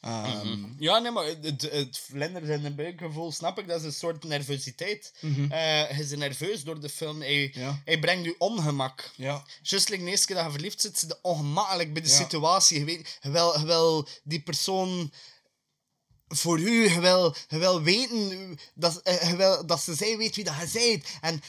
Ehm, 0.00 0.64
Ja, 0.78 0.98
nee, 0.98 1.10
maar 1.12 1.24
het, 1.24 1.62
het, 1.70 1.98
vlinders 1.98 2.48
in 2.48 2.62
de 2.62 2.74
buikgevoel, 2.74 3.32
snap 3.32 3.58
ik, 3.58 3.68
dat 3.68 3.80
is 3.80 3.86
een 3.86 3.92
soort 3.92 4.24
nervositeit. 4.24 5.12
Mhm. 5.20 5.52
Eh, 5.52 5.96
je 5.96 6.02
is 6.02 6.10
nerveus 6.16 6.62
door 6.64 6.80
de 6.80 6.88
film. 6.88 7.20
Hij, 7.20 7.50
Ja. 7.54 7.82
hij 7.84 7.98
brengt 7.98 8.24
je 8.24 8.34
ongemak. 8.38 9.10
Ja. 9.16 9.44
Juist 9.62 9.88
like 9.88 10.04
de 10.04 10.24
keer 10.26 10.36
dat 10.36 10.44
je 10.44 10.50
verliefd 10.50 10.80
zit, 10.80 10.98
zit 10.98 11.18
ongemakkelijk 11.22 11.92
bij 11.92 12.02
de 12.02 12.08
Ja. 12.08 12.14
situatie. 12.14 12.78
Je, 12.78 12.84
weet, 12.84 13.18
je, 13.20 13.30
wil, 13.30 13.58
je 13.58 13.64
wil 13.64 14.08
die 14.22 14.42
persoon 14.42 15.12
voor 16.28 16.58
u, 16.60 16.90
je 16.90 17.00
wil, 17.00 17.34
je 17.48 17.58
wil 17.58 17.82
weten 17.82 18.58
dat, 18.74 19.02
eh, 19.02 19.30
je 19.30 19.36
wil, 19.36 19.66
dat 19.66 19.80
ze 19.82 19.94
zij 19.94 20.16
weet 20.16 20.34
wie 20.36 20.44
dat 20.44 20.54
je 20.72 20.78
bent. 20.78 21.04
En 21.20 21.42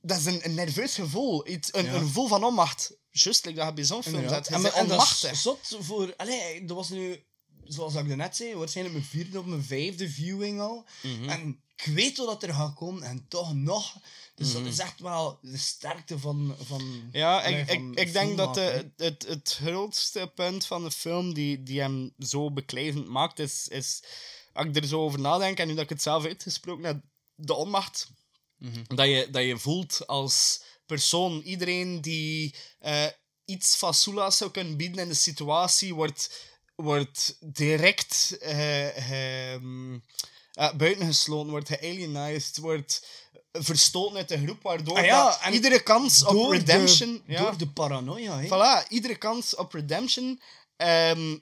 dat 0.00 0.18
is 0.18 0.24
een, 0.24 0.40
een 0.44 0.54
nerveus 0.54 0.94
gevoel, 0.94 1.48
iets, 1.48 1.68
een, 1.72 1.84
Ja. 1.84 1.92
een 1.92 2.00
gevoel 2.00 2.28
van 2.28 2.44
onmacht. 2.44 2.92
Juist 3.10 3.44
like 3.44 3.58
dat 3.58 3.66
je 3.68 3.72
bij 3.74 3.84
zo'n 3.84 4.02
film 4.02 4.28
zit. 4.28 4.46
En, 4.46 4.72
en 4.74 4.86
dat 4.88 5.02
is 5.32 5.42
zot 5.42 5.76
voor... 5.80 6.14
Allee, 6.16 6.64
dat 6.64 6.76
was 6.76 6.88
nu, 6.88 7.24
zoals 7.68 7.94
ik 7.94 8.16
net 8.16 8.36
zei, 8.36 8.54
waarschijnlijk 8.54 8.96
mijn 8.96 9.08
vierde 9.08 9.38
of 9.38 9.44
mijn 9.44 9.64
vijfde 9.64 10.10
viewing 10.10 10.60
al. 10.60 10.84
Mhm. 11.02 11.28
En 11.28 11.60
ik 11.76 11.84
weet 11.84 12.16
wat 12.16 12.42
er 12.42 12.54
gaat 12.54 12.74
komen 12.74 13.02
en 13.02 13.24
toch 13.28 13.54
nog. 13.54 13.96
Dus 14.34 14.52
Mhm. 14.52 14.62
dat 14.62 14.72
is 14.72 14.78
echt 14.78 15.00
wel 15.00 15.38
de 15.42 15.56
sterkte 15.58 16.18
van... 16.18 16.56
van 16.62 17.08
Ja, 17.12 17.44
ik, 17.44 17.66
van 17.66 17.92
ik, 17.92 17.98
ik 17.98 18.12
denk 18.12 18.36
dat 18.36 18.54
de, 18.54 18.90
het, 18.96 19.26
het 19.28 19.58
grootste 19.60 20.32
punt 20.34 20.66
van 20.66 20.84
de 20.84 20.90
film 20.90 21.34
die, 21.34 21.62
die 21.62 21.80
hem 21.80 22.12
zo 22.18 22.50
beklijvend 22.50 23.08
maakt, 23.08 23.38
is, 23.38 23.68
is... 23.68 24.02
Als 24.52 24.66
ik 24.66 24.76
er 24.76 24.86
zo 24.86 25.00
over 25.00 25.20
nadenk, 25.20 25.58
en 25.58 25.66
nu 25.66 25.74
dat 25.74 25.82
ik 25.82 25.88
het 25.88 26.02
zelf 26.02 26.24
uitgesproken 26.24 26.84
heb, 26.84 27.00
de 27.34 27.54
onmacht 27.54 28.10
dat, 28.86 29.06
je, 29.06 29.28
dat 29.30 29.44
je 29.44 29.58
voelt 29.58 30.06
als 30.06 30.62
persoon. 30.86 31.40
Iedereen 31.40 32.00
die 32.00 32.54
eh, 32.78 33.06
iets 33.44 33.76
van 33.76 33.94
Sula 33.94 34.30
zou 34.30 34.50
kunnen 34.50 34.76
bieden 34.76 35.02
in 35.02 35.08
de 35.08 35.14
situatie, 35.14 35.94
wordt, 35.94 36.40
wordt 36.76 37.36
direct 37.40 38.36
eh, 38.40 39.56
buitengesloten, 40.76 41.50
wordt 41.50 41.68
gealienized, 41.68 42.56
wordt 42.58 43.06
verstoten 43.52 44.16
uit 44.16 44.28
de 44.28 44.38
groep, 44.38 44.62
waardoor 44.62 44.96
Ah 44.98 45.04
ja, 45.04 45.38
dat 45.42 45.54
iedere 45.54 45.82
kans 45.82 46.24
op 46.24 46.50
de- 46.50 46.56
redemption... 46.56 47.22
ja, 47.26 47.40
Door 47.42 47.58
de 47.58 47.68
paranoia, 47.68 48.38
hè. 48.40 48.46
Voilà, 48.46 48.88
iedere 48.88 49.16
kans 49.16 49.54
op 49.54 49.72
redemption 49.72 50.40
ehm, 50.76 51.36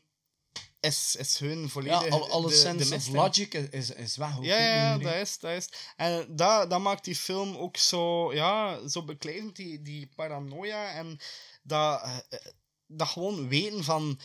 is, 0.81 1.16
is 1.19 1.39
hun 1.39 1.69
volledig... 1.70 2.05
Ja, 2.05 2.09
al, 2.09 2.31
alle 2.31 2.48
de- 2.48 2.77
de 2.77 2.94
of 2.94 3.09
logic 3.09 3.55
is, 3.55 3.90
is, 3.90 4.16
weg. 4.16 4.31
Ja, 4.40 4.59
ja, 4.59 4.98
dat 4.98 5.15
is, 5.15 5.39
dat 5.39 5.51
is. 5.52 5.69
En 5.97 6.27
dat, 6.36 6.70
dat 6.70 6.81
maakt 6.81 7.05
die 7.05 7.16
film 7.16 7.56
ook 7.56 7.77
zo, 7.77 8.32
ja, 8.35 8.89
zo 8.89 9.05
beklijvend, 9.05 9.56
die, 9.56 9.82
die 9.82 10.09
paranoia. 10.16 10.90
En 10.93 11.19
dat, 11.62 12.02
eh, 12.02 12.16
eh, 12.28 12.39
dat 12.86 13.09
gewoon 13.09 13.48
weten 13.48 13.85
van... 13.85 14.20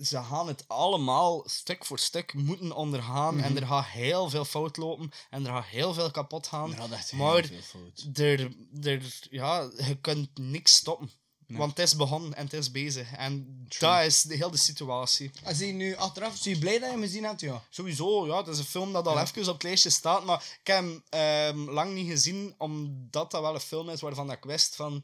ze 0.00 0.22
gaan 0.22 0.46
het 0.48 0.64
allemaal 0.68 1.42
stuk 1.48 1.84
voor 1.84 1.98
stuk 1.98 2.34
moeten 2.34 2.72
ondergaan. 2.72 3.40
En 3.40 3.52
Mhm. 3.52 3.62
er 3.62 3.66
gaat 3.66 3.86
heel 3.86 4.30
veel 4.30 4.44
fout 4.44 4.76
lopen. 4.76 5.10
En 5.30 5.46
er 5.46 5.52
gaat 5.52 5.64
heel 5.66 5.94
veel 5.94 6.10
kapot 6.10 6.46
gaan. 6.46 6.72
Heel 6.72 6.88
maar 6.88 7.44
veel. 7.44 7.92
Er, 8.14 8.52
er, 8.82 9.26
ja, 9.30 9.70
je 9.76 9.98
kunt 10.00 10.38
niks 10.38 10.74
stoppen. 10.74 11.10
Nee. 11.46 11.58
Want 11.58 11.76
het 11.76 11.86
is 11.86 11.96
begonnen 11.96 12.34
en 12.34 12.44
het 12.44 12.52
is 12.52 12.70
bezig. 12.70 13.12
En 13.12 13.64
dat 13.78 14.04
is 14.04 14.22
de 14.22 14.34
hele 14.36 14.56
situatie. 14.56 15.30
Zie 15.52 15.66
je 15.66 15.72
nu 15.72 15.96
achteraf, 15.96 16.36
zie 16.36 16.54
je 16.54 16.60
blij 16.60 16.78
dat 16.78 16.84
je 16.88 16.90
hem 16.94 17.00
gezien 17.02 17.24
hebt, 17.24 17.40
ja? 17.40 17.64
Sowieso, 17.70 18.26
ja. 18.26 18.36
Het 18.36 18.46
is 18.46 18.58
een 18.58 18.64
film 18.64 18.92
dat 18.92 19.06
al 19.06 19.14
Ja. 19.14 19.22
even 19.22 19.40
op 19.48 19.52
het 19.54 19.62
lijstje 19.62 19.90
staat. 19.90 20.24
Maar 20.24 20.58
ik 20.60 20.66
heb 20.66 20.76
hem 20.76 21.02
ehm, 21.08 21.70
lang 21.70 21.94
niet 21.94 22.08
gezien, 22.10 22.54
omdat 22.58 23.30
dat 23.30 23.40
wel 23.42 23.54
een 23.54 23.60
film 23.60 23.88
is 23.90 24.00
waarvan 24.00 24.30
ik 24.32 24.44
wist 24.44 24.76
van... 24.76 24.96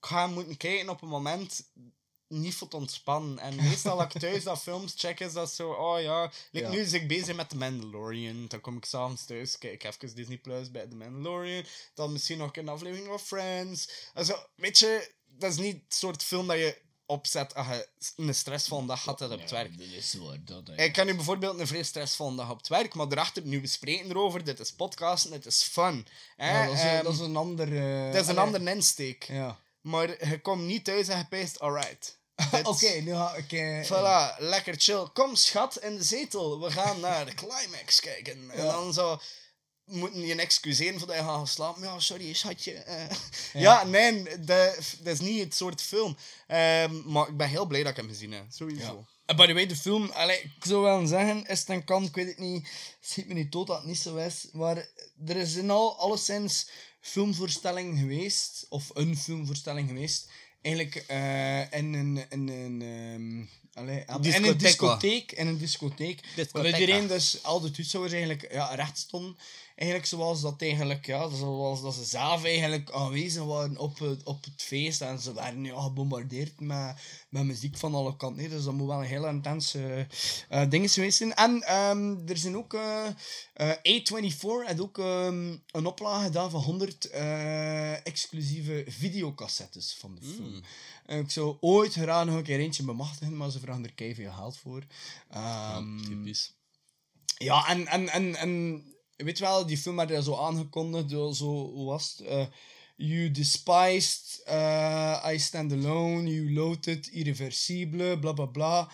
Ik 0.00 0.06
ga 0.06 0.24
hem 0.24 0.32
moeten 0.32 0.56
kijken 0.56 0.88
op 0.88 1.02
een 1.02 1.08
moment 1.08 1.62
niet 2.30 2.58
te 2.70 2.76
ontspannen. 2.76 3.38
En 3.38 3.56
meestal 3.56 4.02
als 4.02 4.14
ik 4.14 4.20
thuis 4.20 4.44
dat 4.44 4.62
films 4.62 4.94
check, 4.96 5.20
is 5.20 5.32
dat 5.32 5.52
zo... 5.52 5.70
Oh 5.70 6.00
ja, 6.00 6.32
like, 6.50 6.66
Ja. 6.66 6.72
nu 6.72 6.78
is 6.80 6.92
ik 6.92 7.08
bezig 7.08 7.36
met 7.36 7.48
The 7.48 7.56
Mandalorian. 7.56 8.46
Dan 8.48 8.60
kom 8.60 8.76
ik 8.76 8.84
s'avonds 8.84 9.24
thuis, 9.24 9.58
kijk 9.58 9.84
even 9.84 10.14
Disney 10.14 10.38
Plus 10.38 10.70
bij 10.70 10.86
The 10.86 10.96
Mandalorian. 10.96 11.64
Dan 11.94 12.12
misschien 12.12 12.38
nog 12.38 12.56
een 12.56 12.68
aflevering 12.68 13.06
van 13.06 13.20
Friends. 13.20 13.88
Also, 14.14 14.34
weet 14.54 14.78
je, 14.78 15.12
dat 15.26 15.50
is 15.52 15.58
niet 15.58 15.74
het 15.84 15.94
soort 15.94 16.22
film 16.22 16.46
dat 16.46 16.56
je 16.56 16.76
opzet 17.06 17.54
als 17.54 17.66
je 17.66 17.88
een 18.16 18.34
stressvolle 18.34 18.86
dag 18.86 19.04
had 19.04 19.20
op 19.20 19.30
het 19.40 19.50
werk. 19.50 19.78
Dat 19.78 19.86
is 19.86 20.14
waar, 20.14 20.38
dat. 20.44 20.70
Ik 20.76 20.92
kan 20.92 21.06
nu 21.06 21.14
bijvoorbeeld 21.14 21.58
een 21.58 21.66
vrij 21.66 21.82
stressvolle 21.82 22.36
dag 22.36 22.50
op 22.50 22.56
het 22.56 22.68
werk, 22.68 22.94
maar 22.94 23.08
daarachter, 23.08 23.42
nu 23.42 23.60
we 23.60 23.66
spreken 23.66 24.10
erover, 24.10 24.44
dit 24.44 24.60
is 24.60 24.72
podcasten, 24.72 25.30
dit 25.30 25.46
is 25.46 25.62
fun. 25.62 26.06
hè. 26.36 26.50
Ja, 26.60 26.66
dat, 26.66 26.74
is, 26.74 26.82
een- 26.82 26.88
Ehm, 26.88 27.04
dat 27.04 27.12
is 27.12 27.18
een 27.18 27.36
ander... 27.36 27.76
eh, 28.06 28.12
dat 28.12 28.22
is 28.22 28.28
een 28.28 28.38
andere 28.38 28.70
insteek. 28.70 29.24
Ja. 29.24 29.58
Maar 29.80 30.28
je 30.28 30.40
komt 30.40 30.62
niet 30.62 30.84
thuis 30.84 31.08
en 31.08 31.18
je 31.18 31.26
peest, 31.26 31.60
alright. 31.60 32.18
Oké, 32.62 32.90
nu 33.00 33.12
ga 33.14 33.34
ik... 33.34 33.52
eh, 33.52 33.84
Voilà, 33.84 34.38
lekker 34.38 34.74
chill. 34.78 35.06
Kom 35.12 35.34
schat 35.36 35.78
in 35.82 35.96
de 35.96 36.02
zetel, 36.02 36.60
we 36.60 36.70
gaan 36.70 37.00
naar 37.06 37.24
de 37.26 37.34
climax 37.34 38.00
kijken. 38.00 38.50
En 38.50 38.64
dan 38.66 38.92
zo 38.92 39.20
moeten 39.84 40.20
je 40.20 40.34
excuseren 40.34 40.98
voor 40.98 41.08
dat 41.08 41.16
je 41.16 41.22
gaat 41.22 41.48
slapen. 41.48 41.82
Ja, 41.82 41.98
sorry, 41.98 42.32
schatje. 42.32 42.72
eh. 42.72 43.04
Ja. 43.52 43.60
Ja, 43.60 43.84
nee, 43.84 44.38
dat, 44.44 44.76
is 45.04 45.20
niet 45.20 45.44
het 45.44 45.54
soort 45.54 45.82
film. 45.82 46.16
Ehm, 46.46 47.12
maar 47.12 47.28
ik 47.28 47.36
ben 47.36 47.48
heel 47.48 47.66
blij 47.66 47.80
dat 47.82 47.90
ik 47.90 47.96
hem 47.96 48.08
gezien 48.08 48.32
heb, 48.32 48.44
sowieso. 48.50 49.04
En 49.26 49.36
by 49.36 49.46
the 49.46 49.52
way, 49.52 49.66
de 49.66 49.76
film, 49.76 50.10
allee, 50.10 50.40
ik 50.40 50.64
zou 50.64 50.82
wel 50.82 51.06
zeggen, 51.06 51.46
is 51.46 51.58
het 51.60 51.68
een 51.68 51.84
kan, 51.84 52.04
ik 52.04 52.14
weet 52.14 52.26
het 52.26 52.38
niet, 52.38 52.68
schiet 53.00 53.28
me 53.28 53.34
niet 53.34 53.52
dood 53.52 53.66
dat 53.66 53.76
het 53.76 53.86
niet 53.86 53.98
zo 53.98 54.16
is, 54.16 54.46
maar 54.52 54.76
er 55.26 55.36
is 55.36 55.54
in 55.54 55.70
al, 55.70 55.98
alleszins 55.98 56.68
filmvoorstelling 57.00 57.98
geweest, 57.98 58.66
of 58.68 58.90
een 58.94 59.16
filmvoorstelling 59.18 59.88
geweest, 59.88 60.28
eigenlijk 60.62 61.04
eh, 61.06 61.60
in 61.60 61.94
een, 61.94 62.24
in 62.28 62.48
een, 62.48 62.82
ehm, 62.82 63.80
allee, 63.82 64.04
in 64.34 64.44
een 64.44 64.56
Discotheek, 64.56 65.32
in 65.32 65.46
een 65.46 65.58
discotheek, 65.58 66.20
waar 66.52 66.66
iedereen 66.66 67.06
dus, 67.06 67.42
al 67.42 67.60
de 67.60 67.70
toeschouwers 67.70 68.12
eigenlijk 68.12 68.52
ja, 68.52 68.74
recht 68.74 68.98
stonden, 68.98 69.36
eigenlijk 69.80 70.06
zoals 70.06 70.40
dat 70.40 70.62
eigenlijk, 70.62 71.06
ja, 71.06 71.28
zoals 71.28 71.82
dat 71.82 71.94
ze 71.94 72.04
zelf 72.04 72.44
eigenlijk 72.44 72.90
aanwezig 72.90 73.44
waren 73.44 73.78
op 73.78 73.98
het, 73.98 74.22
op 74.22 74.44
het 74.44 74.62
feest 74.62 75.00
en 75.00 75.18
ze 75.18 75.34
werden 75.34 75.64
ja, 75.64 75.80
gebombardeerd 75.80 76.60
met, 76.60 76.94
met 77.28 77.44
muziek 77.44 77.76
van 77.76 77.94
alle 77.94 78.16
kanten. 78.16 78.50
Dus 78.50 78.64
dat 78.64 78.74
moet 78.74 78.86
wel 78.86 78.98
een 78.98 79.06
heel 79.06 79.26
intense 79.26 80.06
eh 80.48 80.68
ding 80.68 80.90
geweest 80.90 81.16
zijn. 81.16 81.34
En 81.34 81.62
ehm, 81.62 82.28
er 82.28 82.36
zijn 82.36 82.56
ook 82.56 82.74
eh 82.74 83.06
eh, 83.54 83.70
A24 83.70 84.66
heeft 84.66 84.80
ook 84.80 84.98
ehm, 84.98 85.56
een 85.70 85.86
oplage 85.86 86.24
gedaan 86.24 86.50
van 86.50 86.62
100 86.62 87.10
eh, 87.10 88.06
exclusieve 88.06 88.84
videocassettes 88.88 89.96
van 89.98 90.14
de 90.14 90.20
film. 90.26 90.62
En 91.06 91.18
ik 91.18 91.30
zou 91.30 91.56
ooit 91.60 91.92
graag 91.92 92.24
nog 92.24 92.34
een 92.34 92.42
keer 92.42 92.58
eentje 92.58 92.82
bemachtigen, 92.82 93.36
maar 93.36 93.50
ze 93.50 93.60
vragen 93.60 93.84
er 93.84 93.92
keihard 93.92 94.34
geld 94.34 94.58
voor. 94.58 94.82
Ehm, 95.30 96.02
typisch. 96.02 96.52
ja, 97.38 97.68
en, 97.68 97.86
en, 97.86 98.08
en, 98.08 98.34
en 98.36 98.84
weet 99.24 99.38
je 99.38 99.44
wel, 99.44 99.66
die 99.66 99.78
film 99.78 99.96
werd 99.96 100.10
er 100.10 100.22
zo 100.22 100.36
aangekondigd, 100.36 101.10
zo, 101.10 101.32
zo 101.32 101.70
hoe 101.70 101.86
was 101.86 102.14
het? 102.16 102.26
Eh, 102.26 102.46
you 102.96 103.30
despised, 103.30 104.42
eh, 104.44 105.26
I 105.32 105.38
stand 105.38 105.72
alone, 105.72 106.34
you 106.34 106.52
loaded, 106.52 107.06
irreversible, 107.06 108.18
bla 108.18 108.32
bla 108.32 108.46
bla. 108.46 108.90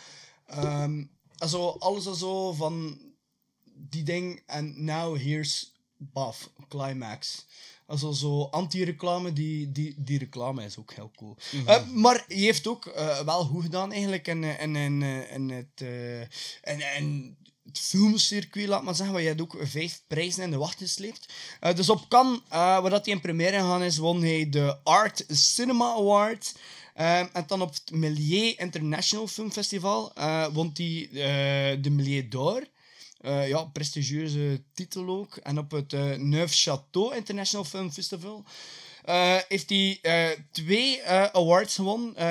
Ehm, 0.47 1.05
also, 1.39 1.77
alles 1.79 2.07
al 2.07 2.15
zo 2.15 2.53
van 2.53 2.99
die 3.75 4.03
ding 4.03 4.43
en 4.47 4.85
now 4.85 5.19
here's 5.19 5.75
Baf, 5.99 6.51
climax. 6.69 7.47
Also 7.87 8.13
zo 8.13 8.49
anti-reclame, 8.51 9.33
die, 9.33 9.73
die, 9.73 9.95
die 9.99 10.19
reclame 10.19 10.65
is 10.65 10.79
ook 10.79 10.93
heel 10.93 11.11
cool. 11.17 11.37
Eh, 11.67 11.89
maar 11.89 12.25
hij 12.29 12.37
heeft 12.37 12.67
ook 12.67 12.85
wel 13.25 13.45
goed 13.45 13.63
gedaan 13.63 13.93
eigenlijk 13.93 14.29
in, 14.29 14.45
in, 14.45 14.77
in, 14.77 15.03
in 15.03 15.51
het, 15.51 15.81
in, 16.63 16.81
in 16.97 17.37
het 17.67 17.79
filmcircuit, 17.79 18.69
laat 18.69 18.83
maar 18.83 18.95
zeggen. 18.95 19.15
waar 19.15 19.25
je 19.25 19.41
ook 19.41 19.57
vijf 19.61 20.03
prijzen 20.07 20.43
in 20.43 20.51
de 20.51 20.57
wacht 20.57 20.79
gesleept. 20.79 21.33
Eh, 21.61 21.75
dus 21.75 21.89
op 21.89 22.09
Cannes, 22.09 22.41
eh, 22.49 22.59
waar 22.59 22.91
dat 22.91 23.05
hij 23.05 23.15
in 23.15 23.21
première 23.21 23.59
gegaan 23.59 23.83
is, 23.83 23.97
won 23.97 24.23
hij 24.23 24.49
de 24.49 24.77
Art 24.83 25.25
Cinema 25.29 25.85
Award. 25.85 26.55
Ehm, 26.97 27.27
en 27.33 27.45
dan 27.47 27.63
op 27.63 27.75
het 27.75 27.91
Millier 27.91 28.61
International 28.61 29.27
Film 29.27 29.53
Festival 29.53 30.13
eh, 30.15 30.47
won 30.53 30.71
hij 30.75 31.09
eh, 31.13 31.83
de 31.83 31.91
Millier 31.91 32.31
d'Or. 32.31 32.67
Eh, 33.21 33.49
ja, 33.49 33.65
prestigieuze 33.65 34.63
titel 34.75 35.09
ook. 35.09 35.37
En 35.37 35.59
op 35.59 35.71
het 35.71 35.93
eh 35.93 36.15
Neuf 36.15 36.53
Château 36.53 37.17
International 37.17 37.65
Film 37.65 37.93
Festival 37.93 38.45
eh, 39.07 39.37
heeft 39.49 39.69
hij 39.71 39.99
eh, 40.03 40.39
twee 40.51 41.01
eh, 41.01 41.25
awards 41.33 41.75
gewonnen. 41.75 42.17
Eh, 42.17 42.25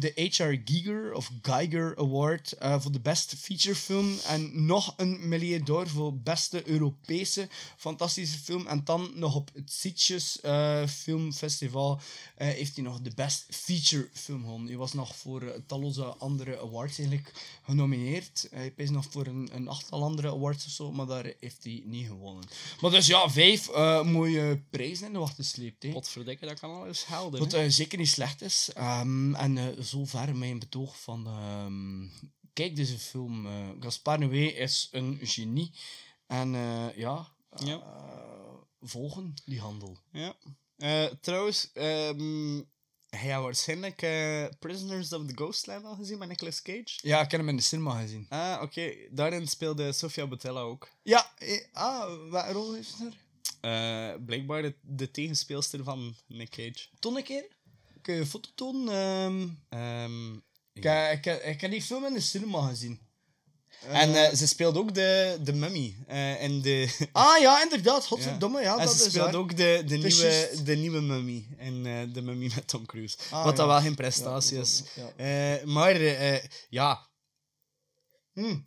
de 0.00 0.12
H.R. 0.36 0.54
Giger 0.64 1.14
of 1.14 1.30
Geiger 1.42 1.96
Award 1.98 2.52
eh, 2.52 2.80
voor 2.80 2.92
de 2.92 3.00
Best 3.00 3.34
Feature 3.38 3.74
Film. 3.74 4.16
En 4.26 4.66
nog 4.66 4.94
een 4.96 5.28
Millier 5.28 5.64
d'Or 5.64 5.88
voor 5.88 6.14
beste 6.18 6.68
Europese 6.68 7.48
fantastische 7.76 8.38
film. 8.38 8.66
En 8.66 8.80
dan 8.84 9.10
nog 9.14 9.34
op 9.34 9.50
het 9.54 9.72
Sitges 9.72 10.40
eh, 10.40 10.86
Filmfestival 10.86 12.00
eh, 12.36 12.48
heeft 12.48 12.74
hij 12.74 12.84
nog 12.84 13.00
de 13.00 13.12
Best 13.14 13.46
Feature 13.50 14.08
Film 14.12 14.40
gewonnen. 14.42 14.68
Hij 14.68 14.76
was 14.76 14.92
nog 14.92 15.16
voor 15.16 15.42
eh, 15.42 15.60
talloze 15.66 16.04
andere 16.04 16.60
awards 16.60 16.98
eigenlijk 16.98 17.32
genomineerd. 17.64 18.48
Hij 18.50 18.72
is 18.76 18.90
nog 18.90 19.04
voor 19.10 19.26
een, 19.26 19.50
een 19.52 19.68
achttal 19.68 20.02
andere 20.02 20.28
awards 20.30 20.66
of 20.66 20.70
zo, 20.72 20.92
maar 20.92 21.06
daar 21.06 21.32
heeft 21.40 21.64
hij 21.64 21.82
niet 21.84 22.06
gewonnen. 22.06 22.44
Maar 22.80 22.90
dus 22.90 23.06
ja, 23.06 23.30
vijf 23.30 23.68
eh, 23.68 24.02
mooie 24.04 24.62
prijzen 24.70 25.06
in 25.06 25.12
de 25.12 25.18
wacht 25.18 25.34
gesleept. 25.34 25.82
hè. 25.82 25.92
Potverdikke, 26.24 26.46
dat 26.46 26.60
kan 26.60 26.70
al 26.80 26.86
eens 26.86 27.06
helden. 27.06 27.40
Wat 27.40 27.52
eh, 27.52 27.64
zeker 27.68 27.98
niet 27.98 28.08
slecht 28.08 28.42
is. 28.42 28.70
Ehm, 28.74 29.34
en 29.34 29.58
eh 29.58 29.66
zover 29.78 30.36
mijn 30.36 30.58
betoog 30.58 31.00
van... 31.00 31.26
ehm, 31.26 32.06
kijk 32.52 32.76
deze 32.76 32.98
film. 32.98 33.46
eh 33.46 33.68
Gaspar 33.80 34.18
Noé 34.18 34.44
is 34.46 34.88
een 34.90 35.18
genie. 35.22 35.72
En 36.26 36.50
ja, 36.96 37.28
Ja. 37.64 37.82
volgen 38.80 39.34
die 39.44 39.60
handel. 39.60 39.98
Ja. 40.12 40.36
Trouwens, 41.20 41.70
ehm 41.72 42.60
hij 43.10 43.30
had 43.30 43.42
waarschijnlijk 43.42 43.96
Prisoners 44.58 45.12
of 45.12 45.26
the 45.26 45.32
Ghostland 45.34 45.84
al 45.84 45.94
gezien 45.94 46.18
met 46.18 46.28
Nicolas 46.28 46.62
Cage. 46.62 46.98
Ja, 47.02 47.20
ik 47.20 47.30
heb 47.30 47.40
hem 47.40 47.48
in 47.48 47.56
de 47.56 47.62
cinema 47.62 48.00
gezien. 48.00 48.26
Ah, 48.28 48.62
oké. 48.62 48.92
Daarin 49.10 49.48
speelde 49.48 49.92
Sofia 49.92 50.26
Boutella 50.26 50.60
ook. 50.60 50.88
Ja, 51.02 51.32
eh, 51.38 51.64
ah, 51.72 52.30
welke 52.30 52.52
rol 52.52 52.72
heeft 52.74 52.88
ze 52.96 53.04
er? 53.04 53.16
Eh, 53.60 54.10
blijkbaar 54.24 54.62
de, 54.62 54.74
de 54.82 55.10
tegenspeelster 55.10 55.84
van 55.84 56.16
Nick 56.26 56.48
Cage. 56.50 56.88
Toon 56.98 57.16
een 57.16 57.22
keer? 57.22 57.44
Kun 58.02 58.14
je 58.14 58.20
een 58.20 58.26
foto 58.26 58.48
tonen? 58.54 58.92
Ehm, 58.94 59.48
Ehm, 59.80 60.32
ik, 60.72 60.82
heb- 60.82 61.12
ik, 61.26 61.42
ik 61.44 61.60
heb 61.60 61.70
die 61.70 61.82
film 61.82 62.04
in 62.04 62.12
de 62.14 62.20
cinema 62.20 62.68
gezien. 62.68 63.00
en 63.88 64.14
Eh, 64.14 64.26
eh, 64.26 64.34
ze 64.34 64.46
speelde 64.46 64.78
ook 64.78 64.94
de, 64.94 65.38
de 65.44 65.52
mummy 65.52 65.96
eh 66.06 66.42
in 66.42 66.60
de... 66.62 66.96
Ah 67.12 67.40
ja, 67.40 67.62
inderdaad. 67.62 68.06
Godverdomme, 68.06 68.60
ja, 68.60 68.78
en 68.78 68.86
dat 68.86 68.96
ze 68.96 69.10
speelde 69.10 69.36
ook 69.36 69.56
de, 69.56 69.82
de, 69.86 69.96
nieuwe, 69.96 70.50
de 70.64 70.76
nieuwe 70.76 71.00
mummy 71.00 71.46
eh, 71.58 72.02
de 72.12 72.22
mummy 72.22 72.50
met 72.54 72.68
Tom 72.68 72.86
Cruise. 72.86 73.16
Ah, 73.30 73.44
Wat 73.44 73.56
ja. 73.56 73.66
wel 73.66 73.80
geen 73.80 73.94
prestatie 73.94 74.56
Ja, 74.56 74.62
is. 74.62 74.82
ja. 74.94 75.12
Eh, 75.16 75.64
maar 75.66 75.94
eh, 75.94 76.44
ja, 76.68 77.08
Hm. 78.32 78.58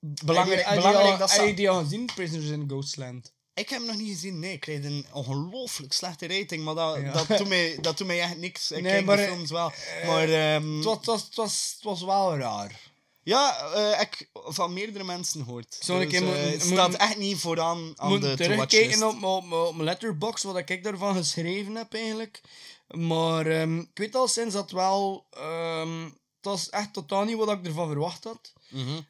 belangrijk, 0.00 0.74
belangrijk 0.74 1.18
dat 1.18 1.30
Heb 1.30 1.40
je 1.40 1.48
ze... 1.48 1.54
die 1.54 1.70
al 1.70 1.82
gezien, 1.82 2.04
Prisoners 2.14 2.48
in 2.48 2.64
Ghostland? 2.68 3.32
Ik 3.58 3.68
heb 3.68 3.78
hem 3.78 3.88
nog 3.88 3.96
niet 3.96 4.08
gezien. 4.12 4.38
Nee, 4.38 4.52
ik 4.52 4.60
kreeg 4.60 4.84
een 4.84 5.06
ongelooflijk 5.12 5.92
slechte 5.92 6.26
rating. 6.26 6.64
Maar 6.64 6.74
dat, 6.74 6.96
Ja. 7.00 7.12
dat, 7.12 7.38
doet, 7.38 7.48
mij, 7.48 7.78
dat 7.80 7.98
doet 7.98 8.06
mij 8.06 8.20
echt 8.20 8.36
niks. 8.36 8.70
Ik 8.70 8.82
Nee, 8.82 8.92
kijk 8.92 9.04
maar, 9.04 9.16
de 9.16 9.22
films 9.22 9.50
wel. 9.50 9.72
eh, 10.00 10.08
maar 10.08 10.28
ehm, 10.28 10.74
Het 10.76 10.84
was, 10.84 10.96
het, 10.96 11.06
was, 11.06 11.22
het, 11.22 11.34
was, 11.36 11.72
het 11.74 11.84
was 11.84 12.02
wel 12.02 12.36
raar. 12.36 12.80
ja, 13.22 13.58
eh, 13.74 14.00
ik 14.00 14.28
van 14.32 14.72
meerdere 14.72 15.04
mensen 15.04 15.44
ik 16.00 16.10
Dus, 16.10 16.20
eh, 16.20 16.50
het 16.50 16.62
staat 16.62 16.94
echt 16.94 17.16
niet 17.16 17.38
vooraan 17.38 17.92
aan 17.96 18.08
moet 18.08 18.20
de 18.22 18.34
terugkijken 18.36 19.02
op, 19.08 19.20
mijn- 19.20 19.82
letterbox 19.84 20.42
wat 20.42 20.56
ik 20.56 20.84
daarvan 20.84 21.14
geschreven 21.16 21.74
heb 21.74 21.94
eigenlijk. 21.94 22.40
Maar 22.88 23.46
ehm, 23.46 23.78
ik 23.78 23.88
weet 23.94 24.14
al 24.14 24.28
sinds 24.28 24.54
dat 24.54 24.70
wel. 24.70 25.26
ehm, 25.30 26.04
het 26.04 26.46
was 26.46 26.70
echt 26.70 26.92
totaal 26.92 27.24
niet 27.24 27.36
wat 27.36 27.50
ik 27.50 27.66
ervan 27.66 27.88
verwacht 27.88 28.24
had. 28.24 28.52
Mhm. 28.68 29.00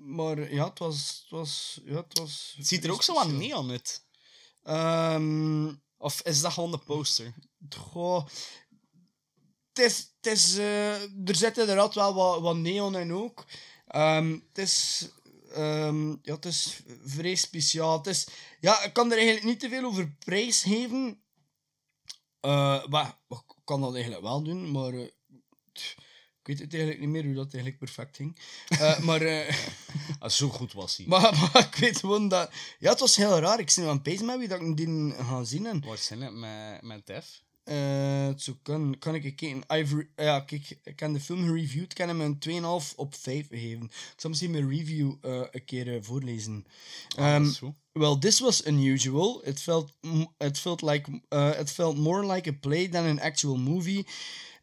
Maar 0.00 0.52
ja, 0.52 0.68
het 0.68 0.78
was. 0.78 1.18
Het, 1.22 1.30
was, 1.30 1.80
ja, 1.84 1.96
het, 1.96 2.18
was 2.18 2.54
Het 2.56 2.68
ziet 2.68 2.84
er 2.84 2.92
ook 2.92 3.02
zo 3.02 3.18
aan 3.18 3.36
neon 3.36 3.70
uit. 3.70 4.04
Ehm, 4.62 5.74
Of 5.96 6.20
is 6.22 6.40
dat 6.40 6.52
gewoon 6.52 6.70
de 6.70 6.78
poster? 6.78 7.34
goh, 7.76 8.26
het 9.72 9.78
is, 9.84 10.12
het 10.20 10.32
is, 10.32 10.56
eh, 10.56 11.02
er 11.02 11.36
zit 11.36 11.58
inderdaad 11.58 11.94
wel 11.94 12.14
wat, 12.14 12.40
wat 12.40 12.56
neon 12.56 12.96
in 12.96 13.12
ook. 13.12 13.44
Ehm, 13.86 14.32
het 14.48 14.58
is... 14.58 15.08
ehm, 15.52 16.10
ja, 16.10 16.34
het 16.34 16.44
is 16.44 16.80
vrij 17.04 17.34
speciaal. 17.34 17.96
Het 17.96 18.06
is, 18.06 18.26
ja, 18.60 18.82
ik 18.82 18.92
kan 18.92 19.10
er 19.10 19.16
eigenlijk 19.16 19.46
niet 19.46 19.60
te 19.60 19.68
veel 19.68 19.84
over 19.84 20.14
prijs 20.18 20.62
geven. 20.62 21.22
Maar 22.88 23.18
ik 23.28 23.42
kan 23.64 23.80
dat 23.80 23.92
eigenlijk 23.94 24.22
wel 24.22 24.42
doen, 24.42 24.70
maar... 24.70 24.92
eh, 24.94 25.08
ik 26.42 26.48
weet 26.48 26.58
het 26.58 26.72
eigenlijk 26.72 27.00
niet 27.02 27.10
meer 27.10 27.24
hoe 27.24 27.34
dat 27.34 27.44
eigenlijk 27.54 27.78
perfect 27.78 28.16
ging. 28.16 28.36
Eh, 28.68 28.98
maar... 29.06 29.20
eh, 29.22 29.56
Ah, 30.18 30.30
zo 30.30 30.48
goed 30.48 30.72
was 30.72 30.96
hij. 30.96 31.06
maar, 31.06 31.50
maar 31.52 31.68
ik 31.72 31.74
weet 31.74 31.98
gewoon 31.98 32.28
dat... 32.28 32.50
Ja, 32.78 32.90
het 32.90 33.00
was 33.00 33.16
heel 33.16 33.38
raar. 33.38 33.58
Ik 33.60 33.70
zie 33.70 33.86
aan 33.86 34.00
het 34.04 34.22
met 34.22 34.38
wie 34.38 34.48
dat 34.48 34.60
ik 34.60 34.76
die 34.76 35.12
ga 35.12 35.44
zien. 35.44 35.66
En, 35.66 35.84
Waarschijnlijk 35.86 36.32
met, 36.32 36.82
met 36.82 37.06
Def. 37.06 37.42
eh, 37.64 38.26
het 38.26 38.42
zou 38.42 38.56
kan, 38.62 38.96
kan 38.98 39.14
ik 39.14 39.22
kijken. 39.36 39.62
I've 39.78 39.96
re- 39.96 40.24
ja, 40.24 40.40
kijk, 40.40 40.78
ik 40.84 41.00
heb 41.00 41.12
de 41.12 41.20
film 41.20 41.46
gereviewd. 41.46 41.90
Ik 41.92 41.98
heb 41.98 42.08
hem 42.08 42.20
een 42.20 42.38
2,5 42.82 42.94
op 42.96 43.14
5 43.14 43.48
gegeven. 43.48 43.84
Ik 43.84 44.12
zal 44.16 44.30
misschien 44.30 44.50
mijn 44.50 44.68
review 44.70 45.14
eh, 45.20 45.40
een 45.50 45.64
keer 45.64 45.94
eh, 45.94 46.02
voorlezen. 46.02 46.66
Ah, 47.16 47.34
Um, 47.34 47.52
goed. 47.54 47.74
well, 47.92 48.16
this 48.18 48.40
was 48.40 48.66
unusual. 48.66 49.40
It 49.44 49.60
felt, 49.60 49.92
it 50.38 50.58
felt 50.58 50.82
like, 50.82 51.20
uh, 51.28 51.58
it 51.60 51.70
felt 51.70 51.96
more 51.96 52.26
like 52.34 52.48
a 52.50 52.52
play 52.60 52.88
than 52.88 53.04
an 53.06 53.20
actual 53.20 53.56
movie. 53.56 54.06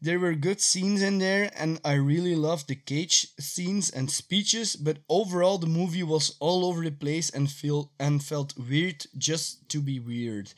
There 0.02 0.20
were 0.20 0.36
good 0.36 0.60
scenes 0.60 1.02
in 1.02 1.20
there, 1.20 1.52
and 1.56 1.80
I 1.86 1.94
really 1.94 2.36
loved 2.36 2.68
the 2.68 2.76
cage 2.76 3.28
scenes 3.40 3.90
and 3.90 4.12
speeches. 4.12 4.76
But 4.76 5.00
overall, 5.08 5.58
the 5.58 5.68
movie 5.68 6.04
was 6.04 6.36
all 6.42 6.66
over 6.66 6.84
the 6.84 6.92
place 6.92 7.30
and 7.30 7.50
feel 7.50 7.92
and 7.98 8.22
felt 8.22 8.58
weird 8.58 9.06
just 9.18 9.59
to 9.70 9.82
be 9.82 10.00
weird. 10.00 10.54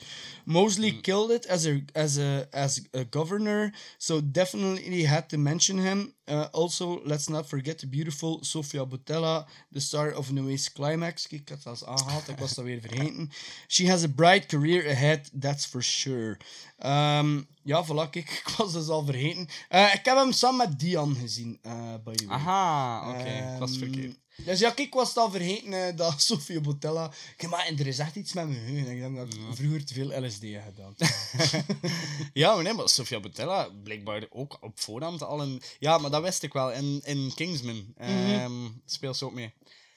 Mosley 0.45 0.91
killed 1.01 1.31
it 1.31 1.45
as 1.45 1.65
a 1.67 1.81
as 1.93 2.17
a 2.17 2.47
as 2.51 2.81
a 2.93 3.03
governor, 3.03 3.71
so 3.97 4.21
definitely 4.21 5.03
had 5.05 5.27
to 5.29 5.38
mention 5.38 5.77
him. 5.77 6.13
Uh, 6.27 6.47
also, 6.53 7.01
let's 7.05 7.27
not 7.29 7.45
forget 7.45 7.77
the 7.79 7.88
beautiful 7.88 8.39
Sofia 8.43 8.85
Botella, 8.85 9.45
the 9.71 9.79
star 9.81 10.11
of 10.11 10.29
Noé's 10.31 10.69
Climax. 10.69 11.27
Kijk, 11.27 11.41
ik 11.41 11.49
had 11.49 11.63
dat 11.63 11.85
aangehaald, 11.85 12.27
ik 12.29 12.38
was 12.38 12.53
dat 12.53 12.65
weer 12.65 12.81
vergeten. 12.81 13.29
She 13.67 13.89
has 13.89 14.03
a 14.03 14.07
bright 14.07 14.45
career 14.47 14.89
ahead, 14.89 15.29
that's 15.41 15.65
for 15.65 15.83
sure. 15.83 16.38
Um, 16.85 17.47
ja, 17.63 17.83
voilà, 17.85 18.09
kijk, 18.09 18.29
ik 18.45 18.53
was 18.57 18.73
dus 18.73 18.88
al 18.88 19.05
vergeten. 19.05 19.47
Eh, 19.69 19.93
ik 19.93 20.05
heb 20.05 20.15
hem 20.15 20.31
samen 20.31 20.67
met 20.69 20.79
Dian 20.79 21.15
gezien, 21.15 21.59
eh 21.61 21.93
by 22.03 22.13
the 22.13 22.25
way. 22.27 22.35
Aha, 22.38 23.09
oké. 23.09 23.55
dat 23.59 23.69
is 23.69 23.75
Ehm, 23.75 23.83
verkeerd. 23.83 24.19
Dus 24.45 24.59
ja, 24.59 24.76
ik 24.76 24.93
was 24.93 25.07
het 25.07 25.18
al 25.18 25.31
vergeten 25.31 25.88
eh, 25.88 25.95
dat 25.95 26.22
Sofia 26.31 26.59
Botella... 26.59 27.11
Maar 27.49 27.68
er 27.77 27.88
is 27.88 27.99
echt 27.99 28.15
iets 28.15 28.34
met 28.34 28.47
mijn 28.47 28.59
geheugen. 28.65 28.91
Ik 28.91 28.99
denk 28.99 29.15
dat 29.15 29.34
ik 29.34 29.39
vroeger 29.55 29.85
te 29.85 29.93
veel 29.93 30.26
LSD 30.26 30.41
heb 30.41 30.63
gedaan. 30.76 30.95
Ja, 32.34 32.53
maar 32.53 32.63
nee, 32.63 32.73
maar 32.73 32.89
Sofia 32.89 33.19
Botella 33.19 33.69
blijkbaar 33.84 34.26
ook 34.30 34.57
op 34.61 34.80
voorhand 34.80 35.23
al 35.23 35.41
een... 35.41 35.61
Ja, 35.80 35.97
maar 35.97 36.11
dat 36.11 36.22
wist 36.22 36.43
ik 36.43 36.53
wel. 36.53 36.72
In, 36.72 37.01
in 37.03 37.31
Kingsman 37.35 37.93
ehm, 37.97 38.68
speelt 38.85 39.18
ze 39.18 39.26
ook 39.26 39.34
mee. 39.34 39.53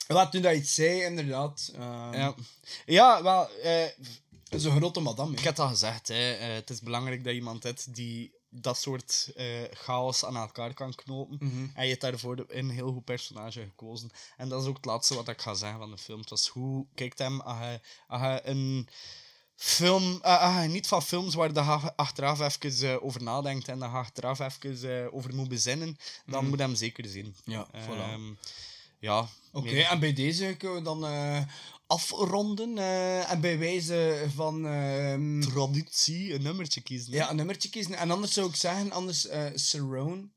Wat 0.06 0.32
toen 0.32 0.42
dat 0.42 0.54
het 0.54 0.68
zei, 0.68 1.02
inderdaad. 1.02 1.70
ehm, 1.74 2.12
Ja, 2.12 2.34
ja 2.86 3.22
wel... 3.22 3.50
eh, 3.50 3.86
Dat 4.48 4.60
is 4.60 4.64
een 4.64 4.76
grote 4.76 5.00
madame. 5.00 5.32
ik 5.32 5.38
hè. 5.38 5.48
het 5.48 5.58
al 5.58 5.68
gezegd, 5.68 6.08
hè, 6.08 6.32
eh, 6.32 6.54
het 6.54 6.70
is 6.70 6.80
belangrijk 6.80 7.24
dat 7.24 7.34
iemand 7.34 7.62
hebt 7.62 7.94
die 7.94 8.32
dat 8.60 8.78
soort 8.78 9.30
eh, 9.36 9.46
chaos 9.70 10.24
aan 10.24 10.36
elkaar 10.36 10.74
kan 10.74 10.94
knopen. 10.94 11.38
En 11.74 11.82
je 11.82 11.88
hebt 11.88 12.00
daarvoor 12.00 12.44
een 12.48 12.70
heel 12.70 12.92
goed 12.92 13.04
personage 13.04 13.60
gekozen. 13.60 14.10
En 14.36 14.48
dat 14.48 14.62
is 14.62 14.68
ook 14.68 14.76
het 14.76 14.84
laatste 14.84 15.14
wat 15.14 15.28
ik 15.28 15.40
ga 15.40 15.54
zeggen 15.54 15.78
van 15.78 15.90
de 15.90 15.98
film. 15.98 16.20
Het 16.20 16.30
was 16.30 16.48
hoe 16.48 16.86
kijkt 16.94 17.18
hem 17.18 17.40
als 17.40 17.58
je, 17.58 17.80
als 18.06 18.20
je 18.20 18.40
een 18.44 18.88
film, 19.56 20.18
eh, 20.22 20.64
niet 20.64 20.86
van 20.86 21.02
films 21.02 21.34
waar 21.34 21.52
je 21.52 21.60
achteraf 21.96 22.40
even 22.40 22.90
eh, 22.90 23.04
over 23.04 23.22
nadenkt 23.22 23.68
en 23.68 23.78
je 23.78 23.84
achteraf 23.84 24.40
even 24.40 25.12
over 25.12 25.34
moet 25.34 25.48
bezinnen, 25.48 25.98
dan 26.26 26.48
moet 26.48 26.58
je 26.58 26.64
hem 26.64 26.74
zeker 26.74 27.04
zien. 27.04 27.36
Ja, 27.44 27.66
voilà. 27.66 28.10
Ehm, 28.10 28.32
ja. 28.98 29.28
Oké, 29.52 29.80
en 29.80 29.98
bij 30.00 30.12
deze 30.12 30.54
kunnen 30.58 30.78
we 30.78 30.82
dan 30.82 31.04
afronden. 31.86 32.78
eh, 32.78 33.30
en 33.30 33.40
bij 33.40 33.58
wijze 33.58 34.24
van... 34.34 34.66
ehm, 34.66 35.40
traditie 35.40 36.34
een 36.34 36.42
nummertje 36.42 36.80
kiezen. 36.80 37.12
ja, 37.12 37.30
een 37.30 37.36
nummertje 37.36 37.68
kiezen. 37.68 37.94
En 37.94 38.10
anders 38.10 38.32
zou 38.32 38.48
ik 38.48 38.56
zeggen, 38.56 38.92
anders 38.92 39.28
Cerrone. 39.54 40.28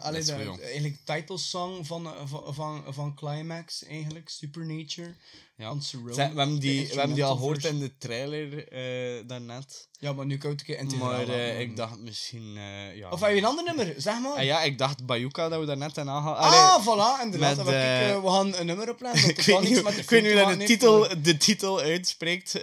Allee, 0.00 0.20
is 0.20 0.26
de, 0.26 0.34
goed, 0.34 0.42
jong. 0.44 0.56
de- 0.56 0.62
eigenlijk 0.64 0.96
titelsong 1.04 1.86
van, 1.86 2.06
eh, 2.06 2.26
van, 2.26 2.54
van, 2.54 2.84
van 2.94 3.14
Climax, 3.14 3.84
eigenlijk. 3.84 4.28
Supernature. 4.28 5.14
Ja. 5.62 5.74
We, 6.04 6.22
hebben 6.22 6.58
die, 6.58 6.88
we 6.88 6.94
hebben 6.94 7.14
die 7.14 7.24
al 7.24 7.36
gehoord 7.36 7.64
in 7.64 7.78
de 7.78 7.90
trailer 7.98 8.68
eh, 8.68 9.22
daarnet. 9.26 9.88
Ja, 9.98 10.12
maar 10.12 10.26
nu 10.26 10.38
kan 10.38 10.50
ik 10.50 10.66
het 10.66 10.96
Maar 10.96 11.18
horen. 11.18 11.60
ik 11.60 11.76
dacht 11.76 11.98
misschien... 11.98 12.56
eh, 12.56 12.96
ja. 12.96 13.10
Of 13.10 13.20
heb 13.20 13.30
je 13.30 13.36
een 13.36 13.44
ander 13.44 13.64
nummer? 13.64 13.94
Zeg 13.96 14.20
maar. 14.20 14.32
Ah, 14.32 14.44
ja, 14.44 14.62
ik 14.62 14.78
dacht 14.78 15.06
Bayuka 15.06 15.48
dat 15.48 15.60
we 15.60 15.66
daarnet 15.66 15.96
in 15.96 16.08
aanhalen. 16.08 16.38
Ah, 16.38 16.86
voilà, 16.86 17.22
inderdaad. 17.22 17.56
met, 17.56 17.66
ik, 17.66 18.22
we 18.22 18.28
gaan 18.30 18.54
een 18.56 18.66
nummer 18.66 18.90
opleiden. 18.90 19.22
dat 19.22 19.30
ik 19.38 19.44
weet 19.44 19.60
niet, 19.60 19.78
hoe 20.08 20.22
je 20.22 20.22
de 20.32 20.44
heeft, 20.46 20.66
titel, 20.66 21.08
de 21.22 21.36
titel 21.36 21.80
uitspreekt. 21.80 22.60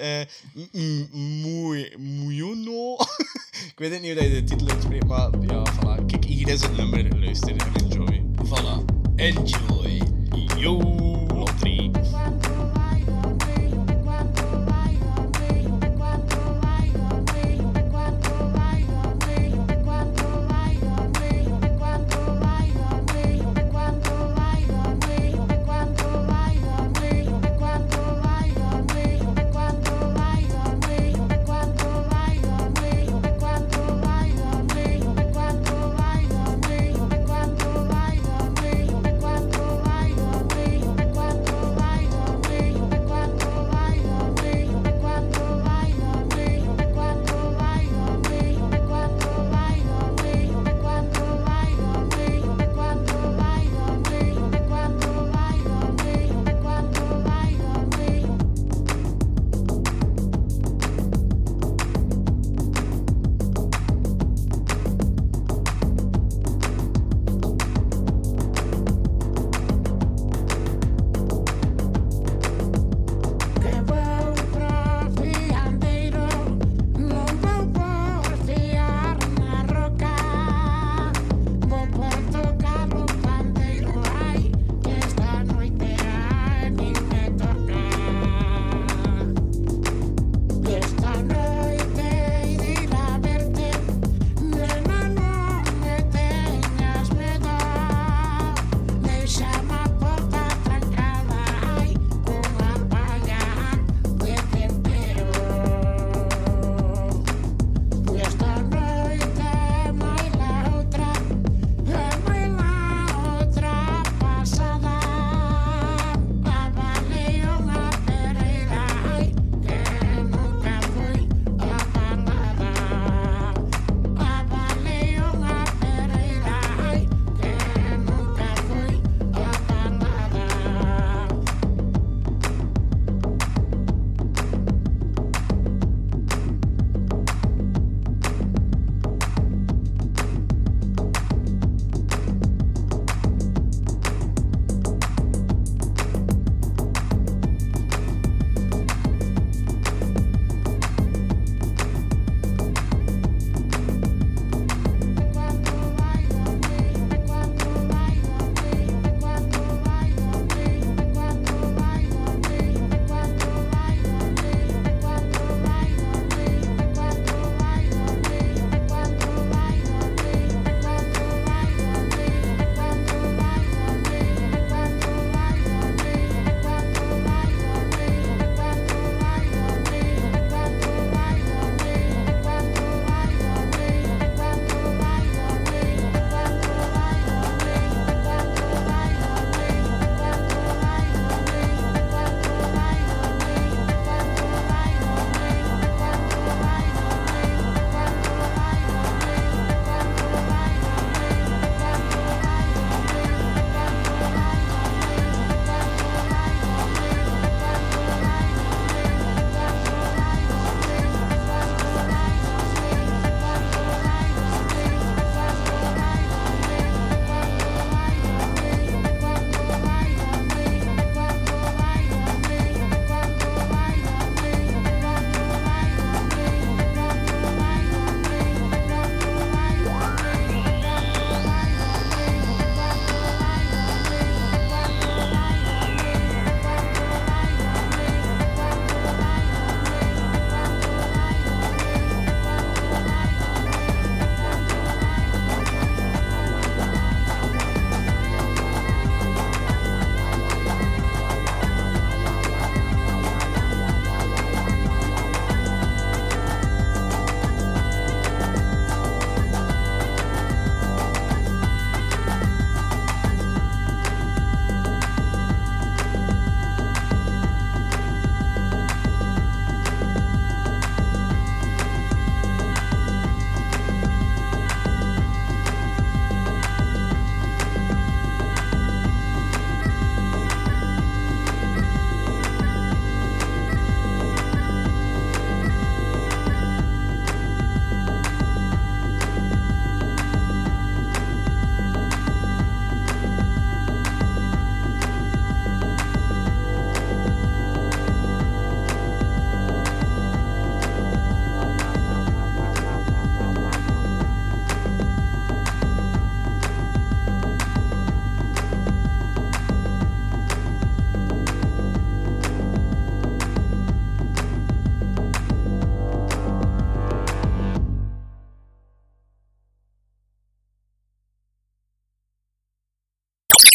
Muyono. 1.97 2.93
ik 3.71 3.73
weet 3.75 3.91
het 3.91 4.01
niet 4.01 4.13
hoe 4.13 4.23
je 4.23 4.29
de 4.29 4.43
titel 4.43 4.69
uitspreekt, 4.69 5.05
maar 5.05 5.29
ja, 5.41 5.63
voilà. 5.73 6.05
Kijk, 6.05 6.25
hier 6.25 6.47
is 6.47 6.61
het 6.61 6.77
nummer. 6.77 7.19
Luister 7.19 7.49
en 7.49 7.73
enjoy. 7.73 8.25
Voilà. 8.45 8.85
Enjoy. 9.15 10.01
Yo, 10.57 10.77
lottery. 11.33 11.91